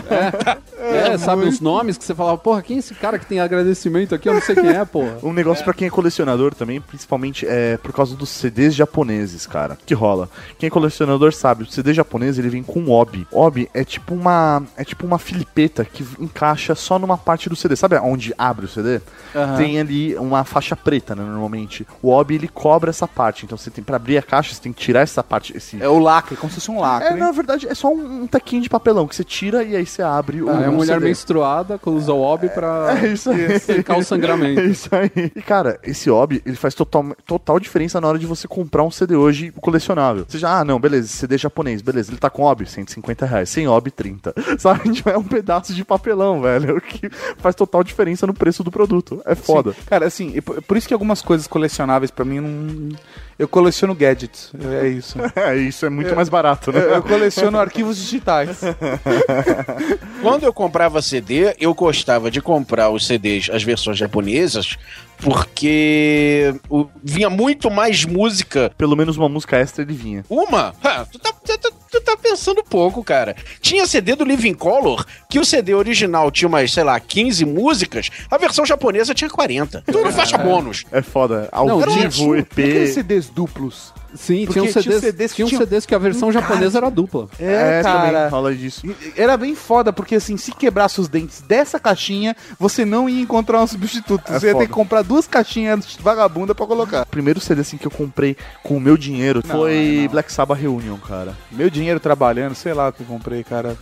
É, 0.78 1.18
sabe, 1.18 1.46
os 1.46 1.60
nomes 1.60 1.98
que 1.98 2.04
você 2.04 2.14
falava, 2.14 2.38
porra, 2.38 2.62
quem 2.62 2.78
é 2.78 2.80
esse 2.80 2.94
cara 2.94 3.18
que 3.18 3.26
tem 3.26 3.40
agradecimento 3.40 4.14
aqui? 4.14 4.30
Eu 4.30 4.34
não 4.34 4.42
sei 4.42 4.56
quem 4.56 4.70
é, 4.70 4.86
porra. 4.86 5.18
Um 5.24 5.34
negócio 5.34 5.64
pra 5.64 5.74
quem 5.74 5.88
é 5.88 5.92
colecionador 5.92 6.54
também, 6.54 6.80
principalmente 6.80 7.46
é 7.48 7.78
por 7.78 7.94
causa 7.94 8.16
dos 8.16 8.30
CDs 8.30 8.76
japoneses, 8.76 9.46
cara. 9.46 9.78
Que 9.86 9.94
rola. 9.94 10.30
Quem 10.58 10.68
é 10.68 10.70
colecionador 10.70 11.34
sabe, 11.34 11.64
o 11.64 11.68
CD 11.68 11.94
japonês 11.94 12.38
ele 12.38 12.50
vem 12.50 12.64
com 12.64 12.90
obi. 12.90 13.28
Obi 13.32 13.70
é 13.74 13.84
tipo 13.84 14.14
uma 14.14 14.64
é 14.78 14.84
tipo 14.84 15.06
uma 15.06 15.20
filipeta 15.20 15.86
que 15.86 16.06
encaixa 16.20 16.76
só 16.76 17.00
numa 17.00 17.18
parte 17.18 17.50
do 17.50 17.56
CD. 17.56 17.76
Sabe 17.76 17.96
onde 17.98 18.34
abre 18.38 18.66
o 18.66 18.70
CD? 18.70 19.02
Aham. 19.36 19.58
Tem 19.58 19.80
ali 19.80 20.16
uma 20.16 20.44
faixa 20.44 20.76
preta, 20.76 21.16
né, 21.16 21.24
normalmente. 21.24 21.86
O 22.02 22.10
obi 22.10 22.36
ele 22.36 22.48
cobre 22.48 22.90
essa 22.90 23.08
parte, 23.08 23.46
então 23.46 23.58
você 23.58 23.70
tem 23.70 23.84
para 23.84 23.98
abrir 23.98 24.18
a 24.18 24.22
caixa, 24.22 24.54
você 24.54 24.62
tem 24.62 24.72
que 24.74 24.82
tirar 24.82 25.02
essa 25.02 25.24
parte 25.24 25.56
esse 25.56 25.82
É 25.82 25.88
o 25.90 26.00
lacre, 26.00 26.36
como 26.38 26.50
se 26.50 26.56
fosse 26.56 26.72
um 26.72 26.80
lacre. 26.80 27.10
É, 27.10 27.16
na 27.16 27.32
verdade, 27.32 27.68
é 27.68 27.74
só 27.76 27.90
um, 27.94 28.24
um 28.24 28.28
taquinho 28.28 28.62
de 28.62 28.70
papelão 28.70 29.08
que 29.08 29.16
você 29.16 29.24
tira 29.24 29.64
e 29.64 29.76
aí 29.76 29.86
você 29.86 30.02
abre 30.02 30.42
o 30.42 30.50
Ah, 30.50 30.54
é 30.64 30.70
uma 30.70 30.78
mulher 30.78 30.94
CD. 30.96 31.06
menstruada 31.08 31.78
que 31.78 31.90
usa 31.90 32.14
o 32.14 32.22
OB 32.22 32.50
pra 32.50 32.98
É 33.02 33.08
isso 33.08 33.30
aí. 33.30 33.60
secar 33.60 33.98
o 33.98 34.04
sangramento. 34.04 34.60
É 34.62 34.66
isso 34.66 34.90
aí. 34.96 35.12
E, 35.36 35.42
cara, 35.42 35.80
esse 35.84 36.10
hobby, 36.10 36.42
ele 36.46 36.56
faz 36.56 36.74
total, 36.74 37.06
total 37.26 37.60
diferença 37.60 38.00
na 38.00 38.08
hora 38.08 38.18
de 38.18 38.26
você 38.26 38.48
comprar 38.48 38.84
um 38.84 38.92
CD 38.92 39.16
hoje 39.16 39.52
colecionável. 39.62 40.26
Você 40.28 40.38
já, 40.38 40.60
ah, 40.60 40.66
não, 40.66 40.80
beleza, 40.80 41.08
CD 41.10 41.38
japonês, 41.38 41.82
beleza, 41.82 42.10
ele 42.12 42.18
tá 42.20 42.30
com 42.30 42.44
hobby, 42.44 42.66
150 42.66 43.26
reais. 43.26 43.50
Sem 43.50 43.68
hobby, 43.68 43.92
30. 43.92 44.34
Sabe? 44.58 44.90
Tipo, 44.92 45.10
É 45.10 45.18
um 45.18 45.24
pedaço 45.24 45.74
de 45.74 45.84
papelão, 45.84 46.42
velho, 46.42 46.80
que 46.82 47.10
faz 47.38 47.54
total 47.56 47.84
diferença 47.84 48.26
no 48.26 48.34
preço 48.34 48.64
do 48.64 48.72
produto. 48.72 49.05
É 49.26 49.36
foda. 49.36 49.72
Sim. 49.74 49.80
Cara, 49.86 50.06
assim, 50.08 50.42
por 50.42 50.78
isso 50.78 50.88
que 50.88 50.94
algumas 50.94 51.22
coisas 51.22 51.48
colecionáveis 51.48 52.12
pra 52.12 52.26
mim 52.26 52.40
não. 52.40 52.90
Eu 53.38 53.48
coleciono 53.48 53.94
gadgets. 53.94 54.52
É 54.82 54.88
isso. 54.88 55.18
É, 55.36 55.56
isso 55.58 55.86
é 55.86 55.90
muito 55.90 56.16
mais 56.16 56.30
barato, 56.30 56.72
né? 56.72 56.80
Eu, 56.80 56.90
eu 56.96 57.04
coleciono 57.04 57.60
arquivos 57.60 57.98
digitais. 57.98 58.62
Quando 60.22 60.44
eu 60.44 60.54
comprava 60.54 61.02
CD, 61.02 61.56
eu 61.60 61.74
gostava 61.74 62.32
de 62.32 62.42
comprar 62.42 62.90
os 62.90 63.06
CDs, 63.06 63.50
as 63.52 63.64
versões 63.64 63.98
japonesas, 63.98 64.78
porque 65.18 66.56
vinha 67.04 67.30
muito 67.30 67.70
mais 67.70 68.06
música. 68.06 68.72
Pelo 68.78 68.96
menos 68.96 69.18
uma 69.18 69.30
música 69.30 69.58
extra 69.58 69.84
ele 69.84 69.94
vinha. 69.94 70.24
Uma? 70.30 70.74
Ha, 70.84 71.06
tu, 71.06 71.20
tá, 71.20 71.34
tu 71.34 71.58
tá- 71.58 71.72
tu 72.00 72.06
tá 72.06 72.18
pensando 72.18 72.64
pouco, 72.64 73.04
cara. 73.04 73.36
Tinha 73.62 73.86
CD 73.88 74.16
do 74.16 74.24
Living 74.26 74.54
Color, 74.54 75.06
que 75.30 75.40
o 75.40 75.46
CD 75.46 75.74
original 75.74 76.30
tinha 76.32 76.48
umas, 76.48 76.72
sei 76.72 76.84
lá, 76.84 77.00
15 77.00 77.46
músicas, 77.46 78.10
a 78.30 78.38
versão 78.38 78.66
japonesa 78.66 79.14
tinha 79.14 79.30
40. 79.30 79.84
Tudo 79.86 80.12
faixa 80.12 80.38
bônus. 80.38 80.86
É 80.92 81.02
foda. 81.02 81.48
Ao 81.52 81.68
Não, 81.68 81.80
vivo, 81.80 82.10
Tinha 82.10 82.40
EP. 82.40 82.52
aqueles 82.52 82.94
CDs 82.94 83.30
duplos. 83.30 83.94
Sim, 84.16 84.46
tinha 84.46 84.70
tinha 84.70 84.82
CDs, 84.82 85.02
CDs 85.02 85.32
que 85.32 85.36
tinha 85.36 85.48
tinham 85.48 85.62
CDs 85.62 85.86
que 85.86 85.96
a 85.96 85.98
versão 85.98 86.30
encarte. 86.30 86.48
japonesa 86.48 86.78
era 86.78 86.90
dupla. 86.90 87.28
É, 87.40 87.82
também 87.82 88.12
cara. 88.12 88.30
rola 88.30 88.56
disso. 88.56 88.84
Era 89.16 89.38
bem 89.38 89.56
foda, 89.56 89.92
porque 89.92 90.16
assim, 90.16 90.38
se 90.38 90.52
quebrasse 90.52 91.00
os 91.00 91.08
dentes 91.08 91.42
dessa 91.42 91.80
caixinha, 91.80 92.36
você 92.60 92.86
não 92.86 93.10
ia 93.10 93.22
encontrar 93.22 93.62
um 93.62 93.68
substituto. 93.68 94.24
É 94.32 94.40
você 94.40 94.48
ia 94.48 94.54
ter 94.54 94.54
foda. 94.54 94.66
que 94.68 94.72
comprar 94.74 95.02
duas 95.02 95.28
caixinhas 95.28 95.98
vagabunda 96.00 96.56
pra 96.56 96.66
colocar. 96.66 97.04
O 97.04 97.08
primeiro 97.08 97.40
CD 97.40 97.62
assim 97.62 97.78
que 97.78 97.88
eu 97.88 97.92
comprei 97.92 98.36
com 98.64 98.78
o 98.78 98.80
meu 98.80 98.98
dinheiro 98.98 99.42
Não, 99.46 99.56
foi 99.56 100.02
não. 100.04 100.12
Black 100.12 100.32
Sabbath 100.32 100.60
Reunion, 100.60 100.98
cara. 100.98 101.34
Meu 101.52 101.70
dinheiro 101.70 102.00
trabalhando, 102.00 102.56
sei 102.56 102.74
lá 102.74 102.90
o 102.90 102.94
que 102.94 103.02
eu 103.02 103.08
comprei, 103.08 103.44
cara. 103.44 103.76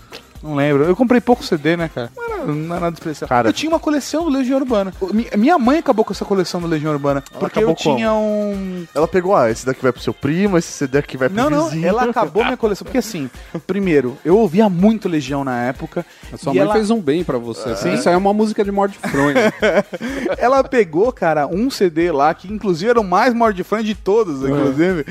Não 0.44 0.56
lembro. 0.56 0.84
Eu 0.84 0.96
comprei 0.96 1.22
pouco 1.22 1.44
CD, 1.44 1.78
né, 1.78 1.90
cara? 1.94 2.12
Não 2.16 2.24
era, 2.34 2.46
não 2.46 2.76
era 2.76 2.80
nada 2.86 2.96
especial. 2.96 3.30
Cara- 3.30 3.48
eu 3.48 3.54
tinha 3.54 3.70
uma 3.72 3.80
coleção 3.80 4.26
do 4.26 4.30
Legião 4.30 4.60
Urbana. 4.60 4.94
Minha 5.38 5.58
mãe 5.58 5.80
acabou 5.80 6.04
com 6.04 6.12
essa 6.12 6.26
coleção 6.26 6.60
do 6.60 6.68
Legião 6.68 6.92
Urbana. 6.92 7.24
porque 7.40 7.60
eu 7.60 7.74
como? 7.74 7.96
tinha 7.96 8.12
um. 8.14 8.86
Ela 8.94 9.08
pegou, 9.08 9.36
ah, 9.36 9.50
esse 9.50 9.66
daqui 9.66 9.82
vai 9.82 9.94
pro 9.94 10.02
seu 10.02 10.14
primo, 10.14 10.58
esse 10.58 10.72
CD 10.72 10.98
aqui 10.98 11.16
vai 11.16 11.30
pro 11.30 11.38
Não, 11.38 11.50
não, 11.50 11.66
vizinho. 11.70 11.88
ela 11.88 12.04
acabou 12.04 12.44
minha 12.44 12.58
coleção. 12.58 12.84
Porque 12.84 12.98
assim, 12.98 13.30
primeiro, 13.66 14.18
eu 14.26 14.38
ouvia 14.38 14.68
muito 14.70 15.08
Legião 15.08 15.44
na 15.46 15.64
época. 15.64 16.06
A 16.32 16.38
sua 16.38 16.52
e 16.52 16.56
mãe 16.58 16.64
ela- 16.66 16.74
fez 16.74 16.90
um 16.90 17.00
bem 17.00 17.24
pra 17.24 17.38
você. 17.38 17.76
Sim. 17.78 17.94
Isso 17.94 18.10
aí 18.10 18.16
é 18.16 18.18
uma 18.18 18.34
música 18.34 18.64
de 18.66 18.72
morte 18.72 18.98
fronha. 19.00 19.54
Ela 20.38 20.64
pegou, 20.64 21.12
cara, 21.12 21.48
um 21.48 21.70
CD 21.70 22.12
lá, 22.12 22.34
que 22.34 22.52
inclusive 22.52 22.90
era 22.90 23.00
o 23.00 23.04
mais 23.04 23.34
mordifã 23.34 23.84
de 23.84 23.96
todos, 23.96 24.42
inclusive. 24.44 25.06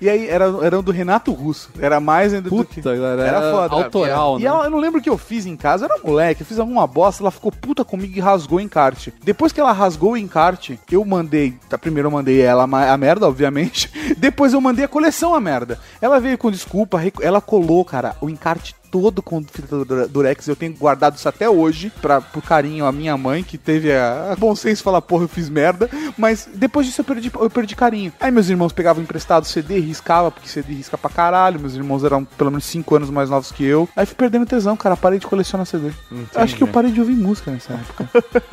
E 0.00 0.08
aí 0.08 0.28
era, 0.28 0.44
era 0.62 0.78
o 0.78 0.82
do 0.82 0.92
Renato 0.92 1.32
Russo. 1.32 1.70
Era 1.78 2.00
mais 2.00 2.32
ainda 2.32 2.48
do 2.48 2.64
que. 2.64 2.76
Puta, 2.80 2.90
era, 2.94 3.22
Era 3.26 3.40
foda. 3.52 3.74
autoral, 3.74 4.38
E 4.38 4.42
né? 4.44 4.48
ela, 4.48 4.64
eu 4.64 4.70
não 4.70 4.77
lembro 4.78 5.00
o 5.00 5.02
que 5.02 5.10
eu 5.10 5.18
fiz 5.18 5.46
em 5.46 5.56
casa, 5.56 5.86
eu 5.86 5.90
era 5.92 6.02
moleque, 6.02 6.42
eu 6.42 6.46
fiz 6.46 6.58
alguma 6.58 6.86
bosta, 6.86 7.22
ela 7.22 7.30
ficou 7.30 7.52
puta 7.52 7.84
comigo 7.84 8.16
e 8.16 8.20
rasgou 8.20 8.58
o 8.58 8.60
encarte. 8.60 9.12
Depois 9.22 9.52
que 9.52 9.60
ela 9.60 9.72
rasgou 9.72 10.12
o 10.12 10.16
encarte, 10.16 10.78
eu 10.90 11.04
mandei. 11.04 11.54
Tá, 11.68 11.76
primeiro 11.76 12.08
eu 12.08 12.12
mandei 12.12 12.40
ela 12.40 12.64
a 12.64 12.96
merda, 12.96 13.26
obviamente. 13.26 13.90
Depois 14.16 14.52
eu 14.52 14.60
mandei 14.60 14.84
a 14.84 14.88
coleção 14.88 15.34
a 15.34 15.40
merda. 15.40 15.78
Ela 16.00 16.20
veio 16.20 16.38
com 16.38 16.50
desculpa, 16.50 17.00
ela 17.20 17.40
colou, 17.40 17.84
cara, 17.84 18.16
o 18.20 18.28
encarte 18.28 18.74
todo 18.90 19.22
com 19.22 19.42
fita 19.42 19.84
durex. 20.08 20.46
Eu 20.48 20.56
tenho 20.56 20.74
guardado 20.74 21.16
isso 21.16 21.28
até 21.28 21.48
hoje, 21.48 21.92
pra, 22.00 22.20
por 22.20 22.42
carinho 22.42 22.84
à 22.86 22.92
minha 22.92 23.16
mãe, 23.16 23.42
que 23.42 23.56
teve 23.58 23.92
a, 23.92 24.32
a 24.32 24.36
bom 24.36 24.54
senso 24.54 24.82
falar, 24.82 25.00
porra, 25.02 25.24
eu 25.24 25.28
fiz 25.28 25.48
merda. 25.48 25.88
Mas 26.16 26.48
depois 26.54 26.86
disso 26.86 27.00
eu 27.00 27.04
perdi, 27.04 27.30
eu 27.34 27.50
perdi 27.50 27.76
carinho. 27.76 28.12
Aí 28.20 28.30
meus 28.30 28.48
irmãos 28.48 28.72
pegavam 28.72 29.02
emprestado 29.02 29.44
CD, 29.46 29.78
riscava, 29.78 30.30
porque 30.30 30.48
CD 30.48 30.74
risca 30.74 30.96
pra 30.98 31.10
caralho. 31.10 31.60
Meus 31.60 31.74
irmãos 31.74 32.04
eram 32.04 32.24
pelo 32.24 32.50
menos 32.50 32.64
5 32.64 32.96
anos 32.96 33.10
mais 33.10 33.30
novos 33.30 33.52
que 33.52 33.64
eu. 33.64 33.88
Aí 33.96 34.06
fui 34.06 34.14
perdendo 34.16 34.46
tesão, 34.46 34.76
cara. 34.76 34.96
Parei 34.96 35.18
de 35.18 35.26
colecionar 35.26 35.66
CD. 35.66 35.90
Acho 36.34 36.56
que 36.56 36.62
eu 36.62 36.68
parei 36.68 36.90
de 36.90 37.00
ouvir 37.00 37.14
música 37.14 37.50
nessa 37.50 37.72
época. 37.74 38.08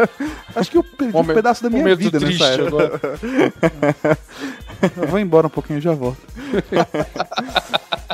Acho 0.55 0.71
que 0.71 0.77
eu 0.77 0.83
perdi 0.83 1.13
um 1.13 1.17
Momento- 1.17 1.35
pedaço 1.35 1.63
da 1.63 1.69
minha 1.69 1.95
vida 1.95 2.19
nessa 2.19 2.45
época. 2.45 2.67
agora. 2.67 3.01
Eu 4.97 5.07
vou 5.07 5.17
embora 5.19 5.47
um 5.47 5.49
pouquinho 5.49 5.79
e 5.79 5.81
já 5.81 5.93
volto. 5.93 6.17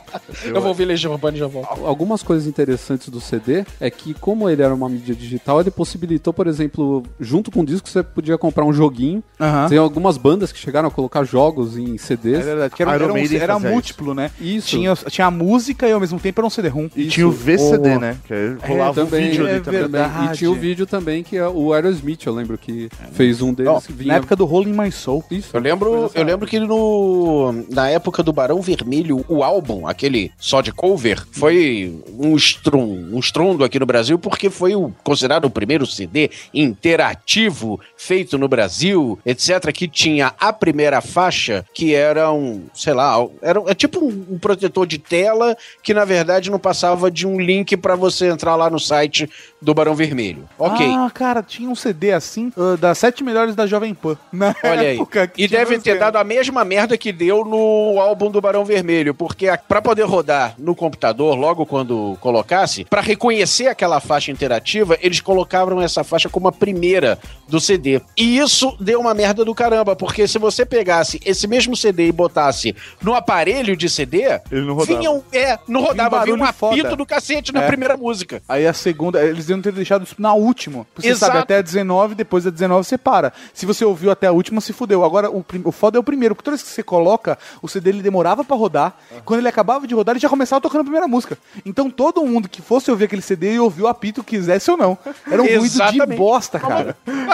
Eu 0.45 0.59
vou 0.61 0.69
ouvir 0.69 0.85
Legião 0.85 1.11
Urbana 1.13 1.37
e 1.37 1.39
já 1.39 1.47
volto. 1.47 1.85
Algumas 1.85 2.23
coisas 2.23 2.47
interessantes 2.47 3.09
do 3.09 3.19
CD 3.21 3.63
é 3.79 3.89
que, 3.89 4.13
como 4.13 4.49
ele 4.49 4.61
era 4.61 4.73
uma 4.73 4.87
mídia 4.89 5.13
digital, 5.15 5.59
ele 5.61 5.71
possibilitou, 5.71 6.33
por 6.33 6.47
exemplo, 6.47 7.03
junto 7.19 7.51
com 7.51 7.61
o 7.61 7.65
disco, 7.65 7.87
você 7.89 8.01
podia 8.03 8.37
comprar 8.37 8.65
um 8.65 8.73
joguinho. 8.73 9.23
Tem 9.69 9.77
algumas 9.77 10.17
bandas 10.17 10.51
que 10.51 10.59
chegaram 10.59 10.87
a 10.87 10.91
colocar 10.91 11.23
jogos 11.23 11.77
em 11.77 11.95
É 11.95 11.97
CDs. 11.97 12.45
verdade, 12.45 12.75
que 12.75 12.81
era, 12.81 12.93
era, 12.93 13.13
um- 13.13 13.17
era 13.17 13.59
múltiplo, 13.59 14.13
né? 14.13 14.31
Isso. 14.39 14.67
Tinha, 14.67 14.95
tinha 14.95 15.27
a 15.27 15.31
música 15.31 15.87
e 15.87 15.91
ao 15.91 15.99
mesmo 15.99 16.19
tempo 16.19 16.39
era 16.41 16.47
um 16.47 16.49
CD-ROM. 16.49 16.89
E 16.95 17.07
tinha 17.07 17.27
o 17.27 17.31
VCD, 17.31 17.95
Oh. 17.95 17.99
né? 17.99 18.17
Que 18.25 18.33
aí 18.33 18.57
rolava 18.67 19.01
É, 19.01 19.03
um 19.03 19.07
vídeo 19.07 19.47
é 19.47 19.51
ali 19.51 19.61
também. 19.61 19.79
verdade. 19.81 20.25
E 20.33 20.37
tinha 20.37 20.51
o 20.51 20.55
vídeo 20.55 20.85
também 20.85 21.23
que 21.23 21.37
é 21.37 21.47
o 21.47 21.73
Aerosmith, 21.73 22.25
eu 22.25 22.33
lembro 22.33 22.57
que 22.57 22.89
fez 23.13 23.41
um 23.41 23.53
deles 23.53 23.71
Ó, 23.71 23.79
que 23.81 23.93
vinha. 23.93 24.09
Na 24.09 24.15
época 24.15 24.35
do 24.35 24.45
Rolling 24.45 24.73
My 24.77 24.91
Soul. 24.91 25.23
Isso. 25.31 25.49
Eu 25.55 25.61
lembro, 25.61 26.11
eu 26.13 26.23
lembro 26.23 26.47
que 26.47 26.59
no, 26.59 27.53
na 27.69 27.89
época 27.89 28.21
do 28.23 28.33
Barão 28.33 28.61
Vermelho, 28.61 29.23
o 29.27 29.43
álbum, 29.43 29.87
aquele 29.87 30.20
só 30.37 30.61
de 30.61 30.71
cover, 30.71 31.25
foi 31.31 32.01
um, 32.17 32.35
estron, 32.35 32.83
um 32.83 33.19
estrondo 33.19 33.63
aqui 33.63 33.79
no 33.79 33.85
Brasil, 33.85 34.19
porque 34.19 34.49
foi 34.49 34.75
o, 34.75 34.93
considerado 35.03 35.45
o 35.45 35.49
primeiro 35.49 35.85
CD 35.85 36.29
interativo 36.53 37.79
feito 37.95 38.37
no 38.37 38.47
Brasil, 38.47 39.17
etc., 39.25 39.71
que 39.71 39.87
tinha 39.87 40.33
a 40.39 40.51
primeira 40.51 41.01
faixa, 41.01 41.65
que 41.73 41.95
era 41.95 42.31
um, 42.31 42.63
sei 42.73 42.93
lá, 42.93 43.15
era 43.41 43.61
é 43.67 43.73
tipo 43.73 44.03
um, 44.03 44.25
um 44.31 44.39
protetor 44.39 44.85
de 44.85 44.97
tela, 44.97 45.55
que 45.81 45.93
na 45.93 46.05
verdade 46.05 46.51
não 46.51 46.59
passava 46.59 47.09
de 47.09 47.25
um 47.25 47.39
link 47.39 47.77
para 47.77 47.95
você 47.95 48.27
entrar 48.27 48.55
lá 48.55 48.69
no 48.69 48.79
site 48.79 49.29
do 49.61 49.73
Barão 49.73 49.93
Vermelho. 49.95 50.49
Ok. 50.57 50.85
Ah, 50.95 51.09
cara, 51.13 51.43
tinha 51.43 51.69
um 51.69 51.75
CD 51.75 52.11
assim, 52.11 52.51
uh, 52.57 52.75
das 52.77 52.97
sete 52.97 53.23
melhores 53.23 53.55
da 53.55 53.67
Jovem 53.67 53.93
Pan. 53.93 54.17
Na 54.33 54.55
Olha 54.63 54.81
aí. 54.81 54.95
época 54.95 55.27
que 55.27 55.43
E 55.43 55.47
tinha 55.47 55.59
deve 55.59 55.77
ter 55.79 55.99
dado 55.99 56.15
a 56.17 56.23
mesma 56.23 56.65
merda 56.65 56.97
que 56.97 57.11
deu 57.11 57.45
no 57.45 57.99
álbum 57.99 58.31
do 58.31 58.41
Barão 58.41 58.65
Vermelho, 58.65 59.13
porque 59.13 59.47
a- 59.47 59.57
pra 59.57 59.81
poder 59.81 60.03
rodar 60.03 60.55
no 60.57 60.73
computador, 60.75 61.35
logo 61.37 61.65
quando 61.65 62.17
colocasse, 62.19 62.85
pra 62.85 63.01
reconhecer 63.01 63.67
aquela 63.67 63.99
faixa 63.99 64.31
interativa, 64.31 64.97
eles 65.01 65.19
colocavam 65.21 65.79
essa 65.81 66.03
faixa 66.03 66.27
como 66.29 66.47
a 66.47 66.51
primeira 66.51 67.19
do 67.47 67.59
CD. 67.59 68.01
E 68.17 68.37
isso 68.39 68.75
deu 68.79 68.99
uma 68.99 69.13
merda 69.13 69.45
do 69.45 69.53
caramba, 69.53 69.95
porque 69.95 70.27
se 70.27 70.39
você 70.39 70.65
pegasse 70.65 71.19
esse 71.25 71.47
mesmo 71.47 71.75
CD 71.75 72.07
e 72.07 72.11
botasse 72.11 72.75
no 73.01 73.13
aparelho 73.13 73.77
de 73.77 73.89
CD, 73.89 74.23
Ele 74.51 74.61
não 74.65 74.73
rodava. 74.73 74.97
vinha 74.99 75.11
um, 75.11 75.21
é, 75.31 75.59
não 75.67 75.81
rodava, 75.81 76.23
vinha 76.23 76.35
um 76.35 76.39
barulho 76.39 76.53
foda. 76.53 76.73
apito 76.81 76.95
do 76.95 77.05
cacete 77.05 77.53
na 77.53 77.63
É. 77.63 77.67
primeira 77.67 77.95
música. 77.95 78.41
Aí 78.49 78.65
a 78.65 78.73
segunda, 78.73 79.23
eles 79.23 79.50
iam 79.51 79.61
ter 79.61 79.71
deixado 79.71 80.03
isso 80.03 80.15
na 80.17 80.33
última. 80.33 80.85
Você 80.95 81.09
Exato. 81.09 81.31
sabe, 81.33 81.43
até 81.43 81.57
a 81.57 81.61
19, 81.61 82.15
depois 82.15 82.43
da 82.43 82.49
19 82.49 82.83
você 82.87 82.97
para. 82.97 83.31
Se 83.53 83.65
você 83.65 83.85
ouviu 83.85 84.11
até 84.11 84.27
a 84.27 84.31
última, 84.31 84.59
se 84.61 84.73
fudeu. 84.73 85.03
Agora, 85.03 85.29
o, 85.29 85.45
o 85.65 85.71
foda 85.71 85.97
é 85.97 85.99
o 85.99 86.03
primeiro, 86.03 86.33
porque 86.35 86.45
toda 86.45 86.57
vez 86.57 86.67
que 86.67 86.73
você 86.73 86.83
coloca, 86.83 87.37
o 87.61 87.67
CD 87.67 87.89
ele 87.89 88.01
demorava 88.01 88.43
pra 88.43 88.55
rodar. 88.55 88.95
Quando 89.25 89.39
ele 89.39 89.47
acabava 89.47 89.85
de 89.85 89.93
rodar, 89.93 90.13
ele 90.13 90.21
já 90.21 90.29
começava 90.29 90.61
tocando 90.61 90.81
a 90.81 90.83
primeira 90.83 91.07
música. 91.07 91.37
Então 91.65 91.89
todo 91.89 92.25
mundo 92.25 92.49
que 92.49 92.61
fosse 92.61 92.89
ouvir 92.89 93.05
aquele 93.05 93.21
CD 93.21 93.53
ia 93.53 93.63
ouvir 93.63 93.83
o 93.83 93.87
apito, 93.87 94.23
quisesse 94.23 94.71
ou 94.71 94.77
não. 94.77 94.97
Era 95.29 95.41
um 95.41 95.45
ruído 95.59 95.91
de 95.91 96.05
bosta, 96.15 96.59
cara. 96.59 96.95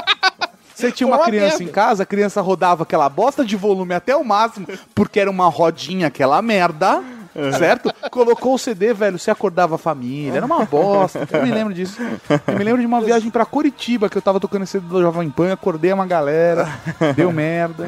Você 0.77 0.91
tinha 0.91 1.07
uma 1.07 1.17
Uma 1.17 1.25
criança 1.25 1.57
merda. 1.57 1.63
em 1.63 1.67
casa, 1.69 2.03
a 2.03 2.05
criança 2.05 2.39
rodava 2.39 2.83
aquela 2.83 3.09
bosta 3.09 3.43
de 3.43 3.55
volume 3.55 3.95
até 3.95 4.15
o 4.15 4.23
máximo, 4.23 4.67
porque 4.93 5.19
era 5.19 5.29
uma 5.31 5.47
rodinha, 5.49 6.05
aquela 6.05 6.39
merda. 6.39 7.03
Certo? 7.57 7.93
Colocou 8.09 8.55
o 8.55 8.57
CD, 8.57 8.93
velho, 8.93 9.19
você 9.19 9.29
acordava 9.29 9.75
a 9.75 9.77
família, 9.77 10.37
era 10.37 10.45
uma 10.45 10.65
bosta. 10.65 11.27
Eu 11.31 11.43
me 11.43 11.51
lembro 11.51 11.73
disso. 11.73 12.01
Eu 12.47 12.57
me 12.57 12.63
lembro 12.63 12.81
de 12.81 12.87
uma 12.87 13.01
viagem 13.01 13.29
pra 13.29 13.45
Curitiba 13.45 14.09
que 14.09 14.17
eu 14.17 14.21
tava 14.21 14.39
tocando 14.39 14.63
esse 14.63 14.79
do 14.79 15.01
Jovem 15.01 15.29
Pan, 15.29 15.53
acordei 15.53 15.93
uma 15.93 16.05
galera, 16.05 16.67
deu 17.15 17.31
merda. 17.31 17.87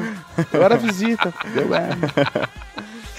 Eu 0.52 0.62
era 0.62 0.76
visita, 0.76 1.32
deu 1.54 1.68
merda. 1.68 2.08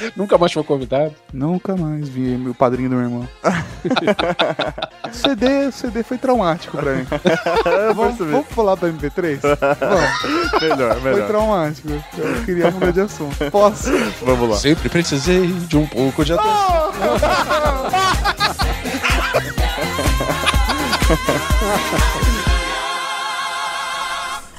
Nunca 0.15 0.37
mais 0.37 0.51
foi 0.51 0.63
convidado. 0.63 1.13
Nunca 1.33 1.75
mais 1.75 2.07
vi 2.07 2.37
meu 2.37 2.53
padrinho 2.53 2.89
do 2.89 2.95
meu 2.95 3.05
irmão. 3.05 3.29
CD, 5.11 5.71
CD 5.71 6.03
foi 6.03 6.17
traumático 6.17 6.77
pra 6.77 6.95
mim. 6.95 7.05
vamos, 7.95 8.17
vamos 8.17 8.47
falar 8.49 8.75
do 8.75 8.87
MP3? 8.87 9.39
Vamos. 9.41 10.61
Melhor, 10.61 10.99
Foi 10.99 11.11
melhor. 11.11 11.27
traumático. 11.27 11.89
Eu 11.89 12.45
queria 12.45 12.71
mudar 12.71 12.91
de 12.91 13.01
assunto. 13.01 13.51
Posso? 13.51 13.89
Vamos 14.21 14.49
lá. 14.49 14.55
Sempre 14.57 14.89
precisei 14.89 15.47
de 15.47 15.77
um 15.77 15.85
pouco 15.87 16.23
de 16.23 16.33
atenção. 16.33 16.91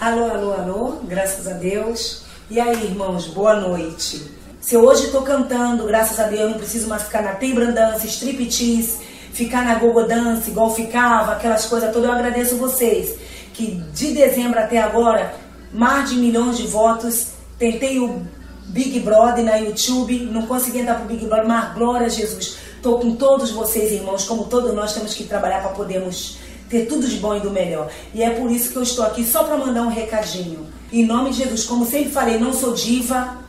Alô, 0.01 0.25
alô, 0.31 0.53
alô, 0.53 0.93
graças 1.05 1.47
a 1.47 1.53
Deus. 1.55 2.25
E 2.51 2.61
aí, 2.61 2.85
irmãos, 2.85 3.29
boa 3.29 3.55
noite. 3.61 4.31
Se 4.63 4.77
hoje 4.77 5.07
estou 5.07 5.23
cantando, 5.23 5.85
graças 5.87 6.21
a 6.21 6.29
Deus, 6.29 6.53
não 6.53 6.57
preciso 6.57 6.87
mais 6.87 7.03
ficar 7.03 7.21
na 7.21 7.33
Tembran 7.33 7.73
Dance, 7.73 8.07
striptease, 8.07 9.01
ficar 9.33 9.65
na 9.65 9.75
gogo 9.75 10.05
dance, 10.05 10.51
igual 10.51 10.73
ficava, 10.73 11.33
aquelas 11.33 11.65
coisas 11.65 11.93
todas, 11.93 12.09
eu 12.09 12.15
agradeço 12.15 12.57
vocês. 12.57 13.19
Que 13.53 13.83
de 13.93 14.15
dezembro 14.15 14.61
até 14.61 14.81
agora, 14.81 15.35
mais 15.73 16.11
de 16.11 16.15
milhões 16.15 16.57
de 16.57 16.69
votos. 16.69 17.33
Tentei 17.59 17.99
o 17.99 18.23
Big 18.67 19.01
Brother 19.01 19.45
na 19.45 19.57
YouTube, 19.57 20.31
não 20.33 20.47
consegui 20.47 20.79
entrar 20.79 20.95
pro 20.95 21.07
Big 21.07 21.27
Brother, 21.27 21.49
mas 21.49 21.75
glória 21.75 22.07
a 22.07 22.09
Jesus. 22.09 22.57
Estou 22.77 23.01
com 23.01 23.17
todos 23.17 23.51
vocês, 23.51 23.91
irmãos, 23.91 24.25
como 24.25 24.45
todos 24.45 24.73
nós 24.73 24.95
temos 24.95 25.13
que 25.13 25.25
trabalhar 25.25 25.61
para 25.61 25.73
podermos 25.73 26.39
ter 26.71 26.87
tudo 26.87 27.09
de 27.09 27.17
bom 27.17 27.37
e 27.37 27.41
do 27.41 27.51
melhor. 27.51 27.91
E 28.15 28.23
é 28.23 28.31
por 28.31 28.49
isso 28.49 28.71
que 28.71 28.77
eu 28.77 28.83
estou 28.85 29.05
aqui 29.05 29.25
só 29.25 29.43
para 29.43 29.57
mandar 29.57 29.83
um 29.83 29.91
recadinho. 29.91 30.69
Em 30.93 31.05
nome 31.05 31.31
de 31.31 31.39
Jesus, 31.39 31.65
como 31.65 31.85
sempre 31.85 32.11
falei, 32.11 32.39
não 32.39 32.53
sou 32.53 32.73
diva, 32.75 33.43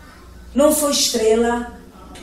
não 0.55 0.73
sou 0.73 0.89
estrela, 0.89 1.73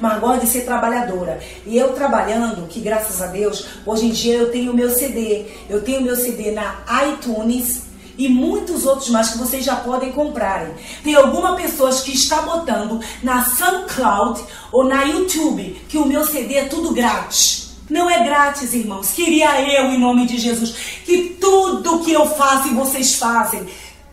mas 0.01 0.21
gosto 0.21 0.41
de 0.41 0.47
ser 0.47 0.65
trabalhadora. 0.65 1.41
E 1.67 1.77
eu 1.77 1.93
trabalhando, 1.93 2.67
que 2.69 2.81
graças 2.81 3.21
a 3.21 3.27
Deus, 3.27 3.67
hoje 3.85 4.07
em 4.07 4.11
dia 4.11 4.37
eu 4.37 4.51
tenho 4.51 4.73
meu 4.73 4.91
CD. 4.91 5.47
Eu 5.69 5.83
tenho 5.83 6.01
meu 6.01 6.17
CD 6.17 6.53
na 6.53 6.77
iTunes 7.09 7.83
e 8.17 8.29
muitos 8.29 8.87
outros 8.87 9.09
mais 9.11 9.31
que 9.31 9.39
vocês 9.39 9.65
já 9.65 9.77
podem 9.77 10.13
comprarem. 10.13 10.75
Tem 11.03 11.15
algumas 11.15 11.61
pessoas 11.61 12.01
que 12.03 12.13
está 12.13 12.43
botando 12.43 13.01
na 13.23 13.45
SoundCloud 13.45 14.43
ou 14.73 14.85
na 14.85 15.05
YouTube 15.05 15.83
que 15.89 15.99
o 15.99 16.07
meu 16.07 16.25
CD 16.25 16.55
é 16.55 16.65
tudo 16.65 16.93
grátis. 16.93 17.71
Não 17.89 18.09
é 18.09 18.23
grátis, 18.23 18.73
irmãos. 18.73 19.11
Queria 19.11 19.61
eu, 19.63 19.87
em 19.87 19.99
nome 19.99 20.25
de 20.25 20.39
Jesus, 20.39 20.75
que 21.05 21.37
tudo 21.41 22.01
que 22.01 22.13
eu 22.13 22.27
faço 22.27 22.69
e 22.69 22.75
vocês 22.75 23.17
fazem 23.17 23.67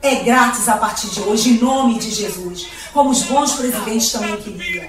é 0.07 0.23
grátis 0.23 0.67
a 0.69 0.77
partir 0.77 1.07
de 1.09 1.19
hoje, 1.21 1.49
em 1.51 1.57
nome 1.59 1.99
de 1.99 2.09
Jesus. 2.11 2.67
Como 2.93 3.09
os 3.09 3.23
bons 3.23 3.53
presidentes 3.53 4.11
também 4.11 4.37
queriam. 4.37 4.85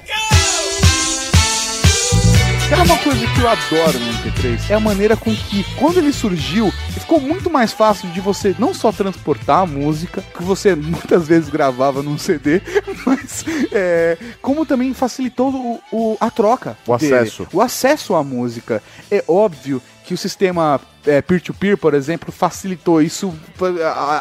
Era 2.70 2.82
uma 2.82 2.99
coisa 2.99 3.27
que 3.27 3.40
eu 3.40 3.49
adoro 3.49 3.99
no 3.99 4.12
MP3. 4.12 4.70
É 4.70 4.74
a 4.74 4.81
maneira 4.81 5.16
com 5.16 5.35
que, 5.35 5.65
quando 5.78 5.97
ele 5.99 6.12
surgiu, 6.12 6.70
ficou 6.93 7.19
muito 7.19 7.49
mais 7.49 7.73
fácil 7.73 8.11
de 8.11 8.20
você 8.20 8.55
não 8.59 8.74
só 8.74 8.93
transportar 8.93 9.61
a 9.62 9.66
música, 9.66 10.23
que 10.36 10.43
você 10.43 10.74
muitas 10.74 11.27
vezes 11.27 11.49
gravava 11.49 12.03
num 12.03 12.19
CD, 12.19 12.61
mas 13.07 13.43
é, 13.73 14.19
como 14.43 14.66
também 14.66 14.93
facilitou 14.93 15.51
o, 15.51 15.81
o- 15.90 16.16
a 16.20 16.31
troca. 16.31 16.77
O 16.86 16.95
dele. 16.99 17.15
acesso. 17.15 17.47
O 17.55 17.61
acesso 17.62 18.15
à 18.15 18.23
música. 18.23 18.82
É 19.11 19.24
óbvio 19.27 19.81
que 20.05 20.12
o 20.12 20.19
sistema 20.19 20.78
é, 21.06 21.20
peer-to-peer, 21.22 21.76
por 21.78 21.94
exemplo, 21.94 22.30
facilitou 22.32 23.00
isso 23.02 23.34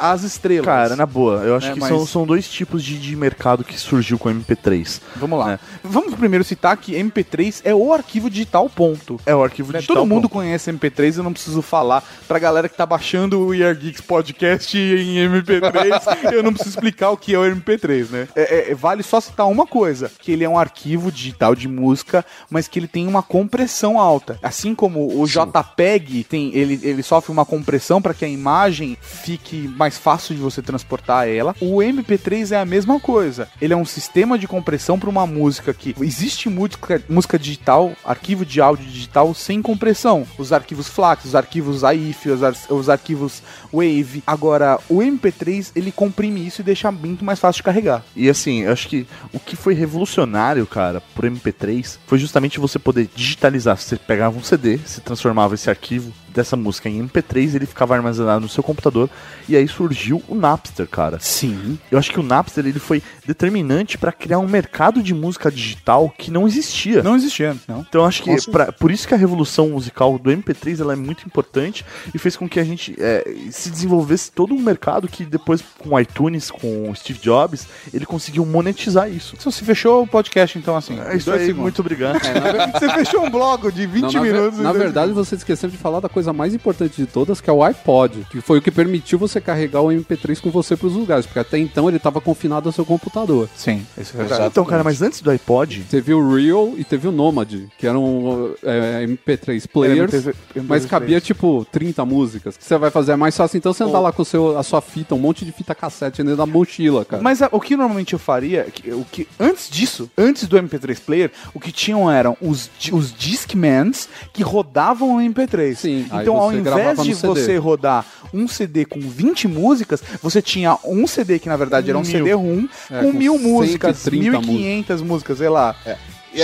às 0.01 0.23
estrelas. 0.23 0.65
Cara, 0.65 0.95
na 0.95 1.05
boa, 1.05 1.41
eu 1.43 1.55
acho 1.55 1.67
É, 1.67 1.73
que 1.73 1.79
mas- 1.79 1.89
são, 1.89 2.05
são 2.05 2.25
dois 2.25 2.47
tipos 2.49 2.83
de, 2.83 2.97
de 2.99 3.15
mercado 3.15 3.63
que 3.63 3.77
surgiu 3.79 4.17
com 4.17 4.29
o 4.29 4.31
MP3. 4.33 5.01
Vamos 5.15 5.39
lá. 5.39 5.53
É. 5.53 5.59
Vamos 5.83 6.15
primeiro 6.15 6.43
citar 6.43 6.75
que 6.77 6.93
MP3 6.95 7.61
é 7.63 7.73
o 7.73 7.93
arquivo 7.93 8.29
digital, 8.29 8.69
ponto. 8.69 9.19
É 9.25 9.35
o 9.35 9.43
arquivo 9.43 9.71
Né, 9.71 9.79
digital. 9.79 9.97
Todo 9.97 10.07
mundo 10.07 10.23
ponto. 10.23 10.33
conhece 10.33 10.71
MP3, 10.71 11.17
eu 11.17 11.23
não 11.23 11.33
preciso 11.33 11.61
falar. 11.61 12.03
Pra 12.27 12.39
galera 12.39 12.67
que 12.69 12.75
tá 12.77 12.85
baixando 12.85 13.39
o 13.39 13.53
Year 13.53 13.75
Geeks 13.75 14.01
Podcast 14.01 14.77
em 14.77 15.15
MP3, 15.27 16.01
eu 16.33 16.43
não 16.43 16.51
preciso 16.53 16.75
explicar 16.75 17.09
o 17.11 17.17
que 17.17 17.33
é 17.33 17.39
o 17.39 17.43
MP3, 17.43 18.09
né? 18.09 18.27
É- 18.35 18.71
é- 18.71 18.75
vale 18.75 19.03
só 19.03 19.19
citar 19.19 19.47
uma 19.47 19.65
coisa: 19.65 20.11
que 20.19 20.31
ele 20.31 20.43
é 20.43 20.49
um 20.49 20.57
arquivo 20.57 21.11
digital 21.11 21.55
de 21.55 21.67
música, 21.67 22.25
mas 22.49 22.67
que 22.67 22.79
ele 22.79 22.87
tem 22.87 23.07
uma 23.07 23.23
compressão 23.23 23.99
alta. 23.99 24.39
Assim 24.41 24.73
como 24.75 25.19
o 25.21 25.25
JPEG 25.25 26.23
tem, 26.23 26.51
ele, 26.67 26.79
ele 26.87 27.03
sofre 27.03 27.31
uma 27.31 27.45
compressão 27.45 28.01
para 28.01 28.13
que 28.13 28.25
a 28.25 28.29
imagem 28.29 28.97
fique 29.01 29.67
mais 29.77 29.97
fácil 29.97 30.35
de 30.35 30.41
você 30.41 30.61
transportar 30.61 31.27
ela. 31.27 31.55
O 31.61 31.77
MP3 31.77 32.51
é 32.51 32.57
a 32.59 32.65
mesma 32.65 32.99
coisa. 32.99 33.47
Ele 33.61 33.73
é 33.73 33.77
um 33.77 33.85
sistema 33.85 34.37
de 34.37 34.47
compressão 34.47 34.99
para 34.99 35.09
uma 35.09 35.25
música 35.25 35.73
que 35.73 35.95
existe 36.01 36.49
música, 36.49 37.01
música 37.09 37.37
digital, 37.39 37.91
arquivo 38.03 38.45
de 38.45 38.61
áudio 38.61 38.85
digital 38.85 39.33
sem 39.33 39.61
compressão. 39.61 40.25
Os 40.37 40.51
arquivos 40.53 40.87
FLAC, 40.87 41.25
os 41.25 41.35
arquivos 41.35 41.83
AIF, 41.83 42.29
os, 42.29 42.43
ar- 42.43 42.55
os 42.69 42.89
arquivos 42.89 43.41
Wave. 43.71 44.23
Agora, 44.25 44.79
o 44.89 44.97
MP3 44.97 45.71
ele 45.75 45.91
comprime 45.91 46.45
isso 46.45 46.61
e 46.61 46.63
deixa 46.63 46.91
muito 46.91 47.23
mais 47.25 47.39
fácil 47.39 47.59
de 47.59 47.63
carregar. 47.63 48.03
E 48.15 48.29
assim, 48.29 48.61
eu 48.63 48.71
acho 48.71 48.87
que 48.87 49.05
o 49.33 49.39
que 49.39 49.55
foi 49.55 49.73
revolucionário, 49.73 50.65
cara, 50.65 51.01
pro 51.15 51.29
MP3 51.29 51.97
foi 52.05 52.17
justamente 52.17 52.59
você 52.59 52.77
poder 52.79 53.09
digitalizar. 53.15 53.77
Você 53.77 53.95
pegava 53.95 54.37
um 54.37 54.43
CD, 54.43 54.79
se 54.85 55.01
transformava 55.01 55.55
esse 55.55 55.69
arquivo 55.69 56.11
dessa 56.37 56.55
música 56.55 56.87
em 56.87 57.05
MP3, 57.05 57.55
ele 57.55 57.65
ficava 57.65 57.95
armazenado 57.95 58.41
no 58.41 58.47
seu 58.49 58.63
computador 58.63 59.09
e 59.49 59.55
aí 59.55 59.67
surgiu 59.67 60.23
o 60.27 60.35
Napster, 60.35 60.87
cara. 60.87 61.17
Sim. 61.19 61.77
Eu 61.91 61.97
acho 61.99 62.11
que 62.11 62.19
o 62.19 62.23
Napster 62.23 62.65
ele 62.65 62.79
foi 62.79 63.01
determinante 63.25 63.97
pra 63.97 64.11
criar 64.11 64.39
um 64.39 64.47
mercado 64.47 65.01
de 65.03 65.13
música 65.13 65.51
digital 65.51 66.13
que 66.17 66.31
não 66.31 66.47
existia. 66.47 67.03
Não 67.03 67.15
existia, 67.15 67.55
não. 67.67 67.81
Então 67.81 68.01
eu 68.01 68.07
acho 68.07 68.23
que 68.23 68.51
pra- 68.51 68.71
por 68.71 68.91
isso 68.91 69.07
que 69.07 69.13
a 69.13 69.17
revolução 69.17 69.69
musical 69.69 70.17
do 70.17 70.31
MP3 70.31 70.79
ela 70.79 70.93
é 70.93 70.95
muito 70.95 71.25
importante 71.25 71.85
e 72.13 72.17
fez 72.17 72.37
com 72.37 72.47
que 72.47 72.59
a 72.59 72.63
gente 72.63 72.95
é, 72.99 73.27
se 73.51 73.69
desenvolvesse 73.69 74.31
todo 74.31 74.53
um 74.53 74.61
mercado 74.61 75.07
que 75.07 75.25
depois 75.25 75.63
com 75.79 75.89
o 75.95 75.99
iTunes, 75.99 76.49
com 76.49 76.89
o 76.89 76.95
Steve 76.95 77.19
Jobs, 77.19 77.67
ele 77.93 78.05
conseguiu 78.05 78.45
monetizar 78.45 79.09
isso. 79.11 79.35
Então 79.37 79.51
você 79.51 79.65
fechou 79.65 80.03
o 80.03 80.07
podcast, 80.07 80.57
então, 80.57 80.75
assim. 80.77 80.99
É 80.99 81.15
isso 81.17 81.31
aí, 81.31 81.39
segundos. 81.39 81.63
muito 81.63 81.79
obrigado. 81.79 82.17
É, 82.25 82.39
na 82.39 82.51
ver- 82.51 82.71
Você 82.71 82.89
fechou 82.89 83.25
um 83.25 83.29
bloco 83.29 83.71
de 83.71 83.85
20 83.85 84.03
Não, 84.03 84.11
na 84.13 84.19
ver- 84.21 84.33
minutos. 84.33 84.59
Na 84.59 84.69
e 84.69 84.73
dois 84.73 84.83
verdade, 84.83 85.11
você 85.11 85.35
esqueceu 85.35 85.69
de 85.69 85.77
falar 85.77 85.99
da 85.99 86.09
coisa 86.09 86.26
mais 86.33 86.53
importante 86.53 86.95
de 86.95 87.05
todas, 87.07 87.39
que 87.41 87.49
é 87.49 87.53
o 87.53 87.63
iPod, 87.63 88.25
que 88.29 88.41
foi 88.41 88.59
o 88.59 88.61
que 88.61 88.71
permitiu 88.71 89.17
você 89.19 89.39
carregar 89.41 89.81
o 89.81 89.87
MP3 89.87 90.39
com 90.41 90.49
você 90.49 90.75
para 90.75 90.87
os 90.87 90.93
lugares, 90.93 91.25
porque 91.25 91.39
até 91.39 91.57
então 91.57 91.87
ele 91.87 91.97
estava 91.97 92.19
confinado 92.21 92.69
ao 92.69 92.73
seu 92.73 92.85
computador. 92.85 93.49
Sim, 93.55 93.85
isso 93.97 94.13
é 94.15 94.19
verdade. 94.19 94.47
Então, 94.47 94.65
cara, 94.65 94.83
mas 94.83 95.01
antes 95.01 95.21
do 95.21 95.29
iPod, 95.31 95.85
Teve 95.89 96.13
o 96.13 96.35
Real 96.35 96.73
e 96.77 96.83
teve 96.83 97.07
o 97.07 97.11
Nomad, 97.11 97.53
que 97.77 97.85
eram 97.87 98.51
é, 98.63 99.05
MP3 99.05 99.67
players, 99.67 100.11
MP3 100.13 100.35
mas 100.67 100.85
cabia 100.85 101.19
tipo 101.21 101.65
30 101.71 102.05
músicas. 102.05 102.57
Que 102.57 102.63
você 102.63 102.77
vai 102.77 102.89
fazer 102.91 103.13
é 103.13 103.15
mais 103.15 103.35
fácil 103.35 103.57
então 103.57 103.73
você 103.73 103.83
andar 103.83 103.99
lá 103.99 104.11
com 104.11 104.23
seu, 104.23 104.57
a 104.57 104.63
sua 104.63 104.81
fita, 104.81 105.15
um 105.15 105.19
monte 105.19 105.45
de 105.45 105.51
fita 105.51 105.73
cassete 105.75 106.21
dentro 106.23 106.37
da 106.37 106.45
mochila, 106.45 107.03
cara. 107.05 107.21
Mas 107.23 107.41
a- 107.41 107.49
o 107.51 107.59
que 107.59 107.75
normalmente 107.75 108.13
eu 108.13 108.19
faria, 108.19 108.63
que- 108.65 108.91
o 108.91 109.05
que 109.11 109.27
antes 109.39 109.69
disso, 109.69 110.09
antes 110.17 110.47
do 110.47 110.57
MP3 110.57 110.99
player, 110.99 111.31
o 111.53 111.59
que 111.59 111.71
tinham 111.71 112.09
eram 112.11 112.35
os, 112.41 112.69
os 112.91 113.13
Discmans 113.13 114.09
que 114.33 114.43
rodavam 114.43 115.15
o 115.17 115.21
MP3. 115.21 115.75
Sim. 115.77 116.06
Então, 116.13 116.37
ao 116.37 116.53
invés 116.53 117.01
de 117.01 117.15
CD. 117.15 117.27
você 117.27 117.57
rodar 117.57 118.05
um 118.33 118.47
CD 118.47 118.85
com 118.85 118.99
20 118.99 119.47
músicas, 119.47 120.03
você 120.21 120.41
tinha 120.41 120.77
um 120.83 121.07
CD 121.07 121.39
que 121.39 121.49
na 121.49 121.57
verdade 121.57 121.89
era 121.89 121.97
um. 121.97 122.03
CD-ROM 122.03 122.67
É, 122.89 123.01
com 123.01 123.07
com 123.07 123.17
mil 123.17 123.37
músicas, 123.39 123.97
130 123.97 124.39
1.500 124.39 125.03
músicas, 125.03 125.37
sei 125.37 125.49
lá. 125.49 125.75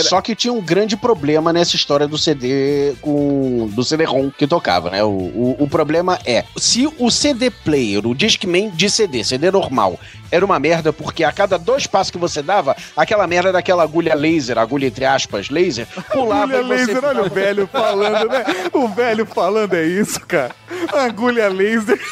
Só 0.01 0.21
que 0.21 0.35
tinha 0.35 0.51
um 0.51 0.61
grande 0.61 0.97
problema 0.97 1.53
nessa 1.53 1.75
história 1.75 2.07
do 2.07 2.17
CD 2.17 2.93
com 3.01 3.69
do 3.73 3.83
CD-ROM 3.83 4.31
que 4.31 4.47
tocava, 4.47 4.89
né? 4.89 5.03
O, 5.03 5.09
o, 5.09 5.55
o 5.59 5.67
problema 5.67 6.17
é, 6.25 6.43
se 6.57 6.91
o 6.97 7.11
CD 7.11 7.51
player, 7.51 8.07
o 8.07 8.15
Discman 8.15 8.71
de 8.71 8.89
CD, 8.89 9.23
CD 9.23 9.51
normal, 9.51 9.99
era 10.33 10.43
uma 10.43 10.59
merda 10.59 10.91
porque 10.91 11.23
a 11.23 11.31
cada 11.31 11.59
dois 11.59 11.85
passos 11.85 12.09
que 12.09 12.17
você 12.17 12.41
dava, 12.41 12.75
aquela 12.97 13.27
merda 13.27 13.51
daquela 13.51 13.83
agulha 13.83 14.15
laser, 14.15 14.57
agulha 14.57 14.87
entre 14.87 15.05
aspas, 15.05 15.51
laser, 15.51 15.87
pulava 16.11 16.57
Agulha 16.57 16.73
e 16.73 16.85
você 16.85 16.93
laser, 16.93 17.05
olha 17.05 17.21
o 17.21 17.29
velho 17.29 17.67
falando, 17.67 18.29
né? 18.29 18.43
O 18.73 18.87
velho 18.87 19.27
falando 19.27 19.75
é 19.75 19.83
isso, 19.83 20.19
cara. 20.21 20.49
Agulha 20.91 21.49
laser. 21.49 21.99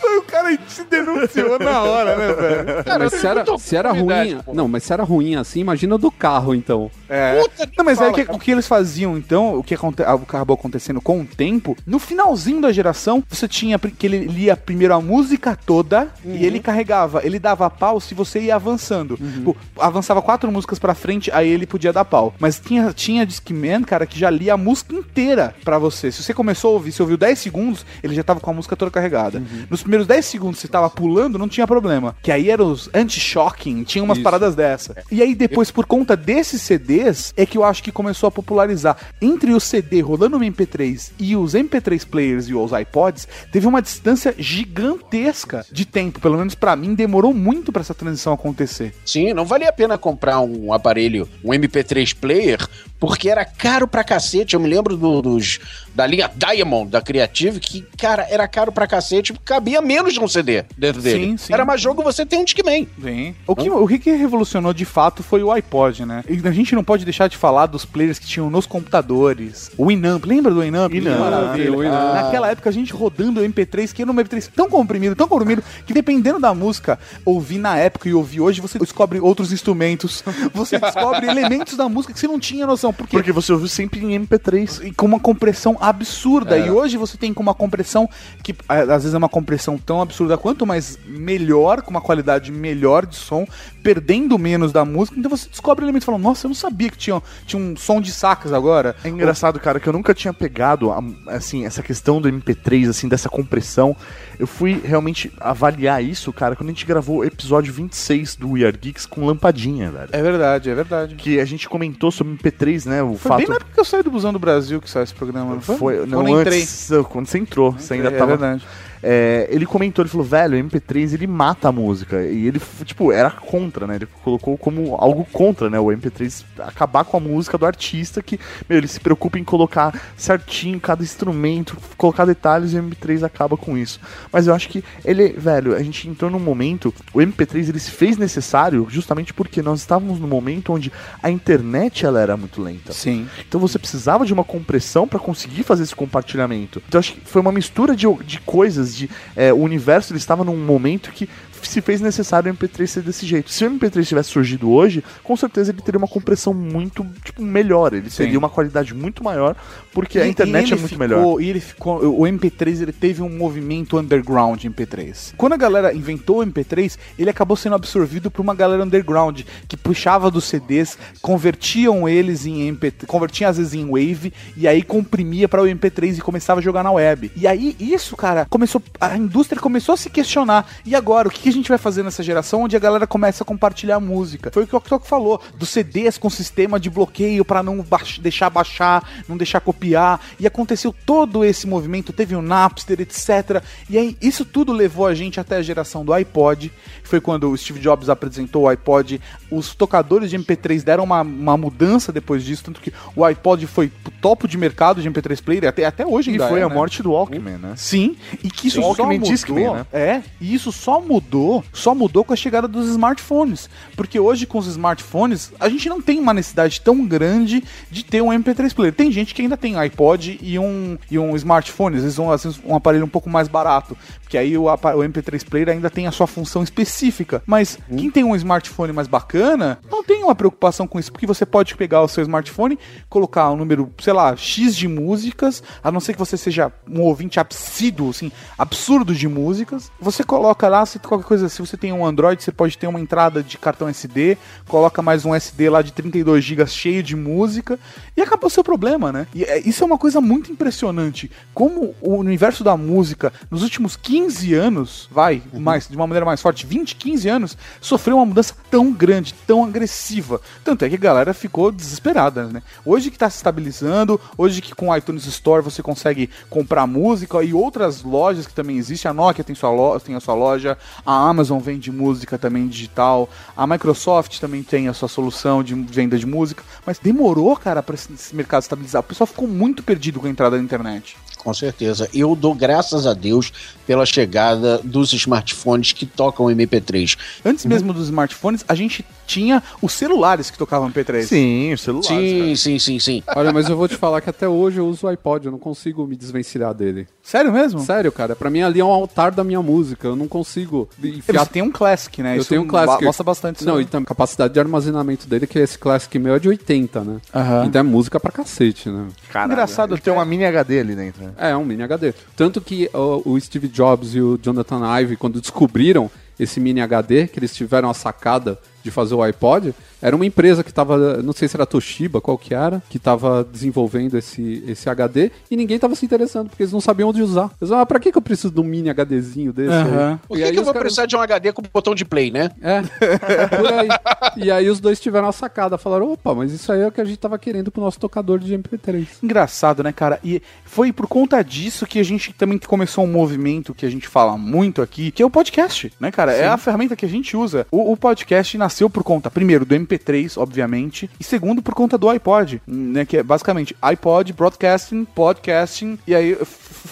Foi 0.00 0.18
o 0.18 0.22
cara 0.22 0.58
se 0.66 0.82
denunciou 0.84 1.58
na 1.58 1.82
hora, 1.82 2.16
né, 2.16 2.32
velho? 2.32 2.66
mas 2.98 3.12
se 3.12 3.26
era, 3.26 3.44
se 3.58 3.76
era 3.76 3.92
ruim. 3.92 4.40
Não, 4.52 4.66
mas 4.66 4.82
se 4.82 4.92
era 4.92 5.04
ruim 5.04 5.36
assim, 5.36 5.60
imagina 5.60 5.94
o 5.94 5.98
do 5.98 6.10
carro, 6.10 6.52
então. 6.52 6.90
É. 7.08 7.40
Não, 7.76 7.84
mas 7.84 8.00
aí 8.00 8.10
o 8.10 8.12
que, 8.12 8.22
o 8.22 8.38
que 8.38 8.50
eles 8.50 8.66
faziam, 8.66 9.16
então, 9.16 9.56
o 9.56 9.62
que 9.62 9.74
aconte, 9.74 10.02
o 10.02 10.18
que 10.18 10.36
acabou 10.36 10.54
acontecendo 10.54 11.00
com 11.00 11.20
o 11.20 11.24
tempo, 11.24 11.76
no 11.86 12.00
finalzinho 12.00 12.60
da 12.60 12.72
geração, 12.72 13.22
você 13.28 13.46
tinha 13.46 13.78
que 13.78 14.06
ele 14.06 14.26
lia 14.26 14.56
primeiro 14.56 14.94
a 14.94 15.00
música 15.00 15.56
toda 15.56 15.75
e 16.24 16.44
ele 16.44 16.60
carregava, 16.60 17.20
ele 17.24 17.38
dava 17.38 17.68
pau 17.68 18.00
se 18.00 18.14
você 18.14 18.40
ia 18.40 18.54
avançando. 18.54 19.16
Tipo, 19.16 19.56
avançava 19.78 20.22
quatro 20.22 20.50
músicas 20.50 20.78
pra 20.78 20.94
frente, 20.94 21.30
aí 21.32 21.48
ele 21.48 21.66
podia 21.66 21.92
dar 21.92 22.04
pau. 22.04 22.34
Mas 22.38 22.58
tinha, 22.58 22.92
tinha 22.92 23.26
Discman, 23.26 23.82
cara, 23.82 24.06
que 24.06 24.18
já 24.18 24.30
lia 24.30 24.54
a 24.54 24.56
música 24.56 24.94
inteira 24.94 25.54
pra 25.64 25.78
você. 25.78 26.10
Se 26.10 26.22
você 26.22 26.32
começou 26.32 26.70
a 26.70 26.74
ouvir, 26.74 26.92
se 26.92 27.02
ouviu 27.02 27.16
10 27.16 27.38
segundos, 27.38 27.86
ele 28.02 28.14
já 28.14 28.22
tava 28.22 28.40
com 28.40 28.50
a 28.50 28.54
música 28.54 28.76
toda 28.76 28.90
carregada. 28.90 29.42
Nos 29.68 29.82
primeiros 29.82 30.06
10 30.06 30.24
segundos, 30.24 30.60
você 30.60 30.68
tava 30.68 30.88
pulando, 30.88 31.38
não 31.38 31.48
tinha 31.48 31.66
problema. 31.66 32.16
Que 32.22 32.32
aí 32.32 32.50
eram 32.50 32.70
os 32.70 32.88
anti-shocking, 32.94 33.84
tinha 33.84 34.02
umas 34.02 34.18
Isso. 34.18 34.24
paradas 34.24 34.54
dessa. 34.54 34.96
E 35.10 35.22
aí 35.22 35.34
depois, 35.34 35.70
por 35.70 35.86
conta 35.86 36.16
desses 36.16 36.62
CDs, 36.62 37.32
é 37.36 37.44
que 37.44 37.58
eu 37.58 37.64
acho 37.64 37.82
que 37.82 37.92
começou 37.92 38.28
a 38.28 38.30
popularizar. 38.30 38.96
Entre 39.20 39.52
o 39.52 39.60
CD 39.60 40.00
rolando 40.00 40.38
no 40.38 40.44
MP3 40.44 41.12
e 41.18 41.36
os 41.36 41.54
MP3 41.54 42.06
players 42.06 42.48
e 42.48 42.54
os 42.54 42.72
iPods, 42.72 43.28
teve 43.52 43.66
uma 43.66 43.82
distância 43.82 44.34
gigantesca 44.38 45.65
de 45.70 45.84
tempo. 45.84 46.20
Pelo 46.20 46.38
menos 46.38 46.54
pra 46.54 46.76
mim, 46.76 46.94
demorou 46.94 47.32
muito 47.34 47.72
pra 47.72 47.80
essa 47.82 47.94
transição 47.94 48.32
acontecer. 48.32 48.94
Sim, 49.04 49.32
não 49.32 49.44
valia 49.44 49.68
a 49.68 49.72
pena 49.72 49.98
comprar 49.98 50.40
um 50.40 50.72
aparelho, 50.72 51.28
um 51.44 51.50
MP3 51.52 52.14
player, 52.14 52.66
porque 52.98 53.28
era 53.28 53.44
caro 53.44 53.86
pra 53.88 54.04
cacete. 54.04 54.54
Eu 54.54 54.60
me 54.60 54.68
lembro 54.68 54.96
do- 54.96 55.22
dos 55.22 55.58
da 55.96 56.06
linha 56.06 56.30
Diamond 56.36 56.90
da 56.90 57.00
Creative, 57.00 57.58
que, 57.58 57.80
cara, 57.98 58.26
era 58.28 58.46
caro 58.46 58.70
pra 58.70 58.86
cacete, 58.86 59.32
cabia 59.44 59.80
menos 59.80 60.12
de 60.12 60.20
um 60.20 60.28
CD 60.28 60.62
dentro 60.76 61.00
dele. 61.00 61.24
Sim, 61.24 61.36
sim. 61.38 61.52
Era 61.52 61.64
mais 61.64 61.80
jogo 61.80 62.02
você 62.02 62.26
tem 62.26 62.38
um 62.38 62.44
Discman. 62.44 62.86
Sim. 63.02 63.34
O 63.46 63.56
que, 63.56 63.70
o 63.70 63.86
que 63.86 64.10
revolucionou 64.12 64.74
de 64.74 64.84
fato 64.84 65.22
foi 65.22 65.42
o 65.42 65.50
iPod, 65.50 66.04
né? 66.04 66.22
E 66.28 66.46
a 66.46 66.52
gente 66.52 66.74
não 66.74 66.84
pode 66.84 67.04
deixar 67.04 67.28
de 67.28 67.36
falar 67.36 67.64
dos 67.64 67.86
players 67.86 68.18
que 68.18 68.26
tinham 68.26 68.50
nos 68.50 68.66
computadores. 68.66 69.70
O 69.78 69.86
Winamp, 69.86 70.26
lembra 70.26 70.52
do 70.52 70.60
Winamp? 70.60 70.92
Winamp, 70.92 71.18
maravilha. 71.18 71.72
o 71.72 71.80
Winamp. 71.80 72.14
Naquela 72.14 72.50
época 72.50 72.68
a 72.68 72.72
gente 72.72 72.92
rodando 72.92 73.40
o 73.40 73.44
MP3, 73.44 73.92
que 73.94 74.02
era 74.02 74.10
um 74.10 74.14
MP3 74.14 74.50
tão 74.54 74.68
comprimido, 74.68 75.16
tão 75.16 75.26
comprimido, 75.26 75.64
que 75.86 75.94
dependendo 75.94 76.38
da 76.38 76.52
música, 76.52 76.98
ouvir 77.24 77.58
na 77.58 77.78
época 77.78 78.06
e 78.08 78.12
ouvir 78.12 78.42
hoje, 78.42 78.60
você 78.60 78.78
descobre 78.78 79.18
outros 79.18 79.50
instrumentos, 79.50 80.22
você 80.52 80.78
descobre 80.78 81.26
elementos 81.26 81.74
da 81.74 81.88
música 81.88 82.12
que 82.12 82.20
você 82.20 82.28
não 82.28 82.38
tinha 82.38 82.66
noção. 82.66 82.92
Por 82.92 83.06
quê? 83.06 83.16
Porque 83.16 83.32
você 83.32 83.50
ouviu 83.50 83.68
sempre 83.68 84.00
em 84.00 84.20
MP3. 84.20 84.86
E 84.88 84.92
com 84.92 85.06
uma 85.06 85.18
compressão 85.20 85.76
absurda. 85.88 86.58
É. 86.58 86.66
E 86.66 86.70
hoje 86.70 86.96
você 86.96 87.16
tem 87.16 87.32
com 87.32 87.42
uma 87.42 87.54
compressão 87.54 88.08
que 88.42 88.54
a- 88.68 88.80
às 88.80 89.02
vezes 89.02 89.14
é 89.14 89.18
uma 89.18 89.28
compressão 89.28 89.78
tão 89.78 90.00
absurda 90.00 90.36
quanto, 90.36 90.66
mas 90.66 90.98
melhor, 91.06 91.82
com 91.82 91.90
uma 91.90 92.00
qualidade 92.00 92.50
melhor 92.52 93.06
de 93.06 93.16
som, 93.16 93.46
perdendo 93.86 94.36
menos 94.36 94.72
da 94.72 94.84
música. 94.84 95.16
Então 95.16 95.30
você 95.30 95.48
descobre 95.48 95.84
elementos 95.84 96.02
e 96.02 96.06
fala, 96.06 96.18
nossa, 96.18 96.46
eu 96.46 96.48
não 96.48 96.56
sabia 96.56 96.90
que 96.90 96.98
tinha, 96.98 97.22
tinha 97.46 97.62
um 97.62 97.76
som 97.76 98.00
de 98.00 98.10
sacas 98.10 98.52
agora. 98.52 98.96
É 99.04 99.08
engraçado, 99.08 99.60
cara, 99.60 99.78
que 99.78 99.88
eu 99.88 99.92
nunca 99.92 100.12
tinha 100.12 100.34
pegado, 100.34 100.90
assim, 101.28 101.64
essa 101.64 101.84
questão 101.84 102.20
do 102.20 102.28
MP3, 102.28 102.88
assim, 102.90 103.06
dessa 103.06 103.28
compressão. 103.28 103.94
Eu 104.40 104.46
fui 104.46 104.80
realmente 104.84 105.32
avaliar 105.38 106.02
isso, 106.02 106.32
cara, 106.32 106.56
quando 106.56 106.70
a 106.70 106.72
gente 106.72 106.84
gravou 106.84 107.18
o 107.18 107.24
episódio 107.24 107.72
26 107.72 108.34
do 108.34 108.52
We 108.52 108.64
Are 108.66 108.76
Geeks 108.76 109.06
com 109.06 109.24
Lampadinha, 109.24 109.88
velho. 109.92 110.08
É 110.10 110.20
verdade, 110.20 110.68
é 110.68 110.74
verdade. 110.74 111.14
Que 111.14 111.38
a 111.38 111.44
gente 111.44 111.68
comentou 111.68 112.10
sobre 112.10 112.34
MP3, 112.34 112.86
né, 112.86 113.02
o 113.04 113.14
Foi 113.14 113.28
fato... 113.28 113.38
bem 113.38 113.48
na 113.48 113.54
época 113.54 113.70
que 113.72 113.80
eu 113.80 113.84
saí 113.84 114.02
do 114.02 114.10
Busão 114.10 114.32
do 114.32 114.38
Brasil 114.40 114.80
que 114.82 114.90
saiu 114.90 115.04
esse 115.04 115.14
programa, 115.14 115.54
não 115.54 115.60
foi? 115.60 115.76
Foi, 115.76 116.06
não, 116.06 116.18
Quando 116.18 116.28
eu 116.30 116.40
entrei. 116.40 116.60
antes, 116.62 116.90
quando 117.08 117.26
você 117.28 117.38
entrou, 117.38 117.70
você 117.70 117.94
ainda 117.94 118.08
É 118.08 118.10
tava... 118.10 118.36
verdade. 118.36 118.66
É, 119.08 119.46
ele 119.50 119.64
comentou, 119.64 120.02
ele 120.02 120.10
falou, 120.10 120.26
velho, 120.26 120.58
o 120.58 120.68
MP3 120.68 121.14
ele 121.14 121.28
mata 121.28 121.68
a 121.68 121.72
música. 121.72 122.24
E 122.24 122.48
ele, 122.48 122.60
tipo, 122.84 123.12
era 123.12 123.30
contra, 123.30 123.86
né? 123.86 123.94
Ele 123.94 124.08
colocou 124.24 124.58
como 124.58 124.96
algo 124.96 125.24
contra, 125.30 125.70
né? 125.70 125.78
O 125.78 125.86
MP3 125.86 126.44
acabar 126.58 127.04
com 127.04 127.16
a 127.16 127.20
música 127.20 127.56
do 127.56 127.64
artista, 127.64 128.20
que, 128.20 128.40
meu, 128.68 128.78
ele 128.78 128.88
se 128.88 128.98
preocupa 128.98 129.38
em 129.38 129.44
colocar 129.44 129.94
certinho 130.16 130.80
cada 130.80 131.04
instrumento, 131.04 131.76
colocar 131.96 132.24
detalhes 132.24 132.72
e 132.72 132.78
o 132.78 132.82
MP3 132.82 133.22
acaba 133.22 133.56
com 133.56 133.78
isso. 133.78 134.00
Mas 134.32 134.48
eu 134.48 134.54
acho 134.54 134.68
que 134.68 134.82
ele, 135.04 135.28
velho, 135.28 135.76
a 135.76 135.82
gente 135.84 136.08
entrou 136.08 136.28
num 136.28 136.40
momento, 136.40 136.92
o 137.14 137.18
MP3 137.18 137.68
ele 137.68 137.78
se 137.78 137.92
fez 137.92 138.16
necessário 138.16 138.88
justamente 138.90 139.32
porque 139.32 139.62
nós 139.62 139.78
estávamos 139.78 140.18
num 140.18 140.26
momento 140.26 140.72
onde 140.72 140.92
a 141.22 141.30
internet 141.30 142.04
ela 142.04 142.20
era 142.20 142.36
muito 142.36 142.60
lenta. 142.60 142.92
Sim. 142.92 143.28
Então 143.46 143.60
você 143.60 143.78
precisava 143.78 144.26
de 144.26 144.32
uma 144.32 144.42
compressão 144.42 145.06
para 145.06 145.20
conseguir 145.20 145.62
fazer 145.62 145.84
esse 145.84 145.94
compartilhamento. 145.94 146.82
Então 146.88 146.98
acho 146.98 147.12
que 147.12 147.20
foi 147.20 147.40
uma 147.40 147.52
mistura 147.52 147.94
de, 147.94 148.12
de 148.24 148.40
coisas, 148.40 148.95
de 148.96 149.10
é, 149.36 149.52
o 149.52 149.58
universo 149.58 150.12
ele 150.12 150.18
estava 150.18 150.44
num 150.44 150.56
momento 150.56 151.12
que 151.12 151.28
se 151.68 151.80
fez 151.80 152.00
necessário 152.00 152.50
o 152.50 152.54
MP3 152.56 152.86
ser 152.86 153.02
desse 153.02 153.26
jeito. 153.26 153.50
Se 153.50 153.64
o 153.64 153.70
MP3 153.70 154.04
tivesse 154.06 154.30
surgido 154.30 154.70
hoje, 154.70 155.02
com 155.22 155.36
certeza 155.36 155.70
ele 155.72 155.80
teria 155.82 155.98
uma 155.98 156.08
compressão 156.08 156.52
muito 156.54 157.06
tipo, 157.24 157.42
melhor, 157.42 157.92
ele 157.92 158.08
Sim. 158.10 158.18
teria 158.24 158.38
uma 158.38 158.48
qualidade 158.48 158.94
muito 158.94 159.22
maior, 159.24 159.56
porque 159.92 160.18
a 160.18 160.26
E- 160.26 160.30
internet 160.30 160.70
e 160.70 160.72
é 160.72 160.76
muito 160.76 160.88
ficou- 160.90 160.98
melhor. 160.98 161.40
E 161.40 161.48
ele 161.50 161.60
ficou, 161.60 161.98
o 162.20 162.26
MP3 162.26 162.80
ele 162.82 162.92
teve 162.92 163.22
um 163.22 163.28
movimento 163.28 163.98
underground 163.98 164.64
em 164.64 164.68
MP3. 164.70 165.34
Quando 165.36 165.52
a 165.54 165.56
galera 165.56 165.94
inventou 165.94 166.38
o 166.38 166.42
MP3, 166.42 166.98
ele 167.18 167.30
acabou 167.30 167.56
sendo 167.56 167.74
absorvido 167.74 168.30
por 168.30 168.42
uma 168.42 168.54
galera 168.54 168.82
underground 168.84 169.40
que 169.68 169.76
puxava 169.76 170.30
dos 170.30 170.44
CDs, 170.44 170.96
convertiam 171.20 172.08
eles 172.08 172.46
em 172.46 172.68
MP3, 172.72 173.06
convertia 173.06 173.48
às 173.48 173.56
vezes 173.58 173.74
em 173.74 173.84
Wave 173.86 174.32
e 174.56 174.66
aí 174.66 174.82
comprimia 174.82 175.48
para 175.48 175.62
o 175.62 175.66
MP3 175.66 176.18
e 176.18 176.20
começava 176.20 176.60
a 176.60 176.62
jogar 176.62 176.82
na 176.82 176.90
web. 176.92 177.30
E 177.36 177.46
aí 177.46 177.76
isso, 177.78 178.16
cara, 178.16 178.46
começou 178.48 178.82
a 179.00 179.16
indústria 179.16 179.60
começou 179.60 179.92
a 179.94 179.96
se 179.96 180.08
questionar. 180.08 180.66
E 180.84 180.94
agora, 180.94 181.28
o 181.28 181.30
que 181.30 181.40
que 181.42 181.48
a 181.48 181.52
gente 181.56 181.68
vai 181.68 181.78
fazer 181.78 182.02
nessa 182.02 182.22
geração 182.22 182.62
onde 182.62 182.76
a 182.76 182.78
galera 182.78 183.06
começa 183.06 183.42
a 183.42 183.46
compartilhar 183.46 183.98
música? 184.00 184.50
Foi 184.52 184.64
o 184.64 184.66
que 184.66 184.74
o 184.74 184.78
Octok 184.78 185.06
falou, 185.06 185.40
dos 185.56 185.68
CDs 185.70 186.18
com 186.18 186.28
sistema 186.30 186.78
de 186.78 186.88
bloqueio 186.90 187.44
para 187.44 187.62
não 187.62 187.82
baix- 187.82 188.18
deixar 188.18 188.50
baixar, 188.50 189.02
não 189.28 189.36
deixar 189.36 189.60
copiar. 189.60 190.20
E 190.38 190.46
aconteceu 190.46 190.94
todo 191.04 191.44
esse 191.44 191.66
movimento, 191.66 192.12
teve 192.12 192.34
o 192.36 192.42
Napster, 192.42 193.00
etc. 193.00 193.62
E 193.88 193.98
aí 193.98 194.16
isso 194.20 194.44
tudo 194.44 194.72
levou 194.72 195.06
a 195.06 195.14
gente 195.14 195.40
até 195.40 195.56
a 195.56 195.62
geração 195.62 196.04
do 196.04 196.12
iPod. 196.12 196.72
Foi 197.02 197.20
quando 197.20 197.50
o 197.50 197.56
Steve 197.56 197.80
Jobs 197.80 198.08
apresentou 198.08 198.62
o 198.64 198.68
iPod. 198.68 199.20
Os 199.50 199.74
tocadores 199.74 200.30
de 200.30 200.38
MP3 200.38 200.82
deram 200.82 201.04
uma, 201.04 201.22
uma 201.22 201.56
mudança 201.56 202.12
depois 202.12 202.44
disso, 202.44 202.64
tanto 202.64 202.80
que 202.80 202.92
o 203.14 203.24
iPod 203.24 203.66
foi 203.66 203.90
topo 204.20 204.48
de 204.48 204.56
mercado 204.58 205.00
de 205.00 205.08
MP3 205.10 205.42
player 205.42 205.64
e 205.64 205.66
até, 205.66 205.84
até 205.84 206.06
hoje 206.06 206.30
E 206.30 206.32
ainda 206.32 206.48
foi 206.48 206.60
é, 206.60 206.62
a 206.62 206.68
né? 206.68 206.74
morte 206.74 207.02
do 207.02 207.12
Walkman, 207.12 207.58
né? 207.58 207.74
Sim, 207.76 208.16
e 208.42 208.50
que 208.50 208.68
isso 208.68 208.80
só 208.80 208.86
Walkman 208.88 209.18
mudou, 209.18 209.30
Discman, 209.32 209.72
né? 209.74 209.86
é, 209.92 210.22
e 210.40 210.54
isso 210.54 210.72
só 210.72 211.00
mudou, 211.00 211.45
só 211.72 211.94
mudou 211.94 212.24
com 212.24 212.32
a 212.32 212.36
chegada 212.36 212.68
dos 212.68 212.88
smartphones, 212.88 213.68
porque 213.96 214.18
hoje 214.18 214.46
com 214.46 214.58
os 214.58 214.66
smartphones 214.66 215.52
a 215.58 215.68
gente 215.68 215.88
não 215.88 216.00
tem 216.00 216.18
uma 216.18 216.34
necessidade 216.34 216.80
tão 216.80 217.06
grande 217.06 217.62
de 217.90 218.04
ter 218.04 218.22
um 218.22 218.28
MP3 218.28 218.74
player. 218.74 218.94
Tem 218.94 219.10
gente 219.10 219.34
que 219.34 219.42
ainda 219.42 219.56
tem 219.56 219.76
iPod 219.76 220.38
e 220.40 220.58
um 220.58 220.98
e 221.10 221.18
um 221.18 221.34
smartphone, 221.36 221.96
às 221.96 222.02
vezes 222.02 222.18
um, 222.18 222.30
às 222.30 222.44
vezes 222.44 222.60
um 222.64 222.74
aparelho 222.74 223.04
um 223.04 223.08
pouco 223.08 223.28
mais 223.28 223.48
barato, 223.48 223.96
porque 224.22 224.36
aí 224.36 224.56
o, 224.56 224.64
o 224.64 224.68
MP3 224.68 225.44
player 225.48 225.68
ainda 225.68 225.88
tem 225.88 226.06
a 226.06 226.12
sua 226.12 226.26
função 226.26 226.62
específica. 226.62 227.42
Mas 227.46 227.78
quem 227.88 228.10
tem 228.10 228.24
um 228.24 228.34
smartphone 228.34 228.92
mais 228.92 229.06
bacana 229.06 229.78
não 229.90 230.02
tem 230.02 230.24
uma 230.24 230.34
preocupação 230.34 230.86
com 230.86 230.98
isso, 230.98 231.12
porque 231.12 231.26
você 231.26 231.46
pode 231.46 231.76
pegar 231.76 232.02
o 232.02 232.08
seu 232.08 232.22
smartphone, 232.22 232.78
colocar 233.08 233.50
um 233.50 233.56
número, 233.56 233.92
sei 233.98 234.12
lá, 234.12 234.36
X 234.36 234.76
de 234.76 234.88
músicas, 234.88 235.62
a 235.82 235.90
não 235.90 236.00
ser 236.00 236.12
que 236.12 236.18
você 236.18 236.36
seja 236.36 236.72
um 236.88 237.02
ouvinte 237.02 237.38
absíduo, 237.38 238.10
assim, 238.10 238.30
absurdo 238.58 239.14
de 239.14 239.28
músicas. 239.28 239.90
Você 240.00 240.24
coloca 240.24 240.68
lá, 240.68 240.84
você, 240.84 240.98
coisa, 241.26 241.48
se 241.48 241.60
você 241.60 241.76
tem 241.76 241.92
um 241.92 242.06
Android, 242.06 242.42
você 242.42 242.52
pode 242.52 242.78
ter 242.78 242.86
uma 242.86 243.00
entrada 243.00 243.42
de 243.42 243.58
cartão 243.58 243.88
SD, 243.88 244.38
coloca 244.68 245.02
mais 245.02 245.24
um 245.24 245.34
SD 245.34 245.68
lá 245.68 245.82
de 245.82 245.92
32 245.92 246.42
GB 246.42 246.66
cheio 246.66 247.02
de 247.02 247.16
música 247.16 247.78
e 248.16 248.22
acabou 248.22 248.46
o 248.46 248.50
seu 248.50 248.62
problema, 248.62 249.12
né? 249.12 249.26
E 249.34 249.44
é, 249.44 249.58
isso 249.60 249.82
é 249.82 249.86
uma 249.86 249.98
coisa 249.98 250.20
muito 250.20 250.50
impressionante. 250.50 251.30
Como 251.52 251.94
o 252.00 252.14
universo 252.14 252.62
da 252.62 252.76
música, 252.76 253.32
nos 253.50 253.62
últimos 253.62 253.96
15 253.96 254.54
anos, 254.54 255.08
vai, 255.10 255.42
mais, 255.52 255.88
de 255.88 255.96
uma 255.96 256.06
maneira 256.06 256.24
mais 256.24 256.40
forte, 256.40 256.64
20, 256.64 256.94
15 256.94 257.28
anos, 257.28 257.58
sofreu 257.80 258.16
uma 258.16 258.26
mudança 258.26 258.54
tão 258.70 258.92
grande, 258.92 259.34
tão 259.46 259.64
agressiva. 259.64 260.40
Tanto 260.64 260.84
é 260.84 260.88
que 260.88 260.94
a 260.94 260.98
galera 260.98 261.34
ficou 261.34 261.72
desesperada, 261.72 262.46
né? 262.46 262.62
Hoje 262.84 263.10
que 263.10 263.18
tá 263.18 263.28
se 263.28 263.36
estabilizando, 263.36 264.20
hoje 264.38 264.62
que 264.62 264.74
com 264.74 264.88
o 264.88 264.96
iTunes 264.96 265.26
Store 265.26 265.62
você 265.62 265.82
consegue 265.82 266.30
comprar 266.48 266.86
música 266.86 267.42
e 267.42 267.52
outras 267.52 268.02
lojas 268.02 268.46
que 268.46 268.54
também 268.54 268.76
existem, 268.76 269.10
a 269.10 269.14
Nokia 269.14 269.42
tem, 269.42 269.54
sua 269.54 269.70
lo 269.70 269.98
tem 269.98 270.14
a 270.14 270.20
sua 270.20 270.34
loja, 270.34 270.78
a 271.04 271.15
Amazon 271.16 271.58
vende 271.58 271.90
música 271.90 272.38
também 272.38 272.66
digital, 272.68 273.28
a 273.56 273.66
Microsoft 273.66 274.38
também 274.38 274.62
tem 274.62 274.88
a 274.88 274.94
sua 274.94 275.08
solução 275.08 275.62
de 275.62 275.74
venda 275.74 276.18
de 276.18 276.26
música, 276.26 276.62
mas 276.84 276.98
demorou, 276.98 277.56
cara, 277.56 277.82
para 277.82 277.94
esse 277.94 278.34
mercado 278.34 278.62
estabilizar. 278.62 279.00
O 279.00 279.04
pessoal 279.04 279.26
ficou 279.26 279.48
muito 279.48 279.82
perdido 279.82 280.20
com 280.20 280.26
a 280.26 280.30
entrada 280.30 280.56
da 280.56 280.62
internet. 280.62 281.16
Com 281.46 281.54
certeza. 281.54 282.08
Eu 282.12 282.34
dou 282.34 282.52
graças 282.52 283.06
a 283.06 283.14
Deus 283.14 283.52
pela 283.86 284.04
chegada 284.04 284.80
dos 284.82 285.12
smartphones 285.12 285.92
que 285.92 286.04
tocam 286.04 286.46
MP3. 286.46 287.16
Antes 287.44 287.64
mesmo 287.64 287.92
dos 287.92 288.06
smartphones, 288.06 288.64
a 288.66 288.74
gente 288.74 289.04
tinha 289.28 289.62
os 289.80 289.92
celulares 289.92 290.50
que 290.50 290.58
tocavam 290.58 290.90
MP3. 290.90 291.22
Sim, 291.22 291.72
os 291.72 291.82
celulares. 291.82 292.08
Sim, 292.08 292.40
cara. 292.40 292.56
sim, 292.56 292.78
sim, 292.80 292.98
sim. 292.98 293.22
Olha, 293.36 293.52
mas 293.52 293.68
eu 293.68 293.76
vou 293.76 293.86
te 293.86 293.94
falar 293.94 294.20
que 294.20 294.28
até 294.28 294.48
hoje 294.48 294.78
eu 294.78 294.88
uso 294.88 295.06
o 295.06 295.08
iPod, 295.08 295.46
eu 295.46 295.52
não 295.52 295.58
consigo 295.58 296.04
me 296.04 296.16
desvencilhar 296.16 296.74
dele. 296.74 297.06
Sério 297.22 297.52
mesmo? 297.52 297.78
Sério, 297.78 298.10
cara. 298.10 298.34
Pra 298.34 298.50
mim 298.50 298.62
ali 298.62 298.80
é 298.80 298.84
um 298.84 298.90
altar 298.90 299.30
da 299.30 299.44
minha 299.44 299.62
música. 299.62 300.08
Eu 300.08 300.16
não 300.16 300.26
consigo 300.26 300.88
enfiar... 301.02 301.44
Você 301.44 301.50
tem 301.52 301.62
um 301.62 301.70
Classic, 301.70 302.22
né? 302.24 302.36
Eu 302.36 302.40
Isso 302.40 302.48
tenho 302.48 302.62
um 302.62 302.66
Classic. 302.66 303.04
Mostra 303.04 303.22
bastante. 303.22 303.64
Não, 303.64 303.76
né? 303.76 303.82
e 303.82 303.84
também 303.84 304.04
a 304.04 304.08
capacidade 304.08 304.52
de 304.52 304.58
armazenamento 304.58 305.28
dele, 305.28 305.46
que 305.46 305.60
esse 305.60 305.78
Classic 305.78 306.18
meu 306.18 306.34
é 306.34 306.40
de 306.40 306.48
80, 306.48 307.04
né? 307.04 307.20
Aham. 307.32 307.66
Então 307.66 307.78
é 307.78 307.82
música 307.84 308.18
pra 308.18 308.32
cacete, 308.32 308.88
né? 308.88 309.06
Caralho, 309.28 309.52
Engraçado 309.52 309.94
Ele 309.94 310.00
tem 310.00 310.12
uma 310.12 310.24
mini 310.24 310.44
HD 310.44 310.80
ali 310.80 310.96
dentro. 310.96 311.22
né? 311.22 311.32
É, 311.36 311.56
um 311.56 311.64
mini 311.64 311.82
HD. 311.82 312.14
Tanto 312.36 312.60
que 312.60 312.88
o, 312.92 313.38
Steve 313.40 313.68
Jobs 313.68 314.14
e 314.14 314.20
o 314.20 314.38
Jonathan 314.38 314.80
Ive, 315.00 315.16
quando 315.16 315.40
descobriram 315.40 316.10
esse 316.38 316.60
mini 316.60 316.80
HD, 316.80 317.26
que 317.28 317.38
eles 317.38 317.54
tiveram 317.54 317.90
a 317.90 317.94
sacada 317.94 318.58
de 318.86 318.90
fazer 318.92 319.14
o 319.14 319.22
iPod, 319.22 319.74
era 320.00 320.14
uma 320.14 320.24
empresa 320.24 320.62
que 320.62 320.70
estava, 320.70 321.20
não 321.22 321.32
sei 321.32 321.48
se 321.48 321.56
era 321.56 321.66
Toshiba, 321.66 322.20
qual 322.20 322.38
que 322.38 322.54
era, 322.54 322.80
que 322.88 322.96
estava 322.98 323.42
desenvolvendo 323.44 324.16
esse, 324.16 324.62
esse 324.68 324.88
HD 324.88 325.30
e 325.50 325.56
ninguém 325.56 325.74
estava 325.74 325.94
se 325.96 326.04
interessando, 326.06 326.48
porque 326.48 326.62
eles 326.62 326.72
não 326.72 326.80
sabiam 326.80 327.08
onde 327.08 327.20
usar. 327.22 327.50
Eles 327.60 327.68
falaram, 327.70 327.82
ah, 327.82 327.86
pra 327.86 327.98
que, 327.98 328.12
que 328.12 328.18
eu 328.18 328.22
preciso 328.22 328.52
de 328.54 328.60
um 328.60 328.64
mini 328.64 328.88
HDzinho 328.90 329.52
desse? 329.52 329.72
Aí? 329.72 330.18
Por 330.28 330.36
E 330.36 330.40
que, 330.40 330.44
aí 330.46 330.52
que 330.52 330.58
eu 330.58 330.64
vou 330.64 330.72
caras- 330.72 330.82
precisar 330.86 331.06
de 331.06 331.16
um 331.16 331.20
HD 331.20 331.52
com 331.52 331.62
botão 331.72 331.94
de 331.94 332.04
play, 332.04 332.30
né? 332.30 332.50
É, 332.62 332.82
por 333.56 333.72
aí. 333.72 333.88
E 334.36 334.50
aí 334.50 334.68
os 334.68 334.78
dois 334.80 335.00
tiveram 335.00 335.26
a 335.28 335.32
sacada, 335.32 335.76
falaram, 335.78 336.12
opa, 336.12 336.34
mas 336.34 336.52
isso 336.52 336.70
aí 336.70 336.80
é 336.82 336.86
o 336.86 336.92
que 336.92 337.00
a 337.00 337.04
gente 337.04 337.18
tava 337.18 337.38
querendo 337.38 337.70
pro 337.70 337.82
nosso 337.82 337.98
tocador 337.98 338.38
de 338.38 338.54
MP3. 338.56 339.06
Engraçado, 339.22 339.82
né, 339.82 339.92
cara? 339.92 340.20
E 340.22 340.40
foi 340.64 340.92
por 340.92 341.06
conta 341.08 341.42
disso 341.42 341.86
que 341.86 341.98
a 341.98 342.04
gente 342.04 342.32
também 342.32 342.58
começou 342.58 343.04
um 343.04 343.10
movimento 343.10 343.74
que 343.74 343.84
a 343.86 343.90
gente 343.90 344.06
fala 344.06 344.36
muito 344.36 344.82
aqui, 344.82 345.10
que 345.10 345.22
é 345.22 345.26
o 345.26 345.30
podcast, 345.30 345.92
né, 345.98 346.10
cara? 346.10 346.32
É 346.32 346.46
a 346.46 346.56
ferramenta 346.56 346.94
que 346.94 347.04
a 347.04 347.08
gente 347.08 347.36
usa. 347.36 347.66
O, 347.70 347.92
o 347.92 347.96
podcast 347.96 348.56
nasceu 348.58 348.75
por 348.90 349.02
conta, 349.02 349.30
primeiro, 349.30 349.64
do 349.64 349.74
MP3, 349.74 350.36
obviamente, 350.36 351.08
e 351.18 351.24
segundo, 351.24 351.62
por 351.62 351.74
conta 351.74 351.96
do 351.96 352.08
iPod, 352.10 352.60
né? 352.66 353.06
Que 353.06 353.16
é 353.16 353.22
basicamente 353.22 353.74
iPod, 353.82 354.32
broadcasting, 354.34 355.04
podcasting, 355.04 355.98
e 356.06 356.14
aí 356.14 356.36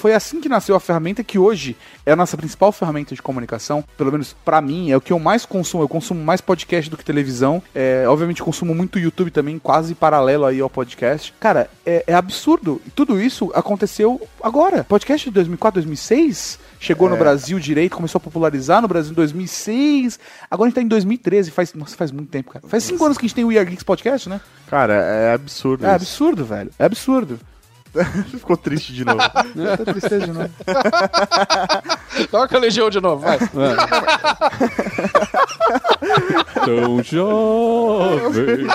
foi 0.05 0.13
assim 0.13 0.39
que 0.39 0.51
nasceu 0.51 0.77
a 0.77 0.81
ferramenta 0.81 1.25
que 1.25 1.39
hoje 1.39 1.75
é 2.05 2.13
a 2.13 2.17
nossa 2.17 2.37
principal 2.37 2.71
ferramenta 2.71 3.15
de 3.15 3.23
comunicação, 3.23 3.83
pelo 3.97 4.13
menos 4.13 4.37
pra 4.45 4.61
mim, 4.61 4.91
é 4.91 4.97
o 4.99 5.01
que 5.01 5.11
eu 5.11 5.19
mais 5.19 5.47
consumo. 5.47 5.83
Eu 5.83 5.89
consumo 5.89 6.23
mais 6.23 6.43
podcast 6.43 6.91
do 6.91 6.97
que 6.99 7.03
televisão. 7.03 7.63
É, 7.75 8.05
obviamente, 8.07 8.43
consumo 8.43 8.75
muito 8.75 8.99
YouTube 8.99 9.31
também, 9.31 9.59
quase 9.59 9.95
paralelo 9.95 10.45
aí 10.45 10.61
ao 10.61 10.69
podcast. 10.69 11.33
Cara, 11.41 11.71
é, 11.87 12.05
é 12.07 12.13
absurdo. 12.13 12.83
E 12.87 12.91
tudo 12.91 13.19
isso 13.19 13.51
aconteceu 13.55 14.21
agora. 14.43 14.85
Podcast 14.85 15.27
de 15.27 15.33
2004, 15.33 15.81
2006 15.81 16.59
chegou 16.79 17.09
no 17.09 17.17
Brasil 17.17 17.59
direito, 17.59 17.97
começou 17.97 18.19
a 18.19 18.21
popularizar 18.21 18.83
no 18.83 18.89
Brasil 18.89 19.13
em 19.13 19.15
2006. 19.15 20.21
Agora 20.51 20.67
a 20.67 20.69
gente 20.69 20.75
tá 20.75 20.83
em 20.83 20.89
2013. 20.89 21.51
Faz, 21.51 21.73
nossa, 21.73 21.97
faz 21.97 22.13
muito 22.13 22.29
tempo, 22.29 22.53
cara. 22.53 22.69
Faz 22.69 22.85
cinco 22.85 23.03
anos 23.07 23.17
que 23.17 23.25
a 23.25 23.27
gente 23.27 23.37
tem 23.37 23.45
o 23.45 23.49
We 23.49 23.57
Are 23.57 23.65
Geeks 23.65 23.85
Podcast, 23.85 24.29
né? 24.29 24.39
Cara, 24.69 24.93
é 24.93 25.33
absurdo. 25.33 25.87
É 25.87 25.89
isso. 25.89 25.97
absurdo, 25.97 26.45
velho. 26.45 26.71
É 26.79 26.85
absurdo. 26.85 27.41
Ficou 28.31 28.57
triste 28.57 28.93
de 28.93 29.05
novo. 29.05 29.19
Né? 29.55 29.77
Tá 29.77 29.85
tristeza 29.93 30.27
de 30.27 30.33
novo. 30.33 30.51
Toca 32.31 32.57
a 32.57 32.61
Legião 32.61 32.91
de 32.91 33.01
novo, 33.01 33.23
vai. 33.23 33.39
Tão 36.65 37.03
jovem. 37.03 38.67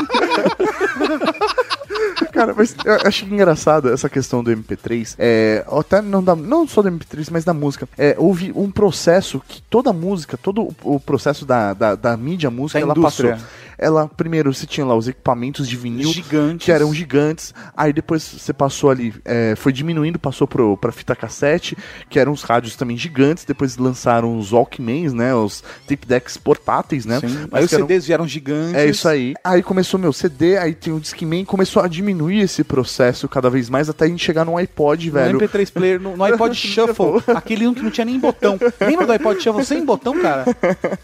Cara, 2.31 2.53
mas 2.55 2.75
eu 2.85 2.93
acho 3.05 3.25
engraçado 3.25 3.91
essa 3.91 4.09
questão 4.09 4.43
do 4.43 4.51
MP3. 4.51 5.15
É, 5.17 5.65
até 5.69 6.01
não, 6.01 6.23
da, 6.23 6.35
não 6.35 6.67
só 6.67 6.81
do 6.81 6.89
MP3, 6.89 7.27
mas 7.31 7.43
da 7.43 7.53
música. 7.53 7.87
É, 7.97 8.15
houve 8.17 8.51
um 8.55 8.69
processo 8.71 9.41
que 9.47 9.61
toda 9.63 9.91
música, 9.91 10.37
todo 10.37 10.63
o, 10.63 10.95
o 10.95 10.99
processo 10.99 11.45
da, 11.45 11.73
da, 11.73 11.95
da 11.95 12.15
mídia 12.15 12.49
música, 12.49 12.79
Da 12.79 12.83
ela 12.85 12.93
indústria. 12.97 13.31
passou. 13.33 13.47
Ela, 13.79 14.07
primeiro, 14.07 14.53
você 14.53 14.65
tinha 14.65 14.85
lá 14.85 14.95
os 14.95 15.07
equipamentos 15.07 15.67
de 15.67 15.75
vinil. 15.77 16.11
Gigantes. 16.11 16.65
Que 16.65 16.71
eram 16.71 16.93
gigantes. 16.93 17.53
Aí 17.75 17.93
depois 17.93 18.21
você 18.23 18.51
passou 18.53 18.89
ali, 18.89 19.13
é, 19.23 19.55
foi 19.55 19.71
diminuindo, 19.71 20.19
passou 20.19 20.47
pro, 20.47 20.75
pra 20.77 20.91
fita 20.91 21.15
cassete, 21.15 21.77
que 22.09 22.19
eram 22.19 22.31
os 22.31 22.43
rádios 22.43 22.75
também 22.75 22.97
gigantes. 22.97 23.45
Depois 23.45 23.77
lançaram 23.77 24.37
os 24.37 24.51
Walkmans, 24.51 25.13
né? 25.13 25.33
Os 25.33 25.63
tape 25.87 26.05
decks 26.05 26.35
portáteis, 26.37 27.05
né? 27.05 27.19
Sim. 27.19 27.47
Mas 27.51 27.59
Aí 27.59 27.63
os 27.63 27.69
que 27.69 27.75
eram- 27.75 27.87
CDs 27.87 28.05
vieram 28.05 28.27
gigantes. 28.27 28.75
é 28.75 28.85
isso 28.87 29.07
aí. 29.07 29.33
Aí 29.43 29.63
começou 29.63 29.99
meu 29.99 30.11
CD, 30.11 30.57
aí 30.57 30.73
tem 30.73 30.91
o 30.93 30.99
Discman, 30.99 31.45
começou 31.45 31.81
a 31.81 31.87
diminuir 31.87 32.41
esse 32.41 32.63
processo 32.63 33.27
cada 33.29 33.49
vez 33.49 33.69
mais 33.69 33.89
até 33.89 34.05
a 34.05 34.07
gente 34.07 34.23
chegar 34.23 34.43
no 34.45 34.57
iPod, 34.57 35.09
velho. 35.09 35.33
No 35.33 35.39
MP3 35.39 35.71
Player, 35.71 35.99
no, 36.01 36.17
no 36.17 36.23
iPod 36.23 36.53
Shuffle, 36.55 37.23
aquele 37.35 37.65
um 37.67 37.73
que 37.73 37.81
não 37.81 37.91
tinha 37.91 38.05
nem 38.05 38.19
botão. 38.19 38.59
Lembra 38.81 39.05
do 39.05 39.11
iPod 39.13 39.41
Shuffle 39.41 39.63
sem 39.65 39.85
botão, 39.85 40.19
cara? 40.21 40.45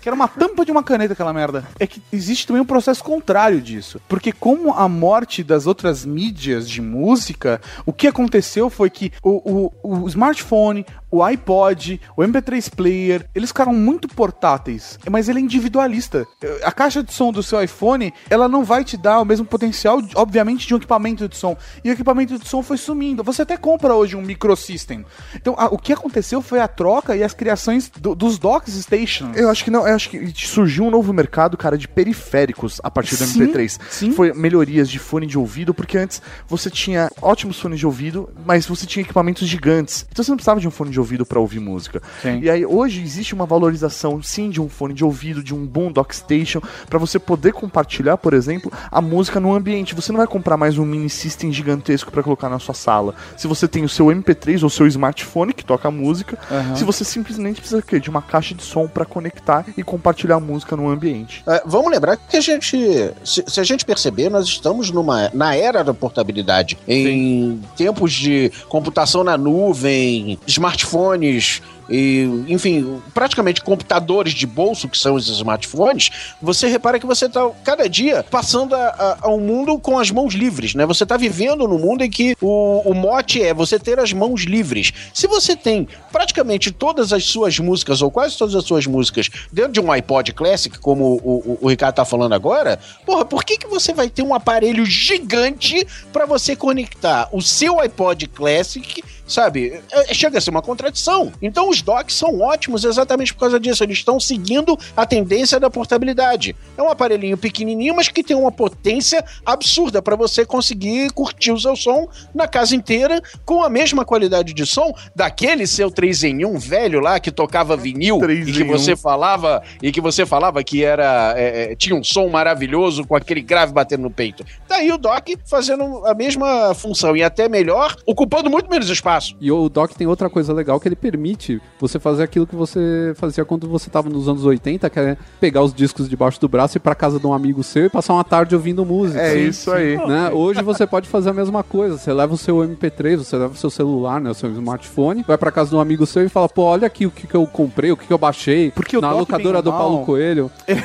Que 0.02 0.10
era 0.10 0.16
uma 0.16 0.28
tampa 0.28 0.66
de 0.66 0.72
uma 0.72 0.84
caneta 0.84 1.14
aquela 1.14 1.32
merda. 1.34 1.64
É 1.80 1.88
que 1.88 2.02
existe 2.12 2.46
também 2.48 2.65
um 2.66 2.68
processo 2.68 3.04
contrário 3.04 3.62
disso. 3.62 4.02
Porque 4.10 4.32
como 4.32 4.74
a 4.74 4.90
morte 4.90 5.44
das 5.44 5.68
outras 5.68 6.04
mídias 6.04 6.68
de 6.68 6.82
música, 6.82 7.62
o 7.86 7.94
que 7.94 8.08
aconteceu 8.08 8.70
foi 8.70 8.90
que 8.90 9.12
o, 9.24 9.72
o, 9.84 10.02
o 10.04 10.08
smartphone, 10.08 10.86
o 11.16 11.24
iPod, 11.24 12.00
o 12.18 12.22
MP3 12.24 12.70
Player, 12.70 13.28
eles 13.34 13.50
ficaram 13.50 13.74
muito 13.74 14.08
portáteis, 14.08 15.00
mas 15.10 15.30
ele 15.30 15.40
é 15.40 15.42
individualista. 15.42 16.26
A 16.64 16.72
caixa 16.72 17.02
de 17.04 17.14
som 17.14 17.32
do 17.32 17.42
seu 17.42 17.62
iPhone, 17.64 18.14
ela 18.30 18.48
não 18.48 18.64
vai 18.64 18.84
te 18.84 18.98
dar 18.98 19.20
o 19.22 19.26
mesmo 19.26 19.46
potencial, 19.46 20.02
obviamente, 20.16 20.68
de 20.68 20.74
um 20.74 20.78
equipamento 20.78 21.28
de 21.30 21.38
som. 21.38 21.56
E 21.84 21.90
o 21.90 21.94
equipamento 21.94 22.38
de 22.38 22.48
som 22.48 22.62
foi 22.62 22.78
sumindo. 22.78 23.24
Você 23.24 23.42
até 23.44 23.56
compra 23.58 23.94
hoje 23.94 24.16
um 24.16 24.22
microsystem. 24.22 25.06
Então, 25.36 25.56
a- 25.58 25.68
o 25.68 25.78
que 25.78 25.94
aconteceu 25.94 26.42
foi 26.42 26.60
a 26.60 26.68
troca 26.68 27.16
e 27.16 27.24
as 27.24 27.34
criações 27.34 27.90
do- 27.90 28.14
dos 28.16 28.38
docks 28.38 28.74
stations. 28.76 29.36
Eu 29.38 29.50
acho 29.50 29.64
que 29.64 29.72
não, 29.72 29.88
eu 29.88 29.96
acho 29.96 30.10
que 30.10 30.34
surgiu 30.36 30.84
um 30.86 30.92
novo 30.92 31.14
mercado, 31.14 31.56
cara, 31.58 31.78
de 31.78 31.88
periféricos 31.88 32.80
a 32.84 32.92
partir 32.92 33.16
do 33.16 33.26
Sim, 33.26 33.40
MP3. 33.44 33.80
sim. 33.90 34.12
Foi 34.12 34.34
melhorias 34.34 34.90
de 34.90 35.00
fone 35.00 35.26
de 35.26 35.38
ouvido, 35.38 35.74
porque 35.74 35.98
antes 35.98 36.22
você 36.48 36.70
tinha 36.70 37.10
ótimos 37.22 37.60
fones 37.60 37.80
de 37.80 37.86
ouvido, 37.86 38.30
mas 38.46 38.66
você 38.66 38.86
tinha 38.86 39.04
equipamentos 39.04 39.48
gigantes. 39.48 40.06
Então 40.12 40.24
você 40.24 40.32
não 40.32 40.38
precisava 40.38 40.60
de 40.60 40.68
um 40.68 40.72
fone 40.72 40.92
de 40.92 41.00
ouvido 41.00 41.05
pra 41.26 41.40
ouvir 41.40 41.60
música. 41.60 42.02
Sim. 42.22 42.40
E 42.42 42.50
aí 42.50 42.66
hoje 42.66 43.02
existe 43.02 43.34
uma 43.34 43.46
valorização, 43.46 44.22
sim, 44.22 44.50
de 44.50 44.62
um 44.62 44.70
fone 44.70 44.94
de 44.94 45.04
ouvido, 45.04 45.44
de 45.44 45.54
um 45.54 45.66
bom 45.66 45.92
dock 45.92 46.16
station, 46.16 46.62
pra 46.90 47.00
você 47.00 47.20
poder 47.20 47.54
compartilhar, 47.54 48.18
por 48.18 48.34
exemplo, 48.34 48.72
a 48.92 49.02
música 49.02 49.40
no 49.40 49.54
ambiente. 49.54 49.96
Você 49.96 50.12
não 50.12 50.18
vai 50.18 50.28
comprar 50.28 50.58
mais 50.58 50.78
um 50.78 50.86
mini 50.86 51.10
system 51.10 51.52
gigantesco 51.52 52.12
pra 52.12 52.24
colocar 52.24 52.50
na 52.50 52.60
sua 52.60 52.74
sala. 52.74 53.16
Se 53.38 53.48
você 53.48 53.68
tem 53.68 53.84
o 53.84 53.90
seu 53.90 54.08
MP3 54.08 54.64
ou 54.64 54.70
seu 54.70 54.88
smartphone 54.88 55.54
que 55.54 55.64
toca 55.64 55.90
música, 55.92 56.38
Aham. 56.52 56.76
se 56.76 56.84
você 56.84 57.04
simplesmente 57.04 57.62
precisa 57.62 57.84
de 58.00 58.10
uma 58.10 58.22
caixa 58.22 58.54
de 58.56 58.64
som 58.64 58.88
pra 58.88 59.06
conectar 59.06 59.66
e 59.78 59.84
compartilhar 59.84 60.36
a 60.36 60.40
música 60.40 60.76
no 60.76 60.90
ambiente. 60.90 61.44
É, 61.48 61.62
vamos 61.66 61.92
lembrar 61.92 62.18
que 62.18 62.38
a 62.38 62.42
gente, 62.42 62.78
se, 63.24 63.44
se 63.48 63.60
a 63.60 63.64
gente 63.64 63.86
perceber, 63.86 64.30
nós 64.30 64.46
estamos 64.46 64.92
numa, 64.92 65.30
na 65.34 65.56
era 65.56 65.84
da 65.84 65.94
portabilidade. 65.94 66.78
Em 66.88 67.62
tempos 67.76 68.14
de 68.14 68.52
computação 68.68 69.24
na 69.24 69.38
nuvem, 69.38 70.40
smartphones, 70.86 71.62
e, 71.88 72.24
enfim, 72.48 73.00
praticamente 73.14 73.62
computadores 73.62 74.34
de 74.34 74.48
bolso, 74.48 74.90
que 74.90 74.98
são 74.98 75.16
os 75.16 75.28
smartphones, 75.28 76.10
você 76.42 76.68
repara 76.68 77.00
que 77.00 77.06
você 77.06 77.26
está 77.26 77.48
cada 77.64 77.88
dia 77.88 78.24
passando 78.24 78.76
a, 78.76 78.88
a, 78.88 79.18
a 79.22 79.30
um 79.30 79.40
mundo 79.40 79.78
com 79.78 80.00
as 80.00 80.10
mãos 80.10 80.34
livres, 80.34 80.74
né? 80.74 80.86
Você 80.86 81.04
está 81.04 81.16
vivendo 81.16 81.68
num 81.68 81.78
mundo 81.78 82.04
em 82.04 82.10
que 82.10 82.36
o, 82.42 82.82
o 82.86 82.94
mote 82.94 83.42
é 83.42 83.54
você 83.54 83.78
ter 83.78 84.00
as 84.00 84.12
mãos 84.14 84.42
livres. 84.42 84.92
Se 85.14 85.28
você 85.28 85.56
tem 85.56 85.88
praticamente 86.12 86.72
todas 86.72 87.14
as 87.14 87.26
suas 87.26 87.60
músicas, 87.60 88.02
ou 88.02 88.10
quase 88.10 88.38
todas 88.38 88.56
as 88.56 88.64
suas 88.64 88.88
músicas, 88.88 89.30
dentro 89.52 89.74
de 89.74 89.80
um 89.80 89.92
iPod 89.92 90.34
Classic, 90.34 90.80
como 90.80 91.20
o, 91.24 91.36
o, 91.36 91.60
o 91.62 91.68
Ricardo 91.70 91.96
tá 91.96 92.06
falando 92.06 92.34
agora, 92.34 92.80
porra, 93.06 93.26
por 93.26 93.44
que, 93.44 93.58
que 93.58 93.68
você 93.68 93.94
vai 93.94 94.10
ter 94.10 94.24
um 94.24 94.34
aparelho 94.34 94.86
gigante 94.86 95.86
para 96.12 96.26
você 96.26 96.56
conectar 96.56 97.30
o 97.32 97.42
seu 97.44 97.80
iPod 97.80 98.26
Classic 98.28 99.04
sabe? 99.28 99.82
É- 99.92 100.14
chega 100.14 100.38
a 100.38 100.42
ser 100.42 100.50
uma 100.50 100.62
contradição. 100.62 101.32
Então 101.42 101.70
os 101.70 101.82
docks 101.82 102.16
são 102.16 102.42
ótimos 102.42 102.84
exatamente 102.84 103.34
por 103.34 103.42
causa 103.42 103.60
disso. 103.60 103.84
Eles 103.84 103.98
estão 103.98 104.20
seguindo 104.20 104.78
a 104.96 105.06
tendência 105.06 105.60
da 105.60 105.70
portabilidade. 105.70 106.56
É 106.78 106.82
um 106.82 106.90
aparelhinho 106.90 107.38
pequenininho, 107.38 107.96
mas 107.96 108.08
que 108.08 108.24
tem 108.24 108.36
uma 108.36 108.52
potência 108.52 109.24
absurda 109.46 110.02
para 110.02 110.16
você 110.16 110.46
conseguir 110.46 111.12
curtir 111.12 111.52
o 111.52 111.60
seu 111.60 111.76
som 111.76 112.08
na 112.34 112.48
casa 112.48 112.76
inteira 112.76 113.22
com 113.46 113.64
a 113.64 113.70
mesma 113.70 114.06
qualidade 114.06 114.54
de 114.54 114.66
som 114.66 114.94
daquele 115.16 115.68
seu 115.68 115.90
3 115.90 116.24
em 116.26 116.46
1 116.46 116.58
velho 116.60 117.00
lá 117.00 117.20
que 117.20 117.32
tocava 117.32 117.76
vinil 117.76 118.20
e 118.30 118.52
que 118.52 118.64
você 118.64 118.94
um. 118.94 118.98
falava 118.98 119.62
e 119.82 119.92
que 119.92 120.02
você 120.02 120.26
falava 120.26 120.64
que 120.64 120.84
era 120.84 121.34
é, 121.38 121.72
é, 121.72 121.76
tinha 121.76 121.96
um 121.96 122.04
som 122.04 122.28
maravilhoso 122.30 123.06
com 123.06 123.16
aquele 123.16 123.42
grave 123.42 123.74
batendo 123.74 124.04
no 124.04 124.12
peito. 124.12 124.46
Daí 124.68 124.92
o 124.92 124.98
dock 124.98 125.38
fazendo 125.46 126.06
a 126.06 126.14
mesma 126.14 126.74
função 126.74 127.16
e 127.16 127.24
até 127.24 127.48
melhor, 127.48 127.96
ocupando 128.06 128.50
muito 128.50 128.70
menos 128.70 128.90
espaço. 128.90 129.15
E 129.40 129.52
o 129.52 129.70
dock 129.70 129.96
tem 129.96 130.08
outra 130.08 130.30
coisa 130.30 130.54
legal 130.54 130.80
que 130.80 130.88
ele 130.88 130.96
permite 130.96 131.62
você 131.80 132.00
fazer 132.00 132.24
aquilo 132.24 132.48
que 132.48 132.56
você 132.56 133.14
fazia 133.16 133.46
quando 133.46 133.68
você 133.68 133.90
tava 133.90 134.10
nos 134.10 134.28
anos 134.28 134.46
80, 134.46 134.90
que 134.90 135.00
é 135.00 135.18
pegar 135.40 135.62
os 135.62 135.74
discos 135.74 136.10
debaixo 136.10 136.40
do 136.40 136.48
braço 136.48 136.78
e 136.78 136.80
ir 136.80 136.82
pra 136.82 136.96
casa 136.96 137.20
de 137.20 137.28
um 137.28 137.34
amigo 137.34 137.64
seu 137.64 137.86
e 137.86 137.90
passar 137.90 138.14
uma 138.14 138.24
tarde 138.24 138.56
ouvindo 138.56 138.86
música. 138.86 139.22
É 139.22 139.38
isso 139.38 139.72
aí. 139.72 139.98
Né? 139.98 140.30
Hoje 140.32 140.62
você 140.62 140.86
pode 140.86 141.08
fazer 141.08 141.30
a 141.30 141.34
mesma 141.34 141.64
coisa. 141.64 141.98
Você 141.98 142.12
leva 142.12 142.34
o 142.34 142.38
seu 142.38 142.58
MP3, 142.58 143.18
você 143.18 143.38
leva 143.38 143.54
o 143.54 143.58
seu 143.58 143.70
celular, 143.70 144.20
né, 144.20 144.30
o 144.30 144.34
seu 144.34 144.52
smartphone, 144.52 145.24
vai 145.28 145.38
pra 145.38 145.52
casa 145.52 145.70
de 145.70 145.76
um 145.76 145.80
amigo 145.80 146.06
seu 146.06 146.24
e 146.24 146.30
fala: 146.30 146.50
pô, 146.50 146.64
olha 146.64 146.88
aqui 146.88 147.06
o 147.06 147.12
que, 147.12 147.28
que 147.28 147.36
eu 147.36 147.46
comprei, 147.48 147.92
o 147.92 147.98
que, 147.98 148.08
que 148.08 148.14
eu 148.14 148.18
baixei. 148.18 148.72
Porque 148.72 149.00
na 149.00 149.12
locadora 149.12 149.62
do 149.62 149.72
mal, 149.72 149.80
Paulo 149.80 150.06
Coelho. 150.06 150.52
ele, 150.68 150.80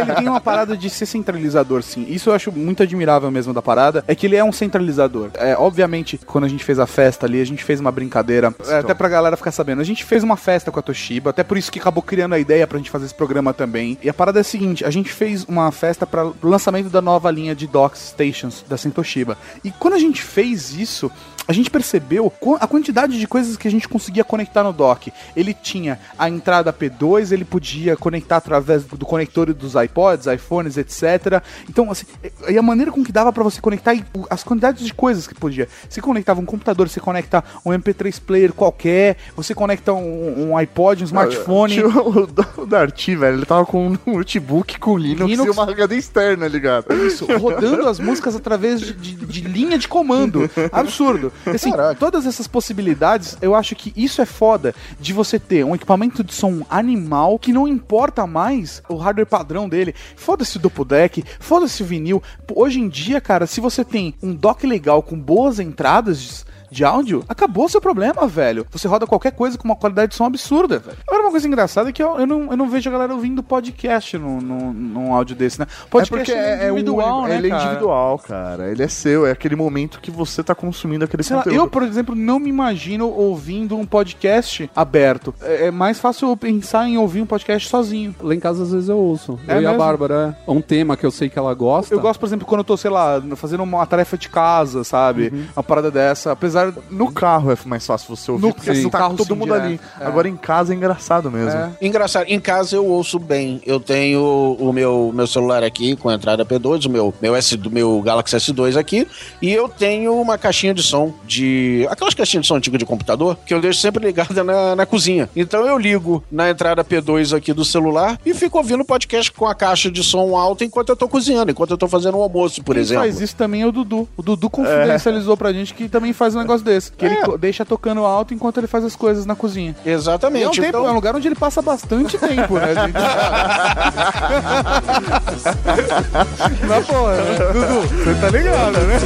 ele 0.00 0.14
tem 0.14 0.28
uma 0.28 0.40
parada 0.40 0.76
de 0.76 0.88
ser 0.90 1.06
centralizador, 1.06 1.82
sim. 1.82 2.06
Isso 2.08 2.30
eu 2.30 2.34
acho 2.34 2.52
muito 2.52 2.82
admirável 2.82 3.30
mesmo 3.30 3.52
da 3.52 3.62
parada. 3.62 4.04
É 4.06 4.14
que 4.14 4.26
ele 4.26 4.36
é 4.36 4.44
um 4.44 4.52
centralizador. 4.52 5.30
É, 5.34 5.56
obviamente, 5.56 6.18
quando 6.24 6.44
a 6.44 6.48
gente 6.48 6.64
fez 6.64 6.78
a 6.78 6.86
festa 6.86 7.15
ali, 7.24 7.40
a 7.40 7.44
gente 7.44 7.64
fez 7.64 7.80
uma 7.80 7.90
brincadeira. 7.90 8.54
é, 8.68 8.78
até 8.78 8.94
pra 8.94 9.08
galera 9.08 9.36
ficar 9.36 9.52
sabendo. 9.52 9.80
A 9.80 9.84
gente 9.84 10.04
fez 10.04 10.22
uma 10.22 10.36
festa 10.36 10.70
com 10.70 10.78
a 10.78 10.82
Toshiba, 10.82 11.30
até 11.30 11.42
por 11.42 11.56
isso 11.56 11.70
que 11.70 11.78
acabou 11.78 12.02
criando 12.02 12.34
a 12.34 12.38
ideia 12.38 12.66
pra 12.66 12.78
gente 12.78 12.90
fazer 12.90 13.06
esse 13.06 13.14
programa 13.14 13.54
também. 13.54 13.96
E 14.02 14.08
a 14.08 14.14
parada 14.14 14.40
é 14.40 14.42
a 14.42 14.44
seguinte: 14.44 14.84
a 14.84 14.90
gente 14.90 15.10
fez 15.10 15.44
uma 15.44 15.70
festa 15.72 16.06
para 16.06 16.26
o 16.26 16.34
lançamento 16.42 16.88
da 16.88 17.00
nova 17.00 17.30
linha 17.30 17.54
de 17.54 17.66
docks 17.66 18.08
stations 18.10 18.64
da 18.68 18.76
Toshiba. 18.90 19.36
E 19.64 19.70
quando 19.70 19.94
a 19.94 19.98
gente 19.98 20.22
fez 20.22 20.72
isso, 20.72 21.10
a 21.48 21.52
gente 21.52 21.70
percebeu 21.70 22.32
a 22.60 22.66
quantidade 22.66 23.18
de 23.18 23.26
coisas 23.26 23.56
que 23.56 23.68
a 23.68 23.70
gente 23.70 23.88
conseguia 23.88 24.24
conectar 24.24 24.62
no 24.64 24.72
dock. 24.72 25.12
Ele 25.36 25.54
tinha 25.54 25.98
a 26.18 26.28
entrada 26.28 26.72
P2, 26.72 27.30
ele 27.32 27.44
podia 27.44 27.96
conectar 27.96 28.36
através 28.36 28.84
do 28.84 29.04
conector 29.06 29.52
dos 29.54 29.74
iPods, 29.74 30.26
iPhones, 30.26 30.76
etc. 30.76 31.42
Então, 31.68 31.90
assim, 31.90 32.06
e- 32.48 32.58
a 32.58 32.62
maneira 32.62 32.90
com 32.90 33.04
que 33.04 33.12
dava 33.12 33.32
pra 33.32 33.44
você 33.44 33.60
conectar 33.60 33.94
e 33.94 34.04
as 34.30 34.42
quantidades 34.42 34.84
de 34.84 34.92
coisas 34.92 35.26
que 35.26 35.34
podia. 35.34 35.68
Você 35.88 36.00
conectava 36.00 36.40
um 36.40 36.44
computador, 36.44 36.88
você 36.88 37.00
conecta 37.00 37.44
um 37.64 37.70
MP3 37.72 38.20
player 38.20 38.52
qualquer, 38.52 39.16
você 39.36 39.54
conecta 39.54 39.92
um, 39.92 40.50
um 40.50 40.56
iPod, 40.56 41.02
um 41.02 41.06
smartphone. 41.06 41.74
Tinha 41.74 41.86
o, 41.88 42.28
o 42.58 42.66
Darty, 42.66 43.14
velho, 43.16 43.36
ele 43.38 43.46
tava 43.46 43.64
com 43.66 43.88
um 43.88 43.96
notebook 44.14 44.78
com 44.80 44.96
Linux, 44.98 45.30
Linux. 45.30 45.48
e 45.48 45.50
uma 45.50 45.62
HD 45.70 45.96
externa 45.96 46.48
ligado. 46.48 46.92
Isso, 47.06 47.26
rodando 47.38 47.86
as 47.88 48.00
músicas 48.00 48.34
através 48.34 48.80
de, 48.80 48.92
de- 48.94 49.14
de 49.26 49.40
linha 49.42 49.78
de 49.78 49.86
comando. 49.86 50.50
Absurdo. 50.72 51.32
Assim, 51.46 51.72
todas 51.98 52.26
essas 52.26 52.46
possibilidades, 52.46 53.36
eu 53.40 53.54
acho 53.54 53.74
que 53.74 53.92
isso 53.96 54.20
é 54.20 54.26
foda 54.26 54.74
de 55.00 55.12
você 55.12 55.38
ter 55.38 55.64
um 55.64 55.74
equipamento 55.74 56.24
de 56.24 56.32
som 56.32 56.64
animal 56.68 57.38
que 57.38 57.52
não 57.52 57.66
importa 57.68 58.26
mais 58.26 58.82
o 58.88 58.96
hardware 58.96 59.26
padrão 59.26 59.68
dele. 59.68 59.94
Foda-se 60.16 60.56
o 60.56 60.60
duplo 60.60 60.84
deck, 60.84 61.24
foda-se 61.38 61.82
o 61.82 61.86
vinil. 61.86 62.22
Hoje 62.54 62.80
em 62.80 62.88
dia, 62.88 63.20
cara, 63.20 63.46
se 63.46 63.60
você 63.60 63.84
tem 63.84 64.14
um 64.22 64.34
dock 64.34 64.66
legal 64.66 65.02
com 65.02 65.18
boas 65.18 65.60
entradas 65.60 66.45
de 66.70 66.84
áudio, 66.84 67.24
acabou 67.28 67.68
seu 67.68 67.80
problema, 67.80 68.26
velho. 68.26 68.66
Você 68.70 68.88
roda 68.88 69.06
qualquer 69.06 69.32
coisa 69.32 69.56
com 69.56 69.64
uma 69.64 69.76
qualidade 69.76 70.10
de 70.10 70.16
som 70.16 70.24
absurda, 70.24 70.78
velho. 70.78 70.96
Agora, 71.06 71.22
uma 71.22 71.30
coisa 71.30 71.46
engraçada 71.46 71.90
é 71.90 71.92
que 71.92 72.02
eu, 72.02 72.18
eu 72.18 72.26
não, 72.26 72.50
eu 72.50 72.56
não 72.56 72.68
vejo 72.68 72.88
a 72.88 72.92
galera 72.92 73.14
ouvindo 73.14 73.42
podcast 73.42 74.18
num, 74.18 74.40
num, 74.40 74.72
num 74.72 75.14
áudio 75.14 75.36
desse, 75.36 75.60
né? 75.60 75.66
é 75.70 75.88
Podcast 75.88 76.08
porque 76.08 76.32
é, 76.32 76.66
é 76.66 76.70
individual, 76.70 77.18
único, 77.18 77.28
né, 77.28 77.38
ele 77.38 77.46
é 77.46 77.50
cara? 77.50 77.64
individual, 77.64 78.18
cara. 78.18 78.70
Ele 78.70 78.82
é 78.82 78.88
seu, 78.88 79.26
é 79.26 79.30
aquele 79.30 79.56
momento 79.56 80.00
que 80.00 80.10
você 80.10 80.42
tá 80.42 80.54
consumindo 80.54 81.04
aquele 81.04 81.22
Sei 81.22 81.36
lá, 81.36 81.42
conteúdo. 81.42 81.60
eu, 81.62 81.68
por 81.68 81.82
exemplo, 81.82 82.14
não 82.14 82.38
me 82.38 82.48
imagino 82.48 83.08
ouvindo 83.08 83.76
um 83.76 83.86
podcast 83.86 84.70
aberto. 84.74 85.34
É, 85.42 85.66
é 85.66 85.70
mais 85.70 85.98
fácil 86.00 86.28
eu 86.28 86.36
pensar 86.36 86.88
em 86.88 86.98
ouvir 86.98 87.20
um 87.20 87.26
podcast 87.26 87.68
sozinho. 87.68 88.14
Lá 88.20 88.34
em 88.34 88.40
casa, 88.40 88.62
às 88.62 88.72
vezes, 88.72 88.88
eu 88.88 88.98
ouço. 88.98 89.38
É 89.46 89.54
eu 89.54 89.62
e 89.62 89.66
a 89.66 89.70
mesmo? 89.70 89.84
Bárbara, 89.84 90.38
é 90.46 90.50
um 90.50 90.60
tema 90.60 90.96
que 90.96 91.04
eu 91.04 91.10
sei 91.10 91.28
que 91.28 91.38
ela 91.38 91.54
gosta. 91.54 91.94
Eu 91.94 92.00
gosto, 92.00 92.18
por 92.18 92.26
exemplo, 92.26 92.46
quando 92.46 92.60
eu 92.60 92.64
tô, 92.64 92.76
sei 92.76 92.90
lá, 92.90 93.22
fazendo 93.36 93.62
uma 93.62 93.84
tarefa 93.86 94.16
de 94.18 94.28
casa, 94.28 94.84
sabe? 94.84 95.30
Uhum. 95.32 95.46
Uma 95.56 95.62
parada 95.62 95.90
dessa. 95.90 96.32
Apesar. 96.32 96.55
No 96.90 97.12
carro 97.12 97.50
é 97.52 97.56
mais 97.64 97.86
fácil 97.86 98.14
você 98.16 98.30
ouvir, 98.30 98.46
No- 98.46 98.54
porque 98.54 98.74
sim. 98.74 98.82
você 98.82 98.90
tá 98.90 98.98
carro, 98.98 99.16
todo 99.16 99.26
sim, 99.28 99.34
mundo 99.34 99.46
direto. 99.52 99.64
ali. 99.64 99.80
É. 100.00 100.04
Agora 100.06 100.28
em 100.28 100.36
casa 100.36 100.72
é 100.72 100.76
engraçado 100.76 101.30
mesmo. 101.30 101.50
É. 101.50 101.70
Engraçado, 101.80 102.26
em 102.28 102.40
casa 102.40 102.76
eu 102.76 102.86
ouço 102.86 103.18
bem. 103.18 103.60
Eu 103.66 103.78
tenho 103.80 104.56
o 104.58 104.72
meu, 104.72 105.10
meu 105.14 105.26
celular 105.26 105.62
aqui 105.62 105.96
com 105.96 106.08
a 106.08 106.14
entrada 106.14 106.44
P2, 106.44 106.86
o 106.86 106.90
meu, 106.90 107.14
meu, 107.20 107.34
S, 107.36 107.56
do 107.56 107.70
meu 107.70 108.00
Galaxy 108.02 108.36
S2 108.36 108.76
aqui, 108.76 109.06
e 109.40 109.52
eu 109.52 109.68
tenho 109.68 110.14
uma 110.20 110.38
caixinha 110.38 110.72
de 110.74 110.82
som 110.82 111.12
de. 111.26 111.86
aquelas 111.90 112.14
caixinhas 112.14 112.42
de 112.42 112.48
som 112.48 112.56
antigas 112.56 112.78
de 112.78 112.86
computador 112.86 113.36
que 113.46 113.52
eu 113.54 113.60
deixo 113.60 113.80
sempre 113.80 114.04
ligada 114.06 114.42
na, 114.44 114.76
na 114.76 114.86
cozinha. 114.86 115.28
Então 115.34 115.66
eu 115.66 115.78
ligo 115.78 116.22
na 116.30 116.50
entrada 116.50 116.84
P2 116.84 117.36
aqui 117.36 117.52
do 117.52 117.64
celular 117.64 118.18
e 118.24 118.32
fico 118.34 118.58
ouvindo 118.58 118.84
podcast 118.84 119.30
com 119.32 119.46
a 119.46 119.54
caixa 119.54 119.90
de 119.90 120.02
som 120.02 120.36
alta 120.36 120.64
enquanto 120.64 120.88
eu 120.90 120.96
tô 120.96 121.08
cozinhando, 121.08 121.50
enquanto 121.50 121.70
eu 121.70 121.78
tô 121.78 121.88
fazendo 121.88 122.18
um 122.18 122.22
almoço, 122.22 122.62
por 122.62 122.74
Quem 122.74 122.82
exemplo. 122.82 123.02
faz 123.04 123.20
isso 123.20 123.34
também 123.36 123.62
é 123.62 123.66
o 123.66 123.72
Dudu. 123.72 124.08
O 124.16 124.22
Dudu 124.22 124.48
confidencializou 124.50 125.36
pra 125.36 125.52
gente 125.52 125.74
que 125.74 125.88
também 125.88 126.12
faz 126.12 126.34
um 126.34 126.40
negócio 126.46 126.64
desse. 126.64 126.92
Que 126.92 127.04
ele 127.06 127.16
co- 127.16 127.36
deixa 127.38 127.64
tocando 127.64 128.04
alto 128.04 128.32
enquanto 128.34 128.58
ele 128.58 128.66
faz 128.66 128.84
as 128.84 128.94
coisas 128.96 129.24
na 129.26 129.34
cozinha. 129.34 129.74
Exatamente. 129.84 130.42
E 130.42 130.44
é 130.44 130.48
um, 130.48 130.52
tempo, 130.52 130.66
então- 130.68 130.86
é 130.86 130.90
um 130.90 130.94
lugar 130.94 131.14
onde 131.16 131.26
ele 131.28 131.34
passa 131.34 131.60
bastante 131.62 132.16
tempo, 132.18 132.58
né, 132.58 132.74
gente? 132.74 132.96
Na 136.66 136.80
porra, 136.80 137.16
né? 137.16 137.38
Dudu, 137.52 137.80
você 137.88 138.14
tá 138.20 138.28
ligado, 138.30 138.78
né? 138.78 138.96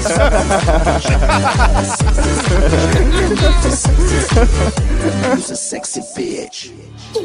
Who's 5.35 5.51
a 5.51 5.57
sexy 5.57 6.01
bitch? 6.15 6.71
É 7.17 7.21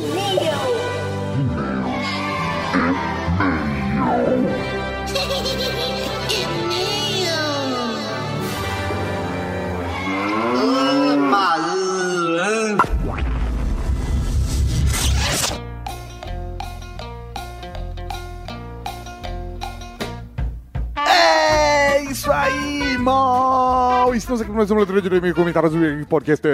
mal! 24.35 24.41
Estamos 24.41 24.41
aqui 24.41 24.49
para 24.49 24.57
mais 24.57 24.71
uma 24.71 24.79
leitura 24.79 25.01
de 25.01 25.07
e-mail 25.07 25.31
e 25.31 25.33
comentários 25.33 25.73
do 25.73 26.07
podcast. 26.07 26.45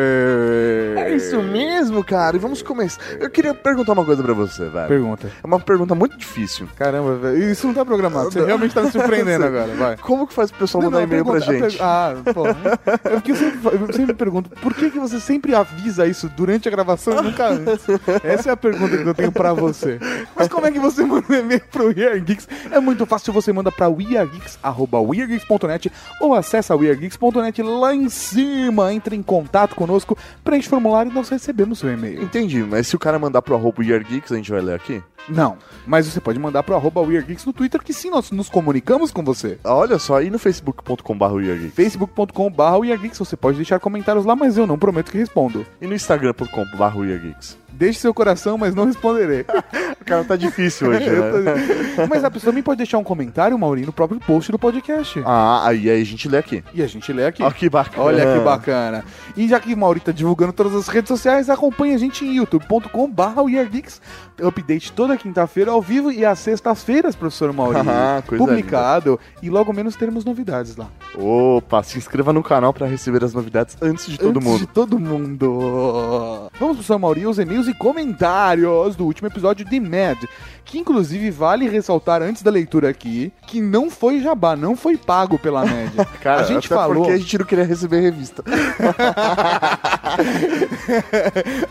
Isso 1.28 1.42
mesmo, 1.42 2.04
cara. 2.04 2.36
E 2.36 2.40
vamos 2.40 2.62
começar. 2.62 3.02
Eu 3.20 3.30
queria 3.30 3.54
perguntar 3.54 3.94
uma 3.94 4.06
coisa 4.06 4.24
pra 4.24 4.34
você, 4.34 4.70
velho. 4.70 4.88
Pergunta. 4.88 5.32
É 5.44 5.48
uma 5.48 5.60
pergunta 5.60 5.96
muito 5.96 6.18
difícil. 6.18 6.68
Caramba, 6.76 7.16
velho. 7.16 7.52
Isso 7.52 7.68
não 7.68 7.74
tá 7.74 7.86
programado. 7.86 8.32
Você 8.32 8.44
realmente 8.44 8.74
tá 8.74 8.82
me 8.82 8.92
surpreendendo 8.92 9.46
agora, 9.46 9.74
vai. 9.76 9.98
Como 9.98 10.28
que 10.28 10.34
faz 10.34 10.52
pro 10.52 10.62
pessoal 10.62 10.84
mandar 10.84 10.98
Não, 10.98 11.04
e-mail 11.04 11.26
pra 11.26 11.40
gente? 11.40 11.78
Ah, 11.82 12.16
pô. 12.34 12.48
É 12.48 13.10
porque 13.14 13.32
eu 13.32 13.36
sempre, 13.36 13.60
eu 13.66 13.94
sempre 13.94 14.14
pergunto, 14.14 14.50
por 14.62 14.74
que, 14.74 14.90
que 14.90 15.00
você 15.00 15.20
sempre 15.20 15.56
avisa 15.56 16.06
isso 16.06 16.30
durante 16.30 16.68
a 16.68 16.72
gravação 16.72 17.20
e 17.20 17.22
nunca 17.22 17.48
antes? 17.48 17.86
Essa 18.24 18.50
é 18.50 18.54
a 18.54 18.58
pergunta 18.58 18.98
que 18.98 19.08
eu 19.08 19.14
tenho 19.14 19.32
pra 19.32 19.54
você. 19.54 20.00
Mas 20.36 20.48
como 20.48 20.66
é 20.66 20.72
que 20.72 20.80
você 20.80 21.04
manda 21.04 21.26
um 21.30 21.36
e-mail 21.36 21.62
pro 21.72 21.88
We 21.88 22.20
Geeks? 22.20 22.48
É 22.72 22.80
muito 22.80 23.06
fácil, 23.06 23.34
você 23.34 23.52
manda 23.52 23.72
pra 23.72 23.90
wearegeeks.net 23.90 25.92
ou 26.20 26.36
acessa 26.36 26.76
wearegeeks.net 26.76 27.62
lá 27.62 27.94
em 27.94 28.10
cima, 28.10 28.94
entre 28.94 29.16
em 29.16 29.24
contato 29.24 29.76
conosco, 29.76 30.18
preenche 30.44 30.68
o 30.68 30.70
formulário 30.70 31.11
nós 31.14 31.30
recebemos 31.30 31.80
seu 31.80 31.92
e-mail. 31.92 32.22
Entendi, 32.24 32.64
mas 32.64 32.88
se 32.88 32.96
o 32.96 33.00
cara 33.00 33.20
mandar 33.20 33.42
pro 33.42 33.56
arroba 33.56 33.84
Year 33.84 34.04
Geeks, 34.04 34.32
a 34.32 34.36
gente 34.36 34.52
vai 34.52 34.62
ler 34.62 34.76
aqui? 34.76 35.02
Não, 35.30 35.58
mas 35.86 36.08
você 36.08 36.20
pode 36.20 36.40
mandar 36.40 36.64
pro 36.64 36.76
arroba 36.76 37.02
wearegeeks 37.02 37.46
no 37.46 37.54
Twitter, 37.54 37.82
que 37.82 37.94
sim, 37.94 38.10
nós 38.10 38.32
nos 38.32 38.50
comunicamos 38.50 39.12
com 39.12 39.24
você. 39.24 39.60
Ah, 39.64 39.76
Olha 39.76 40.00
só, 40.00 40.18
aí 40.18 40.30
no 40.30 40.40
facebook.com.br 40.40 41.40
Geeks. 41.40 41.74
facebook.com.br 41.74 43.16
você 43.18 43.38
pode 43.38 43.58
deixar 43.58 43.80
comentários 43.80 44.26
lá, 44.26 44.36
mas 44.36 44.58
eu 44.58 44.66
não 44.66 44.78
prometo 44.78 45.12
que 45.12 45.18
respondo. 45.18 45.66
E 45.80 45.88
no 45.88 45.94
instagram.com.br 45.94 47.04
Geeks. 47.22 47.61
Deixe 47.72 48.00
seu 48.00 48.14
coração, 48.14 48.58
mas 48.58 48.76
não 48.76 48.86
responderei. 48.86 49.46
cara 50.12 50.24
tá 50.26 50.36
difícil 50.36 50.90
hoje, 50.90 51.10
né? 51.10 52.08
Mas 52.10 52.24
a 52.24 52.30
pessoa 52.30 52.52
também 52.52 52.62
pode 52.62 52.78
deixar 52.78 52.98
um 52.98 53.04
comentário, 53.04 53.58
Maurinho, 53.58 53.88
no 53.88 53.94
próprio 53.94 54.20
post 54.20 54.52
do 54.52 54.60
podcast. 54.60 55.22
Ah, 55.26 55.68
aí 55.68 55.90
aí 55.90 56.02
a 56.02 56.06
gente 56.06 56.28
lê 56.28 56.38
aqui. 56.38 56.64
E 56.74 56.84
a 56.84 56.88
gente 56.88 57.12
lê 57.14 57.26
aqui. 57.26 57.42
Ó, 57.42 57.50
que 57.50 57.70
bacana. 57.70 58.04
Olha 58.04 58.34
que 58.34 58.44
bacana. 58.44 59.06
E 59.38 59.48
já 59.48 59.60
que 59.60 59.74
o 59.74 59.78
Maurinho 59.78 60.06
tá 60.06 60.12
divulgando 60.12 60.52
todas 60.52 60.76
as 60.76 60.88
redes 60.88 61.08
sociais, 61.08 61.50
acompanhe 61.50 61.94
a 61.94 61.98
gente 61.98 62.26
em 62.26 62.36
youtube.com.br 62.36 63.70
Geeks. 63.72 64.02
Update 64.42 64.92
toda 64.94 65.18
quinta-feira 65.18 65.72
ao 65.72 65.82
vivo 65.82 66.12
e 66.12 66.26
às 66.26 66.40
sextas-feiras, 66.40 67.16
professor 67.16 67.52
Maurinho. 67.54 67.82
Ah, 67.92 68.22
coisa 68.26 68.44
publicado. 68.44 69.20
E 69.42 69.50
logo 69.50 69.72
menos 69.74 69.96
teremos 69.96 70.24
novidades 70.26 70.76
lá. 70.76 70.88
Opa, 71.16 71.84
se 71.84 71.98
inscreva 71.98 72.32
no 72.32 72.42
canal 72.42 72.74
pra 72.74 72.88
receber 72.88 73.24
as 73.24 73.34
novidades 73.34 73.76
antes 73.82 74.06
de 74.08 74.18
todo 74.18 74.38
Antes 74.38 74.48
mundo. 74.48 74.60
de 74.60 74.68
todo 74.68 75.00
mundo. 75.00 76.50
Vamos 76.60 76.78
pro 76.78 76.86
São 76.86 76.98
Maurinho, 77.00 77.30
os 77.30 77.38
e-mails 77.38 77.68
e 77.68 77.74
comentários 77.74 78.96
do 78.96 79.06
último 79.06 79.28
episódio 79.28 79.66
de 79.66 79.80
Mad. 79.80 80.18
Que 80.64 80.78
inclusive 80.80 81.30
vale 81.32 81.68
ressaltar 81.68 82.22
antes 82.22 82.42
da 82.44 82.50
leitura 82.52 82.90
aqui 82.90 83.34
que 83.48 83.60
não 83.60 83.90
foi 83.90 84.22
jabá, 84.22 84.56
não 84.56 84.76
foi 84.76 84.96
pago 84.96 85.38
pela 85.38 85.66
média. 85.66 86.06
Cara, 86.22 86.42
a 86.42 86.44
gente 86.46 86.68
falou. 86.68 86.98
porque 86.98 87.12
a 87.12 87.18
gente 87.18 87.38
não 87.38 87.46
queria 87.46 87.66
receber 87.66 88.00
revista. 88.00 88.44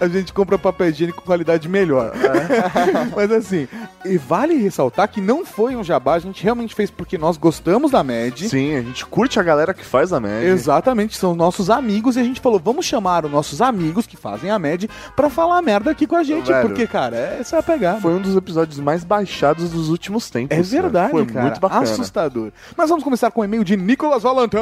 a 0.00 0.08
gente 0.08 0.32
compra 0.32 0.58
papel 0.58 0.88
higiênico 0.90 1.20
com 1.20 1.26
qualidade 1.26 1.68
melhor. 1.68 2.12
Mas 3.14 3.32
assim, 3.32 3.68
e 4.04 4.16
vale 4.18 4.54
ressaltar 4.54 5.08
que 5.08 5.20
não 5.20 5.44
foi 5.44 5.76
um 5.76 5.84
jabá, 5.84 6.14
a 6.14 6.18
gente 6.18 6.42
realmente 6.42 6.74
fez 6.74 6.90
porque 6.90 7.16
nós 7.18 7.36
gostamos 7.36 7.90
da 7.90 8.02
MED. 8.02 8.48
Sim, 8.48 8.76
a 8.76 8.82
gente 8.82 9.04
curte 9.06 9.38
a 9.38 9.42
galera 9.42 9.74
que 9.74 9.84
faz 9.84 10.12
a 10.12 10.20
média. 10.20 10.48
Exatamente, 10.48 11.16
são 11.16 11.34
nossos 11.34 11.70
amigos 11.70 12.16
e 12.16 12.20
a 12.20 12.24
gente 12.24 12.40
falou, 12.40 12.60
vamos 12.62 12.86
chamar 12.86 13.24
os 13.24 13.30
nossos 13.30 13.60
amigos 13.60 14.06
que 14.06 14.16
fazem 14.16 14.50
a 14.50 14.58
MED 14.58 14.88
pra 15.14 15.30
falar 15.30 15.60
merda 15.62 15.90
aqui 15.90 16.06
com 16.06 16.16
a 16.16 16.22
gente, 16.22 16.46
Velho, 16.46 16.68
porque, 16.68 16.86
cara, 16.86 17.16
essa 17.16 17.56
é 17.56 17.58
a 17.58 17.62
pegada. 17.62 18.00
Foi 18.00 18.12
um 18.14 18.20
dos 18.20 18.36
episódios 18.36 18.78
mais 18.78 19.04
baixados 19.04 19.70
dos 19.70 19.88
últimos 19.88 20.30
tempos. 20.30 20.56
É 20.56 20.62
verdade, 20.62 21.10
Foi 21.10 21.26
cara. 21.26 21.42
muito 21.42 21.60
bacana. 21.60 21.82
Assustador. 21.82 22.50
Mas 22.76 22.88
vamos 22.88 23.04
começar 23.04 23.30
com 23.30 23.40
o 23.40 23.44
e-mail 23.44 23.64
de 23.64 23.76
Nicolas 23.76 24.22
Valentão. 24.22 24.60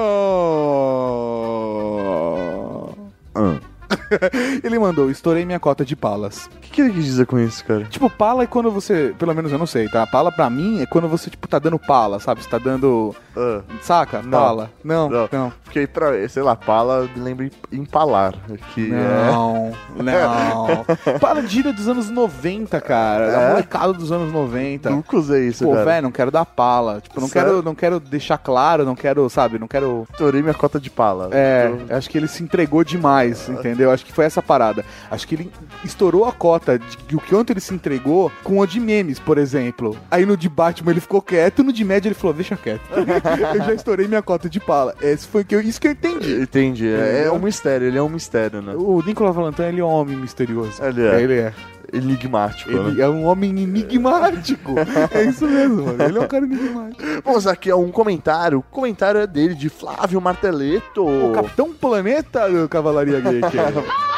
Ah. 3.34 3.77
Ele 4.62 4.78
mandou, 4.78 5.10
estourei 5.10 5.44
minha 5.44 5.58
cota 5.60 5.84
de 5.84 5.94
palas. 5.96 6.46
O 6.56 6.60
que, 6.60 6.70
que 6.70 6.80
ele 6.82 6.92
quis 6.92 7.04
dizer 7.04 7.26
com 7.26 7.38
isso, 7.38 7.64
cara? 7.64 7.84
Tipo, 7.84 8.08
pala 8.10 8.42
é 8.42 8.46
quando 8.46 8.70
você, 8.70 9.14
pelo 9.18 9.34
menos 9.34 9.50
eu 9.50 9.58
não 9.58 9.66
sei, 9.66 9.88
tá? 9.88 10.06
Pala 10.06 10.30
pra 10.30 10.48
mim 10.50 10.80
é 10.82 10.86
quando 10.86 11.08
você, 11.08 11.30
tipo, 11.30 11.48
tá 11.48 11.58
dando 11.58 11.78
pala, 11.78 12.18
sabe? 12.20 12.42
Você 12.42 12.48
tá 12.48 12.58
dando, 12.58 13.14
Ah, 13.36 13.60
saca? 13.82 14.20
Não. 14.22 14.30
Pala. 14.30 14.70
Não, 14.84 15.08
Não. 15.08 15.28
não. 15.32 15.52
porque 15.64 15.86
pra, 15.86 16.28
sei 16.28 16.42
lá, 16.42 16.54
pala 16.54 17.08
me 17.14 17.20
lembra 17.22 17.50
empalar. 17.72 18.34
Que 18.74 18.92
é... 18.92 19.30
Não, 19.32 19.72
não. 19.96 20.84
Pala 21.20 21.42
de 21.42 21.48
gíria 21.48 21.72
dos 21.72 21.88
anos 21.88 22.10
90, 22.10 22.80
cara. 22.80 23.24
É? 23.24 23.32
Da 23.32 23.48
molecada 23.50 23.92
dos 23.92 24.10
anos 24.12 24.32
90. 24.32 24.90
Nunca 24.90 25.16
usei 25.16 25.48
isso, 25.48 25.64
Pô, 25.64 25.72
cara. 25.72 25.84
velho, 25.84 26.02
não 26.04 26.12
quero 26.12 26.30
dar 26.30 26.44
pala. 26.44 27.00
Tipo, 27.00 27.20
não 27.20 27.28
Sério? 27.28 27.48
quero, 27.50 27.62
não 27.62 27.74
quero 27.74 28.00
deixar 28.00 28.38
claro, 28.38 28.84
não 28.84 28.94
quero, 28.94 29.28
sabe? 29.28 29.58
Não 29.58 29.66
quero 29.68 30.06
Estourei 30.10 30.42
minha 30.42 30.54
cota 30.54 30.78
de 30.80 30.90
pala. 30.90 31.28
É, 31.32 31.70
Eu- 31.88 31.96
acho 31.96 32.08
que 32.10 32.18
ele 32.18 32.28
se 32.28 32.42
entregou 32.42 32.82
demais, 32.84 33.48
entendeu? 33.48 33.77
Acho 33.84 34.04
que 34.04 34.12
foi 34.12 34.24
essa 34.24 34.42
parada. 34.42 34.84
Acho 35.10 35.26
que 35.26 35.34
ele 35.34 35.52
estourou 35.84 36.24
a 36.24 36.32
cota 36.32 36.78
de 36.78 36.96
que 36.96 37.16
o 37.16 37.20
quanto 37.20 37.50
ele 37.50 37.60
se 37.60 37.74
entregou 37.74 38.30
com 38.42 38.58
o 38.58 38.66
de 38.66 38.80
memes, 38.80 39.18
por 39.18 39.38
exemplo. 39.38 39.96
Aí 40.10 40.24
no 40.24 40.36
de 40.36 40.48
Batman 40.48 40.92
ele 40.92 41.00
ficou 41.00 41.20
quieto, 41.20 41.62
no 41.62 41.72
de 41.72 41.84
média 41.84 42.08
ele 42.08 42.14
falou, 42.14 42.34
deixa 42.34 42.56
quieto. 42.56 42.82
eu 43.54 43.64
já 43.64 43.74
estourei 43.74 44.08
minha 44.08 44.22
cota 44.22 44.48
de 44.48 44.60
pala. 44.60 44.94
Esse 45.00 45.26
foi 45.26 45.44
que 45.44 45.54
eu, 45.54 45.60
isso 45.60 45.80
que 45.80 45.88
eu 45.88 45.92
entendi. 45.92 46.42
Entendi. 46.42 46.88
É, 46.88 46.90
é 46.90 47.12
Entendeu? 47.12 47.34
um 47.34 47.38
mistério, 47.38 47.86
ele 47.86 47.98
é 47.98 48.02
um 48.02 48.08
mistério, 48.08 48.62
né? 48.62 48.74
O 48.76 49.02
Nicolas 49.02 49.34
Valentin, 49.34 49.62
ele 49.62 49.80
é 49.80 49.84
um 49.84 49.88
homem 49.88 50.16
misterioso. 50.16 50.82
Ele 50.82 51.06
é. 51.06 51.22
Ele 51.22 51.34
é. 51.34 51.52
Enigmático, 51.92 52.70
Ele 52.70 52.92
né? 52.92 53.02
é 53.02 53.08
um 53.08 53.24
homem 53.24 53.50
enigmático. 53.62 54.74
é 55.12 55.24
isso 55.24 55.46
mesmo, 55.46 55.86
mano. 55.86 56.02
Ele 56.02 56.18
é 56.18 56.20
um 56.20 56.28
cara 56.28 56.44
enigmático. 56.44 57.02
Vamos 57.24 57.46
aqui 57.46 57.70
a 57.70 57.76
um 57.76 57.90
comentário. 57.90 58.58
O 58.58 58.62
comentário 58.62 59.20
é 59.20 59.26
dele, 59.26 59.54
de 59.54 59.68
Flávio 59.68 60.20
Marteleto. 60.20 61.06
O 61.06 61.32
Capitão 61.32 61.72
Planeta 61.72 62.48
do 62.48 62.68
Cavalaria 62.68 63.20
Geek. 63.20 63.56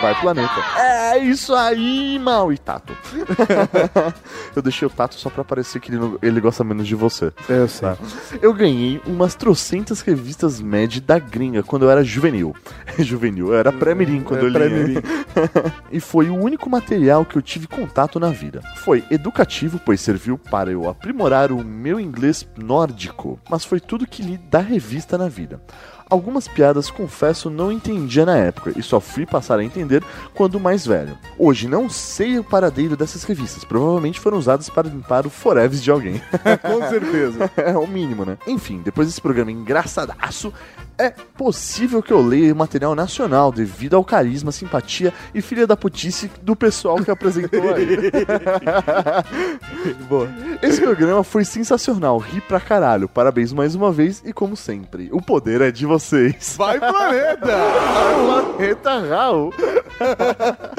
Vai, 0.00 0.14
planeta. 0.20 0.52
É 0.78 1.18
isso 1.18 1.54
aí, 1.54 2.18
mal 2.18 2.52
e 2.52 2.58
Tato. 2.58 2.92
eu 4.54 4.62
deixei 4.62 4.86
o 4.86 4.90
Tato 4.90 5.14
só 5.14 5.30
pra 5.30 5.42
parecer 5.44 5.80
que 5.80 5.90
ele, 5.90 5.98
não- 5.98 6.18
ele 6.22 6.40
gosta 6.40 6.62
menos 6.62 6.86
de 6.86 6.94
você. 6.94 7.32
Eu 7.48 7.66
sei. 7.68 7.88
Tá. 7.88 7.96
Eu 8.42 8.52
ganhei 8.52 9.00
umas 9.06 9.34
trocentas 9.34 10.00
revistas 10.02 10.60
Mad 10.60 10.98
da 11.00 11.18
gringa 11.18 11.62
quando 11.62 11.84
eu 11.84 11.90
era 11.90 12.04
juvenil. 12.04 12.54
juvenil, 12.98 13.48
eu 13.48 13.58
era 13.58 13.72
pré-mirim 13.72 14.20
quando 14.22 14.40
É, 14.40 14.44
eu 14.44 14.48
li. 14.86 14.96
e 15.90 15.98
foi 16.00 16.28
o 16.28 16.36
único 16.36 16.68
material 16.68 17.24
que 17.24 17.36
eu 17.36 17.42
tive 17.42 17.66
contato 17.66 18.20
na 18.20 18.30
vida. 18.30 18.60
Foi 18.76 19.04
educativo, 19.10 19.80
pois 19.84 20.00
serviu 20.00 20.36
para 20.38 20.70
eu 20.70 20.88
aprimorar 20.88 21.50
o 21.50 21.64
meu 21.64 21.98
inglês 21.98 22.46
nórdico, 22.56 23.38
mas 23.48 23.64
foi 23.64 23.80
tudo 23.80 24.06
que 24.06 24.22
li 24.22 24.36
da 24.36 24.60
revista 24.60 25.16
na 25.16 25.28
vida. 25.28 25.60
Algumas 26.08 26.46
piadas, 26.46 26.88
confesso, 26.88 27.50
não 27.50 27.72
entendia 27.72 28.24
na 28.24 28.36
época 28.36 28.72
e 28.76 28.82
só 28.82 29.00
fui 29.00 29.26
passar 29.26 29.58
a 29.58 29.64
entender 29.64 30.04
quando 30.34 30.60
mais 30.60 30.86
velho. 30.86 31.18
Hoje 31.36 31.66
não 31.66 31.90
sei 31.90 32.38
o 32.38 32.44
paradeiro 32.44 32.96
dessas 32.96 33.24
revistas, 33.24 33.64
provavelmente 33.64 34.20
foram 34.20 34.38
usadas 34.38 34.68
para 34.70 34.88
limpar 34.88 35.26
o 35.26 35.30
foreves 35.30 35.82
de 35.82 35.90
alguém. 35.90 36.22
Com 36.62 36.88
certeza. 36.88 37.50
é 37.56 37.76
o 37.76 37.88
mínimo, 37.88 38.24
né? 38.24 38.38
Enfim, 38.46 38.82
depois 38.84 39.08
desse 39.08 39.20
programa 39.20 39.50
engraçadaço, 39.50 40.52
é 40.98 41.10
possível 41.10 42.02
que 42.02 42.12
eu 42.12 42.22
leia 42.22 42.54
material 42.54 42.94
nacional 42.94 43.52
devido 43.52 43.96
ao 43.96 44.04
carisma, 44.04 44.50
simpatia 44.50 45.12
e 45.34 45.42
filha 45.42 45.66
da 45.66 45.76
putice 45.76 46.30
do 46.40 46.56
pessoal 46.56 47.02
que 47.02 47.10
apresentou 47.10 47.74
aí. 47.74 48.10
Boa. 50.08 50.28
Esse 50.62 50.80
programa 50.80 51.22
foi 51.22 51.44
sensacional, 51.44 52.16
ri 52.18 52.40
pra 52.40 52.60
caralho. 52.60 53.08
Parabéns 53.08 53.52
mais 53.52 53.74
uma 53.74 53.92
vez 53.92 54.22
e 54.24 54.32
como 54.32 54.56
sempre, 54.56 55.08
o 55.12 55.20
poder 55.20 55.60
é 55.60 55.70
de 55.70 55.84
vocês. 55.98 56.54
Vai, 56.56 56.78
planeta! 56.78 57.56
Planeta 58.56 58.98
Raul. 59.08 59.52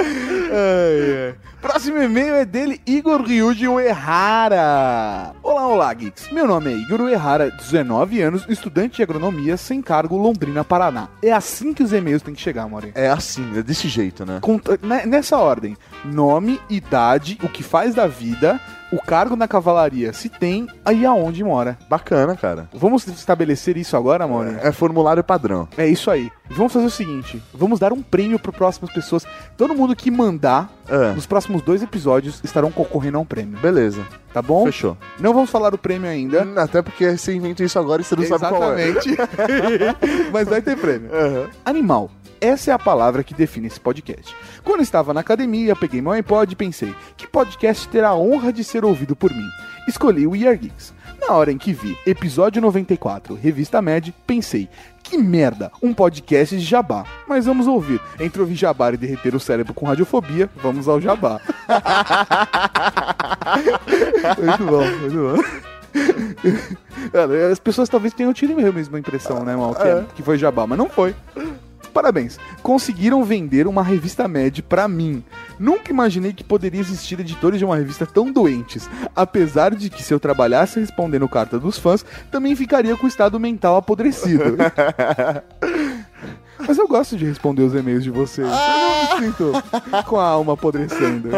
Ai, 0.52 1.28
ai. 1.28 1.36
Próximo 1.62 2.02
e-mail 2.02 2.36
é 2.36 2.46
dele, 2.46 2.80
Igor 2.86 3.22
Ryuji 3.22 3.68
Uehara. 3.68 5.34
Olá, 5.42 5.68
olá, 5.68 5.94
geeks. 5.94 6.30
Meu 6.32 6.46
nome 6.48 6.72
é 6.72 6.78
Igor 6.78 7.02
Uehara, 7.02 7.50
19 7.50 8.22
anos, 8.22 8.46
estudante 8.48 8.98
de 8.98 9.04
agronomia, 9.04 9.58
sem 9.58 9.82
cargo, 9.82 10.16
Londrina, 10.18 10.64
Paraná. 10.64 11.10
É 11.22 11.32
assim 11.32 11.74
que 11.74 11.82
os 11.82 11.92
e-mails 11.92 12.22
têm 12.22 12.36
que 12.36 12.42
chegar, 12.42 12.68
Maurinho. 12.70 12.94
É 12.96 13.10
assim, 13.10 13.58
é 13.58 13.64
desse 13.64 13.88
jeito, 13.88 14.24
né? 14.26 14.38
Conta- 14.42 14.78
ne- 14.82 15.06
nessa 15.08 15.38
ordem: 15.38 15.76
nome, 16.06 16.62
idade, 16.70 17.40
o 17.44 17.50
que 17.50 17.64
faz 17.64 17.96
da 17.96 18.06
vida, 18.06 18.60
o 18.92 19.02
cargo 19.02 19.36
na 19.36 19.48
cavalaria, 19.48 20.14
se 20.14 20.30
tem, 20.30 20.68
aí 20.86 21.06
aonde 21.06 21.44
mora. 21.44 21.78
Bacana, 21.90 22.36
cara. 22.36 22.70
Vamos 22.74 23.06
estabelecer 23.08 23.78
isso 23.78 23.98
agora, 23.98 24.28
Maurinho? 24.28 24.60
É 24.62 24.72
formulário 24.72 25.24
padrão. 25.24 25.68
É 25.76 25.88
isso 25.88 26.10
aí. 26.12 26.32
Vamos 26.50 26.72
fazer 26.72 26.86
o 26.86 26.92
seguinte: 26.92 27.42
vamos 27.54 27.80
dar 27.80 27.92
um 27.92 28.02
prêmio 28.02 28.38
para 28.40 28.52
próximas 28.52 28.94
pessoas. 28.94 29.26
Todo 29.58 29.74
mundo 29.76 29.96
que 29.96 30.10
mandar 30.12 30.70
É. 30.88 31.12
nos 31.14 31.26
próximos 31.26 31.47
dois 31.62 31.82
episódios 31.82 32.42
estarão 32.44 32.72
concorrendo 32.72 33.18
a 33.18 33.22
um 33.22 33.26
prêmio. 33.26 33.58
Beleza. 33.60 34.06
Tá 34.34 34.42
bom? 34.42 34.66
Fechou. 34.66 34.98
Não 35.20 35.34
vamos 35.34 35.50
falar 35.50 35.70
do 35.70 35.78
prêmio 35.78 36.10
ainda. 36.10 36.44
Hum, 36.44 36.54
Até 36.58 36.82
porque 36.82 37.18
você 37.18 37.34
inventa 37.34 37.64
isso 37.64 37.80
agora 37.80 38.02
e 38.02 38.06
você 38.06 38.16
não 38.16 38.26
sabe 38.26 38.48
qual 38.48 38.78
é. 38.78 38.90
Exatamente. 38.90 39.18
Mas 40.32 40.48
vai 40.48 40.62
ter 40.62 40.78
prêmio. 40.78 41.10
Aham. 41.14 41.50
Animal. 41.66 42.12
Essa 42.40 42.70
é 42.70 42.74
a 42.74 42.78
palavra 42.78 43.24
que 43.24 43.34
define 43.34 43.66
esse 43.66 43.80
podcast. 43.80 44.36
Quando 44.64 44.82
estava 44.84 45.12
na 45.12 45.22
academia, 45.22 45.76
peguei 45.76 46.02
meu 46.02 46.12
iPod 46.12 46.54
e 46.54 46.56
pensei: 46.56 46.94
que 47.16 47.28
podcast 47.28 47.88
terá 47.90 48.10
a 48.10 48.16
honra 48.16 48.54
de 48.54 48.64
ser 48.64 48.86
ouvido 48.86 49.16
por 49.16 49.34
mim? 49.34 49.48
Escolhi 49.88 50.28
o 50.28 50.32
We 50.32 50.48
Are 50.48 50.56
Geeks. 50.56 50.94
Na 51.20 51.34
hora 51.34 51.52
em 51.52 51.58
que 51.58 51.74
vi 51.74 51.98
episódio 52.06 52.62
94, 52.62 53.34
revista 53.34 53.82
Med, 53.82 54.14
pensei: 54.28 54.70
que 55.08 55.18
merda, 55.18 55.72
um 55.82 55.94
podcast 55.94 56.56
de 56.58 56.64
jabá. 56.64 57.04
Mas 57.28 57.46
vamos 57.46 57.68
ouvir. 57.68 58.00
Entre 58.20 58.42
ouvir 58.42 58.56
jabá 58.56 58.92
e 58.92 58.98
derreter 58.98 59.34
o 59.36 59.40
cérebro 59.40 59.74
com 59.74 59.86
radiofobia, 59.86 60.50
vamos 60.62 60.88
ao 60.88 61.00
jabá. 61.02 61.40
muito 64.38 64.64
bom, 64.66 64.86
muito 65.02 65.16
bom. 65.16 65.42
As 67.52 67.60
pessoas 67.60 67.90
talvez 67.90 68.14
tenham 68.14 68.34
tido 68.34 68.54
a 68.60 68.72
mesma 68.72 69.00
impressão, 69.00 69.44
né, 69.44 69.56
Mal? 69.56 69.74
Que, 69.74 69.88
É. 69.88 70.06
que 70.16 70.22
foi 70.24 70.38
jabá, 70.38 70.68
mas 70.68 70.78
não 70.78 70.90
foi. 70.90 71.16
Parabéns. 71.98 72.38
Conseguiram 72.62 73.24
vender 73.24 73.66
uma 73.66 73.82
revista 73.82 74.28
Med 74.28 74.62
pra 74.62 74.88
mim. 74.88 75.24
Nunca 75.58 75.90
imaginei 75.90 76.32
que 76.32 76.44
poderia 76.44 76.80
existir 76.80 77.20
editores 77.20 77.58
de 77.58 77.66
uma 77.66 77.76
revista 77.76 78.06
tão 78.06 78.32
doentes. 78.32 78.88
Apesar 79.16 79.74
de 79.74 79.90
que 79.90 80.04
se 80.04 80.14
eu 80.14 80.20
trabalhasse 80.20 80.80
respondendo 80.80 81.28
carta 81.28 81.58
dos 81.58 81.80
fãs, 81.80 82.06
também 82.30 82.56
ficaria 82.56 82.96
com 82.96 83.08
o 83.08 83.10
estado 83.10 83.40
mental 83.40 83.78
apodrecido. 83.78 84.58
Mas 86.66 86.78
eu 86.78 86.88
gosto 86.88 87.16
de 87.18 87.26
responder 87.26 87.64
os 87.64 87.74
e-mails 87.74 88.04
de 88.04 88.10
vocês. 88.10 88.48
Eu 88.48 88.54
não 88.54 89.20
me 89.20 89.26
sinto 89.28 89.52
com 90.06 90.18
a 90.18 90.26
alma 90.26 90.54
apodrecendo. 90.54 91.30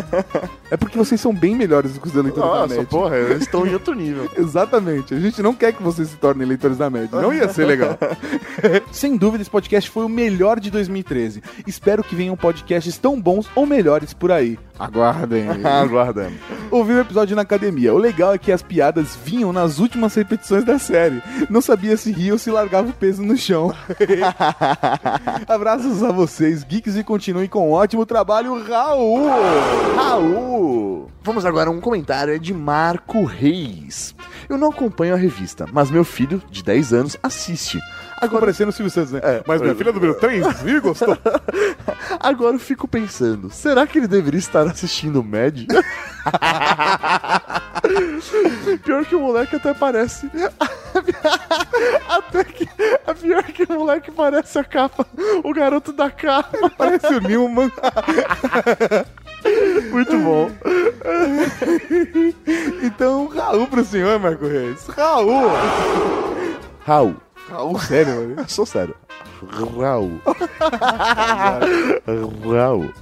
É 0.71 0.77
porque 0.77 0.97
vocês 0.97 1.19
são 1.19 1.33
bem 1.33 1.55
melhores 1.55 1.93
do 1.93 1.99
que 1.99 2.07
os 2.07 2.13
leitores 2.13 2.35
da 2.43 2.59
Nossa, 2.59 2.75
Med. 2.75 2.85
porra, 2.87 3.17
eles 3.17 3.41
estão 3.41 3.65
em 3.65 3.73
outro 3.73 3.93
nível. 3.93 4.29
Exatamente. 4.37 5.13
A 5.13 5.19
gente 5.19 5.41
não 5.41 5.53
quer 5.53 5.73
que 5.73 5.81
vocês 5.83 6.09
se 6.09 6.17
tornem 6.17 6.47
leitores 6.47 6.77
da 6.77 6.89
média. 6.89 7.19
Não 7.19 7.33
ia 7.33 7.49
ser 7.49 7.65
legal. 7.65 7.97
Sem 8.91 9.17
dúvida, 9.17 9.41
esse 9.41 9.51
podcast 9.51 9.89
foi 9.89 10.05
o 10.05 10.09
melhor 10.09 10.59
de 10.59 10.69
2013. 10.69 11.41
Espero 11.65 12.03
que 12.03 12.15
venham 12.15 12.35
podcasts 12.35 12.97
tão 12.97 13.19
bons 13.19 13.49
ou 13.55 13.65
melhores 13.65 14.13
por 14.13 14.31
aí. 14.31 14.57
Aguardem. 14.77 15.47
Aguardando. 15.65 16.35
Ouvi 16.71 16.93
o 16.93 16.99
episódio 16.99 17.35
na 17.35 17.41
academia. 17.41 17.93
O 17.93 17.97
legal 17.97 18.33
é 18.33 18.37
que 18.37 18.51
as 18.51 18.61
piadas 18.61 19.15
vinham 19.15 19.51
nas 19.51 19.79
últimas 19.79 20.13
repetições 20.13 20.63
da 20.63 20.77
série. 20.77 21.21
Não 21.49 21.61
sabia 21.61 21.97
se 21.97 22.11
ria 22.11 22.33
ou 22.33 22.37
se 22.37 22.51
largava 22.51 22.89
o 22.89 22.93
peso 22.93 23.23
no 23.23 23.35
chão. 23.35 23.73
Abraços 25.47 26.03
a 26.03 26.11
vocês, 26.11 26.63
geeks, 26.63 26.95
e 26.95 27.03
continuem 27.03 27.47
com 27.47 27.69
um 27.69 27.71
ótimo 27.71 28.05
trabalho, 28.05 28.63
Raul! 28.63 29.29
Raul! 29.95 31.11
Vamos 31.23 31.45
agora 31.45 31.69
a 31.69 31.73
um 31.73 31.81
comentário 31.81 32.39
de 32.39 32.53
Marco 32.53 33.23
Reis. 33.23 34.15
Eu 34.49 34.57
não 34.57 34.69
acompanho 34.69 35.13
a 35.13 35.17
revista, 35.17 35.67
mas 35.71 35.91
meu 35.91 36.03
filho, 36.03 36.41
de 36.49 36.63
10 36.63 36.93
anos, 36.93 37.17
assiste. 37.21 37.79
Agora 38.19 38.41
parecendo 38.41 38.69
o 38.69 38.73
Silvio 38.73 38.91
Santos, 38.91 39.11
né? 39.11 39.21
Mas 39.45 39.61
minha 39.61 39.75
filha 39.75 39.91
número 39.91 40.15
3, 40.15 40.61
viu? 40.63 40.81
Gostou? 40.81 41.15
Agora 42.19 42.55
eu 42.55 42.59
fico 42.59 42.87
pensando, 42.87 43.51
será 43.51 43.85
que 43.85 43.99
ele 43.99 44.07
deveria 44.07 44.39
estar 44.39 44.65
assistindo 44.65 45.23
Mad? 45.23 45.67
Pior 48.83 49.05
que 49.05 49.15
o 49.15 49.19
moleque 49.19 49.55
até 49.55 49.73
parece. 49.73 50.29
até 52.09 52.43
que. 52.43 52.67
É 53.07 53.13
pior 53.13 53.43
que 53.43 53.63
o 53.63 53.73
moleque 53.73 54.11
parece 54.11 54.59
a 54.59 54.63
capa. 54.63 55.05
O 55.43 55.53
garoto 55.53 55.93
da 55.93 56.09
capa. 56.09 56.69
Parece 56.77 57.07
o 57.07 57.21
Newman. 57.21 57.71
Muito 59.91 60.17
bom. 60.19 60.49
então, 62.83 63.27
Raul 63.27 63.67
pro 63.67 63.83
senhor, 63.83 64.19
Marco 64.19 64.47
Reis. 64.47 64.87
Raul! 64.87 65.49
Raul. 66.85 67.15
Raul, 67.49 67.79
sério, 67.79 68.15
mano? 68.15 68.35
Eu 68.37 68.47
sou 68.47 68.65
sério. 68.65 68.95
Raul. 69.77 70.21
Raul. 72.53 72.93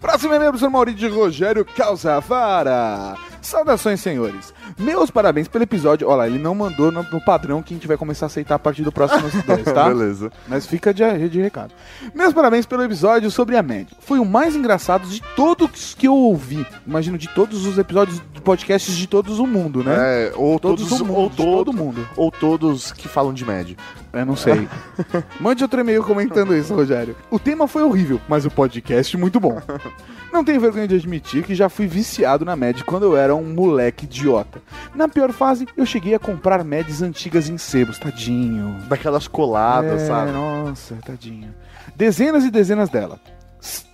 Próximo 0.00 0.34
e-mail, 0.34 0.50
professor 0.50 0.70
Maurício 0.70 1.00
de 1.00 1.08
Rogério 1.08 1.64
Calzavara. 1.64 3.16
Saudações, 3.42 4.00
senhores. 4.00 4.54
Meus 4.78 5.10
parabéns 5.10 5.48
pelo 5.48 5.64
episódio. 5.64 6.08
Olha 6.08 6.16
lá, 6.16 6.26
ele 6.26 6.38
não 6.38 6.54
mandou 6.54 6.92
no, 6.92 7.02
no 7.02 7.20
padrão 7.20 7.62
que 7.62 7.74
a 7.74 7.76
gente 7.76 7.88
vai 7.88 7.96
começar 7.96 8.26
a 8.26 8.28
aceitar 8.28 8.54
a 8.54 8.58
partir 8.58 8.82
do 8.82 8.92
próximo 8.92 9.28
dois, 9.44 9.64
tá? 9.64 9.88
Beleza. 9.88 10.30
Mas 10.46 10.64
fica 10.64 10.94
de, 10.94 11.28
de 11.28 11.40
recado. 11.40 11.74
Meus 12.14 12.32
parabéns 12.32 12.64
pelo 12.66 12.82
episódio 12.84 13.30
sobre 13.30 13.56
a 13.56 13.62
média. 13.62 13.96
Foi 14.00 14.18
o 14.18 14.24
mais 14.24 14.54
engraçado 14.54 15.08
de 15.08 15.20
todos 15.34 15.94
que 15.94 16.06
eu 16.06 16.14
ouvi. 16.14 16.64
Imagino, 16.86 17.18
de 17.18 17.28
todos 17.28 17.66
os 17.66 17.78
episódios 17.78 18.22
de 18.32 18.40
podcasts 18.40 18.96
de 18.96 19.06
todos 19.06 19.38
o 19.38 19.46
mundo, 19.46 19.82
né? 19.82 19.94
É, 20.28 20.32
ou 20.36 20.58
Todos 20.58 20.88
todos, 20.88 21.00
o 21.00 21.04
mundo, 21.04 21.18
ou 21.18 21.30
de 21.30 21.36
todo, 21.36 21.72
mundo. 21.72 22.08
Ou 22.16 22.30
todos 22.30 22.92
que 22.92 23.08
falam 23.08 23.34
de 23.34 23.44
Mad. 23.44 23.72
Eu 24.12 24.26
não 24.26 24.36
sei. 24.36 24.68
Mande 25.40 25.62
outro 25.62 25.80
e-mail 25.80 26.04
comentando 26.04 26.54
isso, 26.56 26.74
Rogério. 26.74 27.16
O 27.30 27.38
tema 27.38 27.66
foi 27.66 27.82
horrível, 27.82 28.20
mas 28.28 28.46
o 28.46 28.50
podcast 28.50 29.16
muito 29.16 29.40
bom. 29.40 29.60
Não 30.32 30.42
tenho 30.42 30.60
vergonha 30.60 30.88
de 30.88 30.94
admitir 30.96 31.44
que 31.44 31.54
já 31.54 31.68
fui 31.68 31.86
viciado 31.86 32.44
na 32.44 32.56
MED 32.56 32.84
quando 32.84 33.04
eu 33.04 33.16
era 33.16 33.34
um 33.34 33.44
moleque 33.52 34.06
idiota. 34.06 34.62
Na 34.94 35.06
pior 35.08 35.30
fase, 35.32 35.66
eu 35.76 35.84
cheguei 35.84 36.14
a 36.14 36.18
comprar 36.18 36.64
MEDs 36.64 37.02
antigas 37.02 37.48
em 37.50 37.58
sebos, 37.58 37.98
tadinho. 37.98 38.78
Daquelas 38.88 39.28
coladas, 39.28 40.02
É, 40.02 40.06
sabe? 40.06 40.32
Nossa, 40.32 40.96
tadinho. 41.04 41.54
Dezenas 41.94 42.44
e 42.44 42.50
dezenas 42.50 42.88
delas. 42.88 43.18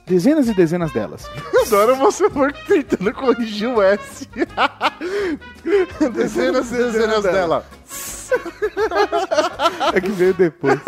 Dezenas 0.06 0.48
e 0.48 0.54
dezenas 0.54 0.90
delas. 0.92 1.28
Adoro 1.66 1.96
você 1.96 2.30
for 2.30 2.50
tentando 2.66 3.12
corrigir 3.12 3.68
o 3.68 3.82
S. 3.82 4.26
dezenas 6.14 6.72
e 6.72 6.76
dezenas 6.76 7.22
dela. 7.24 7.66
É 9.94 10.00
que 10.00 10.10
veio 10.10 10.34
depois. 10.34 10.78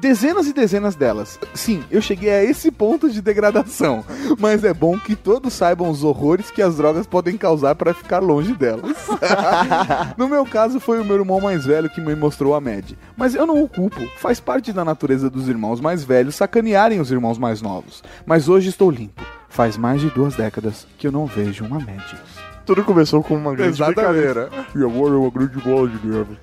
Dezenas 0.00 0.46
e 0.46 0.52
dezenas 0.52 0.94
delas. 0.94 1.38
Sim, 1.54 1.82
eu 1.90 2.02
cheguei 2.02 2.30
a 2.30 2.44
esse 2.44 2.70
ponto 2.70 3.08
de 3.08 3.22
degradação. 3.22 4.04
Mas 4.38 4.62
é 4.62 4.72
bom 4.72 4.98
que 4.98 5.16
todos 5.16 5.52
saibam 5.52 5.90
os 5.90 6.04
horrores 6.04 6.50
que 6.50 6.62
as 6.62 6.76
drogas 6.76 7.06
podem 7.06 7.36
causar 7.36 7.74
para 7.74 7.94
ficar 7.94 8.20
longe 8.20 8.52
delas. 8.52 8.96
no 10.16 10.28
meu 10.28 10.44
caso, 10.44 10.78
foi 10.78 11.00
o 11.00 11.04
meu 11.04 11.16
irmão 11.16 11.40
mais 11.40 11.64
velho 11.64 11.90
que 11.90 12.00
me 12.00 12.14
mostrou 12.14 12.54
a 12.54 12.60
MED. 12.60 12.96
Mas 13.16 13.34
eu 13.34 13.46
não 13.46 13.62
o 13.62 13.68
culpo. 13.68 14.00
Faz 14.18 14.38
parte 14.38 14.72
da 14.72 14.84
natureza 14.84 15.30
dos 15.30 15.48
irmãos 15.48 15.80
mais 15.80 16.04
velhos 16.04 16.34
sacanearem 16.34 17.00
os 17.00 17.10
irmãos 17.10 17.38
mais 17.38 17.62
novos. 17.62 18.02
Mas 18.24 18.48
hoje 18.48 18.68
estou 18.68 18.90
limpo. 18.90 19.24
Faz 19.48 19.76
mais 19.76 20.00
de 20.00 20.10
duas 20.10 20.34
décadas 20.34 20.86
que 20.98 21.06
eu 21.06 21.12
não 21.12 21.24
vejo 21.24 21.64
uma 21.64 21.78
MED. 21.78 22.04
Tudo 22.66 22.82
começou 22.82 23.22
com 23.22 23.36
uma 23.36 23.54
grande 23.54 23.76
Exatamente. 23.76 24.12
brincadeira. 24.12 24.50
E 24.74 24.78
agora 24.78 25.14
é 25.14 25.16
uma 25.16 25.30
grande 25.30 25.56
bola 25.58 25.88
de 25.88 26.04
neve. 26.04 26.36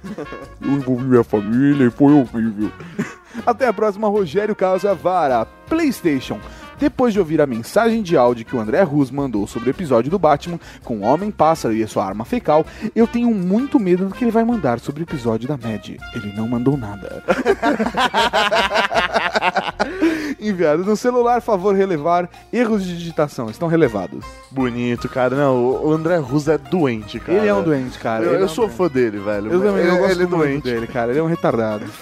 Eu 0.62 0.72
envolvi 0.72 1.04
minha 1.04 1.24
família 1.24 1.86
e 1.86 1.92
foi 1.92 2.14
horrível. 2.14 2.72
Até 3.46 3.68
a 3.68 3.74
próxima, 3.74 4.08
Rogério 4.08 4.56
Casavara, 4.56 5.46
PlayStation. 5.68 6.40
Depois 6.80 7.14
de 7.14 7.20
ouvir 7.20 7.42
a 7.42 7.46
mensagem 7.46 8.02
de 8.02 8.18
áudio 8.18 8.46
que 8.46 8.56
o 8.56 8.60
André 8.60 8.82
Rus 8.84 9.12
mandou 9.12 9.46
sobre 9.48 9.70
o 9.70 9.72
episódio 9.72 10.10
do 10.10 10.18
Batman 10.18 10.60
com 10.84 10.98
o 10.98 11.02
Homem-Pássaro 11.02 11.74
e 11.74 11.84
a 11.84 11.88
sua 11.88 12.06
arma 12.06 12.26
fecal, 12.26 12.66
eu 12.96 13.06
tenho 13.06 13.32
muito 13.34 13.80
medo 13.80 14.06
do 14.06 14.16
que 14.16 14.24
ele 14.24 14.32
vai 14.32 14.44
mandar 14.44 14.80
sobre 14.80 15.02
o 15.02 15.06
episódio 15.06 15.48
da 15.48 15.58
Mad. 15.58 15.90
Ele 16.16 16.34
não 16.36 16.48
mandou 16.48 16.78
nada. 16.78 17.24
Enviado 20.44 20.84
no 20.84 20.96
celular, 20.96 21.42
favor 21.42 21.74
relevar. 21.76 22.30
Erros 22.52 22.84
de 22.86 22.98
digitação 22.98 23.50
estão 23.50 23.68
relevados. 23.68 24.24
Bonito, 24.52 25.08
cara. 25.10 25.36
Não, 25.36 25.56
o 25.56 25.88
o 25.88 25.92
André 25.94 26.18
Russo 26.18 26.52
é 26.52 26.58
doente, 26.58 27.20
cara. 27.20 27.38
Ele 27.38 27.48
é 27.48 27.54
um 27.54 27.64
doente, 27.64 27.98
cara. 28.00 28.24
Eu, 28.24 28.30
Ele 28.32 28.38
é 28.38 28.42
eu 28.42 28.46
um 28.46 28.50
sou 28.50 28.66
doente. 28.66 28.78
fã 28.78 28.88
dele, 28.88 29.20
velho. 29.20 29.52
Eu 29.52 29.62
também 29.62 29.82
ele, 29.84 29.90
eu 29.92 29.98
gosto 29.98 30.12
ele 30.12 30.24
é 30.24 30.26
muito 30.26 30.38
doente. 30.38 30.64
dele, 30.64 30.88
cara. 30.88 31.12
Ele 31.12 31.20
é 31.20 31.24
um 31.24 31.28
retardado. 31.28 31.86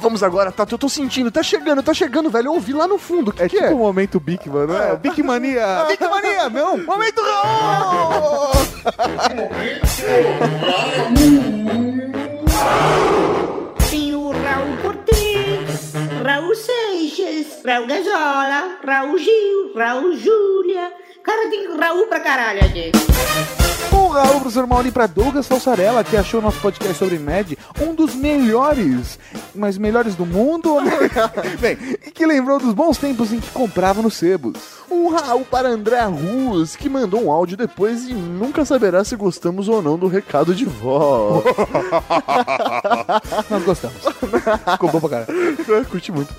Vamos 0.00 0.24
agora, 0.24 0.50
Tato. 0.50 0.74
Eu 0.74 0.78
tô 0.78 0.88
sentindo. 0.88 1.30
Tá 1.30 1.40
chegando, 1.40 1.80
tá 1.84 1.94
chegando, 1.94 2.28
velho. 2.30 2.46
Eu 2.48 2.54
ouvi 2.54 2.72
lá 2.72 2.88
no 2.88 2.98
fundo. 2.98 3.28
O 3.30 3.32
que, 3.32 3.42
É 3.44 3.48
que 3.48 3.56
tipo 3.56 3.68
é? 3.68 3.74
o 3.74 3.78
momento 3.78 4.18
Big, 4.18 4.48
mano. 4.50 4.74
É, 4.76 4.96
Big 4.96 5.22
Mania. 5.22 5.84
Big 5.88 6.02
Mania, 6.08 6.48
não. 6.50 6.78
Momento 6.78 7.20
Raul. 7.22 8.50
Raul 17.68 17.86
Gazola, 17.86 18.78
Raul 18.82 19.18
Gil, 19.18 19.74
Raul 19.76 20.16
Júlia. 20.16 20.90
Cara, 21.22 21.50
tem 21.50 21.76
Raul 21.76 22.06
pra 22.06 22.18
caralho 22.18 22.64
aqui. 22.64 22.90
Um 23.92 24.08
Raul, 24.08 24.40
professor 24.40 24.66
Mauri, 24.66 24.90
pra 24.90 25.06
Douglas 25.06 25.46
Falsarella, 25.46 26.02
que 26.02 26.16
achou 26.16 26.40
nosso 26.40 26.58
podcast 26.60 26.94
sobre 26.94 27.18
Mad 27.18 27.52
um 27.78 27.94
dos 27.94 28.14
melhores, 28.14 29.18
mas 29.54 29.76
melhores 29.76 30.14
do 30.14 30.24
mundo. 30.24 30.78
Bem, 31.60 31.76
e 32.06 32.10
que 32.10 32.24
lembrou 32.24 32.58
dos 32.58 32.72
bons 32.72 32.96
tempos 32.96 33.34
em 33.34 33.38
que 33.38 33.50
comprava 33.50 34.00
nos 34.00 34.14
sebos. 34.14 34.77
Um 34.90 35.08
Raul 35.08 35.44
para 35.44 35.68
André 35.68 36.02
Rus, 36.04 36.74
que 36.74 36.88
mandou 36.88 37.24
um 37.24 37.30
áudio 37.30 37.56
depois 37.56 38.08
e 38.08 38.14
nunca 38.14 38.64
saberá 38.64 39.04
se 39.04 39.14
gostamos 39.16 39.68
ou 39.68 39.82
não 39.82 39.98
do 39.98 40.06
recado 40.06 40.54
de 40.54 40.64
voz. 40.64 41.44
Nós 43.50 43.62
gostamos. 43.64 43.96
Ficou 44.72 44.90
bom 44.90 45.00
pra 45.00 45.26
caralho. 45.26 45.86
Curti 45.90 46.10
muito. 46.10 46.34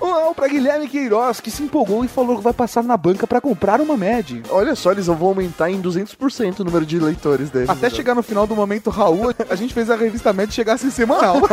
Um 0.00 0.12
Raul 0.12 0.34
pra 0.34 0.46
Guilherme 0.46 0.88
Queiroz, 0.88 1.40
que 1.40 1.50
se 1.50 1.62
empolgou 1.62 2.04
e 2.04 2.08
falou 2.08 2.36
que 2.36 2.42
vai 2.42 2.52
passar 2.52 2.84
na 2.84 2.96
banca 2.96 3.26
pra 3.26 3.40
comprar 3.40 3.80
uma 3.80 3.96
Mad. 3.96 4.30
Olha 4.50 4.76
só, 4.76 4.92
eles 4.92 5.06
vão 5.06 5.28
aumentar 5.28 5.70
em 5.70 5.82
200% 5.82 6.60
o 6.60 6.64
número 6.64 6.86
de 6.86 7.00
leitores 7.00 7.50
deles. 7.50 7.68
Até 7.68 7.90
chegar 7.90 8.14
no 8.14 8.22
final 8.22 8.46
do 8.46 8.54
momento 8.54 8.90
Raul, 8.90 9.34
a 9.50 9.54
gente 9.56 9.74
fez 9.74 9.90
a 9.90 9.96
revista 9.96 10.32
Mad 10.32 10.50
chegar 10.52 10.74
a 10.74 10.78
ser 10.78 10.90
semanal. 10.90 11.36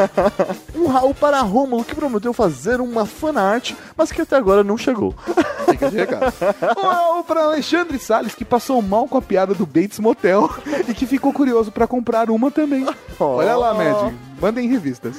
Um 0.76 0.88
Raul 0.88 1.13
para 1.15 1.41
Rômulo, 1.41 1.84
que 1.84 1.95
prometeu 1.95 2.31
fazer 2.34 2.80
uma 2.80 3.05
fanart, 3.05 3.73
mas 3.97 4.11
que 4.11 4.22
até 4.22 4.35
agora 4.35 4.63
não 4.63 4.77
chegou. 4.77 5.15
Fica 5.69 5.89
de 5.89 5.97
recado. 5.97 6.34
Um 6.78 6.82
Raul 6.88 7.24
pra 7.24 7.44
Alexandre 7.44 7.98
Salles, 7.99 8.36
que 8.36 8.45
passou 8.45 8.82
mal 8.82 9.07
com 9.07 9.18
a 9.18 9.22
piada 9.22 9.53
do 9.53 9.66
Bates 9.66 9.99
Motel 9.99 10.49
e 10.88 10.94
que 10.94 11.06
ficou 11.06 11.32
curioso 11.34 11.72
pra 11.72 11.88
comprar 11.88 12.30
uma 12.30 12.52
também. 12.52 12.86
Olha 13.20 13.56
lá, 13.56 13.74
Mad. 13.74 14.14
Mandem 14.41 14.68
revistas. 14.68 15.18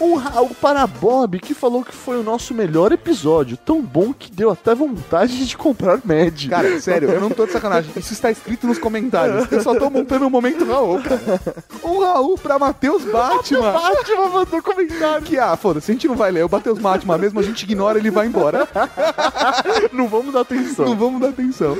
Um 0.00 0.14
Raul 0.14 0.50
para 0.60 0.86
Bob, 0.86 1.38
que 1.40 1.54
falou 1.54 1.84
que 1.84 1.94
foi 1.94 2.18
o 2.18 2.22
nosso 2.22 2.54
melhor 2.54 2.92
episódio, 2.92 3.56
tão 3.56 3.80
bom 3.80 4.12
que 4.12 4.30
deu 4.30 4.50
até 4.50 4.74
vontade 4.74 5.46
de 5.46 5.56
comprar 5.56 6.00
Mad. 6.04 6.48
Cara, 6.48 6.80
sério, 6.80 7.10
eu 7.10 7.20
não 7.20 7.30
tô 7.30 7.46
de 7.46 7.52
sacanagem. 7.52 7.90
Isso 7.96 8.12
está 8.12 8.30
escrito 8.30 8.66
nos 8.66 8.78
comentários. 8.78 9.50
Eu 9.50 9.60
só 9.60 9.74
tô 9.74 9.90
montando 9.90 10.26
o 10.26 10.30
momento 10.30 10.64
Raul, 10.64 11.00
cara. 11.02 11.40
Um 11.82 11.98
Raul 11.98 12.38
pra 12.38 12.58
Matheus 12.58 13.04
Batman. 13.04 13.72
Batman 13.72 14.28
mandou 14.28 14.62
comentário. 14.62 15.24
Que, 15.24 15.38
ah, 15.38 15.56
foda-se, 15.56 15.90
a 15.90 15.94
gente 15.94 16.08
não 16.08 16.16
vai 16.16 16.30
ler. 16.30 16.44
O 16.44 16.50
Matheus 16.50 16.78
Batman 16.78 17.18
mesmo, 17.18 17.40
a 17.40 17.42
gente 17.42 17.62
ignora 17.62 17.98
ele 17.98 18.10
vai 18.10 18.26
embora. 18.26 18.68
não 19.92 20.08
vamos 20.08 20.32
dar 20.32 20.41
atenção. 20.42 20.84
Não 20.84 20.96
vamos 20.96 21.20
dar 21.20 21.28
atenção. 21.28 21.76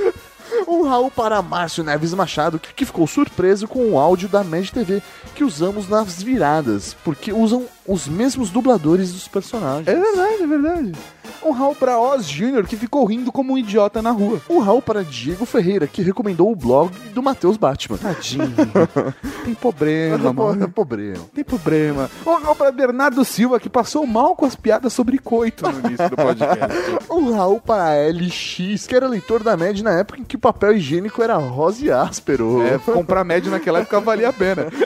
Um 0.67 0.83
Raul 0.83 1.11
para 1.11 1.41
Márcio 1.41 1.83
Neves 1.83 2.13
Machado, 2.13 2.59
que, 2.59 2.75
que 2.75 2.85
ficou 2.85 3.07
surpreso 3.07 3.67
com 3.67 3.93
o 3.93 3.99
áudio 3.99 4.29
da 4.29 4.45
Mad 4.45 4.69
TV 4.69 5.03
que 5.35 5.45
usamos 5.45 5.89
nas 5.89 6.23
viradas, 6.23 6.95
porque 7.03 7.33
usam 7.33 7.67
os 7.87 8.07
mesmos 8.07 8.51
dubladores 8.51 9.13
dos 9.13 9.27
personagens. 9.29 9.89
É 9.89 9.95
verdade, 9.95 10.43
é 10.43 10.47
verdade. 10.47 10.93
Um 11.45 11.51
Raul 11.51 11.75
pra 11.75 11.99
Oz 11.99 12.29
Jr., 12.29 12.65
que 12.67 12.77
ficou 12.77 13.05
rindo 13.05 13.33
como 13.33 13.55
um 13.55 13.59
idiota 13.59 14.01
na 14.01 14.13
rua. 14.13 14.41
Um 14.49 14.61
Raul 14.61 14.81
para 14.81 15.03
Diego 15.03 15.45
Ferreira, 15.45 15.89
que 15.89 16.01
recomendou 16.01 16.51
o 16.53 16.55
blog 16.55 16.93
do 17.13 17.21
Matheus 17.23 17.57
Batman. 17.57 17.99
Tadinho. 17.99 18.53
Tem 19.45 19.55
problema, 19.55 20.33
mano. 20.33 20.65
é 20.65 20.67
problema. 20.69 21.25
Tem 21.35 21.43
problema. 21.43 22.09
Um 22.25 22.35
Raul 22.35 22.55
pra 22.55 22.71
Bernardo 22.71 23.25
Silva, 23.25 23.59
que 23.59 23.69
passou 23.69 24.07
mal 24.07 24.37
com 24.37 24.47
as 24.47 24.55
piadas 24.55 24.93
sobre 24.93 25.19
coito 25.19 25.69
no 25.69 25.81
início 25.89 26.09
do 26.09 26.17
podcast. 26.17 26.63
Um 27.11 27.33
Raul 27.35 27.61
para 27.61 27.95
LX, 28.11 28.87
que 28.87 28.95
era 28.95 29.07
leitor 29.09 29.43
da 29.43 29.57
MED 29.57 29.83
na 29.83 29.99
época 29.99 30.21
em 30.21 30.25
que 30.25 30.37
o 30.37 30.39
papel 30.39 30.77
higiênico 30.77 31.23
era 31.23 31.37
rosa 31.37 31.85
e 31.85 31.91
áspero. 31.91 32.63
É, 32.63 32.79
comprar 32.79 33.25
médio 33.25 33.51
naquela 33.51 33.81
época 33.81 34.01
valia 34.01 34.29
a 34.29 34.33
pena. 34.33 34.67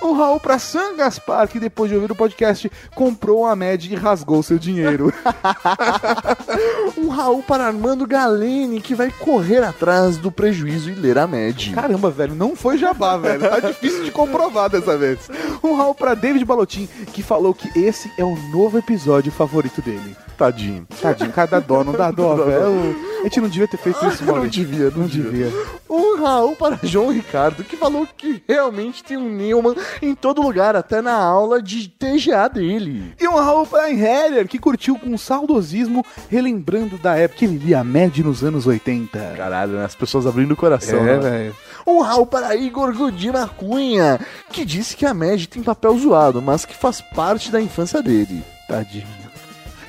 Um 0.00 0.12
Raul 0.12 0.38
pra 0.38 0.58
San 0.58 0.96
Gaspar, 0.96 1.48
que 1.48 1.58
depois 1.58 1.90
de 1.90 1.96
ouvir 1.96 2.10
o 2.10 2.14
podcast, 2.18 2.70
comprou 2.94 3.40
uma 3.42 3.56
média 3.56 3.90
e 3.90 3.96
rasgou 3.96 4.42
seu 4.42 4.58
dinheiro. 4.58 5.12
um 6.98 7.08
Raul 7.08 7.42
para 7.42 7.66
Armando 7.66 8.06
Galene, 8.06 8.80
que 8.80 8.94
vai 8.94 9.10
correr 9.10 9.62
atrás 9.64 10.16
do 10.18 10.30
prejuízo 10.30 10.90
e 10.90 10.94
ler 10.94 11.18
a 11.18 11.26
MED. 11.26 11.72
Caramba, 11.74 12.10
velho, 12.10 12.34
não 12.34 12.54
foi 12.54 12.76
jabá, 12.76 13.16
velho. 13.16 13.40
Tá 13.40 13.60
difícil 13.60 14.04
de 14.04 14.10
comprovar 14.10 14.68
dessa 14.68 14.96
vez. 14.96 15.28
Um 15.62 15.74
Raul 15.74 15.94
pra 15.94 16.14
David 16.14 16.44
Balotin, 16.44 16.88
que 17.12 17.22
falou 17.22 17.54
que 17.54 17.78
esse 17.78 18.10
é 18.18 18.24
o 18.24 18.36
novo 18.52 18.78
episódio 18.78 19.32
favorito 19.32 19.80
dele. 19.80 20.16
Tadinho. 20.36 20.86
Tadinho, 21.00 21.32
cada 21.32 21.58
dó, 21.60 21.82
não 21.82 21.92
dá 21.92 22.10
dó, 22.10 22.34
velho. 22.36 22.96
A 23.20 23.22
gente 23.24 23.40
não 23.40 23.48
devia 23.48 23.66
ter 23.66 23.76
feito 23.76 23.98
isso, 24.06 24.24
Não 24.28 24.34
Maurício. 24.34 24.64
devia, 24.64 24.90
não, 24.90 25.06
devia. 25.06 25.52
Um 25.90 26.22
Raul 26.22 26.54
para 26.54 26.78
João 26.82 27.10
Ricardo, 27.12 27.64
que 27.64 27.76
falou 27.76 28.06
que 28.16 28.42
realmente 28.48 29.02
tem 29.02 29.16
um 29.16 29.28
Neumann 29.28 29.74
em 30.00 30.14
todo 30.14 30.40
lugar, 30.42 30.76
até 30.76 31.00
na 31.02 31.14
aula 31.14 31.60
de 31.60 31.88
TGA 32.16 32.48
dele. 32.48 33.14
E 33.20 33.28
um 33.28 33.34
Raul 33.34 33.66
pra 33.66 33.90
Heller, 33.90 34.48
que 34.48 34.58
curtiu 34.58 34.98
com 34.98 35.16
saudosismo, 35.18 36.04
relembrando 36.30 36.96
da 36.98 37.16
época 37.16 37.38
que 37.40 37.44
ele 37.44 37.58
lia 37.58 37.84
Med 37.84 38.22
nos 38.22 38.42
anos 38.42 38.66
80. 38.66 39.34
Caralho, 39.36 39.72
né? 39.72 39.84
As 39.84 39.94
pessoas 39.94 40.26
abrindo 40.26 40.52
o 40.52 40.56
coração. 40.56 41.00
É, 41.00 41.18
né? 41.18 41.18
velho. 41.18 41.56
Um 41.86 42.00
Raul 42.00 42.26
para 42.26 42.54
Igor 42.56 42.94
Godina 42.94 43.46
Cunha, 43.48 44.20
que 44.50 44.64
disse 44.64 44.96
que 44.96 45.06
a 45.06 45.14
MED 45.14 45.48
tem 45.48 45.62
papel 45.62 45.98
zoado, 45.98 46.42
mas 46.42 46.64
que 46.64 46.74
faz 46.74 47.00
parte 47.00 47.50
da 47.50 47.60
infância 47.60 48.02
dele. 48.02 48.42
Tadinho. 48.66 49.06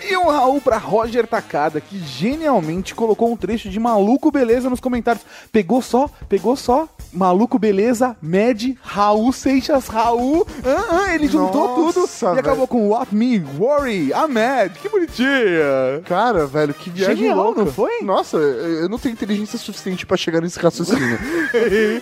E 0.09 0.15
um 0.15 0.29
Raul 0.29 0.61
pra 0.61 0.77
Roger 0.77 1.27
Takada, 1.27 1.81
que 1.81 1.99
genialmente 1.99 2.95
colocou 2.95 3.31
um 3.31 3.37
trecho 3.37 3.69
de 3.69 3.79
Maluco 3.79 4.31
Beleza 4.31 4.69
nos 4.69 4.79
comentários. 4.79 5.25
Pegou 5.51 5.81
só, 5.81 6.09
pegou 6.27 6.55
só. 6.55 6.87
Maluco 7.11 7.57
Beleza, 7.57 8.15
Med, 8.21 8.77
Raul 8.81 9.31
Seixas, 9.33 9.87
Raul. 9.87 10.45
Ah, 10.63 11.05
ah, 11.07 11.15
ele 11.15 11.27
juntou 11.27 11.67
Nossa, 11.67 11.99
tudo 11.99 12.05
e 12.07 12.25
velho. 12.25 12.39
acabou 12.39 12.67
com 12.67 12.89
What 12.89 13.13
Me, 13.15 13.43
Worry, 13.57 14.13
Ahmed. 14.13 14.77
Que 14.79 14.89
bonitinha. 14.89 16.01
Cara, 16.05 16.45
velho, 16.45 16.73
que 16.73 16.89
viagem 16.89 17.17
Genial, 17.17 17.37
louca. 17.37 17.63
não 17.63 17.71
foi? 17.71 18.01
Nossa, 18.01 18.37
eu 18.37 18.87
não 18.87 18.99
tenho 18.99 19.13
inteligência 19.13 19.57
suficiente 19.57 20.05
pra 20.05 20.15
chegar 20.17 20.41
nesse 20.41 20.59
raciocínio. 20.59 21.17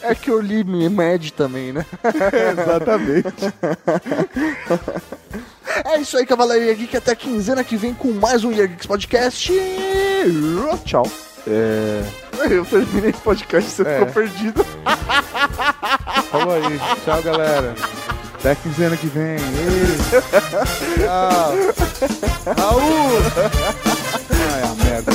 é 0.01 0.13
que 0.13 0.29
eu 0.29 0.39
li 0.41 0.63
MED 0.63 1.34
também, 1.34 1.71
né? 1.71 1.85
Exatamente. 2.51 3.53
É 5.85 5.99
isso 5.99 6.17
aí, 6.17 6.25
Cavalaria 6.25 6.73
Geek. 6.73 6.97
Até 6.97 7.11
a 7.11 7.15
quinzena 7.15 7.63
que 7.63 7.77
vem 7.77 7.93
com 7.93 8.11
mais 8.11 8.43
um 8.43 8.51
Year 8.51 8.67
Geeks 8.67 8.85
Podcast. 8.88 9.51
Tchau. 10.85 11.05
É. 11.48 12.03
Eu 12.53 12.65
terminei 12.65 13.11
o 13.11 13.18
podcast, 13.18 13.69
você 13.72 13.82
É. 13.84 13.99
ficou 13.99 14.14
perdido. 14.14 14.64
Falou 16.30 16.53
aí. 16.56 16.80
Tchau, 17.03 17.22
galera. 17.24 17.74
Até 18.36 18.53
quinzena 18.56 18.95
que 18.95 19.07
vem. 19.07 19.38
Ei. 19.38 19.98
Tchau. 21.03 21.53
Raul. 22.57 23.19
Ai, 24.53 24.64
a 24.64 24.84
merda. 24.84 25.11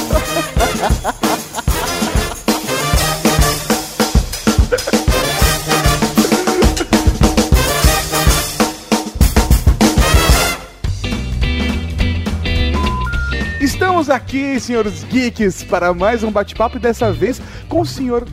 Estamos 14.03 14.20
aqui, 14.20 14.59
senhores 14.59 15.05
geeks, 15.05 15.62
para 15.62 15.95
mais 15.95 16.24
um 16.24 16.31
bate-papo 16.33 16.77
e 16.77 16.81
dessa 16.81 17.12
vez 17.12 17.41
com 17.69 17.83
o 17.83 17.87
senhor. 17.87 18.27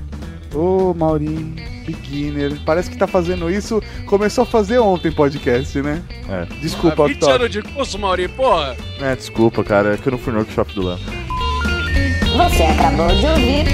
Ô, 0.52 0.96
Mauri, 0.96 1.54
beginner. 1.86 2.60
Parece 2.66 2.90
que 2.90 2.98
tá 2.98 3.06
fazendo 3.06 3.52
isso. 3.52 3.80
Começou 4.08 4.42
a 4.42 4.48
fazer 4.48 4.80
ontem 4.80 5.12
podcast, 5.12 5.80
né? 5.80 6.02
É. 6.28 6.46
Desculpa, 6.60 7.08
20 7.08 7.20
Todd. 7.20 7.34
anos 7.34 7.52
de 7.52 7.62
curso, 7.62 8.00
Mauri, 8.00 8.28
porra. 8.30 8.76
É, 9.00 9.16
desculpa, 9.16 9.64
cara, 9.64 9.94
é 9.94 9.98
que 9.98 10.08
eu 10.08 10.12
não 10.14 10.18
fui 10.18 10.34
no 10.34 10.40
workshop 10.40 10.74
do 10.74 10.88
Léo. 10.88 10.98
Você 12.36 12.64
acabou 12.64 13.08
de 13.10 13.28
ouvir 13.28 13.66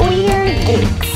Weird 0.00 0.66
Geeks. 0.66 1.15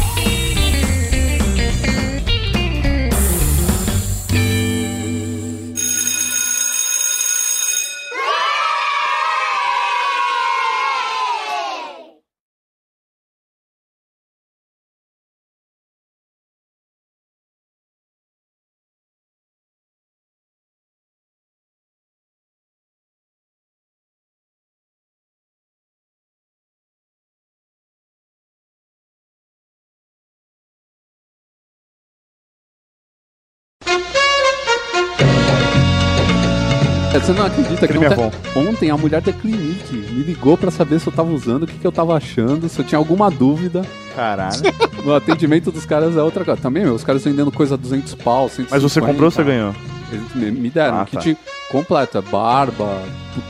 Você 37.22 37.32
não 37.32 37.46
acredita 37.46 37.86
que 37.86 37.92
Crime 37.92 38.06
é 38.06 38.10
ontem, 38.18 38.32
ontem 38.70 38.90
a 38.90 38.96
mulher 38.96 39.20
da 39.20 39.32
Clinique 39.32 39.94
me 39.94 40.22
ligou 40.22 40.56
pra 40.56 40.70
saber 40.70 40.98
se 40.98 41.06
eu 41.06 41.12
tava 41.12 41.30
usando, 41.30 41.62
o 41.62 41.66
que, 41.66 41.78
que 41.78 41.86
eu 41.86 41.92
tava 41.92 42.16
achando, 42.16 42.68
se 42.68 42.78
eu 42.78 42.84
tinha 42.84 42.98
alguma 42.98 43.30
dúvida. 43.30 43.82
Caralho. 44.16 44.60
O 45.02 45.14
atendimento 45.14 45.72
dos 45.72 45.86
caras 45.86 46.14
é 46.14 46.22
outra 46.22 46.44
coisa. 46.44 46.60
Também, 46.60 46.82
meu, 46.84 46.94
os 46.94 47.02
caras 47.02 47.24
vendendo 47.24 47.50
coisa 47.50 47.74
a 47.74 47.78
200 47.78 48.14
pau, 48.16 48.50
150. 48.50 48.68
Mas 48.74 48.82
você 48.82 49.00
comprou 49.00 49.24
ou 49.24 49.30
você 49.30 49.42
ganhou? 49.42 49.74
Eles 50.12 50.34
me, 50.34 50.50
me 50.60 50.68
deram 50.68 50.98
Ah, 50.98 51.02
um 51.02 51.04
tá. 51.06 51.20
kit 51.20 51.38
completo, 51.70 52.18
é 52.18 52.20
barba, 52.20 53.00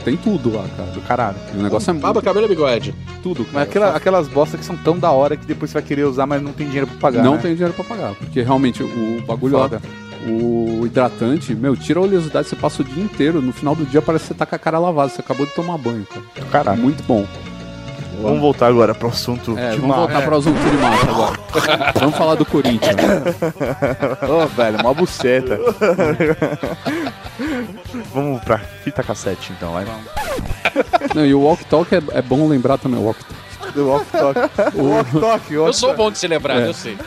tem 0.05 0.15
tudo 0.15 0.53
lá, 0.55 0.63
cara. 0.77 0.91
Do 0.91 1.01
caralho. 1.01 1.35
O 1.53 1.61
negócio 1.61 1.89
é 1.91 1.93
Barba, 1.93 2.13
muito, 2.13 2.23
cabelo 2.23 2.45
e 2.45 2.49
bigode. 2.49 2.95
tudo. 3.21 3.43
cara. 3.43 3.49
Mas 3.53 3.63
aquela- 3.63 3.95
aquelas 3.97 4.27
bostas 4.29 4.61
que 4.61 4.65
são 4.65 4.77
tão 4.77 4.97
da 4.97 5.11
hora 5.11 5.35
que 5.35 5.45
depois 5.45 5.71
você 5.71 5.79
vai 5.79 5.83
querer 5.83 6.03
usar, 6.05 6.25
mas 6.25 6.41
não 6.41 6.53
tem 6.53 6.67
dinheiro 6.67 6.87
pra 6.87 6.95
pagar. 6.97 7.21
não 7.23 7.33
né? 7.33 7.39
tem 7.41 7.53
dinheiro 7.53 7.73
pra 7.73 7.83
pagar, 7.83 8.13
porque 8.15 8.41
realmente 8.41 8.81
o 8.81 9.21
bagulho 9.27 9.57
lá, 9.57 9.63
Foda. 9.67 9.81
O 10.27 10.85
hidratante, 10.85 11.53
meu, 11.55 11.75
tira 11.75 11.99
a 11.99 12.03
oleosidade, 12.03 12.47
você 12.47 12.55
passa 12.55 12.81
o 12.81 12.85
dia 12.85 13.03
inteiro, 13.03 13.41
no 13.41 13.51
final 13.51 13.75
do 13.75 13.85
dia 13.85 14.01
parece 14.01 14.25
que 14.25 14.27
você 14.29 14.33
tá 14.35 14.45
com 14.45 14.55
a 14.55 14.59
cara 14.59 14.77
lavada, 14.79 15.09
você 15.09 15.21
acabou 15.21 15.45
de 15.45 15.53
tomar 15.53 15.77
banho, 15.77 16.05
cara. 16.05 16.45
Caralho. 16.51 16.81
Muito 16.81 17.01
bom. 17.03 17.25
Vamos 18.21 18.39
voltar 18.39 18.67
agora 18.67 18.93
pro 18.93 19.07
assunto 19.07 19.57
É, 19.57 19.71
de 19.71 19.77
vamos 19.77 19.95
uma- 19.95 20.05
voltar 20.05 20.21
para 20.21 20.37
os 20.37 20.43
de 20.45 20.51
massa 20.51 21.09
agora. 21.09 21.39
vamos 21.99 22.15
falar 22.15 22.35
do 22.35 22.45
Corinthians. 22.45 22.95
Ô, 24.29 24.45
velho, 24.47 24.83
mó 24.83 24.93
buceta. 24.93 25.57
Vamos 28.13 28.43
pra 28.43 28.59
fita 28.59 29.01
cassete, 29.03 29.51
então, 29.57 29.71
vai. 29.73 29.85
Não, 31.15 31.25
e 31.25 31.33
o 31.33 31.41
Walk 31.41 31.65
Talk 31.65 31.95
é, 31.95 32.01
é 32.13 32.21
bom 32.21 32.47
lembrar 32.47 32.77
também, 32.77 32.99
o 32.99 33.03
Walk 33.05 33.19
Talk. 33.25 33.73
Do 33.73 33.87
Walk 33.87 34.05
Talk. 34.11 34.39
O 34.77 34.83
Walk 34.89 35.19
Talk, 35.19 35.53
Eu 35.53 35.73
sou 35.73 35.95
bom 35.95 36.11
de 36.11 36.17
se 36.17 36.27
lembrar, 36.27 36.59
É. 36.61 36.67
eu 36.67 36.73
sei. 36.73 36.97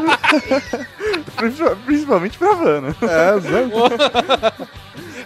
Principal- 1.36 1.76
Principalmente 1.84 2.38
pra 2.38 2.54
Vanna. 2.54 2.96
É, 3.02 3.40
Zé. 3.40 3.64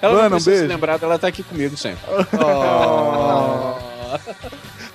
Ela 0.00 0.14
Mano, 0.14 0.20
não 0.22 0.26
um 0.26 0.30
precisa 0.30 0.50
beijo. 0.50 0.62
se 0.62 0.68
lembrar, 0.68 1.02
ela 1.02 1.18
tá 1.18 1.26
aqui 1.26 1.42
comigo 1.42 1.76
sempre. 1.76 2.00
Oh. 2.40 3.74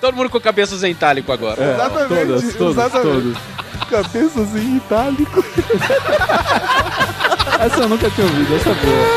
Todo 0.01 0.15
mundo 0.15 0.29
com 0.29 0.39
cabeças 0.41 0.81
em 0.83 0.89
itálico 0.91 1.31
agora. 1.31 1.61
É, 1.63 1.73
Exatamente. 1.73 2.25
todas, 2.25 2.55
todas, 2.55 2.77
exatamente. 2.77 3.39
Cabeças 3.89 4.55
em 4.55 4.77
itálico. 4.77 5.43
Essa 7.59 7.81
eu 7.81 7.89
nunca 7.89 8.09
tinha 8.09 8.25
ouvido, 8.25 8.55
essa 8.55 8.69
é 8.69 8.73
boa. 8.73 9.07